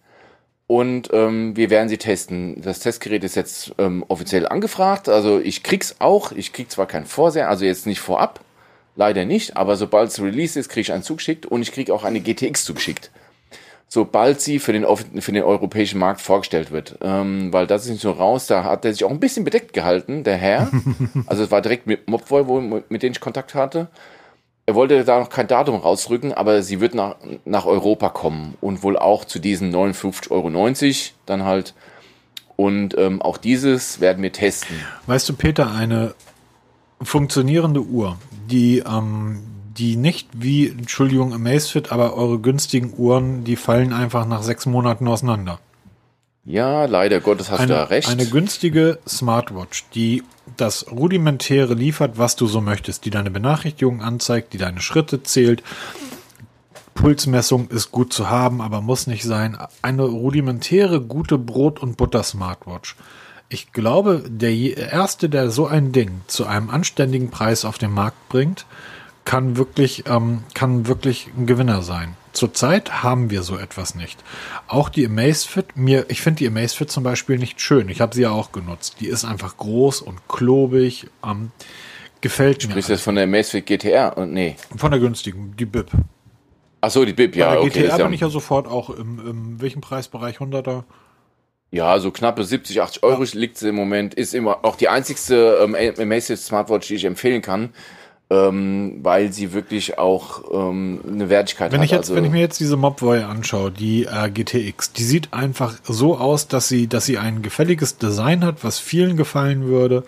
Und 0.70 1.08
ähm, 1.12 1.56
wir 1.56 1.68
werden 1.68 1.88
sie 1.88 1.98
testen. 1.98 2.62
Das 2.62 2.78
Testgerät 2.78 3.24
ist 3.24 3.34
jetzt 3.34 3.72
ähm, 3.78 4.04
offiziell 4.06 4.46
angefragt. 4.46 5.08
Also 5.08 5.40
ich 5.40 5.64
krieg's 5.64 5.96
auch. 5.98 6.30
Ich 6.30 6.52
krieg 6.52 6.70
zwar 6.70 6.86
kein 6.86 7.06
Vorsehen, 7.06 7.46
also 7.46 7.64
jetzt 7.64 7.88
nicht 7.88 7.98
vorab. 7.98 8.38
Leider 8.94 9.24
nicht, 9.24 9.56
aber 9.56 9.74
sobald 9.74 10.10
es 10.10 10.22
Release 10.22 10.56
ist, 10.56 10.68
kriege 10.68 10.82
ich 10.82 10.92
einen 10.92 11.02
zugeschickt 11.02 11.44
und 11.44 11.62
ich 11.62 11.72
kriege 11.72 11.92
auch 11.92 12.04
eine 12.04 12.20
GTX 12.20 12.64
zugeschickt. 12.64 13.10
Sobald 13.88 14.40
sie 14.40 14.60
für 14.60 14.72
den, 14.72 14.86
für 15.20 15.32
den 15.32 15.42
europäischen 15.42 15.98
Markt 15.98 16.20
vorgestellt 16.20 16.70
wird. 16.70 16.98
Ähm, 17.02 17.52
weil 17.52 17.66
das 17.66 17.86
ist 17.86 17.90
nicht 17.90 18.02
so 18.02 18.12
raus, 18.12 18.46
da 18.46 18.62
hat 18.62 18.84
er 18.84 18.92
sich 18.92 19.02
auch 19.02 19.10
ein 19.10 19.18
bisschen 19.18 19.42
bedeckt 19.42 19.72
gehalten, 19.72 20.22
der 20.22 20.36
Herr. 20.36 20.70
also 21.26 21.42
es 21.42 21.50
war 21.50 21.62
direkt 21.62 21.88
mit 21.88 22.06
Mobboy, 22.08 22.46
wo, 22.46 22.60
mit 22.60 23.02
dem 23.02 23.10
ich 23.10 23.18
Kontakt 23.18 23.56
hatte. 23.56 23.88
Er 24.70 24.76
wollte 24.76 25.04
da 25.04 25.18
noch 25.18 25.30
kein 25.30 25.48
Datum 25.48 25.80
rausrücken, 25.80 26.32
aber 26.32 26.62
sie 26.62 26.80
wird 26.80 26.94
nach, 26.94 27.16
nach 27.44 27.66
Europa 27.66 28.08
kommen 28.08 28.54
und 28.60 28.84
wohl 28.84 28.96
auch 28.96 29.24
zu 29.24 29.40
diesen 29.40 29.74
59,90 29.74 30.30
Euro 30.30 30.48
dann 31.26 31.44
halt. 31.44 31.74
Und 32.54 32.96
ähm, 32.96 33.20
auch 33.20 33.36
dieses 33.36 34.00
werden 34.00 34.22
wir 34.22 34.30
testen. 34.30 34.76
Weißt 35.08 35.28
du, 35.28 35.32
Peter, 35.32 35.72
eine 35.72 36.14
funktionierende 37.02 37.80
Uhr, 37.80 38.16
die, 38.48 38.78
ähm, 38.78 39.40
die 39.76 39.96
nicht 39.96 40.28
wie, 40.34 40.68
Entschuldigung, 40.68 41.34
Amazfit, 41.34 41.90
aber 41.90 42.14
eure 42.14 42.38
günstigen 42.38 42.94
Uhren, 42.96 43.42
die 43.42 43.56
fallen 43.56 43.92
einfach 43.92 44.24
nach 44.24 44.44
sechs 44.44 44.66
Monaten 44.66 45.08
auseinander. 45.08 45.58
Ja, 46.44 46.84
leider 46.84 47.18
Gottes 47.18 47.50
hast 47.50 47.58
eine, 47.58 47.66
du 47.66 47.74
da 47.74 47.84
recht. 47.86 48.08
Eine 48.08 48.26
günstige 48.26 49.00
Smartwatch, 49.04 49.86
die 49.96 50.22
das 50.60 50.90
Rudimentäre 50.90 51.74
liefert, 51.74 52.18
was 52.18 52.36
du 52.36 52.46
so 52.46 52.60
möchtest, 52.60 53.04
die 53.04 53.10
deine 53.10 53.30
Benachrichtigungen 53.30 54.00
anzeigt, 54.00 54.52
die 54.52 54.58
deine 54.58 54.80
Schritte 54.80 55.22
zählt. 55.22 55.62
Pulsmessung 56.94 57.68
ist 57.68 57.90
gut 57.90 58.12
zu 58.12 58.28
haben, 58.28 58.60
aber 58.60 58.80
muss 58.80 59.06
nicht 59.06 59.24
sein. 59.24 59.56
Eine 59.82 60.02
rudimentäre, 60.02 61.00
gute 61.00 61.38
Brot- 61.38 61.80
und 61.80 61.96
Butter-Smartwatch 61.96 62.96
ich 63.52 63.72
glaube, 63.72 64.22
der 64.28 64.52
erste, 64.52 65.28
der 65.28 65.50
so 65.50 65.66
ein 65.66 65.90
Ding 65.90 66.22
zu 66.28 66.46
einem 66.46 66.70
anständigen 66.70 67.30
Preis 67.30 67.64
auf 67.64 67.78
den 67.78 67.90
Markt 67.90 68.28
bringt, 68.28 68.64
kann 69.24 69.56
wirklich, 69.56 70.04
ähm, 70.06 70.44
kann 70.54 70.86
wirklich 70.86 71.28
ein 71.36 71.46
Gewinner 71.46 71.82
sein. 71.82 72.16
Zurzeit 72.32 73.02
haben 73.02 73.30
wir 73.30 73.42
so 73.42 73.56
etwas 73.56 73.94
nicht. 73.94 74.22
Auch 74.68 74.88
die 74.88 75.04
Amazfit, 75.06 75.76
mir, 75.76 76.06
ich 76.08 76.20
finde 76.20 76.38
die 76.38 76.46
Amazfit 76.46 76.90
zum 76.90 77.02
Beispiel 77.02 77.38
nicht 77.38 77.60
schön. 77.60 77.88
Ich 77.88 78.00
habe 78.00 78.14
sie 78.14 78.22
ja 78.22 78.30
auch 78.30 78.52
genutzt. 78.52 78.96
Die 79.00 79.06
ist 79.06 79.24
einfach 79.24 79.56
groß 79.56 80.00
und 80.00 80.28
klobig. 80.28 81.08
Ähm, 81.24 81.50
gefällt 82.20 82.64
mir. 82.64 82.70
Sprichst 82.70 82.88
du 82.88 82.92
jetzt 82.94 83.02
von 83.02 83.16
der 83.16 83.24
Amazfit 83.24 83.66
GTR 83.66 84.16
und 84.16 84.32
nee? 84.32 84.56
Von 84.76 84.90
der 84.90 85.00
günstigen, 85.00 85.54
die 85.58 85.66
BIP. 85.66 85.90
Ach 86.80 86.90
so, 86.90 87.04
die 87.04 87.12
BIP, 87.12 87.36
ja. 87.36 87.48
Bei 87.48 87.52
der 87.54 87.62
okay, 87.62 87.82
GTR 87.82 87.98
bin 87.98 88.12
ich 88.12 88.20
ja 88.20 88.28
sofort 88.28 88.68
auch 88.68 88.90
im, 88.90 89.26
im 89.26 89.60
welchen 89.60 89.80
Preisbereich 89.80 90.38
100er? 90.38 90.84
Ja, 91.72 91.98
so 92.00 92.10
knappe 92.10 92.42
70, 92.42 92.80
80 92.80 93.02
Euro 93.02 93.22
ja. 93.22 93.30
liegt 93.34 93.58
sie 93.58 93.68
im 93.68 93.74
Moment. 93.74 94.14
Ist 94.14 94.34
immer 94.34 94.64
auch 94.64 94.76
die 94.76 94.88
einzigste 94.88 95.58
ähm, 95.62 95.76
Amazfit 95.98 96.38
Smartwatch, 96.38 96.88
die 96.88 96.94
ich 96.94 97.04
empfehlen 97.04 97.42
kann, 97.42 97.70
ähm, 98.30 99.00
weil 99.02 99.32
sie 99.32 99.52
wirklich 99.52 99.98
auch 99.98 100.44
ähm, 100.52 101.00
eine 101.06 101.28
Wertigkeit 101.28 101.72
wenn 101.72 101.80
hat. 101.80 101.84
Ich 101.84 101.90
jetzt, 101.90 102.02
also, 102.02 102.14
wenn 102.14 102.24
ich 102.24 102.30
mir 102.30 102.40
jetzt 102.40 102.60
diese 102.60 102.76
Mobboy 102.76 103.24
anschaue, 103.24 103.72
die 103.72 104.04
äh, 104.04 104.30
GTX, 104.30 104.92
die 104.92 105.02
sieht 105.02 105.32
einfach 105.32 105.74
so 105.82 106.16
aus, 106.16 106.46
dass 106.46 106.68
sie, 106.68 106.86
dass 106.86 107.06
sie 107.06 107.18
ein 107.18 107.42
gefälliges 107.42 107.98
Design 107.98 108.44
hat, 108.44 108.62
was 108.62 108.78
vielen 108.78 109.16
gefallen 109.16 109.66
würde. 109.66 110.04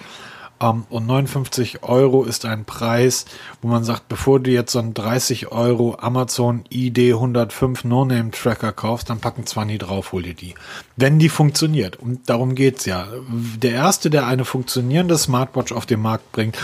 Um, 0.63 0.87
und 0.91 1.07
59 1.07 1.83
Euro 1.83 2.23
ist 2.23 2.45
ein 2.45 2.65
Preis, 2.65 3.25
wo 3.63 3.69
man 3.69 3.83
sagt, 3.83 4.09
bevor 4.09 4.39
du 4.39 4.53
jetzt 4.53 4.71
so 4.71 4.79
einen 4.79 4.95
30 4.95 5.51
Euro 5.51 5.97
Amazon 5.99 6.63
ID 6.71 7.15
105 7.15 7.83
No-Name 7.83 8.31
Tracker 8.31 8.71
kaufst, 8.71 9.11
dann 9.11 9.19
packen 9.19 9.45
zwar 9.45 9.65
nie 9.65 9.79
drauf, 9.79 10.13
hol 10.13 10.23
dir 10.23 10.35
die. 10.35 10.55
Wenn 10.97 11.19
die 11.19 11.31
funktioniert. 11.31 11.97
Und 11.97 12.31
darum 12.31 12.55
geht's 12.55 12.85
ja. 12.85 13.09
Der 13.57 13.73
erste, 13.73 14.09
der 14.09 14.29
eine 14.29 14.45
funktionierende 14.45 15.19
Smartwatch 15.19 15.73
auf 15.73 15.85
den 15.85 16.01
Markt 16.01 16.31
bringt, 16.31 16.57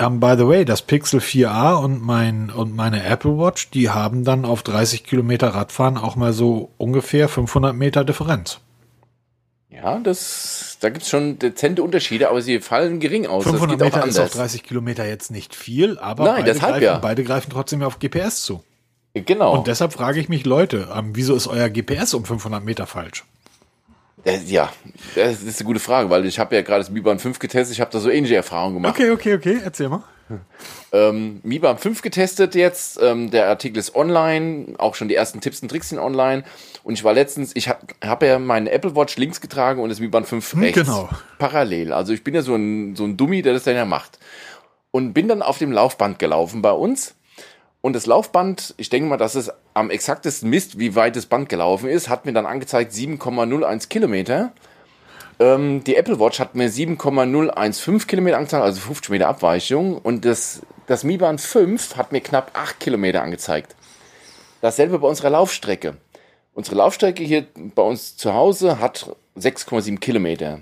um, 0.00 0.18
by 0.18 0.34
the 0.36 0.48
way, 0.48 0.64
das 0.64 0.82
Pixel 0.82 1.20
4a 1.20 1.74
und 1.76 2.02
mein, 2.02 2.50
und 2.50 2.74
meine 2.74 3.04
Apple 3.04 3.38
Watch, 3.38 3.70
die 3.70 3.90
haben 3.90 4.24
dann 4.24 4.44
auf 4.44 4.64
30 4.64 5.04
Kilometer 5.04 5.50
Radfahren 5.50 5.98
auch 5.98 6.16
mal 6.16 6.32
so 6.32 6.70
ungefähr 6.78 7.28
500 7.28 7.76
Meter 7.76 8.02
Differenz. 8.02 8.58
Ja, 9.76 9.98
das, 9.98 10.78
da 10.80 10.88
gibt's 10.88 11.10
schon 11.10 11.38
dezente 11.38 11.82
Unterschiede, 11.82 12.30
aber 12.30 12.40
sie 12.40 12.60
fallen 12.60 12.98
gering 12.98 13.26
aus. 13.26 13.44
500 13.44 13.78
Meter 13.78 14.06
ist 14.06 14.18
auf 14.18 14.30
30 14.30 14.62
Kilometer 14.62 15.06
jetzt 15.06 15.30
nicht 15.30 15.54
viel, 15.54 15.98
aber 15.98 16.24
Nein, 16.24 16.44
beide, 16.44 16.58
greifen, 16.58 16.82
ja. 16.82 16.98
beide 16.98 17.24
greifen 17.24 17.50
trotzdem 17.50 17.82
auf 17.82 17.98
GPS 17.98 18.42
zu. 18.42 18.64
Genau. 19.12 19.54
Und 19.54 19.66
deshalb 19.66 19.92
frage 19.92 20.18
ich 20.18 20.30
mich, 20.30 20.46
Leute, 20.46 20.88
ähm, 20.94 21.10
wieso 21.14 21.34
ist 21.34 21.46
euer 21.46 21.68
GPS 21.68 22.14
um 22.14 22.24
500 22.24 22.64
Meter 22.64 22.86
falsch? 22.86 23.24
Äh, 24.24 24.38
ja, 24.46 24.72
das 25.14 25.42
ist 25.42 25.60
eine 25.60 25.66
gute 25.66 25.80
Frage, 25.80 26.08
weil 26.08 26.24
ich 26.24 26.38
habe 26.38 26.54
ja 26.54 26.62
gerade 26.62 26.80
das 26.80 26.90
Mi 26.90 27.00
Band 27.00 27.20
5 27.20 27.38
getestet, 27.38 27.74
ich 27.74 27.80
habe 27.80 27.90
da 27.90 27.98
so 27.98 28.08
ähnliche 28.08 28.36
Erfahrungen 28.36 28.76
gemacht. 28.76 28.94
Okay, 28.94 29.10
okay, 29.10 29.34
okay, 29.34 29.60
erzähl 29.62 29.90
mal. 29.90 30.02
Ähm, 30.92 31.40
Mi 31.42 31.58
Band 31.58 31.80
5 31.80 32.02
getestet 32.02 32.54
jetzt, 32.54 32.98
ähm, 33.02 33.30
der 33.30 33.48
Artikel 33.48 33.78
ist 33.78 33.94
online, 33.94 34.74
auch 34.78 34.94
schon 34.94 35.08
die 35.08 35.14
ersten 35.14 35.40
Tipps 35.40 35.60
und 35.62 35.68
Tricks 35.68 35.90
sind 35.90 35.98
online 35.98 36.44
und 36.84 36.94
ich 36.94 37.04
war 37.04 37.12
letztens, 37.12 37.52
ich 37.54 37.68
habe 37.68 37.86
hab 38.04 38.22
ja 38.22 38.38
meine 38.38 38.70
Apple 38.70 38.96
Watch 38.96 39.16
links 39.16 39.40
getragen 39.40 39.80
und 39.80 39.88
das 39.88 40.00
Mi 40.00 40.08
Band 40.08 40.26
5 40.26 40.52
hm, 40.52 40.60
rechts. 40.60 40.80
Genau. 40.80 41.08
Parallel, 41.38 41.92
also 41.92 42.12
ich 42.12 42.24
bin 42.24 42.34
ja 42.34 42.42
so 42.42 42.54
ein, 42.54 42.96
so 42.96 43.04
ein 43.04 43.16
Dummy, 43.16 43.42
der 43.42 43.52
das 43.52 43.64
dann 43.64 43.76
ja 43.76 43.84
macht. 43.84 44.18
Und 44.90 45.12
bin 45.12 45.28
dann 45.28 45.42
auf 45.42 45.58
dem 45.58 45.72
Laufband 45.72 46.18
gelaufen 46.18 46.62
bei 46.62 46.72
uns 46.72 47.16
und 47.86 47.92
das 47.92 48.06
Laufband, 48.06 48.74
ich 48.78 48.88
denke 48.88 49.08
mal, 49.08 49.16
dass 49.16 49.36
es 49.36 49.52
am 49.72 49.90
exaktesten 49.90 50.50
misst, 50.50 50.80
wie 50.80 50.96
weit 50.96 51.14
das 51.14 51.26
Band 51.26 51.48
gelaufen 51.48 51.88
ist, 51.88 52.08
hat 52.08 52.26
mir 52.26 52.32
dann 52.32 52.44
angezeigt 52.44 52.92
7,01 52.92 53.88
Kilometer. 53.88 54.52
Ähm, 55.38 55.84
die 55.84 55.96
Apple 55.96 56.18
Watch 56.18 56.40
hat 56.40 56.54
mir 56.54 56.70
7,015 56.70 58.06
Kilometer 58.06 58.38
angezeigt, 58.38 58.62
also 58.62 58.80
50 58.80 59.10
Meter 59.10 59.28
Abweichung. 59.28 59.98
Und 59.98 60.24
das 60.24 60.62
das 60.86 61.02
Mi 61.02 61.16
Band 61.16 61.40
5 61.40 61.96
hat 61.96 62.12
mir 62.12 62.20
knapp 62.20 62.52
8 62.54 62.78
Kilometer 62.78 63.22
angezeigt. 63.22 63.74
Dasselbe 64.60 65.00
bei 65.00 65.08
unserer 65.08 65.30
Laufstrecke. 65.30 65.96
Unsere 66.54 66.76
Laufstrecke 66.76 67.24
hier 67.24 67.46
bei 67.74 67.82
uns 67.82 68.16
zu 68.16 68.32
Hause 68.32 68.78
hat 68.78 69.14
6,7 69.36 69.98
Kilometer. 69.98 70.60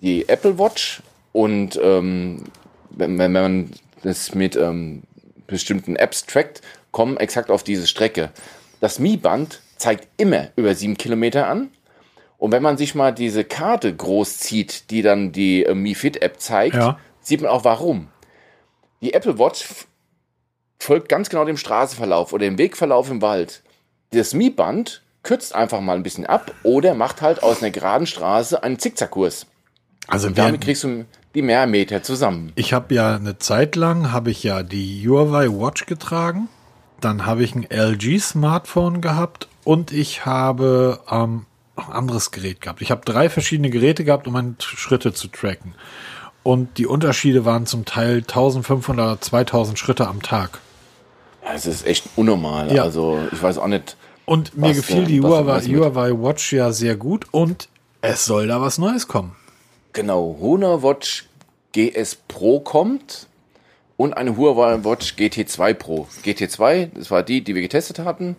Die 0.00 0.28
Apple 0.28 0.58
Watch 0.58 1.02
und 1.32 1.78
ähm, 1.82 2.44
wenn, 2.90 3.18
wenn 3.18 3.32
man 3.32 3.70
das 4.02 4.34
mit 4.34 4.56
ähm, 4.56 5.02
bestimmten 5.46 5.96
Apps 5.96 6.24
trackt, 6.24 6.62
kommen 6.90 7.18
exakt 7.18 7.50
auf 7.50 7.62
diese 7.62 7.86
Strecke. 7.86 8.30
Das 8.80 8.98
Mi-Band 8.98 9.60
zeigt 9.76 10.08
immer 10.16 10.48
über 10.56 10.74
7 10.74 10.96
Kilometer 10.96 11.48
an. 11.48 11.68
Und 12.38 12.52
wenn 12.52 12.62
man 12.62 12.76
sich 12.76 12.94
mal 12.94 13.12
diese 13.12 13.44
Karte 13.44 13.94
groß 13.94 14.38
zieht, 14.38 14.90
die 14.90 15.02
dann 15.02 15.32
die 15.32 15.64
äh, 15.64 15.74
Mi 15.74 15.94
Fit 15.94 16.22
App 16.22 16.40
zeigt, 16.40 16.76
ja. 16.76 16.98
sieht 17.20 17.40
man 17.40 17.50
auch 17.50 17.64
warum. 17.64 18.08
Die 19.00 19.14
Apple 19.14 19.38
Watch 19.38 19.66
folgt 20.78 21.08
ganz 21.08 21.28
genau 21.28 21.44
dem 21.44 21.56
Straßenverlauf 21.56 22.32
oder 22.32 22.44
dem 22.44 22.58
Wegverlauf 22.58 23.10
im 23.10 23.22
Wald. 23.22 23.62
Das 24.10 24.34
Mi-Band 24.34 25.02
kürzt 25.22 25.54
einfach 25.54 25.80
mal 25.80 25.96
ein 25.96 26.02
bisschen 26.02 26.26
ab 26.26 26.52
oder 26.62 26.94
macht 26.94 27.22
halt 27.22 27.42
aus 27.42 27.62
einer 27.62 27.70
geraden 27.70 28.06
Straße 28.06 28.62
einen 28.62 28.78
Zickzackkurs. 28.78 29.46
Also 30.06 30.28
Und 30.28 30.38
damit 30.38 30.60
kriegst 30.60 30.84
du 30.84 31.04
die 31.34 31.42
Mehrmeter 31.42 32.02
zusammen. 32.02 32.52
Ich 32.54 32.72
habe 32.72 32.94
ja 32.94 33.16
eine 33.16 33.38
Zeit 33.38 33.76
lang 33.76 34.12
habe 34.12 34.30
ich 34.30 34.42
ja 34.42 34.62
die 34.62 35.06
Huawei 35.06 35.48
Watch 35.48 35.86
getragen, 35.86 36.48
dann 37.00 37.26
habe 37.26 37.42
ich 37.42 37.54
ein 37.54 37.66
LG 37.68 38.20
Smartphone 38.20 39.00
gehabt 39.00 39.48
und 39.64 39.92
ich 39.92 40.24
habe 40.24 41.00
ähm, 41.10 41.44
ein 41.76 41.92
anderes 41.92 42.30
Gerät 42.30 42.60
gehabt. 42.60 42.80
Ich 42.82 42.90
habe 42.90 43.02
drei 43.04 43.28
verschiedene 43.28 43.70
Geräte 43.70 44.04
gehabt, 44.04 44.26
um 44.26 44.32
meine 44.32 44.54
Schritte 44.58 45.12
zu 45.12 45.28
tracken. 45.28 45.74
Und 46.42 46.78
die 46.78 46.86
Unterschiede 46.86 47.44
waren 47.44 47.66
zum 47.66 47.84
Teil 47.84 48.18
1500, 48.18 49.22
2000 49.22 49.78
Schritte 49.78 50.06
am 50.06 50.22
Tag. 50.22 50.60
Ja, 51.44 51.54
es 51.54 51.66
ist 51.66 51.86
echt 51.86 52.04
unnormal. 52.16 52.72
Ja. 52.72 52.82
Also 52.82 53.18
ich 53.32 53.42
weiß 53.42 53.58
auch 53.58 53.66
nicht. 53.66 53.96
Und 54.24 54.56
mir 54.56 54.74
gefiel 54.74 55.04
die 55.04 55.20
Huawei, 55.20 55.60
Huawei 55.60 56.10
Watch 56.12 56.52
ja 56.52 56.72
sehr 56.72 56.96
gut 56.96 57.26
und 57.30 57.68
es 58.00 58.24
soll 58.24 58.48
da 58.48 58.60
was 58.60 58.78
Neues 58.78 59.06
kommen. 59.06 59.36
Genau, 59.92 60.36
Honor 60.40 60.82
Watch 60.82 61.26
GS 61.72 62.16
Pro 62.28 62.60
kommt 62.60 63.28
und 63.96 64.16
eine 64.16 64.36
Huawei 64.36 64.84
Watch 64.84 65.14
GT2 65.14 65.74
Pro. 65.74 66.08
GT2, 66.24 66.90
das 66.94 67.10
war 67.10 67.22
die, 67.22 67.42
die 67.42 67.54
wir 67.54 67.62
getestet 67.62 68.00
hatten. 68.00 68.36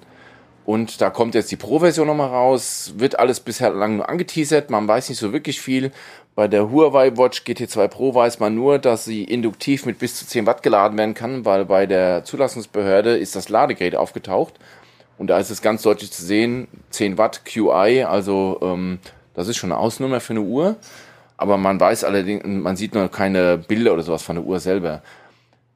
Und 0.68 1.02
da 1.02 1.10
kommt 1.10 1.34
jetzt 1.34 1.50
die 1.50 1.56
Pro-Version 1.56 2.06
nochmal 2.06 2.28
raus. 2.28 2.94
Wird 2.98 3.18
alles 3.18 3.40
bisher 3.40 3.72
lang 3.72 3.96
nur 3.96 4.10
angeteasert. 4.10 4.70
Man 4.70 4.88
weiß 4.88 5.10
nicht 5.10 5.18
so 5.18 5.34
wirklich 5.34 5.60
viel. 5.62 5.92
Bei 6.36 6.48
der 6.48 6.70
Huawei 6.70 7.18
Watch 7.18 7.42
GT2 7.42 7.88
Pro 7.88 8.14
weiß 8.14 8.40
man 8.40 8.54
nur, 8.54 8.78
dass 8.78 9.06
sie 9.06 9.24
induktiv 9.24 9.86
mit 9.86 9.98
bis 9.98 10.16
zu 10.16 10.28
10 10.28 10.46
Watt 10.46 10.62
geladen 10.62 10.98
werden 10.98 11.16
kann, 11.16 11.46
weil 11.46 11.66
bei 11.66 11.86
der 11.86 12.26
Zulassungsbehörde 12.26 13.18
ist 13.18 13.36
das 13.36 13.50
Ladegerät 13.50 13.96
aufgetaucht. 13.96 14.56
Und 15.18 15.28
da 15.28 15.40
ist 15.40 15.50
es 15.50 15.64
ganz 15.64 15.82
deutlich 15.82 16.12
zu 16.12 16.24
sehen, 16.24 16.68
10 16.92 17.18
Watt 17.18 17.46
QI, 17.46 18.04
also 18.04 18.60
ähm, 18.62 19.00
das 19.34 19.48
ist 19.48 19.58
schon 19.58 19.72
eine 19.72 19.80
Ausnummer 19.80 20.20
für 20.20 20.34
eine 20.34 20.42
Uhr 20.42 20.76
aber 21.38 21.58
man 21.58 21.80
weiß 21.80 22.04
allerdings, 22.04 22.44
man 22.46 22.76
sieht 22.76 22.96
noch 22.96 23.12
keine 23.12 23.58
Bilder 23.60 23.94
oder 23.94 24.02
sowas 24.02 24.24
von 24.24 24.36
der 24.36 24.46
Uhr 24.46 24.60
selber. 24.60 25.04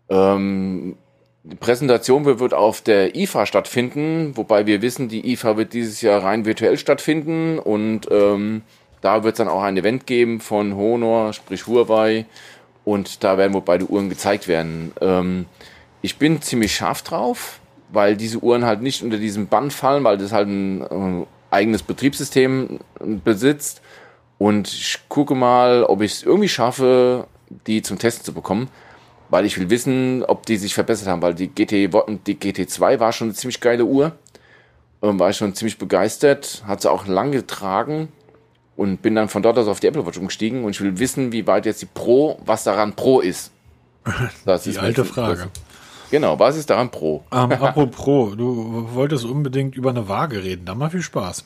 Ähm, 0.09 0.97
die 1.43 1.55
Präsentation 1.55 2.25
wird 2.25 2.53
auf 2.53 2.81
der 2.81 3.15
IFA 3.15 3.45
stattfinden, 3.45 4.37
wobei 4.37 4.67
wir 4.67 4.81
wissen, 4.81 5.09
die 5.09 5.31
IFA 5.31 5.57
wird 5.57 5.73
dieses 5.73 6.01
Jahr 6.01 6.23
rein 6.23 6.45
virtuell 6.45 6.77
stattfinden 6.77 7.57
und 7.57 8.07
ähm, 8.11 8.61
da 9.01 9.23
wird 9.23 9.33
es 9.33 9.37
dann 9.39 9.47
auch 9.47 9.63
ein 9.63 9.77
Event 9.77 10.05
geben 10.05 10.39
von 10.39 10.75
Honor, 10.75 11.33
sprich 11.33 11.65
Huawei 11.65 12.25
und 12.85 13.23
da 13.23 13.37
werden 13.37 13.53
wohl 13.53 13.61
beide 13.61 13.85
Uhren 13.85 14.09
gezeigt 14.09 14.47
werden. 14.47 14.91
Ähm, 15.01 15.45
ich 16.03 16.17
bin 16.17 16.41
ziemlich 16.41 16.75
scharf 16.75 17.01
drauf, 17.01 17.59
weil 17.89 18.15
diese 18.15 18.39
Uhren 18.39 18.65
halt 18.65 18.83
nicht 18.83 19.01
unter 19.01 19.17
diesem 19.17 19.47
Band 19.47 19.73
fallen, 19.73 20.03
weil 20.03 20.19
das 20.19 20.31
halt 20.31 20.47
ein 20.47 20.81
äh, 20.81 21.25
eigenes 21.49 21.81
Betriebssystem 21.81 22.79
besitzt 23.23 23.81
und 24.37 24.67
ich 24.67 24.99
gucke 25.09 25.33
mal, 25.33 25.83
ob 25.83 26.01
ich 26.01 26.13
es 26.13 26.23
irgendwie 26.23 26.49
schaffe, 26.49 27.25
die 27.67 27.81
zum 27.81 27.97
Testen 27.97 28.25
zu 28.25 28.33
bekommen. 28.33 28.69
Weil 29.31 29.45
ich 29.45 29.57
will 29.57 29.71
wissen, 29.71 30.23
ob 30.23 30.45
die 30.45 30.57
sich 30.57 30.75
verbessert 30.75 31.07
haben. 31.07 31.23
Weil 31.23 31.33
die, 31.33 31.47
GT, 31.47 31.71
die 32.27 32.35
GT2 32.35 32.99
war 32.99 33.11
schon 33.11 33.29
eine 33.29 33.33
ziemlich 33.33 33.59
geile 33.59 33.85
Uhr. 33.85 34.11
Ähm, 35.01 35.19
war 35.19 35.31
ich 35.31 35.37
schon 35.37 35.55
ziemlich 35.55 35.79
begeistert. 35.79 36.63
Hat 36.67 36.81
sie 36.81 36.91
auch 36.91 37.07
lange 37.07 37.37
getragen. 37.37 38.09
Und 38.75 39.01
bin 39.01 39.15
dann 39.15 39.29
von 39.29 39.41
dort 39.41 39.57
aus 39.57 39.67
auf 39.67 39.79
die 39.79 39.87
Apple 39.87 40.05
Watch 40.05 40.19
umgestiegen. 40.19 40.63
Und 40.63 40.71
ich 40.71 40.81
will 40.81 40.99
wissen, 40.99 41.31
wie 41.31 41.47
weit 41.47 41.65
jetzt 41.65 41.81
die 41.81 41.87
Pro, 41.87 42.39
was 42.45 42.63
daran 42.63 42.93
Pro 42.93 43.19
ist. 43.19 43.51
Das 44.45 44.63
die 44.63 44.71
ist 44.71 44.77
alte 44.77 45.05
Frage. 45.05 45.49
Genau, 46.11 46.37
was 46.37 46.57
ist 46.57 46.69
daran 46.69 46.91
Pro? 46.91 47.23
Ähm, 47.31 47.51
apropos, 47.61 48.35
du 48.35 48.89
wolltest 48.93 49.23
unbedingt 49.23 49.75
über 49.75 49.91
eine 49.91 50.09
Waage 50.09 50.43
reden. 50.43 50.65
Da 50.65 50.75
mal 50.75 50.89
viel 50.89 51.01
Spaß. 51.01 51.45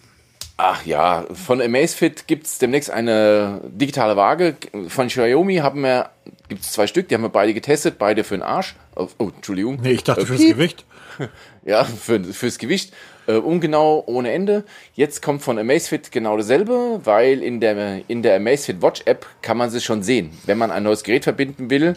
Ach 0.58 0.86
ja, 0.86 1.26
von 1.34 1.62
Amazfit 1.62 2.28
gibt 2.28 2.48
es 2.48 2.58
demnächst 2.58 2.90
eine 2.90 3.62
digitale 3.66 4.16
Waage. 4.16 4.56
Von 4.88 5.08
Xiaomi 5.08 5.58
haben 5.58 5.82
wir, 5.82 6.10
gibt 6.48 6.62
es 6.62 6.72
zwei 6.72 6.88
Stück, 6.88 7.08
die 7.08 7.16
haben 7.16 7.22
wir 7.22 7.30
beide 7.30 7.54
getestet, 7.54 7.98
beide 7.98 8.24
für 8.24 8.36
den 8.36 8.44
Arsch. 8.44 8.76
Oh, 8.96 9.08
Entschuldigung. 9.36 9.80
Nee, 9.82 9.92
ich 9.94 10.04
dachte 10.04 10.22
äh, 10.22 10.26
fürs 10.26 10.40
Piep. 10.40 10.56
Gewicht. 10.56 10.86
Ja, 11.64 11.84
für, 11.84 12.24
fürs 12.24 12.60
Gewicht. 12.60 12.94
Äh, 13.26 13.38
ungenau, 13.38 14.04
ohne 14.06 14.32
Ende. 14.32 14.66
Jetzt 14.94 15.24
kommt 15.24 15.42
von 15.42 15.58
Amazfit 15.58 16.12
genau 16.12 16.38
dasselbe, 16.38 17.00
weil 17.04 17.42
in 17.42 17.60
der, 17.60 18.08
in 18.08 18.22
der 18.22 18.36
Amazfit 18.36 18.84
Watch 18.84 19.02
App 19.06 19.26
kann 19.42 19.58
man 19.58 19.70
es 19.70 19.84
schon 19.84 20.04
sehen. 20.04 20.30
Wenn 20.46 20.60
man 20.60 20.70
ein 20.70 20.84
neues 20.84 21.04
Gerät 21.04 21.24
verbinden 21.24 21.72
will, 21.72 21.96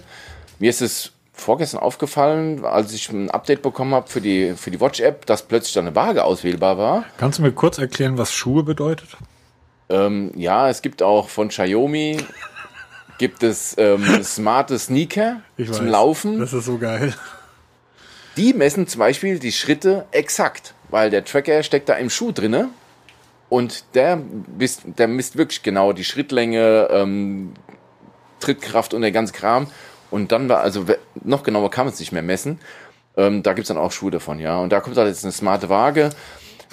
mir 0.58 0.70
ist 0.70 0.80
es 0.80 1.12
vorgestern 1.32 1.80
aufgefallen, 1.80 2.64
als 2.64 2.92
ich 2.92 3.08
ein 3.10 3.30
Update 3.30 3.62
bekommen 3.62 3.94
habe 3.94 4.08
für 4.08 4.20
die, 4.20 4.54
für 4.56 4.70
die 4.70 4.80
Watch-App, 4.80 5.26
dass 5.26 5.42
plötzlich 5.42 5.74
da 5.74 5.80
eine 5.80 5.94
Waage 5.94 6.24
auswählbar 6.24 6.78
war. 6.78 7.04
Kannst 7.16 7.38
du 7.38 7.42
mir 7.42 7.52
kurz 7.52 7.78
erklären, 7.78 8.18
was 8.18 8.32
Schuhe 8.32 8.62
bedeutet? 8.62 9.16
Ähm, 9.88 10.32
ja, 10.34 10.68
es 10.68 10.82
gibt 10.82 11.02
auch 11.02 11.28
von 11.28 11.48
Xiaomi 11.48 12.18
gibt 13.18 13.42
es 13.42 13.74
ähm, 13.78 14.04
smarte 14.22 14.78
Sneaker 14.78 15.42
ich 15.56 15.70
zum 15.70 15.86
weiß, 15.86 15.92
Laufen. 15.92 16.38
Das 16.38 16.52
ist 16.52 16.64
so 16.64 16.78
geil. 16.78 17.14
Die 18.36 18.54
messen 18.54 18.86
zum 18.86 19.00
Beispiel 19.00 19.38
die 19.38 19.52
Schritte 19.52 20.06
exakt, 20.12 20.74
weil 20.90 21.10
der 21.10 21.24
Tracker 21.24 21.62
steckt 21.62 21.88
da 21.88 21.94
im 21.94 22.08
Schuh 22.08 22.32
drinne 22.32 22.68
und 23.48 23.84
der 23.94 24.20
misst, 24.56 24.82
der 24.84 25.08
misst 25.08 25.36
wirklich 25.36 25.62
genau 25.62 25.92
die 25.92 26.04
Schrittlänge, 26.04 26.88
ähm, 26.90 27.54
Trittkraft 28.40 28.94
und 28.94 29.02
der 29.02 29.12
ganze 29.12 29.32
Kram. 29.32 29.66
Und 30.10 30.32
dann 30.32 30.48
war, 30.48 30.60
also 30.60 30.86
noch 31.22 31.42
genauer 31.42 31.70
kann 31.70 31.86
man 31.86 31.92
es 31.92 32.00
nicht 32.00 32.12
mehr 32.12 32.22
messen. 32.22 32.60
Ähm, 33.16 33.42
da 33.42 33.52
gibt's 33.52 33.68
dann 33.68 33.76
auch 33.76 33.92
Schuhe 33.92 34.10
davon, 34.10 34.38
ja. 34.38 34.58
Und 34.58 34.70
da 34.70 34.80
kommt 34.80 34.96
halt 34.96 35.08
jetzt 35.08 35.24
eine 35.24 35.32
smarte 35.32 35.68
Waage. 35.68 36.10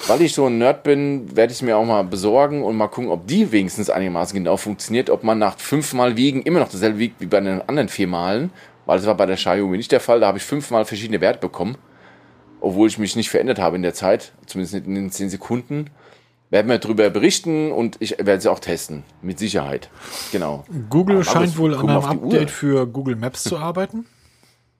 Weil 0.07 0.21
ich 0.21 0.33
so 0.33 0.45
ein 0.47 0.57
Nerd 0.57 0.83
bin, 0.83 1.35
werde 1.35 1.51
ich 1.51 1.59
es 1.59 1.61
mir 1.61 1.77
auch 1.77 1.85
mal 1.85 2.03
besorgen 2.03 2.63
und 2.63 2.75
mal 2.75 2.87
gucken, 2.87 3.09
ob 3.09 3.27
die 3.27 3.51
wenigstens 3.51 3.89
einigermaßen 3.89 4.37
genau 4.37 4.57
funktioniert, 4.57 5.09
ob 5.09 5.23
man 5.23 5.39
nach 5.39 5.57
fünfmal 5.57 6.17
Wiegen 6.17 6.41
immer 6.41 6.59
noch 6.59 6.69
dasselbe 6.69 6.99
wiegt 6.99 7.21
wie 7.21 7.25
bei 7.25 7.39
den 7.39 7.61
anderen 7.61 7.89
vier 7.89 8.07
Malen. 8.07 8.51
Weil 8.85 8.97
das 8.97 9.07
war 9.07 9.15
bei 9.15 9.25
der 9.25 9.35
Xiaomi 9.35 9.77
nicht 9.77 9.91
der 9.91 9.99
Fall. 9.99 10.19
Da 10.19 10.27
habe 10.27 10.37
ich 10.37 10.43
fünfmal 10.43 10.85
verschiedene 10.85 11.21
Werte 11.21 11.39
bekommen. 11.39 11.77
Obwohl 12.61 12.87
ich 12.87 12.99
mich 12.99 13.15
nicht 13.15 13.29
verändert 13.29 13.57
habe 13.57 13.75
in 13.75 13.81
der 13.81 13.93
Zeit. 13.93 14.33
Zumindest 14.45 14.75
nicht 14.75 14.87
in 14.87 14.95
den 14.95 15.11
zehn 15.11 15.29
Sekunden 15.29 15.89
werden 16.49 16.69
wir 16.69 16.77
darüber 16.77 17.09
berichten 17.09 17.71
und 17.71 17.97
ich 17.99 18.17
werde 18.17 18.39
sie 18.39 18.49
auch 18.49 18.59
testen. 18.59 19.03
Mit 19.21 19.39
Sicherheit. 19.39 19.89
Genau. 20.31 20.63
Google 20.89 21.23
scheint 21.23 21.57
wohl 21.57 21.73
an 21.75 21.89
einem 21.89 22.03
Update 22.03 22.51
für 22.51 22.87
Google 22.87 23.15
Maps 23.15 23.43
zu 23.43 23.57
arbeiten. 23.57 24.05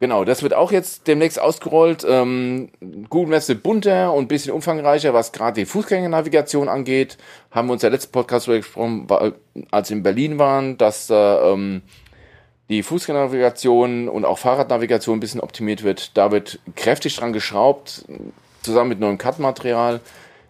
Genau, 0.06 0.24
das 0.24 0.44
wird 0.44 0.54
auch 0.54 0.72
jetzt 0.72 1.08
demnächst 1.08 1.42
ausgerollt. 1.42 2.06
Ähm, 2.08 2.70
Google 3.10 3.32
Maps 3.32 3.50
wird 3.50 3.64
bunter 3.64 4.14
und 4.14 4.26
ein 4.26 4.28
bisschen 4.28 4.54
umfangreicher, 4.54 5.16
was 5.16 5.32
gerade 5.32 5.60
die 5.60 5.66
Fußgängernavigation 5.66 6.70
angeht. 6.70 7.18
Haben 7.50 7.70
wir 7.70 7.74
uns 7.74 7.82
der 7.82 7.90
letzte 7.90 8.10
Podcast 8.10 8.46
gesprochen, 8.46 9.08
als 9.72 9.90
wir 9.90 9.98
in 9.98 10.04
Berlin 10.04 10.38
waren, 10.38 10.78
dass 10.78 11.10
äh, 11.10 11.16
ähm, 11.16 11.82
die 12.70 12.84
Fußgängernavigation 12.84 14.08
und 14.08 14.26
auch 14.26 14.38
Fahrradnavigation 14.38 15.18
ein 15.18 15.22
bisschen 15.22 15.42
optimiert 15.42 15.82
wird. 15.82 16.16
Da 16.16 16.32
wird 16.32 16.60
kräftig 16.76 17.16
dran 17.16 17.34
geschraubt, 17.34 18.06
zusammen 18.62 18.90
mit 18.90 19.00
neuem 19.00 19.18
Cut-Material. 19.18 20.02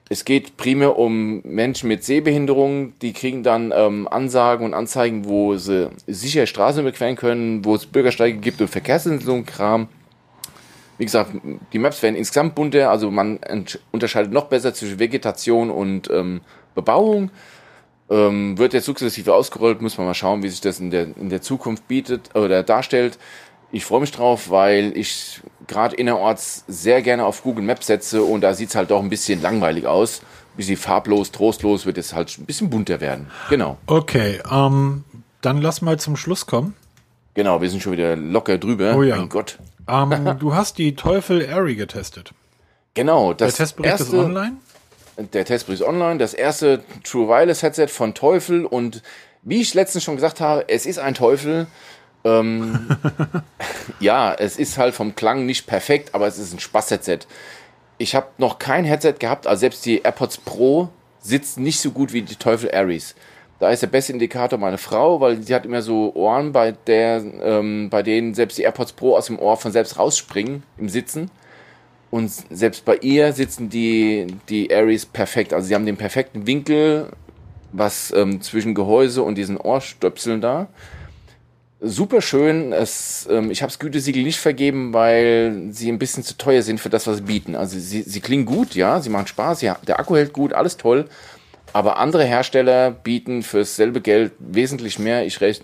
Es 0.07 0.23
geht 0.23 0.56
primär 0.57 0.99
um 0.99 1.41
Menschen 1.44 1.88
mit 1.88 2.03
Sehbehinderung, 2.03 2.94
die 2.99 3.11
kriegen 3.11 3.41
dann 3.41 3.73
ähm, 3.76 4.07
Ansagen 4.07 4.64
und 4.64 4.76
Anzeigen, 4.76 5.26
wo 5.26 5.56
sie 5.57 5.90
sicher 6.06 6.45
Straßen 6.45 6.82
überqueren 6.82 7.15
können, 7.15 7.65
wo 7.65 7.73
es 7.73 7.88
Bürgersteige 7.88 8.38
gibt 8.38 8.61
und 8.61 8.68
Verkehrsinsel-Kram. 8.68 9.88
Wie 10.99 11.06
gesagt, 11.06 11.32
die 11.73 11.80
Maps 11.80 12.03
werden 12.03 12.15
insgesamt 12.15 12.53
bunter, 12.53 12.91
also 12.91 13.10
man 13.10 13.40
unterscheidet 13.91 14.32
noch 14.32 14.45
besser 14.45 14.73
zwischen 14.73 14.99
Vegetation 14.99 15.72
und 15.72 16.10
ähm, 16.11 16.41
Bebauung. 16.76 17.32
Ähm, 18.07 18.56
wird 18.60 18.73
jetzt 18.73 18.86
sukzessive 18.86 19.34
ausgerollt, 19.34 19.82
muss 19.82 19.98
man 19.98 20.06
mal 20.06 20.14
schauen, 20.14 20.44
wie 20.44 20.49
sich 20.49 20.61
das 20.61 20.80
in 20.80 20.91
der, 20.91 21.07
in 21.18 21.30
der 21.30 21.41
Zukunft 21.41 21.88
bietet 21.88 22.36
oder 22.36 22.61
darstellt. 22.61 23.18
Ich 23.72 23.86
freue 23.86 24.02
mich 24.02 24.12
drauf, 24.12 24.50
weil 24.50 24.96
ich 24.96 25.42
gerade 25.68 25.96
innerorts 25.96 26.64
sehr 26.68 27.02
gerne 27.02 27.26
auf 27.26 27.44
Google 27.44 27.64
Maps 27.64 27.88
setze 27.88 28.24
und 28.24 28.42
da 28.42 28.54
sieht 28.54 28.70
es 28.70 28.76
halt 28.76 28.92
doch 28.92 29.02
ein 29.02 29.10
bisschen 29.10 29.42
langweilig 29.42 29.86
aus. 29.86 30.22
Ein 30.22 30.58
bisschen 30.58 30.78
farblos, 30.78 31.32
trostlos, 31.32 31.86
wird 31.86 31.98
jetzt 31.98 32.14
halt 32.14 32.38
ein 32.38 32.46
bisschen 32.46 32.70
bunter 32.70 33.02
werden. 33.02 33.28
Genau. 33.50 33.78
Okay, 33.88 34.40
ähm, 34.50 35.04
dann 35.42 35.62
lass 35.62 35.82
mal 35.82 36.00
zum 36.00 36.16
Schluss 36.16 36.46
kommen. 36.46 36.74
Genau, 37.34 37.62
wir 37.62 37.70
sind 37.70 37.84
schon 37.84 37.92
wieder 37.92 38.16
locker 38.16 38.58
drüber. 38.58 38.96
Oh 38.96 39.04
ja. 39.04 39.18
Mein 39.18 39.30
Gott. 39.30 39.60
Ähm, 39.88 40.38
du 40.40 40.56
hast 40.56 40.78
die 40.78 40.96
Teufel 40.96 41.42
Airy 41.42 41.76
getestet. 41.76 42.34
Genau, 42.94 43.34
das 43.34 43.56
Der 43.56 43.66
Testbericht 43.66 43.92
erste, 43.92 44.16
ist 44.16 44.24
online. 44.24 44.54
Der 45.34 45.46
Testbericht 45.46 45.82
ist 45.82 45.88
online. 45.88 46.18
Das 46.18 46.34
erste 46.34 46.82
True 47.04 47.28
Wireless 47.28 47.62
Headset 47.62 47.88
von 47.88 48.14
Teufel 48.14 48.66
und 48.66 49.04
wie 49.44 49.62
ich 49.62 49.74
letztens 49.74 50.04
schon 50.04 50.16
gesagt 50.16 50.40
habe, 50.40 50.66
es 50.70 50.86
ist 50.86 50.98
ein 50.98 51.14
Teufel. 51.14 51.68
Ähm, 52.26 52.89
ja, 53.99 54.34
es 54.34 54.57
ist 54.57 54.77
halt 54.77 54.93
vom 54.93 55.15
Klang 55.15 55.45
nicht 55.45 55.68
perfekt, 55.68 56.14
aber 56.14 56.27
es 56.27 56.38
ist 56.38 56.53
ein 56.53 56.60
Spaß-Headset. 56.60 57.19
Ich 57.97 58.15
habe 58.15 58.27
noch 58.38 58.60
kein 58.60 58.84
Headset 58.84 59.14
gehabt, 59.19 59.47
also 59.47 59.61
selbst 59.61 59.85
die 59.85 60.02
AirPods 60.02 60.39
Pro 60.39 60.89
sitzt 61.22 61.57
nicht 61.57 61.80
so 61.80 61.91
gut 61.91 62.11
wie 62.11 62.23
die 62.23 62.35
Teufel 62.35 62.69
Aries. 62.73 63.15
Da 63.60 63.69
ist 63.69 63.81
der 63.81 63.88
beste 63.88 64.11
Indikator 64.11 64.60
meine 64.60 64.77
Frau, 64.77 65.22
weil 65.22 65.41
sie 65.41 65.56
hat 65.56 65.65
immer 65.65 65.81
so 65.81 66.14
Ohren, 66.14 66.52
bei 66.52 66.73
der, 66.88 67.23
ähm, 67.41 67.89
bei 67.89 68.03
denen 68.03 68.34
selbst 68.34 68.57
die 68.57 68.64
AirPods 68.64 68.93
Pro 68.93 69.15
aus 69.15 69.27
dem 69.27 69.39
Ohr 69.39 69.56
von 69.56 69.72
selbst 69.72 69.97
rausspringen 69.97 70.64
im 70.77 70.89
Sitzen. 70.89 71.31
Und 72.11 72.31
selbst 72.49 72.85
bei 72.85 72.97
ihr 72.97 73.34
sitzen 73.34 73.69
die, 73.69 74.27
die 74.49 74.73
Aries 74.73 75.06
perfekt. 75.06 75.53
Also 75.53 75.68
sie 75.68 75.76
haben 75.76 75.85
den 75.85 75.97
perfekten 75.97 76.47
Winkel, 76.47 77.11
was 77.72 78.11
ähm, 78.15 78.41
zwischen 78.41 78.73
Gehäuse 78.73 79.23
und 79.23 79.35
diesen 79.35 79.57
Ohrstöpseln 79.57 80.41
da. 80.41 80.68
Super 81.88 82.20
schön. 82.20 82.74
Es, 82.74 83.28
ähm, 83.30 83.52
ich 83.52 83.62
habe 83.62 83.70
das 83.70 83.78
Gütesiegel 83.78 84.24
nicht 84.24 84.40
vergeben, 84.40 84.91
weil 84.91 85.68
sie 85.70 85.91
ein 85.91 85.99
bisschen 85.99 86.24
zu 86.24 86.36
teuer 86.36 86.64
sind 86.64 86.80
für 86.80 86.90
das, 86.90 87.06
was 87.06 87.18
sie 87.18 87.24
bieten. 87.24 87.56
Also 87.56 87.78
sie, 87.78 88.02
sie 88.02 88.22
klingen 88.22 88.45
gut, 88.45 88.74
ja, 88.74 88.99
sie 88.99 89.12
machen 89.12 89.28
Spaß, 89.28 89.62
ja, 89.62 89.78
der 89.86 89.99
Akku 89.99 90.16
hält 90.16 90.34
gut, 90.34 90.53
alles 90.53 90.78
toll. 90.78 91.06
Aber 91.74 91.98
andere 91.99 92.24
Hersteller 92.24 92.90
bieten 92.90 93.44
fürs 93.44 93.76
selbe 93.76 94.02
Geld 94.02 94.32
wesentlich 94.40 94.98
mehr. 94.98 95.28
Ich 95.28 95.38
denke 95.38 95.60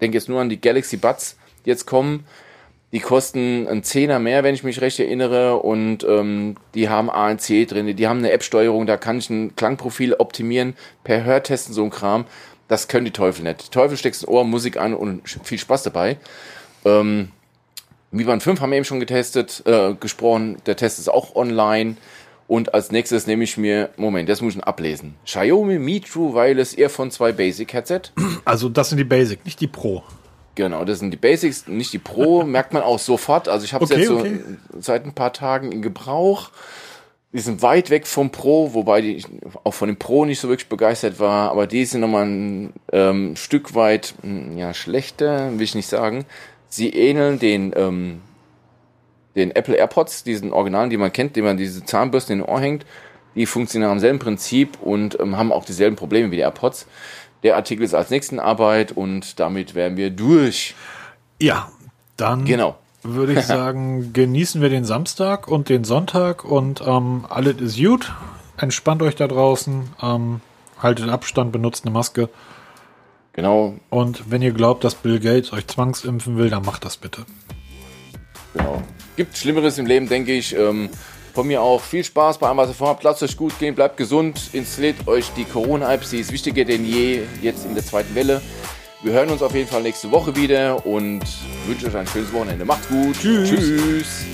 jetzt 0.00 0.28
nur 0.28 0.40
an 0.40 0.48
die 0.48 0.60
Galaxy 0.60 0.96
Buds, 0.96 1.36
die 1.64 1.70
jetzt 1.70 1.86
kommen. 1.86 2.24
Die 2.92 3.00
kosten 3.00 3.68
einen 3.68 3.84
Zehner 3.84 4.18
mehr, 4.18 4.42
wenn 4.42 4.54
ich 4.54 4.64
mich 4.64 4.80
recht 4.80 4.98
erinnere. 4.98 5.56
Und 5.58 6.02
ähm, 6.02 6.56
die 6.74 6.88
haben 6.88 7.10
ANC 7.10 7.68
drin, 7.68 7.94
die 7.94 8.08
haben 8.08 8.18
eine 8.18 8.32
App-Steuerung, 8.32 8.86
da 8.86 8.96
kann 8.96 9.18
ich 9.18 9.30
ein 9.30 9.54
Klangprofil 9.54 10.14
optimieren, 10.14 10.74
per 11.04 11.22
Hörtesten 11.22 11.74
so 11.74 11.84
ein 11.84 11.90
Kram. 11.90 12.24
Das 12.68 12.88
können 12.88 13.04
die 13.04 13.10
Teufel 13.10 13.44
nicht. 13.44 13.66
Die 13.66 13.70
Teufel 13.70 13.96
steckst 13.96 14.22
ins 14.22 14.28
Ohr, 14.28 14.44
Musik 14.44 14.76
an 14.76 14.94
und 14.94 15.22
viel 15.44 15.58
Spaß 15.58 15.82
dabei. 15.82 16.18
Ähm, 16.84 17.30
Mi 18.10 18.24
Band 18.24 18.42
5 18.42 18.60
haben 18.60 18.70
wir 18.70 18.76
eben 18.76 18.84
schon 18.84 19.00
getestet, 19.00 19.62
äh, 19.66 19.94
gesprochen. 19.94 20.56
Der 20.66 20.76
Test 20.76 20.98
ist 20.98 21.08
auch 21.08 21.34
online. 21.34 21.96
Und 22.46 22.74
als 22.74 22.92
nächstes 22.92 23.26
nehme 23.26 23.44
ich 23.44 23.56
mir, 23.56 23.90
Moment, 23.96 24.28
das 24.28 24.40
muss 24.40 24.54
ich 24.54 24.62
ablesen. 24.62 25.14
Xiaomi 25.24 25.78
Mi 25.78 26.00
True 26.00 26.34
Wireless 26.34 26.76
Earphone 26.76 27.10
2 27.10 27.32
Basic 27.32 27.72
Headset. 27.72 28.02
Also 28.44 28.68
das 28.68 28.90
sind 28.90 28.98
die 28.98 29.04
Basic, 29.04 29.44
nicht 29.44 29.60
die 29.60 29.66
Pro. 29.66 30.02
Genau, 30.54 30.84
das 30.84 31.00
sind 31.00 31.10
die 31.10 31.16
Basics, 31.16 31.66
nicht 31.66 31.92
die 31.92 31.98
Pro, 31.98 32.42
merkt 32.44 32.72
man 32.72 32.82
auch 32.82 32.98
sofort. 32.98 33.48
Also 33.48 33.64
ich 33.64 33.72
habe 33.72 33.84
es 33.84 33.90
Okay, 33.90 34.00
jetzt 34.00 34.08
so 34.08 34.18
okay. 34.18 34.40
seit 34.78 35.04
ein 35.04 35.14
paar 35.14 35.32
Tagen 35.32 35.72
in 35.72 35.82
Gebrauch. 35.82 36.50
Die 37.34 37.40
sind 37.40 37.62
weit 37.62 37.90
weg 37.90 38.06
vom 38.06 38.30
Pro, 38.30 38.74
wobei 38.74 39.00
die 39.00 39.24
auch 39.64 39.74
von 39.74 39.88
dem 39.88 39.96
Pro 39.96 40.24
nicht 40.24 40.38
so 40.38 40.48
wirklich 40.48 40.68
begeistert 40.68 41.18
war, 41.18 41.50
aber 41.50 41.66
die 41.66 41.84
sind 41.84 42.00
nochmal 42.00 42.26
ein 42.26 42.72
ähm, 42.92 43.34
Stück 43.34 43.74
weit 43.74 44.14
hm, 44.22 44.56
ja, 44.56 44.72
schlechter, 44.72 45.50
will 45.52 45.62
ich 45.62 45.74
nicht 45.74 45.88
sagen. 45.88 46.26
Sie 46.68 46.90
ähneln 46.90 47.40
den, 47.40 47.72
ähm, 47.74 48.22
den 49.34 49.50
Apple 49.50 49.74
AirPods, 49.74 50.22
diesen 50.22 50.52
Originalen, 50.52 50.90
die 50.90 50.96
man 50.96 51.12
kennt, 51.12 51.34
die 51.34 51.42
man 51.42 51.56
diese 51.56 51.84
Zahnbürste 51.84 52.32
in 52.34 52.38
den 52.38 52.48
Ohr 52.48 52.60
hängt. 52.60 52.86
Die 53.34 53.46
funktionieren 53.46 53.90
am 53.90 53.98
selben 53.98 54.20
Prinzip 54.20 54.80
und 54.80 55.18
ähm, 55.18 55.36
haben 55.36 55.50
auch 55.50 55.64
dieselben 55.64 55.96
Probleme 55.96 56.30
wie 56.30 56.36
die 56.36 56.42
AirPods. 56.42 56.86
Der 57.42 57.56
Artikel 57.56 57.82
ist 57.82 57.94
als 57.94 58.10
nächsten 58.10 58.38
Arbeit 58.38 58.92
und 58.92 59.40
damit 59.40 59.74
wären 59.74 59.96
wir 59.96 60.10
durch. 60.10 60.76
Ja, 61.40 61.72
dann 62.16 62.44
Genau. 62.44 62.76
Würde 63.04 63.34
ich 63.34 63.42
sagen, 63.46 64.12
genießen 64.12 64.60
wir 64.60 64.68
den 64.68 64.84
Samstag 64.84 65.48
und 65.48 65.68
den 65.68 65.84
Sonntag 65.84 66.44
und 66.44 66.82
ähm, 66.86 67.24
alles 67.28 67.60
ist 67.60 67.78
gut. 67.78 68.12
Entspannt 68.56 69.02
euch 69.02 69.16
da 69.16 69.28
draußen, 69.28 69.90
ähm, 70.02 70.40
haltet 70.80 71.08
Abstand, 71.08 71.52
benutzt 71.52 71.84
eine 71.84 71.92
Maske. 71.92 72.28
Genau, 73.32 73.74
Und 73.90 74.30
wenn 74.30 74.42
ihr 74.42 74.52
glaubt, 74.52 74.84
dass 74.84 74.94
Bill 74.94 75.18
Gates 75.18 75.52
euch 75.52 75.66
zwangsimpfen 75.66 76.38
will, 76.38 76.50
dann 76.50 76.64
macht 76.64 76.84
das 76.84 76.96
bitte. 76.96 77.26
genau. 78.52 78.80
Gibt 79.16 79.36
Schlimmeres 79.36 79.76
im 79.78 79.86
Leben, 79.86 80.08
denke 80.08 80.32
ich. 80.32 80.54
Ähm, 80.56 80.88
von 81.34 81.48
mir 81.48 81.60
auch 81.60 81.80
viel 81.80 82.04
Spaß 82.04 82.38
bei 82.38 82.46
allem, 82.46 82.58
was 82.58 82.68
ihr 82.68 82.74
vorhabt. 82.74 83.02
Lasst 83.02 83.22
euch 83.24 83.36
gut 83.36 83.58
gehen, 83.58 83.74
bleibt 83.74 83.96
gesund, 83.96 84.50
installiert 84.52 85.08
euch 85.08 85.30
die 85.36 85.44
Corona-App. 85.44 86.04
Sie 86.04 86.20
ist 86.20 86.30
wichtiger 86.32 86.64
denn 86.64 86.84
je 86.84 87.22
jetzt 87.42 87.66
in 87.66 87.74
der 87.74 87.84
zweiten 87.84 88.14
Welle. 88.14 88.40
Wir 89.04 89.12
hören 89.12 89.28
uns 89.28 89.42
auf 89.42 89.54
jeden 89.54 89.68
Fall 89.68 89.82
nächste 89.82 90.10
Woche 90.10 90.34
wieder 90.34 90.86
und 90.86 91.20
wünsche 91.66 91.88
euch 91.88 91.94
ein 91.94 92.06
schönes 92.06 92.32
Wochenende. 92.32 92.64
Macht's 92.64 92.88
gut. 92.88 93.14
Tschüss. 93.20 93.50
Tschüss. 93.50 94.24